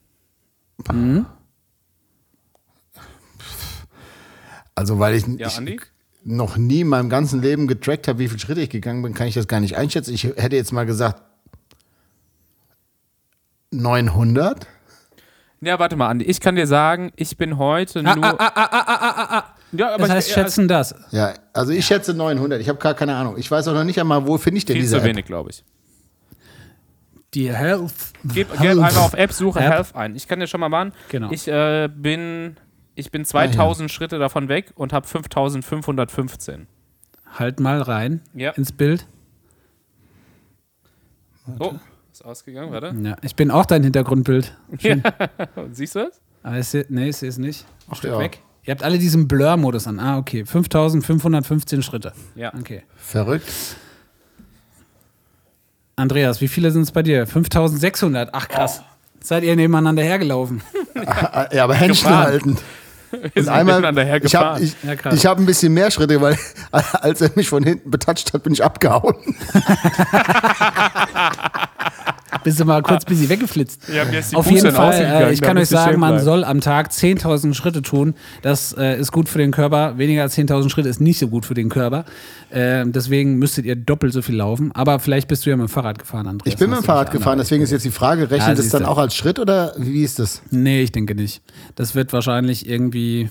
Also, 4.78 5.00
weil 5.00 5.14
ich, 5.16 5.26
Ja, 5.26 5.48
ich 5.48 5.80
noch 6.24 6.56
nie 6.56 6.82
in 6.82 6.88
meinem 6.88 7.08
ganzen 7.08 7.42
Leben 7.42 7.66
getrackt 7.66 8.06
habe, 8.06 8.20
wie 8.20 8.28
viele 8.28 8.38
Schritte 8.38 8.60
ich 8.60 8.70
gegangen 8.70 9.02
bin, 9.02 9.12
kann 9.12 9.26
ich 9.26 9.34
das 9.34 9.48
gar 9.48 9.58
nicht 9.58 9.76
einschätzen. 9.76 10.14
Ich 10.14 10.22
hätte 10.24 10.54
jetzt 10.54 10.72
mal 10.72 10.86
gesagt 10.86 11.20
900. 13.72 14.66
Ja, 15.60 15.78
warte 15.80 15.96
mal, 15.96 16.08
Andi. 16.08 16.24
Ich 16.26 16.40
kann 16.40 16.54
dir 16.54 16.68
sagen, 16.68 17.10
ich 17.16 17.36
bin 17.36 17.58
heute 17.58 18.02
nur. 18.04 18.14
Ja, 18.16 19.94
aber 19.94 19.98
Das 19.98 20.06
ich- 20.08 20.14
heißt, 20.14 20.28
ja, 20.30 20.34
schätzen 20.34 20.68
das. 20.68 20.94
Ja, 21.10 21.34
also 21.52 21.72
ich 21.72 21.84
schätze 21.84 22.14
900. 22.14 22.60
Ich 22.60 22.68
habe 22.68 22.78
gar 22.78 22.94
keine 22.94 23.16
Ahnung. 23.16 23.36
Ich 23.36 23.50
weiß 23.50 23.66
auch 23.68 23.74
noch 23.74 23.84
nicht 23.84 24.00
einmal, 24.00 24.26
wo 24.26 24.38
finde 24.38 24.58
ich 24.58 24.64
denn 24.64 24.74
Viel 24.74 24.82
diese 24.82 24.98
zu 25.00 25.04
wenig, 25.04 25.26
glaube 25.26 25.50
ich. 25.50 25.64
Die 27.34 27.52
Health. 27.52 27.92
Gib, 28.24 28.48
gib 28.52 28.70
einfach 28.78 29.02
auf 29.02 29.14
App-Suche 29.14 29.58
App. 29.58 29.72
Health 29.72 29.94
ein. 29.96 30.14
Ich 30.14 30.28
kann 30.28 30.38
dir 30.40 30.46
schon 30.46 30.60
mal 30.60 30.68
machen. 30.68 30.92
Genau. 31.08 31.30
Ich 31.32 31.48
äh, 31.48 31.88
bin. 31.92 32.56
Ich 32.98 33.12
bin 33.12 33.24
2000 33.24 33.92
Schritte 33.92 34.18
davon 34.18 34.48
weg 34.48 34.72
und 34.74 34.92
habe 34.92 35.06
5515. 35.06 36.66
Halt 37.38 37.60
mal 37.60 37.80
rein 37.80 38.22
Ja. 38.34 38.50
ins 38.50 38.72
Bild. 38.72 39.06
Oh, 41.60 41.74
ist 42.12 42.24
ausgegangen, 42.24 42.72
warte. 42.72 42.92
Ja, 43.00 43.16
ich 43.22 43.36
bin 43.36 43.52
auch 43.52 43.66
dein 43.66 43.84
Hintergrundbild. 43.84 44.52
Siehst 45.70 45.94
du 45.94 46.00
das? 46.00 46.20
Ah, 46.42 46.58
ich 46.58 46.66
seh, 46.66 46.86
nee, 46.88 47.10
ich 47.10 47.16
sehe 47.18 47.28
es 47.28 47.38
nicht. 47.38 47.66
Stück 47.92 48.10
ja. 48.10 48.18
weg. 48.18 48.40
Ihr 48.64 48.72
habt 48.72 48.82
alle 48.82 48.98
diesen 48.98 49.28
Blur-Modus 49.28 49.86
an. 49.86 50.00
Ah, 50.00 50.18
okay. 50.18 50.44
5515 50.44 51.82
Schritte. 51.84 52.12
Ja. 52.34 52.52
Okay. 52.52 52.82
Verrückt. 52.96 53.46
Andreas, 55.94 56.40
wie 56.40 56.48
viele 56.48 56.72
sind 56.72 56.82
es 56.82 56.90
bei 56.90 57.04
dir? 57.04 57.28
5600. 57.28 58.30
Ach 58.32 58.48
krass. 58.48 58.82
Seid 59.20 59.44
ihr 59.44 59.54
nebeneinander 59.54 60.02
hergelaufen? 60.02 60.62
Ah, 60.96 61.46
Ja, 61.52 61.62
aber 61.62 61.74
Händchen 61.76 62.10
halten. 62.10 62.58
Wir 63.34 63.42
sind 63.42 63.48
Einmal, 63.48 63.80
ich 64.24 64.34
habe 64.34 64.60
ich, 64.62 64.76
Ja, 64.82 65.12
ich 65.12 65.26
hab 65.26 65.38
ein 65.38 65.46
bisschen 65.46 65.72
mehr 65.72 65.90
Schritte, 65.90 66.20
weil 66.20 66.38
als 66.70 67.20
er 67.20 67.30
mich 67.34 67.48
von 67.48 67.62
hinten 67.62 67.90
betatscht 67.90 68.32
hat, 68.32 68.42
bin 68.42 68.52
ich 68.52 68.62
abgehauen. 68.62 69.14
Bist 72.44 72.60
du 72.60 72.64
mal 72.64 72.82
kurz 72.82 73.04
ein 73.04 73.08
bisschen 73.08 73.28
weggeflitzt? 73.28 73.82
Ja, 73.94 74.04
mir 74.04 74.18
ist 74.20 74.32
die 74.32 74.36
Auf 74.36 74.46
Puste 74.48 74.66
jeden 74.66 74.76
Fall, 74.76 74.94
äh, 74.94 75.32
ich 75.32 75.40
kann 75.40 75.58
euch 75.58 75.68
sagen, 75.68 75.98
man 75.98 76.10
bleiben. 76.14 76.24
soll 76.24 76.44
am 76.44 76.60
Tag 76.60 76.90
10.000 76.90 77.54
Schritte 77.54 77.82
tun. 77.82 78.14
Das 78.42 78.72
äh, 78.78 78.98
ist 78.98 79.12
gut 79.12 79.28
für 79.28 79.38
den 79.38 79.50
Körper. 79.50 79.98
Weniger 79.98 80.22
als 80.22 80.36
10.000 80.36 80.70
Schritte 80.70 80.88
ist 80.88 81.00
nicht 81.00 81.18
so 81.18 81.28
gut 81.28 81.46
für 81.46 81.54
den 81.54 81.68
Körper. 81.68 82.04
Äh, 82.50 82.84
deswegen 82.86 83.36
müsstet 83.38 83.64
ihr 83.64 83.76
doppelt 83.76 84.12
so 84.12 84.22
viel 84.22 84.36
laufen. 84.36 84.72
Aber 84.74 84.98
vielleicht 84.98 85.28
bist 85.28 85.44
du 85.46 85.50
ja 85.50 85.56
mit 85.56 85.68
dem 85.68 85.70
Fahrrad 85.70 85.98
gefahren, 85.98 86.26
Andreas. 86.26 86.52
Ich 86.52 86.58
bin 86.58 86.70
mit 86.70 86.78
dem 86.80 86.84
Fahrrad 86.84 87.10
gefahren, 87.10 87.38
deswegen 87.38 87.62
ist 87.62 87.70
jetzt 87.70 87.84
die 87.84 87.90
Frage, 87.90 88.22
Ja, 88.22 88.28
rechnet 88.28 88.58
es 88.58 88.64
siehst 88.64 88.74
dann 88.74 88.84
auch 88.84 88.98
als 88.98 89.14
Schritt 89.14 89.38
oder 89.38 89.74
wie 89.76 90.02
ist 90.02 90.18
das? 90.18 90.42
Nee, 90.50 90.82
ich 90.82 90.92
denke 90.92 91.14
nicht. 91.14 91.42
Das 91.76 91.94
wird 91.94 92.12
wahrscheinlich 92.12 92.68
irgendwie. 92.68 93.28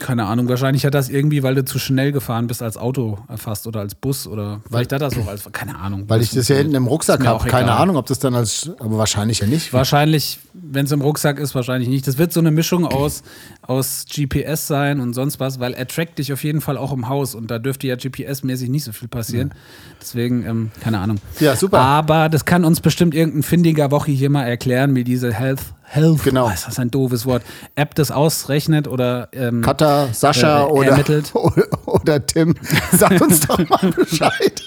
Keine 0.00 0.26
Ahnung, 0.26 0.48
wahrscheinlich 0.48 0.84
hat 0.84 0.94
das 0.94 1.08
irgendwie, 1.08 1.42
weil 1.42 1.54
du 1.54 1.64
zu 1.64 1.78
schnell 1.78 2.10
gefahren 2.10 2.46
bist, 2.48 2.62
als 2.62 2.76
Auto 2.76 3.18
erfasst 3.28 3.66
oder 3.66 3.80
als 3.80 3.94
Bus 3.94 4.26
oder 4.26 4.60
vielleicht 4.68 4.92
hat 4.92 5.02
das 5.02 5.16
auch 5.16 5.28
als. 5.28 5.50
Keine 5.52 5.78
Ahnung. 5.78 6.04
Weil 6.08 6.20
ich 6.20 6.30
das 6.30 6.48
ja 6.48 6.56
hinten 6.56 6.74
im 6.74 6.86
Rucksack 6.86 7.24
habe. 7.24 7.48
Keine 7.48 7.66
egal. 7.66 7.78
Ahnung, 7.78 7.96
ob 7.96 8.06
das 8.06 8.18
dann 8.18 8.34
als, 8.34 8.70
aber 8.78 8.98
wahrscheinlich 8.98 9.38
ja 9.38 9.46
nicht. 9.46 9.72
Wahrscheinlich, 9.72 10.40
wenn 10.52 10.86
es 10.86 10.92
im 10.92 11.00
Rucksack 11.00 11.38
ist, 11.38 11.54
wahrscheinlich 11.54 11.88
nicht. 11.88 12.06
Das 12.08 12.18
wird 12.18 12.32
so 12.32 12.40
eine 12.40 12.50
Mischung 12.50 12.86
aus, 12.86 13.22
aus 13.62 14.06
GPS 14.12 14.66
sein 14.66 15.00
und 15.00 15.14
sonst 15.14 15.38
was, 15.38 15.60
weil 15.60 15.74
er 15.74 15.86
trackt 15.86 16.18
dich 16.18 16.32
auf 16.32 16.42
jeden 16.42 16.60
Fall 16.60 16.76
auch 16.76 16.92
im 16.92 17.08
Haus 17.08 17.34
und 17.34 17.50
da 17.50 17.58
dürfte 17.58 17.86
ja 17.86 17.94
GPS-mäßig 17.94 18.68
nicht 18.68 18.84
so 18.84 18.92
viel 18.92 19.08
passieren. 19.08 19.52
Deswegen, 20.00 20.44
ähm, 20.44 20.70
keine 20.80 20.98
Ahnung. 20.98 21.18
Ja, 21.38 21.54
super. 21.56 21.78
Aber 21.80 22.28
das 22.28 22.44
kann 22.44 22.64
uns 22.64 22.80
bestimmt 22.80 23.14
irgendein 23.14 23.42
findiger 23.42 23.90
Woche 23.90 24.10
hier 24.10 24.30
mal 24.30 24.44
erklären, 24.44 24.94
wie 24.94 25.04
diese 25.04 25.32
Health, 25.32 25.60
Health, 25.94 26.24
Genau. 26.24 26.46
oh, 26.48 26.50
ist 26.50 26.66
das 26.66 26.78
ein 26.78 26.90
doofes 26.90 27.24
Wort, 27.26 27.42
App 27.76 27.94
das 27.94 28.10
ausrechnet 28.10 28.88
oder 28.88 29.28
ähm, 29.32 29.62
Katha, 29.62 30.08
Sascha 30.12 30.64
Äh, 30.64 30.66
oder, 30.70 30.90
ermittelt. 30.90 31.30
oder, 31.34 31.66
oder 31.86 32.26
Tim, 32.26 32.54
sagt 32.92 33.20
uns 33.22 33.40
doch 33.40 33.58
mal 33.68 33.90
Bescheid. 33.96 34.62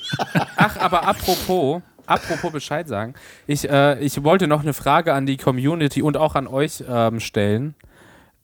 Ach, 0.55 0.78
aber 0.80 1.07
apropos, 1.07 1.82
apropos 2.05 2.51
Bescheid 2.51 2.88
sagen, 2.88 3.13
ich, 3.45 3.69
äh, 3.69 3.99
ich 3.99 4.23
wollte 4.23 4.47
noch 4.47 4.61
eine 4.61 4.73
Frage 4.73 5.13
an 5.13 5.25
die 5.25 5.38
Community 5.38 6.01
und 6.01 6.17
auch 6.17 6.36
an 6.36 6.47
euch 6.47 6.84
ähm, 6.89 7.19
stellen. 7.19 7.75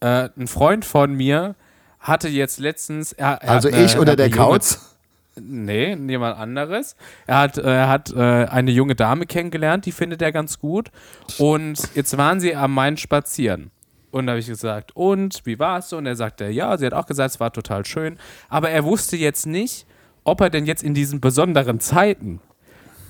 Äh, 0.01 0.29
ein 0.37 0.47
Freund 0.47 0.83
von 0.85 1.13
mir 1.13 1.55
hatte 1.99 2.27
jetzt 2.27 2.59
letztens. 2.59 3.13
Er, 3.13 3.41
er 3.41 3.49
Also 3.49 3.71
hat 3.71 3.79
ich 3.79 3.97
oder 3.97 4.15
der 4.17 4.29
Kauz? 4.29 4.92
Nee, 5.39 5.95
jemand 5.95 6.37
anderes. 6.37 6.95
Er 7.25 7.39
hat, 7.39 7.57
äh, 7.57 7.61
er 7.61 7.89
hat 7.89 8.13
äh, 8.13 8.19
eine 8.19 8.71
junge 8.71 8.95
Dame 8.95 9.25
kennengelernt, 9.25 9.85
die 9.85 9.91
findet 9.91 10.21
er 10.21 10.31
ganz 10.31 10.59
gut. 10.59 10.91
Und 11.39 11.79
jetzt 11.95 12.15
waren 12.17 12.39
sie 12.39 12.55
am 12.55 12.73
Main 12.73 12.97
spazieren. 12.97 13.71
Und 14.11 14.27
da 14.27 14.33
habe 14.33 14.39
ich 14.39 14.47
gesagt, 14.47 14.95
und 14.95 15.41
wie 15.45 15.57
war 15.57 15.79
es 15.79 15.89
so? 15.89 15.97
Und 15.97 16.05
er 16.05 16.15
sagte, 16.15 16.47
ja, 16.49 16.77
sie 16.77 16.85
hat 16.85 16.93
auch 16.93 17.07
gesagt, 17.07 17.31
es 17.31 17.39
war 17.39 17.51
total 17.51 17.83
schön. 17.83 18.17
Aber 18.47 18.69
er 18.69 18.83
wusste 18.83 19.17
jetzt 19.17 19.47
nicht, 19.47 19.87
ob 20.23 20.39
er 20.41 20.51
denn 20.51 20.67
jetzt 20.67 20.83
in 20.83 20.93
diesen 20.93 21.19
besonderen 21.19 21.79
Zeiten 21.79 22.39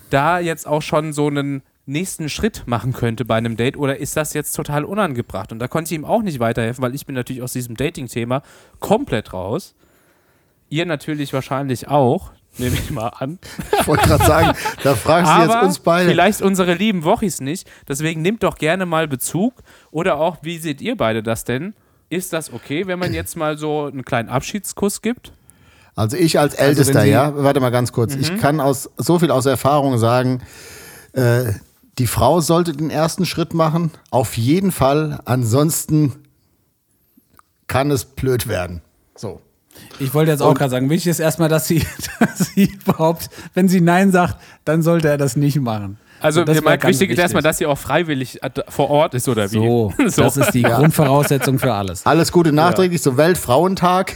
da 0.10 0.40
jetzt 0.40 0.66
auch 0.66 0.82
schon 0.82 1.12
so 1.12 1.28
einen 1.28 1.62
nächsten 1.86 2.30
Schritt 2.30 2.64
machen 2.68 2.94
könnte 2.94 3.26
bei 3.26 3.36
einem 3.36 3.58
Date 3.58 3.76
oder 3.76 3.98
ist 3.98 4.16
das 4.16 4.34
jetzt 4.34 4.54
total 4.54 4.86
unangebracht? 4.86 5.52
Und 5.52 5.60
da 5.60 5.68
konnte 5.68 5.94
ich 5.94 6.00
ihm 6.00 6.06
auch 6.06 6.22
nicht 6.22 6.40
weiterhelfen, 6.40 6.82
weil 6.82 6.96
ich 6.96 7.06
bin 7.06 7.16
natürlich 7.16 7.42
aus 7.42 7.54
diesem 7.54 7.76
Dating-Thema 7.76 8.42
komplett 8.80 9.34
raus. 9.34 9.76
Ihr 10.74 10.88
natürlich 10.88 11.34
wahrscheinlich 11.34 11.88
auch. 11.88 12.32
Nehme 12.58 12.76
ich 12.76 12.90
mal 12.90 13.10
an. 13.10 13.38
Ich 13.80 13.88
wollte 13.88 14.08
gerade 14.08 14.26
sagen, 14.26 14.58
da 14.84 14.96
fragst 14.96 15.32
du 15.32 15.42
jetzt 15.54 15.64
uns 15.64 15.80
beide. 15.80 16.10
vielleicht 16.10 16.42
unsere 16.42 16.74
lieben 16.74 17.04
Wochis 17.04 17.42
nicht. 17.42 17.70
Deswegen 17.88 18.22
nehmt 18.24 18.42
doch 18.44 18.56
gerne 18.56 18.86
mal 18.88 19.08
Bezug. 19.08 19.54
Oder 19.92 20.18
auch, 20.18 20.38
wie 20.42 20.58
seht 20.58 20.82
ihr 20.82 20.98
beide 20.98 21.22
das 21.22 21.44
denn? 21.44 21.74
Ist 22.10 22.34
das 22.34 22.52
okay, 22.52 22.88
wenn 22.88 22.98
man 22.98 23.14
jetzt 23.14 23.36
mal 23.38 23.58
so 23.58 23.86
einen 23.86 24.04
kleinen 24.04 24.30
Abschiedskuss 24.30 25.02
gibt? 25.04 25.32
Also 25.96 26.18
ich 26.18 26.40
als 26.40 26.56
Ältester, 26.56 26.96
wenn 26.96 27.02
Sie- 27.04 27.10
ja, 27.10 27.34
warte 27.36 27.60
mal 27.60 27.70
ganz 27.70 27.92
kurz. 27.92 28.16
Mhm. 28.16 28.22
Ich 28.22 28.38
kann 28.40 28.60
aus 28.60 28.90
so 28.98 29.20
viel 29.20 29.30
aus 29.30 29.46
Erfahrung 29.46 30.00
sagen, 30.00 30.42
äh, 31.14 31.54
die 32.00 32.08
Frau 32.08 32.40
sollte 32.42 32.74
den 32.74 32.90
ersten 32.90 33.26
Schritt 33.28 33.54
machen, 33.54 33.92
auf 34.10 34.38
jeden 34.38 34.72
Fall. 34.72 35.20
Ansonsten 35.26 36.14
kann 37.68 37.92
es 37.92 38.06
blöd 38.06 38.48
werden. 38.48 38.82
So. 39.16 39.40
Ich 40.00 40.14
wollte 40.14 40.32
jetzt 40.32 40.42
auch 40.42 40.54
gerade 40.54 40.72
sagen, 40.72 40.90
wichtig 40.90 41.12
ist 41.12 41.20
erstmal, 41.20 41.50
dass 41.50 41.68
sie, 41.68 41.86
dass 42.20 42.40
sie 42.54 42.66
überhaupt, 42.66 43.30
wenn 43.54 43.68
sie 43.68 43.82
Nein 43.82 44.12
sagt, 44.12 44.38
dann 44.66 44.82
sollte 44.82 45.10
er 45.10 45.18
das 45.18 45.36
nicht 45.36 45.60
machen. 45.60 45.98
Also, 46.20 46.44
das 46.46 46.58
ihr 46.58 46.64
wär 46.64 46.72
meint, 46.72 46.84
wichtig 46.86 47.10
ist 47.12 47.20
erstmal, 47.20 47.44
dass 47.44 47.58
sie 47.58 47.66
auch 47.66 47.78
freiwillig 47.78 48.40
vor 48.70 48.90
Ort 48.90 49.14
ist, 49.14 49.28
oder 49.28 49.52
wie? 49.52 49.56
So, 49.58 49.94
das 50.16 50.38
ist 50.38 50.52
die 50.54 50.62
Grundvoraussetzung 50.64 51.60
für 51.60 51.74
alles. 51.74 52.06
Alles 52.06 52.32
Gute 52.32 52.54
nachträglich 52.54 53.02
zum 53.02 53.18
Weltfrauentag. 53.18 54.14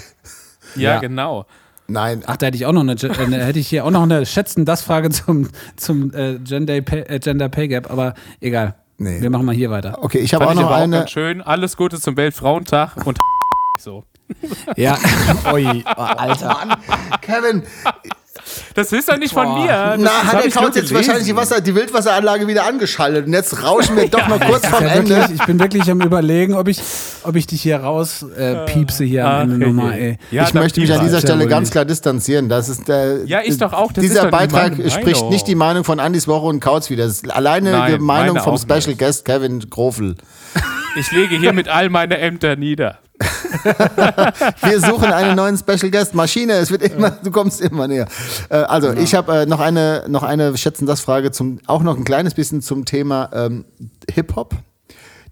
ja, 0.75 0.93
Ja. 0.93 0.99
genau. 0.99 1.45
Nein, 1.89 2.23
Ach, 2.25 2.35
da 2.35 2.47
hätte 2.47 2.57
ich 2.57 2.65
auch 2.65 2.73
noch 2.73 2.81
eine, 2.81 2.93
äh, 2.93 3.45
hätte 3.45 3.59
ich 3.59 3.67
hier 3.69 3.85
auch 3.85 3.91
noch 3.91 4.03
eine 4.03 4.25
schätzen 4.25 4.65
das 4.65 4.81
Frage 4.81 5.09
zum, 5.09 5.47
zum 5.77 6.13
äh, 6.13 6.37
Gender, 6.39 6.81
Pay, 6.81 7.01
äh, 7.03 7.19
Gender 7.19 7.47
Pay 7.47 7.69
Gap, 7.69 7.89
aber 7.89 8.13
egal. 8.41 8.75
Nee. 8.97 9.21
Wir 9.21 9.29
machen 9.29 9.45
mal 9.45 9.55
hier 9.55 9.69
weiter. 9.69 9.99
okay, 10.01 10.17
ich 10.19 10.33
habe 10.33 10.47
auch 10.47 10.53
noch 10.53 10.71
auch 10.71 10.75
eine. 10.75 10.97
ganz 10.97 11.11
schön. 11.11 11.41
Alles 11.41 11.77
Gute 11.77 11.99
zum 11.99 12.17
Weltfrauentag 12.17 13.05
und 13.05 13.17
so. 13.79 14.03
Ja, 14.75 14.97
oi, 15.51 15.83
oh, 15.85 16.01
Alter. 16.01 16.47
Mann, 16.47 16.77
Kevin, 17.21 17.63
Das 18.75 18.91
ist 18.91 19.09
doch 19.09 19.17
nicht 19.17 19.33
von 19.33 19.45
Boah. 19.45 19.59
mir. 19.59 19.67
Das, 19.67 19.97
na, 19.99 20.03
das 20.05 20.23
hat 20.33 20.43
der 20.43 20.51
Couch 20.51 20.75
jetzt 20.75 20.93
wahrscheinlich 20.93 21.25
die, 21.25 21.35
Wasser, 21.35 21.61
die 21.61 21.73
Wildwasseranlage 21.73 22.47
wieder 22.47 22.65
angeschaltet 22.67 23.25
und 23.27 23.33
jetzt 23.33 23.63
rauschen 23.63 23.95
wir 23.97 24.07
doch 24.09 24.27
noch 24.27 24.39
kurz 24.39 24.63
Ja, 24.63 24.69
vorm 24.69 24.85
Ende. 24.85 25.15
wirklich, 25.15 25.39
ich 25.39 25.45
bin 25.45 25.59
wirklich 25.59 25.89
am 25.89 26.01
überlegen, 26.01 26.53
ob 26.53 26.67
ich, 26.67 26.79
ob 27.23 27.35
ich 27.35 27.47
dich 27.47 27.61
hier 27.61 27.77
raus 27.77 28.23
äh, 28.37 28.65
piepse 28.65 29.03
hier 29.03 29.25
am 29.25 29.31
Ach, 29.33 29.41
Ende 29.43 29.65
hey, 29.65 29.73
nochmal, 29.73 29.93
ey. 29.93 30.17
Ja, 30.31 30.43
ich 30.43 30.53
möchte 30.53 30.79
mich 30.81 30.93
an 30.93 31.01
dieser 31.03 31.15
ja 31.15 31.21
Stelle 31.21 31.39
wohl 31.41 31.47
ganz 31.47 31.71
klar 31.71 31.85
distanzieren. 31.85 32.47
Das 32.49 32.69
ist 32.69 32.87
der, 32.87 33.25
Ja, 33.25 33.39
ich 33.43 33.57
doch 33.57 33.73
auch. 33.73 33.91
Das 33.91 34.03
ist 34.03 34.11
dieser 34.11 34.29
Beitrag 34.29 34.73
spricht 34.75 35.05
Meinung. 35.15 35.29
nicht 35.29 35.47
die 35.47 35.55
Meinung 35.55 35.83
von 35.83 35.99
Andys 35.99 36.27
Woche 36.27 36.45
und 36.45 36.59
Kautz 36.59 36.89
wieder. 36.89 37.05
Das 37.05 37.13
ist 37.13 37.31
alleine 37.31 37.71
Nein, 37.71 37.93
die 37.93 37.99
Meinung 37.99 38.37
vom 38.39 38.57
Special 38.57 38.87
nicht. 38.87 38.99
Guest 38.99 39.25
Kevin 39.25 39.67
Grofel. 39.69 40.15
Ich 40.99 41.11
lege 41.11 41.37
hiermit 41.37 41.67
all 41.69 41.89
meine 41.89 42.17
Ämter 42.17 42.55
nieder. 42.55 42.99
Wir 44.61 44.79
suchen 44.79 45.11
einen 45.11 45.35
neuen 45.35 45.57
Special 45.57 45.89
Guest. 45.91 46.13
Maschine, 46.13 46.53
es 46.53 46.71
wird 46.71 46.83
immer, 46.83 47.11
du 47.11 47.31
kommst 47.31 47.61
immer 47.61 47.87
näher. 47.87 48.07
Äh, 48.49 48.57
also, 48.57 48.93
ich 48.93 49.15
habe 49.15 49.41
äh, 49.41 49.45
noch 49.45 49.59
eine, 49.59 50.03
noch 50.07 50.23
eine 50.23 50.57
schätzen 50.57 50.85
das 50.85 51.01
Frage 51.01 51.31
zum, 51.31 51.59
auch 51.67 51.83
noch 51.83 51.97
ein 51.97 52.03
kleines 52.03 52.33
bisschen 52.33 52.61
zum 52.61 52.85
Thema 52.85 53.29
ähm, 53.33 53.65
Hip 54.13 54.35
Hop. 54.35 54.55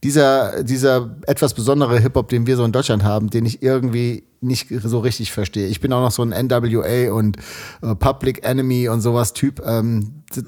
Dieser, 0.03 0.63
dieser 0.63 1.17
etwas 1.25 1.53
besondere 1.53 1.99
Hip 1.99 2.15
Hop, 2.15 2.29
den 2.29 2.47
wir 2.47 2.57
so 2.57 2.63
in 2.63 2.71
Deutschland 2.71 3.03
haben, 3.03 3.29
den 3.29 3.45
ich 3.45 3.63
irgendwie 3.63 4.23
nicht 4.41 4.67
so 4.83 4.99
richtig 4.99 5.31
verstehe. 5.31 5.67
Ich 5.67 5.81
bin 5.81 5.91
auch 5.91 6.01
noch 6.01 6.11
so 6.11 6.23
ein 6.23 6.29
NWA 6.29 7.11
und 7.11 7.37
äh, 7.81 7.95
Public 7.95 8.45
Enemy 8.45 8.89
und 8.89 9.01
sowas 9.01 9.33
Typ. 9.33 9.61
Ähm, 9.65 10.23
das, 10.33 10.45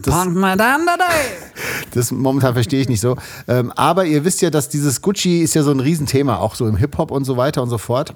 das 1.91 2.11
momentan 2.11 2.53
verstehe 2.53 2.81
ich 2.81 2.89
nicht 2.89 3.01
so. 3.01 3.15
Ähm, 3.47 3.71
aber 3.71 4.05
ihr 4.05 4.23
wisst 4.23 4.41
ja, 4.41 4.49
dass 4.49 4.69
dieses 4.69 5.01
Gucci 5.01 5.41
ist 5.41 5.55
ja 5.55 5.63
so 5.63 5.71
ein 5.71 5.79
Riesenthema, 5.79 6.37
auch 6.37 6.55
so 6.55 6.67
im 6.67 6.77
Hip-Hop 6.77 7.11
und 7.11 7.25
so 7.25 7.37
weiter 7.37 7.63
und 7.63 7.69
so 7.69 7.77
fort. 7.77 8.15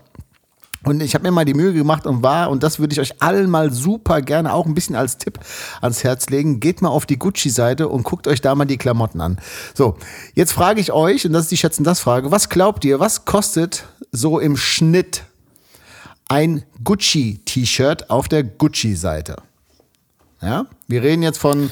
Und 0.84 1.02
ich 1.02 1.14
habe 1.14 1.24
mir 1.24 1.32
mal 1.32 1.46
die 1.46 1.54
Mühe 1.54 1.74
gemacht 1.74 2.08
und 2.08 2.24
war, 2.24 2.50
und 2.50 2.64
das 2.64 2.80
würde 2.80 2.94
ich 2.94 3.00
euch 3.00 3.22
allen 3.22 3.50
mal 3.50 3.72
super 3.72 4.22
gerne 4.22 4.54
auch 4.54 4.66
ein 4.66 4.74
bisschen 4.74 4.96
als 4.96 5.18
Tipp 5.18 5.40
ans 5.80 6.04
Herz 6.04 6.30
legen, 6.30 6.60
geht 6.60 6.82
mal 6.82 6.90
auf 6.90 7.06
die 7.06 7.20
Gucci-Seite 7.20 7.88
und 7.88 8.04
guckt 8.04 8.28
euch 8.28 8.42
da 8.42 8.56
mal 8.56 8.66
die 8.66 8.78
Klamotten 8.78 9.22
an. 9.22 9.38
So, 9.76 9.98
jetzt 10.34 10.54
frage 10.54 10.82
ich 10.82 10.92
euch, 10.92 11.26
und 11.26 11.34
das 11.34 11.44
ist 11.44 11.52
die 11.52 11.58
Schätzen-Das-Frage, 11.58 12.32
was 12.32 12.50
glaubt 12.50 12.84
ihr, 12.84 13.00
was 13.00 13.26
kostet 13.26 13.86
so 14.12 14.40
im 14.40 14.58
Schnitt 14.58 15.24
ein 16.28 16.64
Gucci-T-Shirt 16.84 18.10
auf 18.10 18.28
der 18.28 18.44
Gucci-Seite? 18.44 19.36
Ja, 20.42 20.66
wir 20.88 21.04
reden 21.04 21.22
jetzt 21.22 21.38
von 21.38 21.70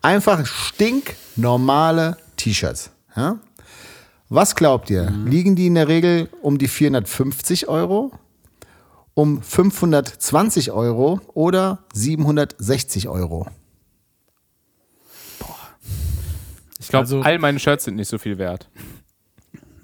einfach 0.00 0.46
stinknormale 0.46 2.16
T-Shirts. 2.36 2.90
Ja? 3.14 3.38
Was 4.28 4.54
glaubt 4.54 4.88
ihr? 4.90 5.12
Liegen 5.24 5.56
die 5.56 5.66
in 5.66 5.74
der 5.74 5.88
Regel 5.88 6.28
um 6.40 6.56
die 6.56 6.68
450 6.68 7.68
Euro, 7.68 8.12
um 9.16 9.40
520 9.42 10.70
Euro 10.72 11.20
oder 11.32 11.78
760 11.94 13.08
Euro? 13.08 13.46
Ich 16.78 16.88
glaube, 16.88 17.04
Also- 17.04 17.22
all 17.22 17.38
meine 17.38 17.58
Shirts 17.58 17.84
sind 17.84 17.96
nicht 17.96 18.08
so 18.08 18.18
viel 18.18 18.36
wert. 18.38 18.68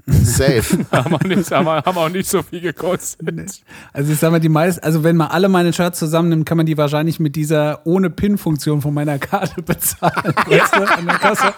Safe. 0.06 0.84
haben, 0.92 1.14
auch 1.14 1.20
nicht, 1.20 1.50
haben, 1.50 1.66
haben 1.66 1.96
auch 1.98 2.08
nicht 2.10 2.28
so 2.28 2.42
viel 2.42 2.60
gekostet. 2.60 3.62
Also 3.92 4.12
ich 4.12 4.18
sag 4.18 4.30
mal, 4.32 4.40
die 4.40 4.48
meisten, 4.50 4.84
also 4.84 5.02
wenn 5.02 5.16
man 5.16 5.28
alle 5.28 5.48
meine 5.48 5.72
Shirts 5.72 5.98
zusammennimmt, 6.00 6.44
kann 6.44 6.56
man 6.58 6.66
die 6.66 6.76
wahrscheinlich 6.76 7.18
mit 7.18 7.34
dieser 7.34 7.86
ohne 7.86 8.10
Pin-Funktion 8.10 8.82
von 8.82 8.92
meiner 8.92 9.18
Karte 9.18 9.62
bezahlen. 9.62 10.34
Weißt 10.46 10.74
du, 10.76 10.82
an 10.92 11.06
der 11.06 11.18
Kasse. 11.18 11.54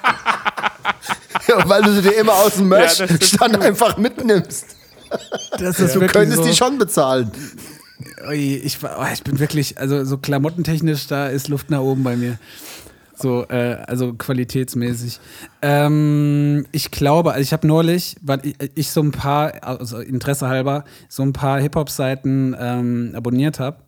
ja, 1.49 1.69
weil 1.69 1.83
du 1.83 1.93
sie 1.95 2.03
dir 2.03 2.13
immer 2.19 2.35
aus 2.35 2.55
dem 2.55 2.71
Ja, 2.71 2.79
Merch-Stand 2.79 3.59
einfach 3.61 3.97
mitnimmst. 3.97 4.77
Das 5.59 5.79
ist 5.81 5.95
Du 5.95 6.01
könntest 6.07 6.39
so, 6.43 6.45
die 6.45 6.55
schon 6.55 6.77
bezahlen. 6.79 7.31
Ich, 8.33 8.79
oh, 8.83 9.13
ich 9.13 9.23
bin 9.23 9.39
wirklich, 9.39 9.79
also 9.79 10.05
so 10.05 10.19
klamottentechnisch, 10.19 11.07
da 11.07 11.29
ist 11.29 11.49
Luft 11.49 11.71
nach 11.71 11.81
oben 11.81 12.03
bei 12.03 12.17
mir. 12.17 12.39
So, 13.17 13.47
äh, 13.49 13.77
also 13.87 14.15
qualitätsmäßig. 14.15 15.21
Ähm, 15.63 16.67
ich 16.73 16.91
glaube, 16.91 17.33
also 17.33 17.43
ich 17.43 17.53
habe 17.53 17.67
neulich, 17.67 18.17
weil 18.23 18.41
ich, 18.45 18.57
ich 18.75 18.91
so 18.91 19.03
ein 19.03 19.13
paar, 19.13 19.53
also 19.63 19.99
Interesse 19.99 20.49
halber, 20.49 20.85
so 21.09 21.23
ein 21.23 21.33
paar 21.33 21.61
Hip-Hop-Seiten 21.61 22.57
ähm, 22.59 23.13
abonniert 23.15 23.61
habe, 23.61 23.79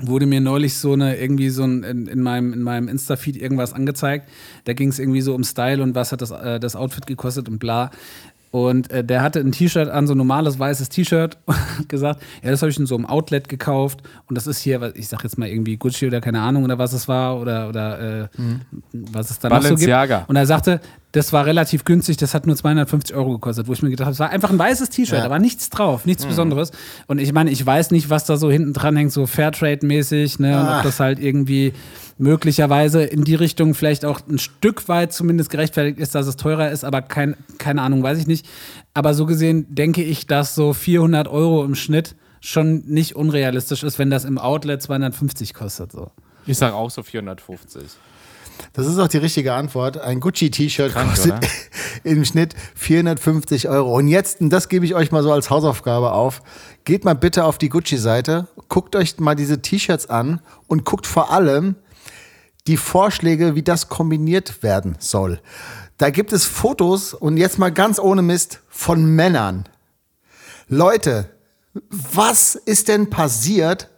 wurde 0.00 0.26
mir 0.26 0.40
neulich 0.40 0.78
so 0.78 0.92
eine, 0.94 1.18
irgendwie 1.18 1.50
so 1.50 1.64
ein, 1.64 1.82
in, 1.82 2.06
in 2.06 2.22
meinem, 2.22 2.52
in 2.52 2.62
meinem 2.62 2.88
Insta-Feed 2.88 3.36
irgendwas 3.36 3.72
angezeigt. 3.72 4.28
Da 4.64 4.72
ging 4.72 4.88
es 4.88 4.98
irgendwie 4.98 5.20
so 5.20 5.34
um 5.34 5.44
Style 5.44 5.82
und 5.82 5.94
was 5.94 6.12
hat 6.12 6.22
das, 6.22 6.30
äh, 6.30 6.58
das 6.58 6.76
Outfit 6.76 7.06
gekostet 7.06 7.48
und 7.48 7.58
bla. 7.58 7.90
Und 8.52 8.90
äh, 8.92 9.02
der 9.02 9.22
hatte 9.22 9.40
ein 9.40 9.50
T-Shirt 9.50 9.88
an, 9.88 10.06
so 10.06 10.14
ein 10.14 10.18
normales 10.18 10.58
weißes 10.58 10.88
T-Shirt 10.90 11.38
und 11.46 11.56
hat 11.56 11.88
gesagt, 11.88 12.22
ja, 12.44 12.50
das 12.50 12.62
habe 12.62 12.70
ich 12.70 12.78
in 12.78 12.86
so 12.86 12.94
einem 12.94 13.06
Outlet 13.06 13.48
gekauft 13.48 14.02
und 14.28 14.36
das 14.36 14.46
ist 14.46 14.60
hier, 14.60 14.80
was- 14.80 14.94
ich 14.94 15.08
sag 15.08 15.24
jetzt 15.24 15.38
mal 15.38 15.48
irgendwie 15.48 15.76
Gucci 15.78 16.06
oder 16.06 16.20
keine 16.20 16.40
Ahnung 16.40 16.62
oder 16.64 16.78
was 16.78 16.92
es 16.92 17.08
war 17.08 17.40
oder, 17.40 17.68
oder 17.68 18.24
äh, 18.24 18.28
was 18.92 19.30
es 19.30 19.38
da 19.40 19.48
noch 19.48 19.56
so 19.62 19.74
gibt. 19.80 19.88
Und 20.28 20.36
er 20.36 20.46
sagte, 20.46 20.80
das 21.12 21.32
war 21.32 21.44
relativ 21.46 21.84
günstig, 21.84 22.16
das 22.16 22.32
hat 22.34 22.46
nur 22.46 22.56
250 22.56 23.14
Euro 23.14 23.32
gekostet, 23.32 23.68
wo 23.68 23.72
ich 23.74 23.82
mir 23.82 23.90
gedacht 23.90 24.06
habe, 24.06 24.12
es 24.14 24.18
war 24.18 24.30
einfach 24.30 24.50
ein 24.50 24.58
weißes 24.58 24.88
T-Shirt, 24.90 25.18
Ja. 25.18 25.24
da 25.24 25.30
war 25.30 25.38
nichts 25.38 25.68
drauf, 25.70 26.06
nichts 26.06 26.24
Besonderes. 26.24 26.72
Und 27.06 27.18
ich 27.18 27.32
meine, 27.32 27.50
ich 27.50 27.64
weiß 27.64 27.90
nicht, 27.90 28.08
was 28.10 28.24
da 28.24 28.36
so 28.38 28.50
hinten 28.50 28.72
dran 28.72 28.96
hängt, 28.96 29.12
so 29.12 29.26
Fairtrade-mäßig, 29.26 30.38
ne, 30.40 30.58
und 30.58 30.66
ob 30.68 30.82
das 30.82 31.00
halt 31.00 31.18
irgendwie 31.18 31.74
möglicherweise 32.18 33.02
in 33.02 33.24
die 33.24 33.34
Richtung 33.34 33.74
vielleicht 33.74 34.04
auch 34.04 34.20
ein 34.28 34.38
Stück 34.38 34.88
weit 34.88 35.12
zumindest 35.12 35.50
gerechtfertigt 35.50 35.98
ist, 35.98 36.14
dass 36.14 36.26
es 36.26 36.36
teurer 36.36 36.70
ist, 36.70 36.84
aber 36.84 37.02
kein, 37.02 37.36
keine 37.58 37.82
Ahnung, 37.82 38.02
weiß 38.02 38.18
ich 38.18 38.26
nicht. 38.26 38.46
Aber 38.94 39.12
so 39.14 39.26
gesehen 39.26 39.66
denke 39.74 40.02
ich, 40.02 40.26
dass 40.26 40.54
so 40.54 40.72
400 40.72 41.28
Euro 41.28 41.64
im 41.64 41.74
Schnitt 41.74 42.14
schon 42.40 42.84
nicht 42.86 43.16
unrealistisch 43.16 43.82
ist, 43.82 43.98
wenn 43.98 44.10
das 44.10 44.24
im 44.24 44.38
Outlet 44.38 44.80
250 44.82 45.52
kostet. 45.54 45.92
So. 45.92 46.10
Ich 46.46 46.58
sage 46.58 46.74
auch 46.74 46.90
so 46.90 47.02
450. 47.02 47.82
Das 48.72 48.86
ist 48.86 48.98
auch 48.98 49.08
die 49.08 49.18
richtige 49.18 49.52
Antwort. 49.54 49.98
Ein 49.98 50.20
Gucci-T-Shirt 50.20 50.94
kostet 50.94 51.32
oder? 51.32 51.40
im 52.04 52.24
Schnitt 52.24 52.54
450 52.74 53.68
Euro. 53.68 53.96
Und 53.96 54.08
jetzt, 54.08 54.40
und 54.40 54.50
das 54.50 54.68
gebe 54.68 54.84
ich 54.84 54.94
euch 54.94 55.12
mal 55.12 55.22
so 55.22 55.32
als 55.32 55.50
Hausaufgabe 55.50 56.12
auf, 56.12 56.42
geht 56.84 57.04
mal 57.04 57.14
bitte 57.14 57.44
auf 57.44 57.58
die 57.58 57.68
Gucci-Seite, 57.68 58.48
guckt 58.68 58.96
euch 58.96 59.18
mal 59.18 59.34
diese 59.34 59.62
T-Shirts 59.62 60.08
an 60.08 60.40
und 60.66 60.84
guckt 60.84 61.06
vor 61.06 61.30
allem 61.30 61.76
die 62.66 62.76
Vorschläge, 62.76 63.54
wie 63.54 63.62
das 63.62 63.88
kombiniert 63.88 64.62
werden 64.62 64.96
soll. 64.98 65.40
Da 65.98 66.10
gibt 66.10 66.32
es 66.32 66.46
Fotos 66.46 67.14
und 67.14 67.36
jetzt 67.36 67.58
mal 67.58 67.70
ganz 67.70 67.98
ohne 67.98 68.22
Mist 68.22 68.60
von 68.68 69.04
Männern. 69.04 69.68
Leute, 70.68 71.28
was 71.90 72.54
ist 72.54 72.88
denn 72.88 73.10
passiert, 73.10 73.88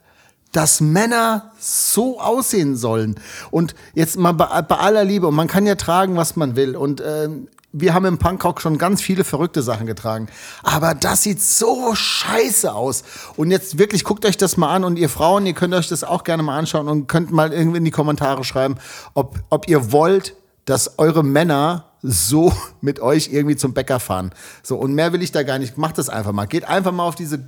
dass 0.55 0.81
Männer 0.81 1.51
so 1.59 2.19
aussehen 2.19 2.75
sollen? 2.75 3.15
Und 3.51 3.75
jetzt 3.93 4.17
mal 4.17 4.33
bei, 4.33 4.61
bei 4.61 4.77
aller 4.77 5.03
Liebe, 5.03 5.27
und 5.27 5.35
man 5.35 5.47
kann 5.47 5.65
ja 5.65 5.75
tragen, 5.75 6.15
was 6.15 6.35
man 6.35 6.55
will. 6.55 6.75
Und 6.75 7.01
ähm, 7.05 7.47
wir 7.77 7.93
haben 7.93 8.05
im 8.05 8.17
Punkrock 8.17 8.61
schon 8.61 8.77
ganz 8.77 9.01
viele 9.01 9.25
verrückte 9.25 9.61
Sachen 9.61 9.85
getragen. 9.85 10.27
Aber 10.63 10.93
das 10.93 11.23
sieht 11.23 11.41
so 11.41 11.93
scheiße 11.93 12.73
aus. 12.73 13.03
Und 13.35 13.51
jetzt 13.51 13.77
wirklich 13.77 14.05
guckt 14.05 14.25
euch 14.25 14.37
das 14.37 14.55
mal 14.55 14.73
an 14.73 14.85
und 14.85 14.97
ihr 14.97 15.09
Frauen, 15.09 15.45
ihr 15.45 15.53
könnt 15.53 15.73
euch 15.73 15.89
das 15.89 16.03
auch 16.05 16.23
gerne 16.23 16.41
mal 16.41 16.57
anschauen 16.57 16.87
und 16.87 17.07
könnt 17.07 17.31
mal 17.31 17.51
irgendwie 17.51 17.79
in 17.79 17.85
die 17.85 17.91
Kommentare 17.91 18.45
schreiben, 18.45 18.75
ob, 19.13 19.39
ob 19.49 19.67
ihr 19.67 19.91
wollt, 19.91 20.35
dass 20.63 20.97
eure 20.97 21.23
Männer 21.23 21.91
so 22.01 22.53
mit 22.81 23.01
euch 23.01 23.29
irgendwie 23.31 23.57
zum 23.57 23.73
Bäcker 23.73 23.99
fahren. 23.99 24.31
So, 24.63 24.77
und 24.77 24.93
mehr 24.93 25.11
will 25.11 25.21
ich 25.21 25.33
da 25.33 25.43
gar 25.43 25.59
nicht. 25.59 25.77
Macht 25.77 25.97
das 25.97 26.07
einfach 26.07 26.31
mal. 26.31 26.45
Geht 26.45 26.65
einfach 26.65 26.93
mal 26.93 27.03
auf 27.03 27.15
diese. 27.15 27.43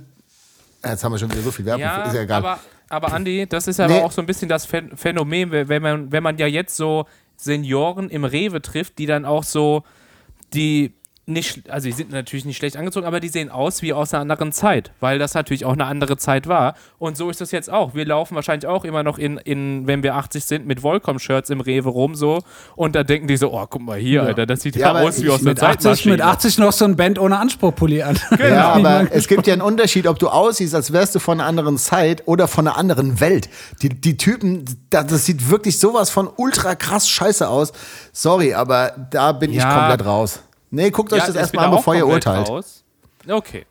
Jetzt 0.84 1.02
haben 1.02 1.12
wir 1.12 1.18
schon 1.18 1.30
wieder 1.32 1.42
so 1.42 1.50
viel 1.50 1.64
Werbung. 1.64 1.82
Ja, 1.82 2.04
ist 2.04 2.14
ja 2.14 2.22
egal. 2.22 2.44
aber 2.44 2.58
aber 2.88 3.12
Andi, 3.12 3.46
das 3.48 3.66
ist 3.68 3.80
aber 3.80 3.94
Nee. 3.94 4.00
auch 4.02 4.12
so 4.12 4.20
ein 4.22 4.26
bisschen 4.26 4.48
das 4.48 4.68
Phän- 4.68 4.96
Phänomen, 4.96 5.50
wenn 5.50 5.82
man, 5.82 6.12
wenn 6.12 6.22
man 6.22 6.38
ja 6.38 6.46
jetzt 6.46 6.76
so 6.76 7.06
Senioren 7.36 8.10
im 8.10 8.24
Rewe 8.24 8.60
trifft, 8.62 8.98
die 8.98 9.06
dann 9.06 9.24
auch 9.24 9.44
so, 9.44 9.84
die 10.54 10.94
nicht, 11.28 11.68
also 11.70 11.86
die 11.86 11.92
sind 11.92 12.10
natürlich 12.10 12.44
nicht 12.46 12.56
schlecht 12.56 12.76
angezogen, 12.76 13.06
aber 13.06 13.20
die 13.20 13.28
sehen 13.28 13.50
aus 13.50 13.82
wie 13.82 13.92
aus 13.92 14.14
einer 14.14 14.22
anderen 14.22 14.50
Zeit, 14.52 14.90
weil 15.00 15.18
das 15.18 15.34
natürlich 15.34 15.64
auch 15.66 15.74
eine 15.74 15.84
andere 15.84 16.16
Zeit 16.16 16.48
war. 16.48 16.74
Und 16.98 17.16
so 17.16 17.28
ist 17.28 17.40
das 17.40 17.50
jetzt 17.52 17.70
auch. 17.70 17.94
Wir 17.94 18.06
laufen 18.06 18.34
wahrscheinlich 18.34 18.66
auch 18.66 18.84
immer 18.84 19.02
noch 19.02 19.18
in, 19.18 19.36
in 19.38 19.86
wenn 19.86 20.02
wir 20.02 20.14
80 20.16 20.44
sind, 20.44 20.66
mit 20.66 20.82
Volcom-Shirts 20.82 21.50
im 21.50 21.60
Rewe 21.60 21.90
rum 21.90 22.14
so 22.14 22.40
und 22.76 22.94
da 22.94 23.04
denken 23.04 23.28
die 23.28 23.36
so, 23.36 23.52
oh, 23.52 23.66
guck 23.68 23.82
mal 23.82 23.98
hier, 23.98 24.22
Alter, 24.22 24.46
das 24.46 24.62
sieht 24.62 24.76
ja, 24.76 24.94
Ja, 24.94 25.06
aus 25.06 25.20
wie 25.20 25.26
ich 25.26 25.30
aus 25.30 25.40
einer 25.40 25.50
Mit 25.50 25.62
80, 25.62 25.80
Zeitmaschine. 25.82 26.12
mit 26.14 26.22
80 26.22 26.58
noch 26.58 26.72
so 26.72 26.84
ein 26.86 26.96
Band 26.96 27.18
ohne 27.18 27.38
Anspruchpulli 27.38 28.02
an. 28.02 28.18
Ja, 28.38 28.72
aber 28.72 29.06
es 29.10 29.28
gibt 29.28 29.46
ja 29.46 29.52
einen 29.52 29.62
Unterschied, 29.62 30.06
ob 30.06 30.18
du 30.18 30.28
aussiehst, 30.28 30.74
als 30.74 30.92
wärst 30.92 31.14
du 31.14 31.18
von 31.18 31.38
einer 31.40 31.48
anderen 31.48 31.76
Zeit 31.76 32.22
oder 32.26 32.48
von 32.48 32.66
einer 32.66 32.76
anderen 32.78 33.20
Welt. 33.20 33.48
Die, 33.82 33.90
die 33.90 34.16
Typen, 34.16 34.64
das, 34.90 35.26
sieht 35.26 35.50
wirklich 35.50 35.78
sowas 35.78 36.08
von 36.10 36.28
ultra 36.36 36.74
krass 36.74 37.08
scheiße 37.08 37.48
aus. 37.48 37.72
Sorry, 38.12 38.54
aber 38.54 38.92
da 39.10 39.32
bin 39.32 39.50
ich 39.50 39.58
Ja. 39.58 39.74
komplett 39.76 40.06
raus. 40.06 40.40
Nee, 40.70 40.90
guckt 40.90 41.12
euch 41.12 41.20
Ja, 41.20 41.26
das 41.26 41.34
ich 41.34 41.40
erstmal 41.40 41.66
an, 41.66 41.70
bevor 41.72 41.94
ihr 41.94 42.06
urteilt. 42.06 42.48
raus. 42.48 42.84
Okay. 43.28 43.64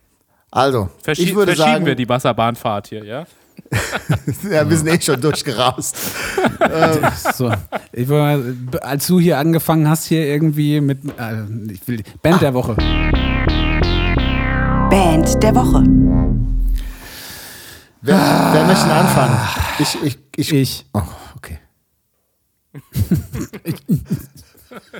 Also, 0.51 0.89
Verschie 1.03 1.23
ich 1.23 1.35
würde 1.35 1.53
verschieben 1.55 1.73
sagen, 1.75 1.85
wir 1.85 1.95
die 1.95 2.07
Wasserbahnfahrt 2.09 2.87
hier, 2.87 3.03
ja? 3.03 3.25
ja, 4.49 4.69
wir 4.69 4.77
sind 4.77 4.87
eh 4.87 5.01
schon 5.01 5.19
durchgerast. 5.19 5.97
So. 7.33 7.51
Ich 7.91 8.07
will, 8.07 8.17
mal- 8.19 8.55
als 8.81 9.07
du 9.07 9.19
hier 9.19 9.37
angefangen 9.37 9.87
hast, 9.89 10.05
hier 10.05 10.25
irgendwie 10.25 10.79
mit 10.81 10.99
äh, 11.19 11.43
ich 11.71 11.87
will, 11.87 12.03
Band 12.21 12.41
der 12.41 12.53
Woche. 12.53 12.75
Band 14.89 15.41
der 15.43 15.55
Woche. 15.55 15.83
Wer, 18.01 18.15
wer 18.53 18.65
möchte 18.65 18.91
anfangen? 18.93 19.37
Ich, 19.79 19.97
ich, 20.03 20.17
ich. 20.35 20.53
Ich. 20.53 20.85
Oh, 20.93 21.01
okay. 21.35 21.59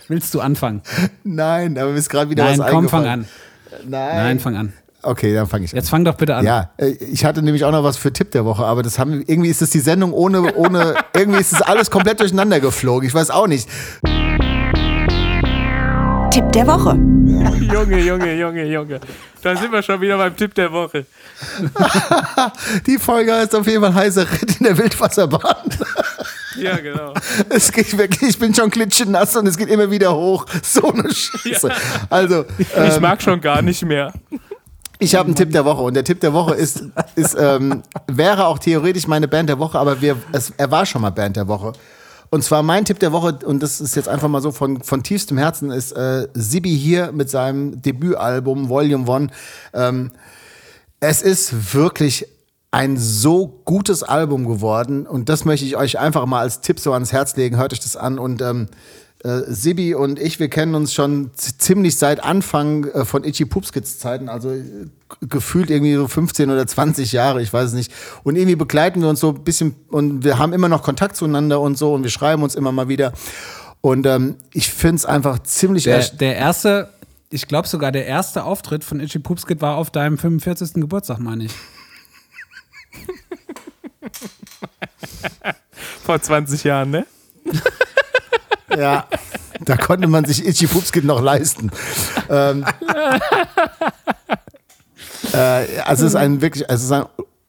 Willst 0.08 0.34
du 0.34 0.42
anfangen? 0.42 0.82
Nein, 1.24 1.78
aber 1.78 1.92
mir 1.92 1.98
ist 1.98 2.10
gerade 2.10 2.30
wieder 2.30 2.44
Nein, 2.46 2.60
was 2.60 2.72
komm, 2.72 2.90
fang 2.90 3.06
eingefallen. 3.06 3.28
an. 3.84 3.90
Nein. 3.90 4.16
Nein, 4.18 4.40
fang 4.40 4.56
an. 4.56 4.74
Okay, 5.04 5.34
dann 5.34 5.48
fange 5.48 5.66
ich 5.66 5.72
an. 5.74 5.78
Jetzt 5.78 5.90
fang 5.90 6.04
doch 6.04 6.16
bitte 6.16 6.36
an. 6.36 6.44
Ja, 6.46 6.72
äh, 6.78 6.88
ich 6.88 7.24
hatte 7.24 7.42
nämlich 7.42 7.64
auch 7.64 7.72
noch 7.72 7.84
was 7.84 7.98
für 7.98 8.12
Tipp 8.12 8.32
der 8.32 8.46
Woche, 8.46 8.66
aber 8.66 8.84
das 8.84 9.00
haben 9.00 9.24
irgendwie 9.28 9.50
ist 9.50 9.62
das 9.62 9.70
die 9.70 9.80
Sendung 9.80 10.12
ohne 10.12 10.56
ohne 10.56 10.96
irgendwie 11.16 11.40
ist 11.40 11.54
das 11.54 11.62
alles 11.62 11.92
komplett 11.92 12.20
durcheinander 12.20 12.60
geflogen. 12.60 13.08
Ich 13.08 13.14
weiß 13.14 13.30
auch 13.30 13.48
nicht. 13.48 13.70
Tipp 16.32 16.52
der 16.52 16.68
Woche. 16.68 16.92
Junge, 17.74 18.00
Junge, 18.00 18.34
Junge, 18.36 18.66
Junge. 18.66 19.00
Da 19.42 19.56
sind 19.56 19.72
wir 19.72 19.82
schon 19.82 20.00
wieder 20.02 20.18
beim 20.18 20.36
Tipp 20.36 20.54
der 20.56 20.72
Woche. 20.72 21.06
Die 22.86 22.98
Folge 22.98 23.34
heißt 23.34 23.56
auf 23.56 23.66
jeden 23.68 23.82
Fall 23.82 23.94
heißer 23.94 24.30
Ritt 24.32 24.58
in 24.60 24.66
der 24.66 24.78
Wildwasserbahn. 24.78 25.70
Ja, 26.58 26.78
genau. 26.78 27.14
Es 27.50 27.72
geht 27.72 27.98
wirklich, 27.98 28.32
ich 28.32 28.40
bin 28.40 28.54
schon 28.54 28.70
klitschenass 28.70 29.36
und 29.36 29.48
es 29.48 29.58
geht 29.58 29.70
immer 29.70 29.90
wieder 29.90 30.16
hoch. 30.16 30.46
So 30.64 30.92
eine 30.92 31.14
Scheiße. 31.14 31.70
Also, 32.10 32.46
Ich 32.58 32.68
ähm, 32.76 33.02
mag 33.02 33.22
schon 33.22 33.40
gar 33.42 33.62
nicht 33.62 33.84
mehr. 33.86 34.14
Ich 35.00 35.16
habe 35.16 35.28
einen 35.28 35.36
Tipp 35.36 35.52
der 35.52 35.64
Woche 35.66 35.84
und 35.84 35.94
der 35.94 36.04
Tipp 36.04 36.20
der 36.22 36.34
Woche 36.34 36.56
ist, 36.56 36.84
ist 37.16 37.36
ähm, 37.40 37.84
wäre 38.08 38.48
auch 38.48 38.58
theoretisch 38.58 39.08
meine 39.08 39.28
Band 39.28 39.50
der 39.50 39.60
Woche, 39.60 39.78
aber 39.78 40.02
wir, 40.02 40.18
es, 40.32 40.52
er 40.58 40.72
war 40.72 40.86
schon 40.86 41.04
mal 41.04 41.12
Band 41.12 41.36
der 41.36 41.48
Woche. 41.48 41.74
Und 42.30 42.44
zwar 42.44 42.64
mein 42.64 42.84
Tipp 42.84 43.00
der 43.00 43.12
Woche, 43.14 43.40
und 43.46 43.64
das 43.64 43.80
ist 43.80 43.96
jetzt 43.96 44.10
einfach 44.10 44.28
mal 44.28 44.42
so 44.42 44.52
von, 44.52 44.84
von 44.84 45.04
tiefstem 45.04 45.38
Herzen, 45.38 45.72
ist 45.72 45.92
äh, 45.94 46.28
Sibi 46.34 46.76
hier 46.76 47.12
mit 47.12 47.30
seinem 47.30 47.82
Debütalbum 47.82 48.70
Volume 48.70 49.08
One. 49.08 49.28
Ähm, 49.74 50.12
es 51.00 51.22
ist 51.22 51.74
wirklich 51.74 52.28
ein 52.72 52.98
so 52.98 53.62
gutes 53.66 54.04
Album 54.04 54.46
geworden 54.46 55.08
und 55.08 55.30
das 55.30 55.46
möchte 55.46 55.66
ich 55.66 55.78
euch 55.78 56.00
einfach 56.00 56.26
mal 56.26 56.42
als 56.42 56.62
Tipp 56.62 56.80
so 56.80 56.94
ans 56.94 57.12
Herz 57.12 57.36
legen. 57.36 57.58
Hört 57.58 57.74
euch 57.74 57.80
das 57.80 57.96
an 57.96 58.20
und 58.20 58.42
ähm, 58.42 58.68
äh, 59.24 59.42
Sibi 59.48 59.96
und 59.96 60.20
ich, 60.20 60.40
wir 60.40 60.50
kennen 60.50 60.76
uns 60.76 60.94
schon 60.94 61.32
ziemlich 61.36 61.98
seit 61.98 62.24
Anfang 62.24 62.86
äh, 62.86 63.06
von 63.06 63.24
Itchy 63.24 63.46
Poopskits 63.46 63.98
Zeiten, 63.98 64.30
also 64.30 64.52
äh, 64.52 64.64
gefühlt 65.22 65.70
irgendwie 65.70 65.96
so 65.96 66.08
15 66.08 66.52
oder 66.52 66.68
20 66.68 67.14
Jahre, 67.14 67.42
ich 67.42 67.52
weiß 67.52 67.70
es 67.70 67.74
nicht. 67.74 67.92
Und 68.24 68.36
irgendwie 68.36 68.56
begleiten 68.56 69.02
wir 69.02 69.10
uns 69.10 69.22
so 69.22 69.30
ein 69.30 69.44
bisschen 69.44 69.76
und 69.90 70.24
wir 70.24 70.38
haben 70.38 70.54
immer 70.54 70.70
noch 70.70 70.84
Kontakt 70.84 71.16
zueinander 71.16 71.62
und 71.62 71.78
so 71.78 71.94
und 71.94 72.04
wir 72.04 72.12
schreiben 72.12 72.44
uns 72.44 72.54
immer 72.54 72.72
mal 72.72 72.90
wieder. 72.90 73.14
Und 73.82 74.06
ähm, 74.06 74.36
ich 74.54 74.70
finde 74.70 74.98
es 74.98 75.06
einfach 75.06 75.40
ziemlich 75.40 75.86
Der, 75.86 76.02
der 76.02 76.36
erste, 76.36 76.90
ich 77.30 77.48
glaube 77.48 77.68
sogar 77.68 77.92
der 77.92 78.06
erste 78.06 78.44
Auftritt 78.44 78.84
von 78.84 79.00
Itchy 79.00 79.20
Poopskit 79.20 79.62
war 79.62 79.78
auf 79.78 79.90
deinem 79.90 80.18
45. 80.18 80.74
Geburtstag, 80.76 81.20
meine 81.20 81.46
ich. 81.46 81.54
Vor 86.06 86.22
20 86.22 86.64
Jahren, 86.64 86.92
ne? 86.92 87.06
Ja, 88.78 89.08
da 89.62 89.78
konnte 89.78 90.08
man 90.08 90.26
sich 90.26 90.46
Itchy 90.46 90.68
Pupskit 90.68 91.04
noch 91.04 91.22
leisten. 91.22 91.72
ähm, 92.30 92.66
äh, 95.34 95.38
also 95.86 96.06
es 96.06 96.12
ist 96.12 96.16
ein 96.16 96.42
wirklich, 96.42 96.66
es 96.68 96.84
ist 96.84 96.92
ein 96.92 97.06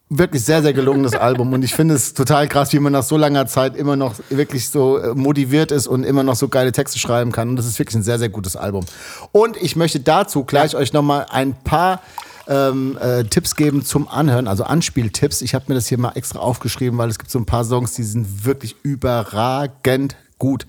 wirklich 0.09 0.45
sehr, 0.45 0.63
sehr 0.63 0.73
gelungenes 0.73 1.15
Album 1.15 1.53
und 1.53 1.63
ich 1.63 1.75
finde 1.75 1.95
es 1.95 2.15
total 2.15 2.49
krass, 2.49 2.73
wie 2.73 2.79
man 2.79 2.93
nach 2.93 3.03
so 3.03 3.17
langer 3.17 3.47
Zeit 3.47 3.77
immer 3.77 3.97
noch 3.97 4.15
wirklich 4.31 4.71
so 4.71 4.99
äh, 4.99 5.15
motiviert 5.15 5.71
ist 5.71 5.87
und 5.87 6.05
immer 6.05 6.23
noch 6.23 6.37
so 6.37 6.49
geile 6.49 6.73
Texte 6.73 6.99
schreiben 6.99 7.31
kann 7.31 7.51
und 7.51 7.57
das 7.57 7.67
ist 7.67 7.79
wirklich 7.79 7.97
ein 7.97 8.03
sehr, 8.03 8.19
sehr 8.19 8.31
gutes 8.31 8.57
Album. 8.57 8.87
Und 9.33 9.57
ich 9.59 9.77
möchte 9.77 10.01
dazu 10.01 10.45
gleich 10.45 10.75
euch 10.75 10.93
nochmal 10.93 11.27
ein 11.29 11.55
paar 11.63 12.01
ähm, 12.49 12.97
äh, 13.01 13.25
Tipps 13.25 13.55
geben 13.57 13.85
zum 13.85 14.09
Anhören, 14.09 14.49
also 14.49 14.65
Anspieltipps. 14.65 15.43
Ich 15.43 15.55
habe 15.55 15.67
mir 15.69 15.75
das 15.75 15.87
hier 15.87 15.99
mal 15.99 16.13
extra 16.15 16.39
aufgeschrieben, 16.41 16.99
weil 16.99 17.09
es 17.11 17.19
gibt 17.19 17.31
so 17.31 17.39
ein 17.39 17.47
paar 17.47 17.65
Songs, 17.65 17.93
die 17.93 18.03
sind 18.03 18.45
wirklich 18.47 18.77
überragend 18.83 20.17
gut. 20.39 20.67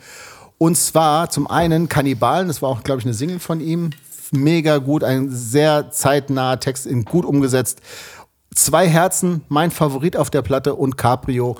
Und 0.57 0.77
zwar 0.77 1.29
zum 1.29 1.47
einen 1.49 1.87
Kannibalen, 1.87 2.47
das 2.49 2.61
war 2.61 2.69
auch, 2.69 2.83
glaube 2.83 2.99
ich, 2.99 3.05
eine 3.05 3.13
Single 3.13 3.39
von 3.39 3.61
ihm. 3.61 3.91
Mega 4.31 4.77
gut, 4.77 5.03
ein 5.03 5.29
sehr 5.31 5.89
zeitnaher 5.91 6.59
Text, 6.59 6.85
in 6.85 7.05
gut 7.05 7.25
umgesetzt. 7.25 7.79
Zwei 8.53 8.87
Herzen, 8.87 9.41
mein 9.47 9.71
Favorit 9.71 10.17
auf 10.17 10.29
der 10.29 10.41
Platte 10.41 10.75
und 10.75 10.97
Caprio. 10.97 11.57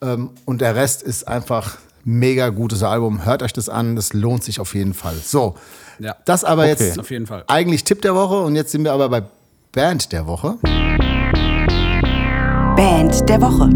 Ähm, 0.00 0.30
und 0.44 0.60
der 0.60 0.76
Rest 0.76 1.02
ist 1.02 1.26
einfach 1.26 1.76
mega 2.04 2.50
gutes 2.50 2.82
Album. 2.84 3.24
Hört 3.24 3.42
euch 3.42 3.52
das 3.52 3.68
an, 3.68 3.96
das 3.96 4.12
lohnt 4.12 4.44
sich 4.44 4.60
auf 4.60 4.74
jeden 4.74 4.94
Fall. 4.94 5.16
So, 5.16 5.56
Ja. 5.98 6.14
das 6.24 6.44
aber 6.44 6.62
Okay. 6.70 6.92
jetzt 6.94 7.50
eigentlich 7.50 7.82
Tipp 7.84 8.00
der 8.02 8.14
Woche 8.14 8.40
und 8.42 8.54
jetzt 8.54 8.70
sind 8.70 8.84
wir 8.84 8.92
aber 8.92 9.08
bei 9.08 9.22
Band 9.76 10.10
der 10.10 10.26
Woche. 10.26 10.56
Band 12.76 13.28
der 13.28 13.40
Woche. 13.42 13.68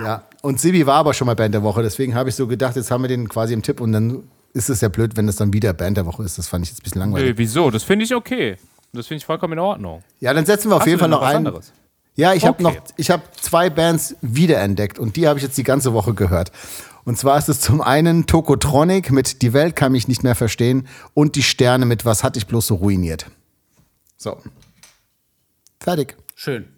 Ja, 0.00 0.22
und 0.42 0.60
Sibi 0.60 0.86
war 0.86 0.94
aber 0.94 1.12
schon 1.12 1.26
mal 1.26 1.34
Band 1.34 1.54
der 1.54 1.64
Woche, 1.64 1.82
deswegen 1.82 2.14
habe 2.14 2.28
ich 2.28 2.36
so 2.36 2.46
gedacht, 2.46 2.76
jetzt 2.76 2.92
haben 2.92 3.02
wir 3.02 3.08
den 3.08 3.28
quasi 3.28 3.52
im 3.52 3.62
Tipp 3.62 3.80
und 3.80 3.90
dann 3.90 4.22
ist 4.54 4.70
es 4.70 4.80
ja 4.80 4.90
blöd, 4.90 5.16
wenn 5.16 5.26
das 5.26 5.34
dann 5.34 5.52
wieder 5.52 5.72
Band 5.72 5.96
der 5.96 6.06
Woche 6.06 6.22
ist. 6.22 6.38
Das 6.38 6.46
fand 6.46 6.64
ich 6.64 6.70
jetzt 6.70 6.82
ein 6.82 6.84
bisschen 6.84 7.00
langweilig. 7.00 7.30
Nö, 7.30 7.34
wieso? 7.38 7.68
Das 7.72 7.82
finde 7.82 8.04
ich 8.04 8.14
okay. 8.14 8.58
Das 8.92 9.08
finde 9.08 9.18
ich 9.18 9.26
vollkommen 9.26 9.54
in 9.54 9.58
Ordnung. 9.58 10.04
Ja, 10.20 10.32
dann 10.34 10.46
setzen 10.46 10.70
wir 10.70 10.76
auf 10.76 10.82
Hast 10.82 10.86
jeden 10.86 11.00
Fall 11.00 11.08
noch 11.08 11.20
was 11.22 11.30
einen. 11.34 11.46
anderes? 11.48 11.72
Ja, 12.14 12.32
ich 12.32 12.44
habe 12.46 12.64
Okay. 12.64 12.76
noch, 12.76 12.84
ich 12.96 13.10
habe 13.10 13.24
zwei 13.40 13.70
Bands 13.70 14.14
wiederentdeckt 14.20 15.00
und 15.00 15.16
die 15.16 15.26
habe 15.26 15.40
ich 15.40 15.42
jetzt 15.44 15.58
die 15.58 15.64
ganze 15.64 15.92
Woche 15.94 16.14
gehört. 16.14 16.52
Und 17.04 17.18
zwar 17.18 17.38
ist 17.38 17.48
es 17.48 17.60
zum 17.60 17.80
einen 17.80 18.26
Tokotronic 18.26 19.10
mit 19.10 19.42
Die 19.42 19.52
Welt 19.52 19.76
kann 19.76 19.92
mich 19.92 20.08
nicht 20.08 20.22
mehr 20.22 20.34
verstehen 20.34 20.86
und 21.14 21.36
die 21.36 21.42
Sterne 21.42 21.86
mit 21.86 22.04
Was 22.04 22.22
hat 22.22 22.36
dich 22.36 22.46
bloß 22.46 22.66
so 22.66 22.76
ruiniert. 22.76 23.26
So. 24.16 24.38
Fertig. 25.80 26.16
Schön. 26.34 26.68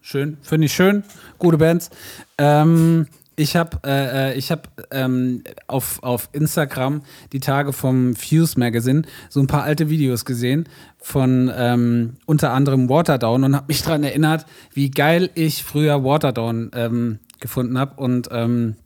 Schön. 0.00 0.38
Finde 0.40 0.66
ich 0.66 0.72
schön. 0.72 1.04
Gute 1.38 1.58
Bands. 1.58 1.90
Ähm, 2.38 3.06
ich 3.38 3.54
habe 3.54 3.78
äh, 3.84 4.30
äh, 4.30 4.38
ich 4.38 4.50
hab, 4.50 4.68
ähm, 4.90 5.44
auf, 5.66 6.02
auf 6.02 6.30
Instagram 6.32 7.02
die 7.32 7.40
Tage 7.40 7.74
vom 7.74 8.16
Fuse 8.16 8.58
Magazine 8.58 9.02
so 9.28 9.40
ein 9.40 9.46
paar 9.46 9.62
alte 9.62 9.90
Videos 9.90 10.24
gesehen 10.24 10.68
von 10.96 11.52
ähm, 11.54 12.16
unter 12.24 12.52
anderem 12.52 12.88
Waterdown 12.88 13.44
und 13.44 13.54
habe 13.54 13.66
mich 13.68 13.82
daran 13.82 14.04
erinnert, 14.04 14.46
wie 14.72 14.90
geil 14.90 15.28
ich 15.34 15.64
früher 15.64 16.02
Waterdown 16.02 16.70
ähm, 16.72 17.18
gefunden 17.38 17.78
habe. 17.78 18.00
Und 18.00 18.28
ähm, 18.32 18.76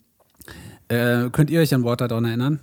äh, 0.90 1.30
könnt 1.30 1.50
ihr 1.50 1.60
euch 1.60 1.72
an 1.74 1.84
Waterdown 1.84 2.24
erinnern? 2.24 2.60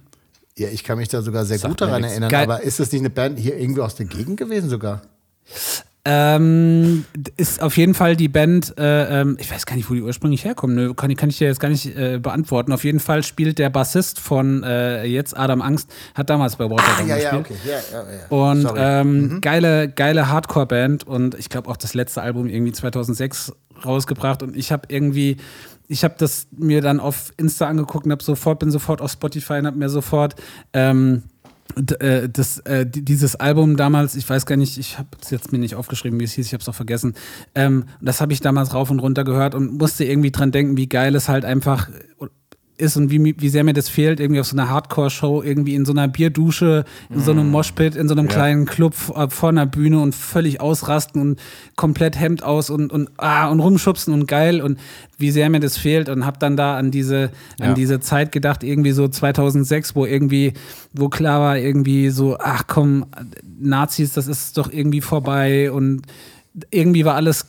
Ja, 0.58 0.70
ich 0.70 0.84
kann 0.84 0.98
mich 0.98 1.08
da 1.08 1.22
sogar 1.22 1.46
sehr 1.46 1.60
Sagt 1.60 1.72
gut 1.72 1.82
daran 1.82 2.04
erinnern. 2.04 2.30
Geil. 2.30 2.44
Aber 2.44 2.64
ist 2.64 2.80
das 2.80 2.92
nicht 2.92 3.02
eine 3.02 3.10
Band 3.10 3.40
hier 3.40 3.58
irgendwie 3.58 3.82
aus 3.82 3.96
der 3.96 4.08
Gegend 4.08 4.38
gewesen 4.38 4.70
sogar? 4.70 5.02
Ähm, 6.10 7.04
ist 7.36 7.62
auf 7.62 7.76
jeden 7.76 7.94
Fall 7.94 8.16
die 8.16 8.30
Band, 8.30 8.74
äh, 8.78 9.22
ähm, 9.22 9.36
ich 9.42 9.52
weiß 9.52 9.66
gar 9.66 9.76
nicht, 9.76 9.90
wo 9.90 9.94
die 9.94 10.02
ursprünglich 10.02 10.46
herkommen, 10.46 10.76
ne? 10.76 10.94
kann, 10.94 11.14
kann 11.18 11.30
ich 11.30 11.38
dir 11.38 11.48
jetzt 11.48 11.60
gar 11.60 11.68
nicht 11.68 11.98
äh, 11.98 12.18
beantworten. 12.18 12.72
Auf 12.72 12.86
jeden 12.86 13.02
Fall 13.02 13.24
spielt 13.24 13.60
der 13.60 13.70
Bassist 13.70 14.22
von 14.22 14.64
äh, 14.64 15.04
jetzt 15.04 15.38
Adam 15.38 15.62
Angst, 15.62 15.92
hat 16.16 16.30
damals 16.30 16.56
bei 16.56 16.64
Waterdown 16.64 17.08
gespielt. 17.08 17.60
Ja, 17.66 17.72
ja, 17.92 18.06
ja. 18.10 18.28
Und 18.30 18.72
ähm, 18.78 19.42
geile, 19.42 19.90
geile 19.90 20.30
Hardcore-Band 20.30 21.06
und 21.06 21.36
ich 21.36 21.50
glaube 21.50 21.70
auch 21.70 21.78
das 21.78 21.94
letzte 21.94 22.22
Album 22.22 22.48
irgendwie 22.48 22.72
2006 22.72 23.52
rausgebracht 23.84 24.44
und 24.44 24.56
ich 24.56 24.72
habe 24.72 24.84
irgendwie, 24.88 25.38
ich 25.88 26.04
habe 26.04 26.16
das 26.18 26.48
mir 26.58 26.82
dann 26.82 27.00
auf 27.00 27.32
Insta 27.38 27.68
angeguckt 27.68 28.06
und 28.06 28.12
hab 28.12 28.22
sofort, 28.22 28.60
bin 28.60 28.72
sofort 28.72 29.02
auf 29.02 29.12
Spotify 29.12 29.54
und 29.54 29.68
habe 29.68 29.78
mir 29.78 29.90
sofort 29.90 30.36
ähm, 30.74 31.24
äh, 32.00 32.28
das, 32.30 32.60
äh, 32.60 32.86
di- 32.86 33.04
dieses 33.04 33.36
Album 33.36 33.78
damals, 33.78 34.16
ich 34.16 34.28
weiß 34.30 34.46
gar 34.46 34.58
nicht, 34.58 34.78
ich 34.78 34.98
habe 34.98 35.10
es 35.22 35.30
jetzt 35.30 35.52
mir 35.52 35.60
nicht 35.60 35.76
aufgeschrieben, 35.76 36.20
wie 36.20 36.24
es 36.24 36.34
hieß, 36.34 36.48
ich 36.48 36.54
habe 36.54 36.62
es 36.62 36.70
auch 36.70 36.76
vergessen. 36.76 37.14
Ähm, 37.56 37.86
das 38.02 38.22
habe 38.22 38.34
ich 38.34 38.42
damals 38.42 38.74
rauf 38.74 38.90
und 38.90 39.00
runter 39.00 39.24
gehört 39.24 39.56
und 39.56 39.78
musste 39.78 40.04
irgendwie 40.04 40.32
dran 40.32 40.52
denken, 40.52 40.78
wie 40.78 40.88
geil 40.90 41.16
es 41.16 41.30
halt 41.30 41.46
einfach 41.46 41.90
ist 42.80 42.96
und 42.96 43.10
wie, 43.10 43.36
wie 43.40 43.50
sehr 43.50 43.64
mir 43.64 43.74
das 43.74 43.90
fehlt, 43.90 44.20
irgendwie 44.20 44.40
auf 44.40 44.46
so 44.48 44.56
einer 44.56 44.70
Hardcore-Show, 44.70 45.42
irgendwie 45.42 45.74
in 45.74 45.84
so 45.86 45.94
einer 45.94 46.08
Bierdusche, 46.08 46.86
in 47.10 47.22
so 47.22 47.32
einem 47.32 47.50
Moshpit, 47.50 47.96
in 47.96 48.08
so 48.08 48.14
einem 48.14 48.28
kleinen 48.28 48.66
Club 48.68 48.94
v- 48.94 49.30
vor 49.30 49.50
einer 49.50 49.66
Bühne 49.66 50.00
und 50.00 50.14
völlig 50.14 50.62
ausrasten 50.62 51.20
und 51.22 51.40
komplett 51.76 52.20
Hemd 52.20 52.44
aus 52.44 52.70
und, 52.70 52.92
und, 52.92 53.10
ah, 53.18 53.48
und 53.50 53.60
rumschubsen 53.62 54.14
und 54.14 54.28
geil 54.28 54.62
und 54.62 54.78
wie 55.18 55.32
sehr 55.32 55.50
mir 55.50 55.60
das 55.60 55.76
fehlt 55.78 56.08
und 56.08 56.24
habe 56.26 56.38
dann 56.38 56.56
da 56.56 56.78
an 56.78 56.92
diese, 56.92 57.32
an 57.60 57.70
Ja. 57.70 57.74
diese 57.74 58.00
Zeit 58.00 58.32
gedacht, 58.32 58.64
irgendwie 58.64 58.92
so 58.92 59.08
2006, 59.08 59.96
wo 59.96 60.06
irgendwie, 60.06 60.54
wo 60.94 61.10
klar 61.10 61.42
war, 61.42 61.58
irgendwie 61.58 62.10
so, 62.12 62.38
ach 62.40 62.66
komm, 62.68 63.08
Nazis, 63.60 64.14
das 64.14 64.28
ist 64.28 64.56
doch 64.58 64.72
irgendwie 64.72 65.02
vorbei 65.02 65.72
und 65.72 66.04
irgendwie 66.72 67.06
war 67.06 67.16
alles 67.16 67.46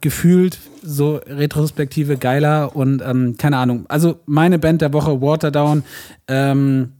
gefühlt 0.00 0.58
so 0.82 1.16
retrospektive 1.26 2.16
geiler 2.16 2.74
und 2.76 3.02
ähm, 3.02 3.36
keine 3.38 3.56
Ahnung. 3.56 3.86
Also 3.88 4.20
meine 4.26 4.58
Band 4.58 4.82
der 4.82 4.92
Woche 4.92 5.20
Waterdown 5.20 5.84
ähm, 6.28 6.92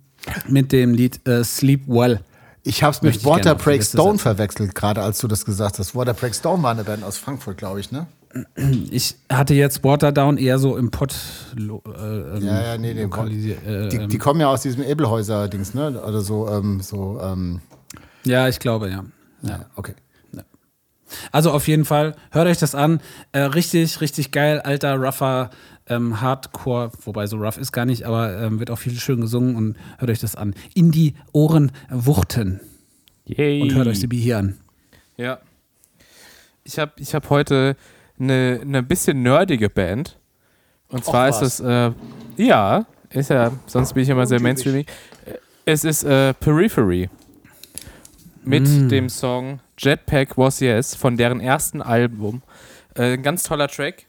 mit 0.48 0.72
dem 0.72 0.94
Lied 0.94 1.26
äh, 1.28 1.44
Sleep 1.44 1.86
Well. 1.86 2.20
Ich 2.64 2.82
habe 2.82 2.94
es 2.94 3.02
mit 3.02 3.24
Water 3.24 3.56
Break 3.56 3.82
Stone 3.82 4.18
verwechselt, 4.18 4.74
gerade 4.74 5.02
als 5.02 5.18
du 5.18 5.26
das 5.26 5.44
gesagt 5.44 5.78
hast. 5.78 5.96
Water 5.96 6.14
Break 6.14 6.34
Stone 6.34 6.62
war 6.62 6.70
eine 6.70 6.84
Band 6.84 7.02
aus 7.02 7.18
Frankfurt, 7.18 7.58
glaube 7.58 7.80
ich, 7.80 7.90
ne? 7.90 8.06
Ich 8.90 9.16
hatte 9.30 9.54
jetzt 9.54 9.82
Waterdown 9.84 10.38
eher 10.38 10.58
so 10.58 10.76
im 10.76 10.90
Pott 10.90 11.14
äh, 11.56 11.60
ähm, 11.60 12.44
Ja, 12.44 12.62
ja, 12.62 12.78
nee, 12.78 12.94
nee. 12.94 13.02
Äh, 13.02 13.88
Die, 13.88 13.96
ähm, 13.96 14.08
die 14.08 14.18
kommen 14.18 14.40
ja 14.40 14.48
aus 14.48 14.62
diesem 14.62 14.82
Ebelhäuser-Dings, 14.82 15.74
ne? 15.74 16.00
Oder 16.00 16.20
so, 16.20 16.48
ähm, 16.48 16.80
so, 16.80 17.20
ähm, 17.20 17.60
ja, 18.24 18.48
ich 18.48 18.60
glaube, 18.60 18.88
ja. 18.90 19.04
ja, 19.42 19.66
okay. 19.74 19.94
Also 21.30 21.50
auf 21.50 21.68
jeden 21.68 21.84
Fall, 21.84 22.14
hört 22.30 22.46
euch 22.46 22.58
das 22.58 22.74
an. 22.74 23.00
Äh, 23.32 23.40
richtig, 23.40 24.00
richtig 24.00 24.30
geil, 24.30 24.60
alter, 24.60 24.96
rougher 24.96 25.50
ähm, 25.88 26.20
Hardcore, 26.20 26.90
wobei 27.04 27.26
so 27.26 27.36
rough 27.36 27.58
ist 27.58 27.72
gar 27.72 27.84
nicht, 27.84 28.04
aber 28.04 28.38
ähm, 28.40 28.58
wird 28.58 28.70
auch 28.70 28.78
viel 28.78 28.94
schön 28.94 29.20
gesungen 29.20 29.56
und 29.56 29.76
hört 29.98 30.10
euch 30.10 30.20
das 30.20 30.36
an. 30.36 30.54
In 30.74 30.90
die 30.90 31.14
Ohren 31.32 31.72
wuchten 31.90 32.60
Yay. 33.24 33.62
und 33.62 33.74
hört 33.74 33.86
euch 33.86 34.00
die 34.00 34.06
Bi 34.06 34.20
hier 34.20 34.38
an. 34.38 34.58
Ja. 35.16 35.38
Ich 36.64 36.78
habe 36.78 36.92
ich 36.96 37.14
hab 37.14 37.30
heute 37.30 37.76
eine, 38.18 38.60
eine 38.62 38.82
bisschen 38.82 39.22
nerdige 39.22 39.68
Band. 39.68 40.18
Und 40.88 41.04
zwar 41.04 41.28
ist 41.28 41.40
es, 41.40 41.60
äh, 41.60 41.90
ja, 42.36 42.86
ist 43.10 43.30
ja, 43.30 43.50
sonst 43.66 43.94
bin 43.94 44.02
ich 44.02 44.08
immer 44.08 44.26
sehr 44.26 44.40
mainstreamig. 44.40 44.86
Es 45.64 45.84
ist 45.84 46.04
äh, 46.04 46.34
Periphery. 46.34 47.08
Mit 48.44 48.90
dem 48.90 49.08
Song 49.08 49.60
Jetpack 49.82 50.38
Was 50.38 50.60
Yes 50.60 50.94
von 50.94 51.16
deren 51.16 51.40
ersten 51.40 51.82
Album. 51.82 52.42
Äh, 52.94 53.14
ein 53.14 53.22
ganz 53.22 53.42
toller 53.42 53.68
Track. 53.68 54.06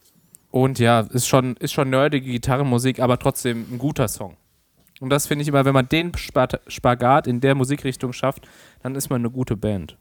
Und 0.51 0.77
ja, 0.77 0.99
ist 0.99 1.27
schon, 1.27 1.55
ist 1.57 1.73
schon 1.73 1.89
nerdige 1.89 2.31
Gitarrenmusik, 2.31 2.99
aber 2.99 3.17
trotzdem 3.17 3.65
ein 3.71 3.79
guter 3.79 4.07
Song. 4.07 4.37
Und 4.99 5.09
das 5.09 5.25
finde 5.25 5.41
ich 5.41 5.47
immer, 5.47 5.65
wenn 5.65 5.73
man 5.73 5.89
den 5.89 6.11
Spagat 6.15 7.27
in 7.27 7.41
der 7.41 7.55
Musikrichtung 7.55 8.13
schafft, 8.13 8.47
dann 8.83 8.95
ist 8.95 9.09
man 9.09 9.21
eine 9.21 9.31
gute 9.31 9.57
Band. 9.57 9.97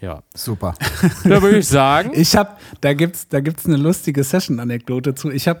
Ja. 0.00 0.22
Super. 0.34 0.74
Da 1.24 1.40
würde 1.42 1.58
ich 1.58 1.68
sagen. 1.68 2.10
Ich 2.14 2.34
habe, 2.34 2.56
da 2.80 2.92
gibt's, 2.92 3.28
da 3.28 3.40
gibt's 3.40 3.66
eine 3.66 3.76
lustige 3.76 4.24
Session-Anekdote 4.24 5.14
zu. 5.14 5.30
Ich 5.30 5.46
habe, 5.46 5.60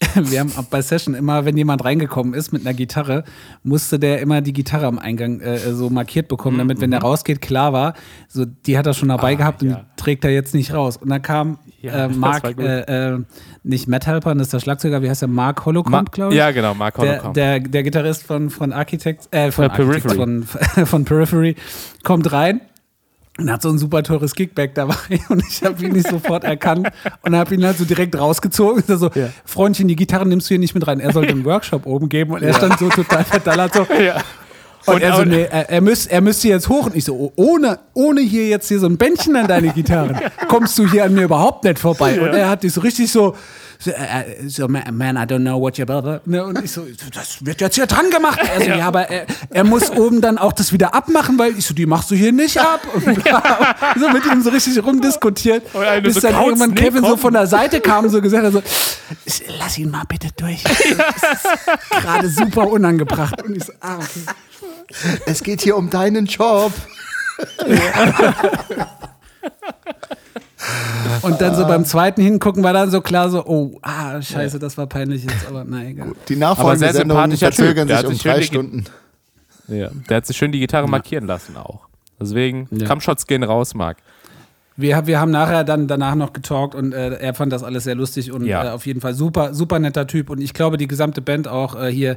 wir 0.14 0.40
haben 0.40 0.52
bei 0.70 0.80
Session 0.80 1.14
immer, 1.14 1.44
wenn 1.44 1.56
jemand 1.56 1.84
reingekommen 1.84 2.32
ist 2.32 2.52
mit 2.52 2.62
einer 2.62 2.74
Gitarre, 2.74 3.24
musste 3.62 3.98
der 3.98 4.20
immer 4.20 4.40
die 4.40 4.52
Gitarre 4.52 4.86
am 4.86 4.98
Eingang 4.98 5.40
äh, 5.40 5.58
so 5.74 5.90
markiert 5.90 6.28
bekommen, 6.28 6.58
damit, 6.58 6.80
wenn 6.80 6.90
der 6.90 7.00
rausgeht, 7.00 7.40
klar 7.40 7.72
war, 7.72 7.94
so 8.28 8.44
die 8.44 8.78
hat 8.78 8.86
er 8.86 8.94
schon 8.94 9.08
dabei 9.08 9.34
gehabt 9.34 9.62
und 9.62 9.70
ja. 9.70 9.76
die 9.76 10.02
trägt 10.02 10.24
er 10.24 10.30
jetzt 10.30 10.54
nicht 10.54 10.72
raus. 10.72 10.96
Und 10.96 11.10
dann 11.10 11.20
kam 11.20 11.58
Ja, 11.82 12.06
äh, 12.06 12.08
Mark, 12.08 12.58
äh, 12.58 13.12
äh, 13.12 13.18
nicht 13.62 13.88
Matt 13.88 14.06
Halpern, 14.06 14.38
das 14.38 14.48
ist 14.48 14.52
der 14.54 14.60
Schlagzeuger, 14.60 15.02
wie 15.02 15.10
heißt 15.10 15.22
der? 15.22 15.28
Mark 15.28 15.66
Holocomb, 15.66 15.92
Ma 15.92 16.02
glaube 16.02 16.32
ich. 16.32 16.38
ja, 16.38 16.50
genau, 16.50 16.74
Mark 16.74 16.96
der, 16.96 17.12
Holocomb. 17.12 17.34
der, 17.34 17.60
der 17.60 17.82
Gitarrist 17.82 18.22
von, 18.22 18.48
von 18.48 18.72
Architects, 18.72 19.28
äh, 19.32 19.50
von, 19.50 19.66
Äh, 19.66 19.68
Periphery. 19.68 20.18
Architects 20.18 20.74
von, 20.74 20.86
von 20.86 21.04
Periphery, 21.04 21.56
kommt 22.04 22.32
rein 22.32 22.62
und 23.40 23.50
hat 23.50 23.62
so 23.62 23.70
ein 23.70 23.78
super 23.78 24.02
teures 24.02 24.34
Kickback 24.34 24.74
dabei 24.74 24.94
und 25.28 25.42
ich 25.48 25.62
habe 25.62 25.84
ihn 25.84 25.92
nicht 25.92 26.08
sofort 26.08 26.44
erkannt 26.44 26.88
und 27.22 27.34
habe 27.34 27.54
ihn 27.54 27.64
halt 27.64 27.78
so 27.78 27.84
direkt 27.84 28.18
rausgezogen. 28.18 28.84
Er 28.86 28.98
so, 28.98 29.10
Freundchen, 29.44 29.88
die 29.88 29.96
Gitarre 29.96 30.26
nimmst 30.26 30.48
du 30.48 30.54
hier 30.54 30.58
nicht 30.58 30.74
mit 30.74 30.86
rein. 30.86 31.00
Er 31.00 31.12
sollte 31.12 31.32
einen 31.32 31.44
Workshop 31.44 31.86
oben 31.86 32.08
geben 32.08 32.32
und 32.32 32.42
er 32.42 32.54
stand 32.54 32.78
so 32.78 32.88
total 32.88 33.24
verdallert 33.24 33.74
so. 33.74 33.86
ja. 34.02 34.16
Und, 34.86 34.94
Und- 34.94 35.02
er 35.02 35.14
so, 35.14 35.22
und- 35.22 35.28
nee, 35.28 35.42
er, 35.50 35.70
er, 35.70 35.80
müsst, 35.80 36.10
er 36.10 36.20
müsste 36.20 36.48
jetzt 36.48 36.68
hoch. 36.68 36.86
Und 36.86 36.96
ich 36.96 37.04
so, 37.04 37.14
oh, 37.14 37.32
ohne, 37.36 37.78
ohne 37.94 38.20
hier 38.20 38.48
jetzt 38.48 38.68
hier 38.68 38.78
so 38.78 38.86
ein 38.86 38.96
Bändchen 38.96 39.36
an 39.36 39.46
deine 39.46 39.68
Gitarren, 39.72 40.18
kommst 40.48 40.78
du 40.78 40.88
hier 40.90 41.04
an 41.04 41.14
mir 41.14 41.22
überhaupt 41.24 41.64
nicht 41.64 41.78
vorbei. 41.78 42.20
Und 42.20 42.28
er 42.28 42.48
hat 42.48 42.62
dich 42.62 42.72
so 42.72 42.80
richtig 42.80 43.10
so, 43.10 43.36
so, 43.82 43.90
äh, 43.92 44.46
so 44.46 44.68
man, 44.68 45.16
I 45.16 45.24
don't 45.24 45.40
know 45.40 45.58
what 45.58 45.78
you're 45.78 45.86
blah. 45.86 46.20
Ne? 46.26 46.44
Und 46.44 46.62
ich 46.62 46.70
so, 46.70 46.86
das 47.14 47.44
wird 47.44 47.62
jetzt 47.62 47.76
hier 47.76 47.86
dran 47.86 48.10
gemacht. 48.10 48.38
Er 48.38 48.60
so, 48.60 48.68
ja, 48.78 48.86
aber 48.86 49.08
er, 49.08 49.26
er 49.48 49.64
muss 49.64 49.90
oben 49.90 50.20
dann 50.20 50.36
auch 50.36 50.52
das 50.52 50.72
wieder 50.72 50.94
abmachen, 50.94 51.38
weil 51.38 51.56
ich 51.56 51.64
so, 51.64 51.72
die 51.72 51.86
machst 51.86 52.10
du 52.10 52.14
hier 52.14 52.30
nicht 52.30 52.58
ab. 52.58 52.82
Und 52.94 53.04
so 53.98 54.08
mit 54.10 54.26
ihm 54.26 54.42
so 54.42 54.50
richtig 54.50 54.84
rumdiskutiert. 54.84 55.64
Bis 56.02 56.14
so, 56.14 56.20
dann 56.20 56.44
irgendwann 56.44 56.70
nee, 56.70 56.82
Kevin 56.82 57.02
so 57.02 57.10
komm. 57.10 57.18
von 57.18 57.32
der 57.32 57.46
Seite 57.46 57.80
kam 57.80 58.04
und 58.04 58.10
so 58.10 58.20
gesagt 58.20 58.44
hat, 58.44 58.52
so, 58.52 58.62
lass 59.58 59.78
ihn 59.78 59.90
mal 59.90 60.04
bitte 60.06 60.28
durch. 60.36 60.62
Das 60.62 60.76
ist 60.76 61.90
gerade 61.90 62.28
super 62.28 62.68
unangebracht. 62.68 63.42
Und 63.42 63.56
ich 63.56 63.64
so, 63.64 63.72
ah, 63.80 63.96
okay. 63.96 64.34
Es 65.24 65.42
geht 65.42 65.62
hier 65.62 65.76
um 65.76 65.88
deinen 65.88 66.26
Job. 66.26 66.72
Und 71.22 71.40
dann 71.40 71.54
so 71.54 71.66
beim 71.66 71.84
zweiten 71.84 72.20
Hingucken 72.22 72.62
war 72.62 72.72
dann 72.72 72.90
so 72.90 73.00
klar 73.00 73.30
so, 73.30 73.44
oh, 73.46 73.78
ah, 73.82 74.20
scheiße, 74.20 74.58
das 74.58 74.76
war 74.76 74.86
peinlich 74.86 75.24
jetzt, 75.24 75.46
aber 75.48 75.64
na 75.66 75.84
egal. 75.84 76.12
Die 76.28 76.36
nachfolgenden 76.36 76.92
Sendungen 76.92 77.36
verzögern 77.36 77.88
Der 77.88 77.98
sich 77.98 78.06
hat 78.06 78.12
um 78.12 78.18
drei 78.18 78.42
Stunden. 78.42 78.84
ja. 79.68 79.90
Der 80.08 80.16
hat 80.18 80.26
sich 80.26 80.36
schön 80.36 80.52
die 80.52 80.60
Gitarre 80.60 80.88
markieren 80.88 81.26
lassen 81.26 81.56
auch. 81.56 81.86
Deswegen, 82.20 82.68
Ja. 82.70 82.86
Kampfshots 82.86 83.26
gehen 83.26 83.42
raus, 83.42 83.74
Marc. 83.74 83.98
Wir, 84.76 85.06
wir 85.06 85.20
haben 85.20 85.30
nachher 85.30 85.64
dann 85.64 85.88
danach 85.88 86.14
noch 86.14 86.32
getalkt 86.32 86.74
und 86.74 86.92
äh, 86.94 87.14
er 87.16 87.34
fand 87.34 87.52
das 87.52 87.62
alles 87.62 87.84
sehr 87.84 87.94
lustig 87.94 88.32
und 88.32 88.46
Ja. 88.46 88.64
äh, 88.64 88.68
auf 88.70 88.86
jeden 88.86 89.00
Fall 89.00 89.14
super, 89.14 89.52
super 89.54 89.78
netter 89.78 90.06
Typ. 90.06 90.30
Und 90.30 90.40
ich 90.40 90.54
glaube, 90.54 90.76
die 90.76 90.86
gesamte 90.86 91.20
Band 91.20 91.48
auch 91.48 91.74
äh, 91.80 91.90
hier, 91.92 92.16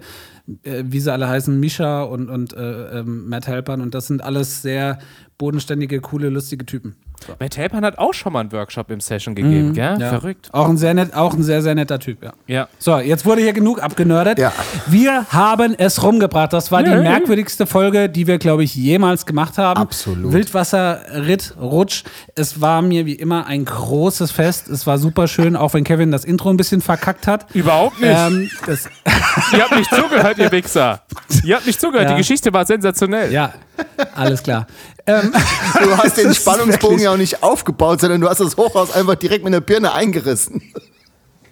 äh, 0.64 0.84
wie 0.86 1.00
sie 1.00 1.12
alle 1.12 1.28
heißen, 1.28 1.58
Misha 1.60 2.04
und, 2.04 2.30
und 2.30 2.54
äh, 2.54 3.00
ähm, 3.00 3.28
Matt 3.28 3.48
Helpern 3.48 3.82
und 3.82 3.94
das 3.96 4.08
sind 4.08 4.24
alles 4.24 4.62
sehr 4.62 5.00
bodenständige, 5.38 6.00
coole, 6.00 6.30
lustige 6.30 6.66
Typen. 6.66 6.96
Matt 7.40 7.58
Helpern 7.58 7.84
hat 7.86 7.98
auch 7.98 8.14
schon 8.14 8.34
mal 8.34 8.42
einen 8.42 8.52
Workshop 8.52 8.90
im 8.92 9.00
Session 9.00 9.36
gegeben, 9.36 9.74
gell? 9.74 9.96
Mhm. 9.96 10.02
Ja. 10.02 10.10
Verrückt. 10.10 10.50
Auch 10.52 10.70
ein 10.70 10.78
sehr 10.78 10.94
nett, 10.94 11.14
auch 11.14 11.34
ein 11.34 11.44
sehr, 11.44 11.62
sehr 11.62 11.76
netter 11.76 12.00
Typ, 12.00 12.24
ja. 12.24 12.34
Ja. 12.48 12.68
So, 12.80 12.98
jetzt 13.00 13.26
wurde 13.26 13.42
hier 13.42 13.54
genug 13.54 13.82
abgenördet. 13.82 14.40
Ja. 14.40 14.52
Wir 14.88 15.26
haben 15.32 15.76
es 15.78 16.02
rumgebracht. 16.04 16.54
Das 16.54 16.72
war 16.72 16.84
die 16.84 16.90
merkwürdigste 16.92 17.66
Folge, 17.66 18.10
die 18.10 18.28
wir, 18.28 18.38
glaube 18.38 18.64
ich, 18.64 18.76
jemals 18.76 19.26
gemacht 19.26 19.58
haben. 19.58 19.80
Absolut. 19.80 20.32
Wildwasser, 20.34 21.02
Ritt, 21.26 21.56
Rutsch. 21.60 22.04
Es 22.36 22.62
war 22.62 22.82
mir 22.82 23.06
wie 23.06 23.14
immer 23.16 23.46
ein 23.48 23.66
großes 23.66 24.32
Fest. 24.32 24.68
Es 24.70 24.86
war 24.88 24.98
super 24.98 25.28
schön, 25.28 25.56
auch 25.56 25.74
wenn 25.74 25.84
Kevin 25.84 26.12
das 26.12 26.26
Intro 26.26 26.50
ein 26.50 26.58
bisschen 26.58 26.82
verkackt 26.82 27.28
hat. 27.28 27.48
Überhaupt 27.54 28.00
nicht. 28.00 28.16
Ähm, 28.16 28.50
das, 28.66 28.90
Ihr 29.52 29.64
habt 29.64 29.76
nicht 29.76 29.94
zugehört, 29.94 30.38
ihr 30.38 30.52
Wichser. 30.52 31.02
Ihr 31.44 31.56
habt 31.56 31.66
nicht 31.68 31.80
zugehört. 31.80 32.10
Ja. 32.10 32.16
Die 32.16 32.18
Geschichte 32.22 32.54
war 32.54 32.66
sensationell. 32.66 33.32
ja, 33.32 33.54
alles 34.16 34.44
klar. 34.44 34.68
Ähm, 35.06 35.32
Du 35.84 35.98
hast 35.98 36.18
den 36.22 36.34
Spannungsbogen 36.34 37.00
ja 37.00 37.12
auch 37.12 37.18
nicht 37.18 37.44
aufgebaut, 37.44 38.00
sondern 38.02 38.22
du 38.22 38.30
hast 38.30 38.40
das 38.40 38.56
Hochhaus 38.58 38.92
einfach 38.96 39.16
direkt 39.16 39.44
mit 39.44 39.54
einer 39.54 39.62
Birne 39.62 39.94
eingerissen. 39.94 40.62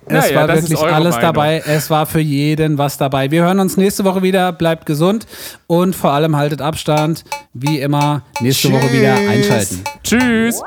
Es 0.06 0.14
Naja, 0.14 0.36
war 0.48 0.48
wirklich 0.56 0.80
alles 0.80 1.16
Meinung. 1.16 1.22
dabei. 1.22 1.64
Es 1.66 1.90
war 1.90 2.06
für 2.06 2.20
jeden 2.20 2.78
was 2.78 2.98
dabei. 2.98 3.30
Wir 3.30 3.44
hören 3.44 3.60
uns 3.60 3.78
nächste 3.78 4.04
Woche 4.04 4.24
wieder. 4.24 4.52
Bleibt 4.52 4.86
gesund 4.86 5.28
und 5.68 5.96
vor 5.96 6.12
allem 6.12 6.36
haltet 6.36 6.62
Abstand. 6.62 7.24
Wie 7.54 7.80
immer, 7.80 8.24
nächste 8.42 8.72
Woche 8.72 8.92
wieder 8.92 9.16
Tschüss. 9.16 9.30
einschalten. 9.30 9.84
Tschüss. 10.04 10.62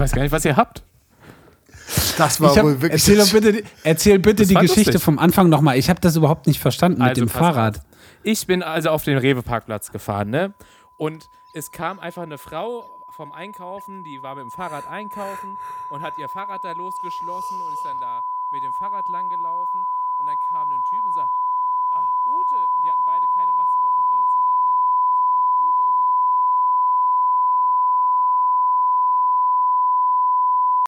Weiß 0.00 0.12
gar 0.12 0.22
nicht, 0.22 0.32
was 0.32 0.44
ihr 0.44 0.56
habt. 0.56 0.82
Das 2.18 2.40
war 2.40 2.54
hab, 2.54 2.64
wohl 2.64 2.80
wirklich. 2.82 3.08
erzähl, 3.08 3.40
bitte, 3.40 3.64
erzähl 3.82 4.18
bitte 4.18 4.46
die 4.46 4.54
Geschichte 4.54 4.92
lustig. 4.92 5.02
vom 5.02 5.18
Anfang 5.18 5.48
nochmal. 5.48 5.76
Ich 5.76 5.90
habe 5.90 6.00
das 6.00 6.16
überhaupt 6.16 6.46
nicht 6.46 6.60
verstanden 6.60 7.00
mit 7.00 7.08
Also, 7.10 7.22
dem 7.22 7.28
pass 7.28 7.38
Fahrrad. 7.38 7.78
auf. 7.78 7.84
Ich 8.22 8.46
bin 8.46 8.62
also 8.62 8.90
auf 8.90 9.02
den 9.04 9.18
Rewe-Parkplatz 9.18 9.90
gefahren, 9.90 10.30
ne? 10.30 10.54
Und 10.98 11.28
es 11.52 11.70
kam 11.72 11.98
einfach 11.98 12.22
eine 12.22 12.38
Frau 12.38 12.84
vom 13.10 13.32
Einkaufen, 13.32 14.04
die 14.04 14.22
war 14.22 14.34
mit 14.34 14.42
dem 14.44 14.50
Fahrrad 14.50 14.86
einkaufen 14.88 15.56
und 15.90 16.02
hat 16.02 16.16
ihr 16.18 16.28
Fahrrad 16.28 16.64
da 16.64 16.72
losgeschlossen 16.72 17.56
und 17.60 17.72
ist 17.72 17.84
dann 17.84 18.00
da 18.00 18.22
mit 18.52 18.62
dem 18.62 18.72
Fahrrad 18.72 19.08
langgelaufen. 19.08 19.80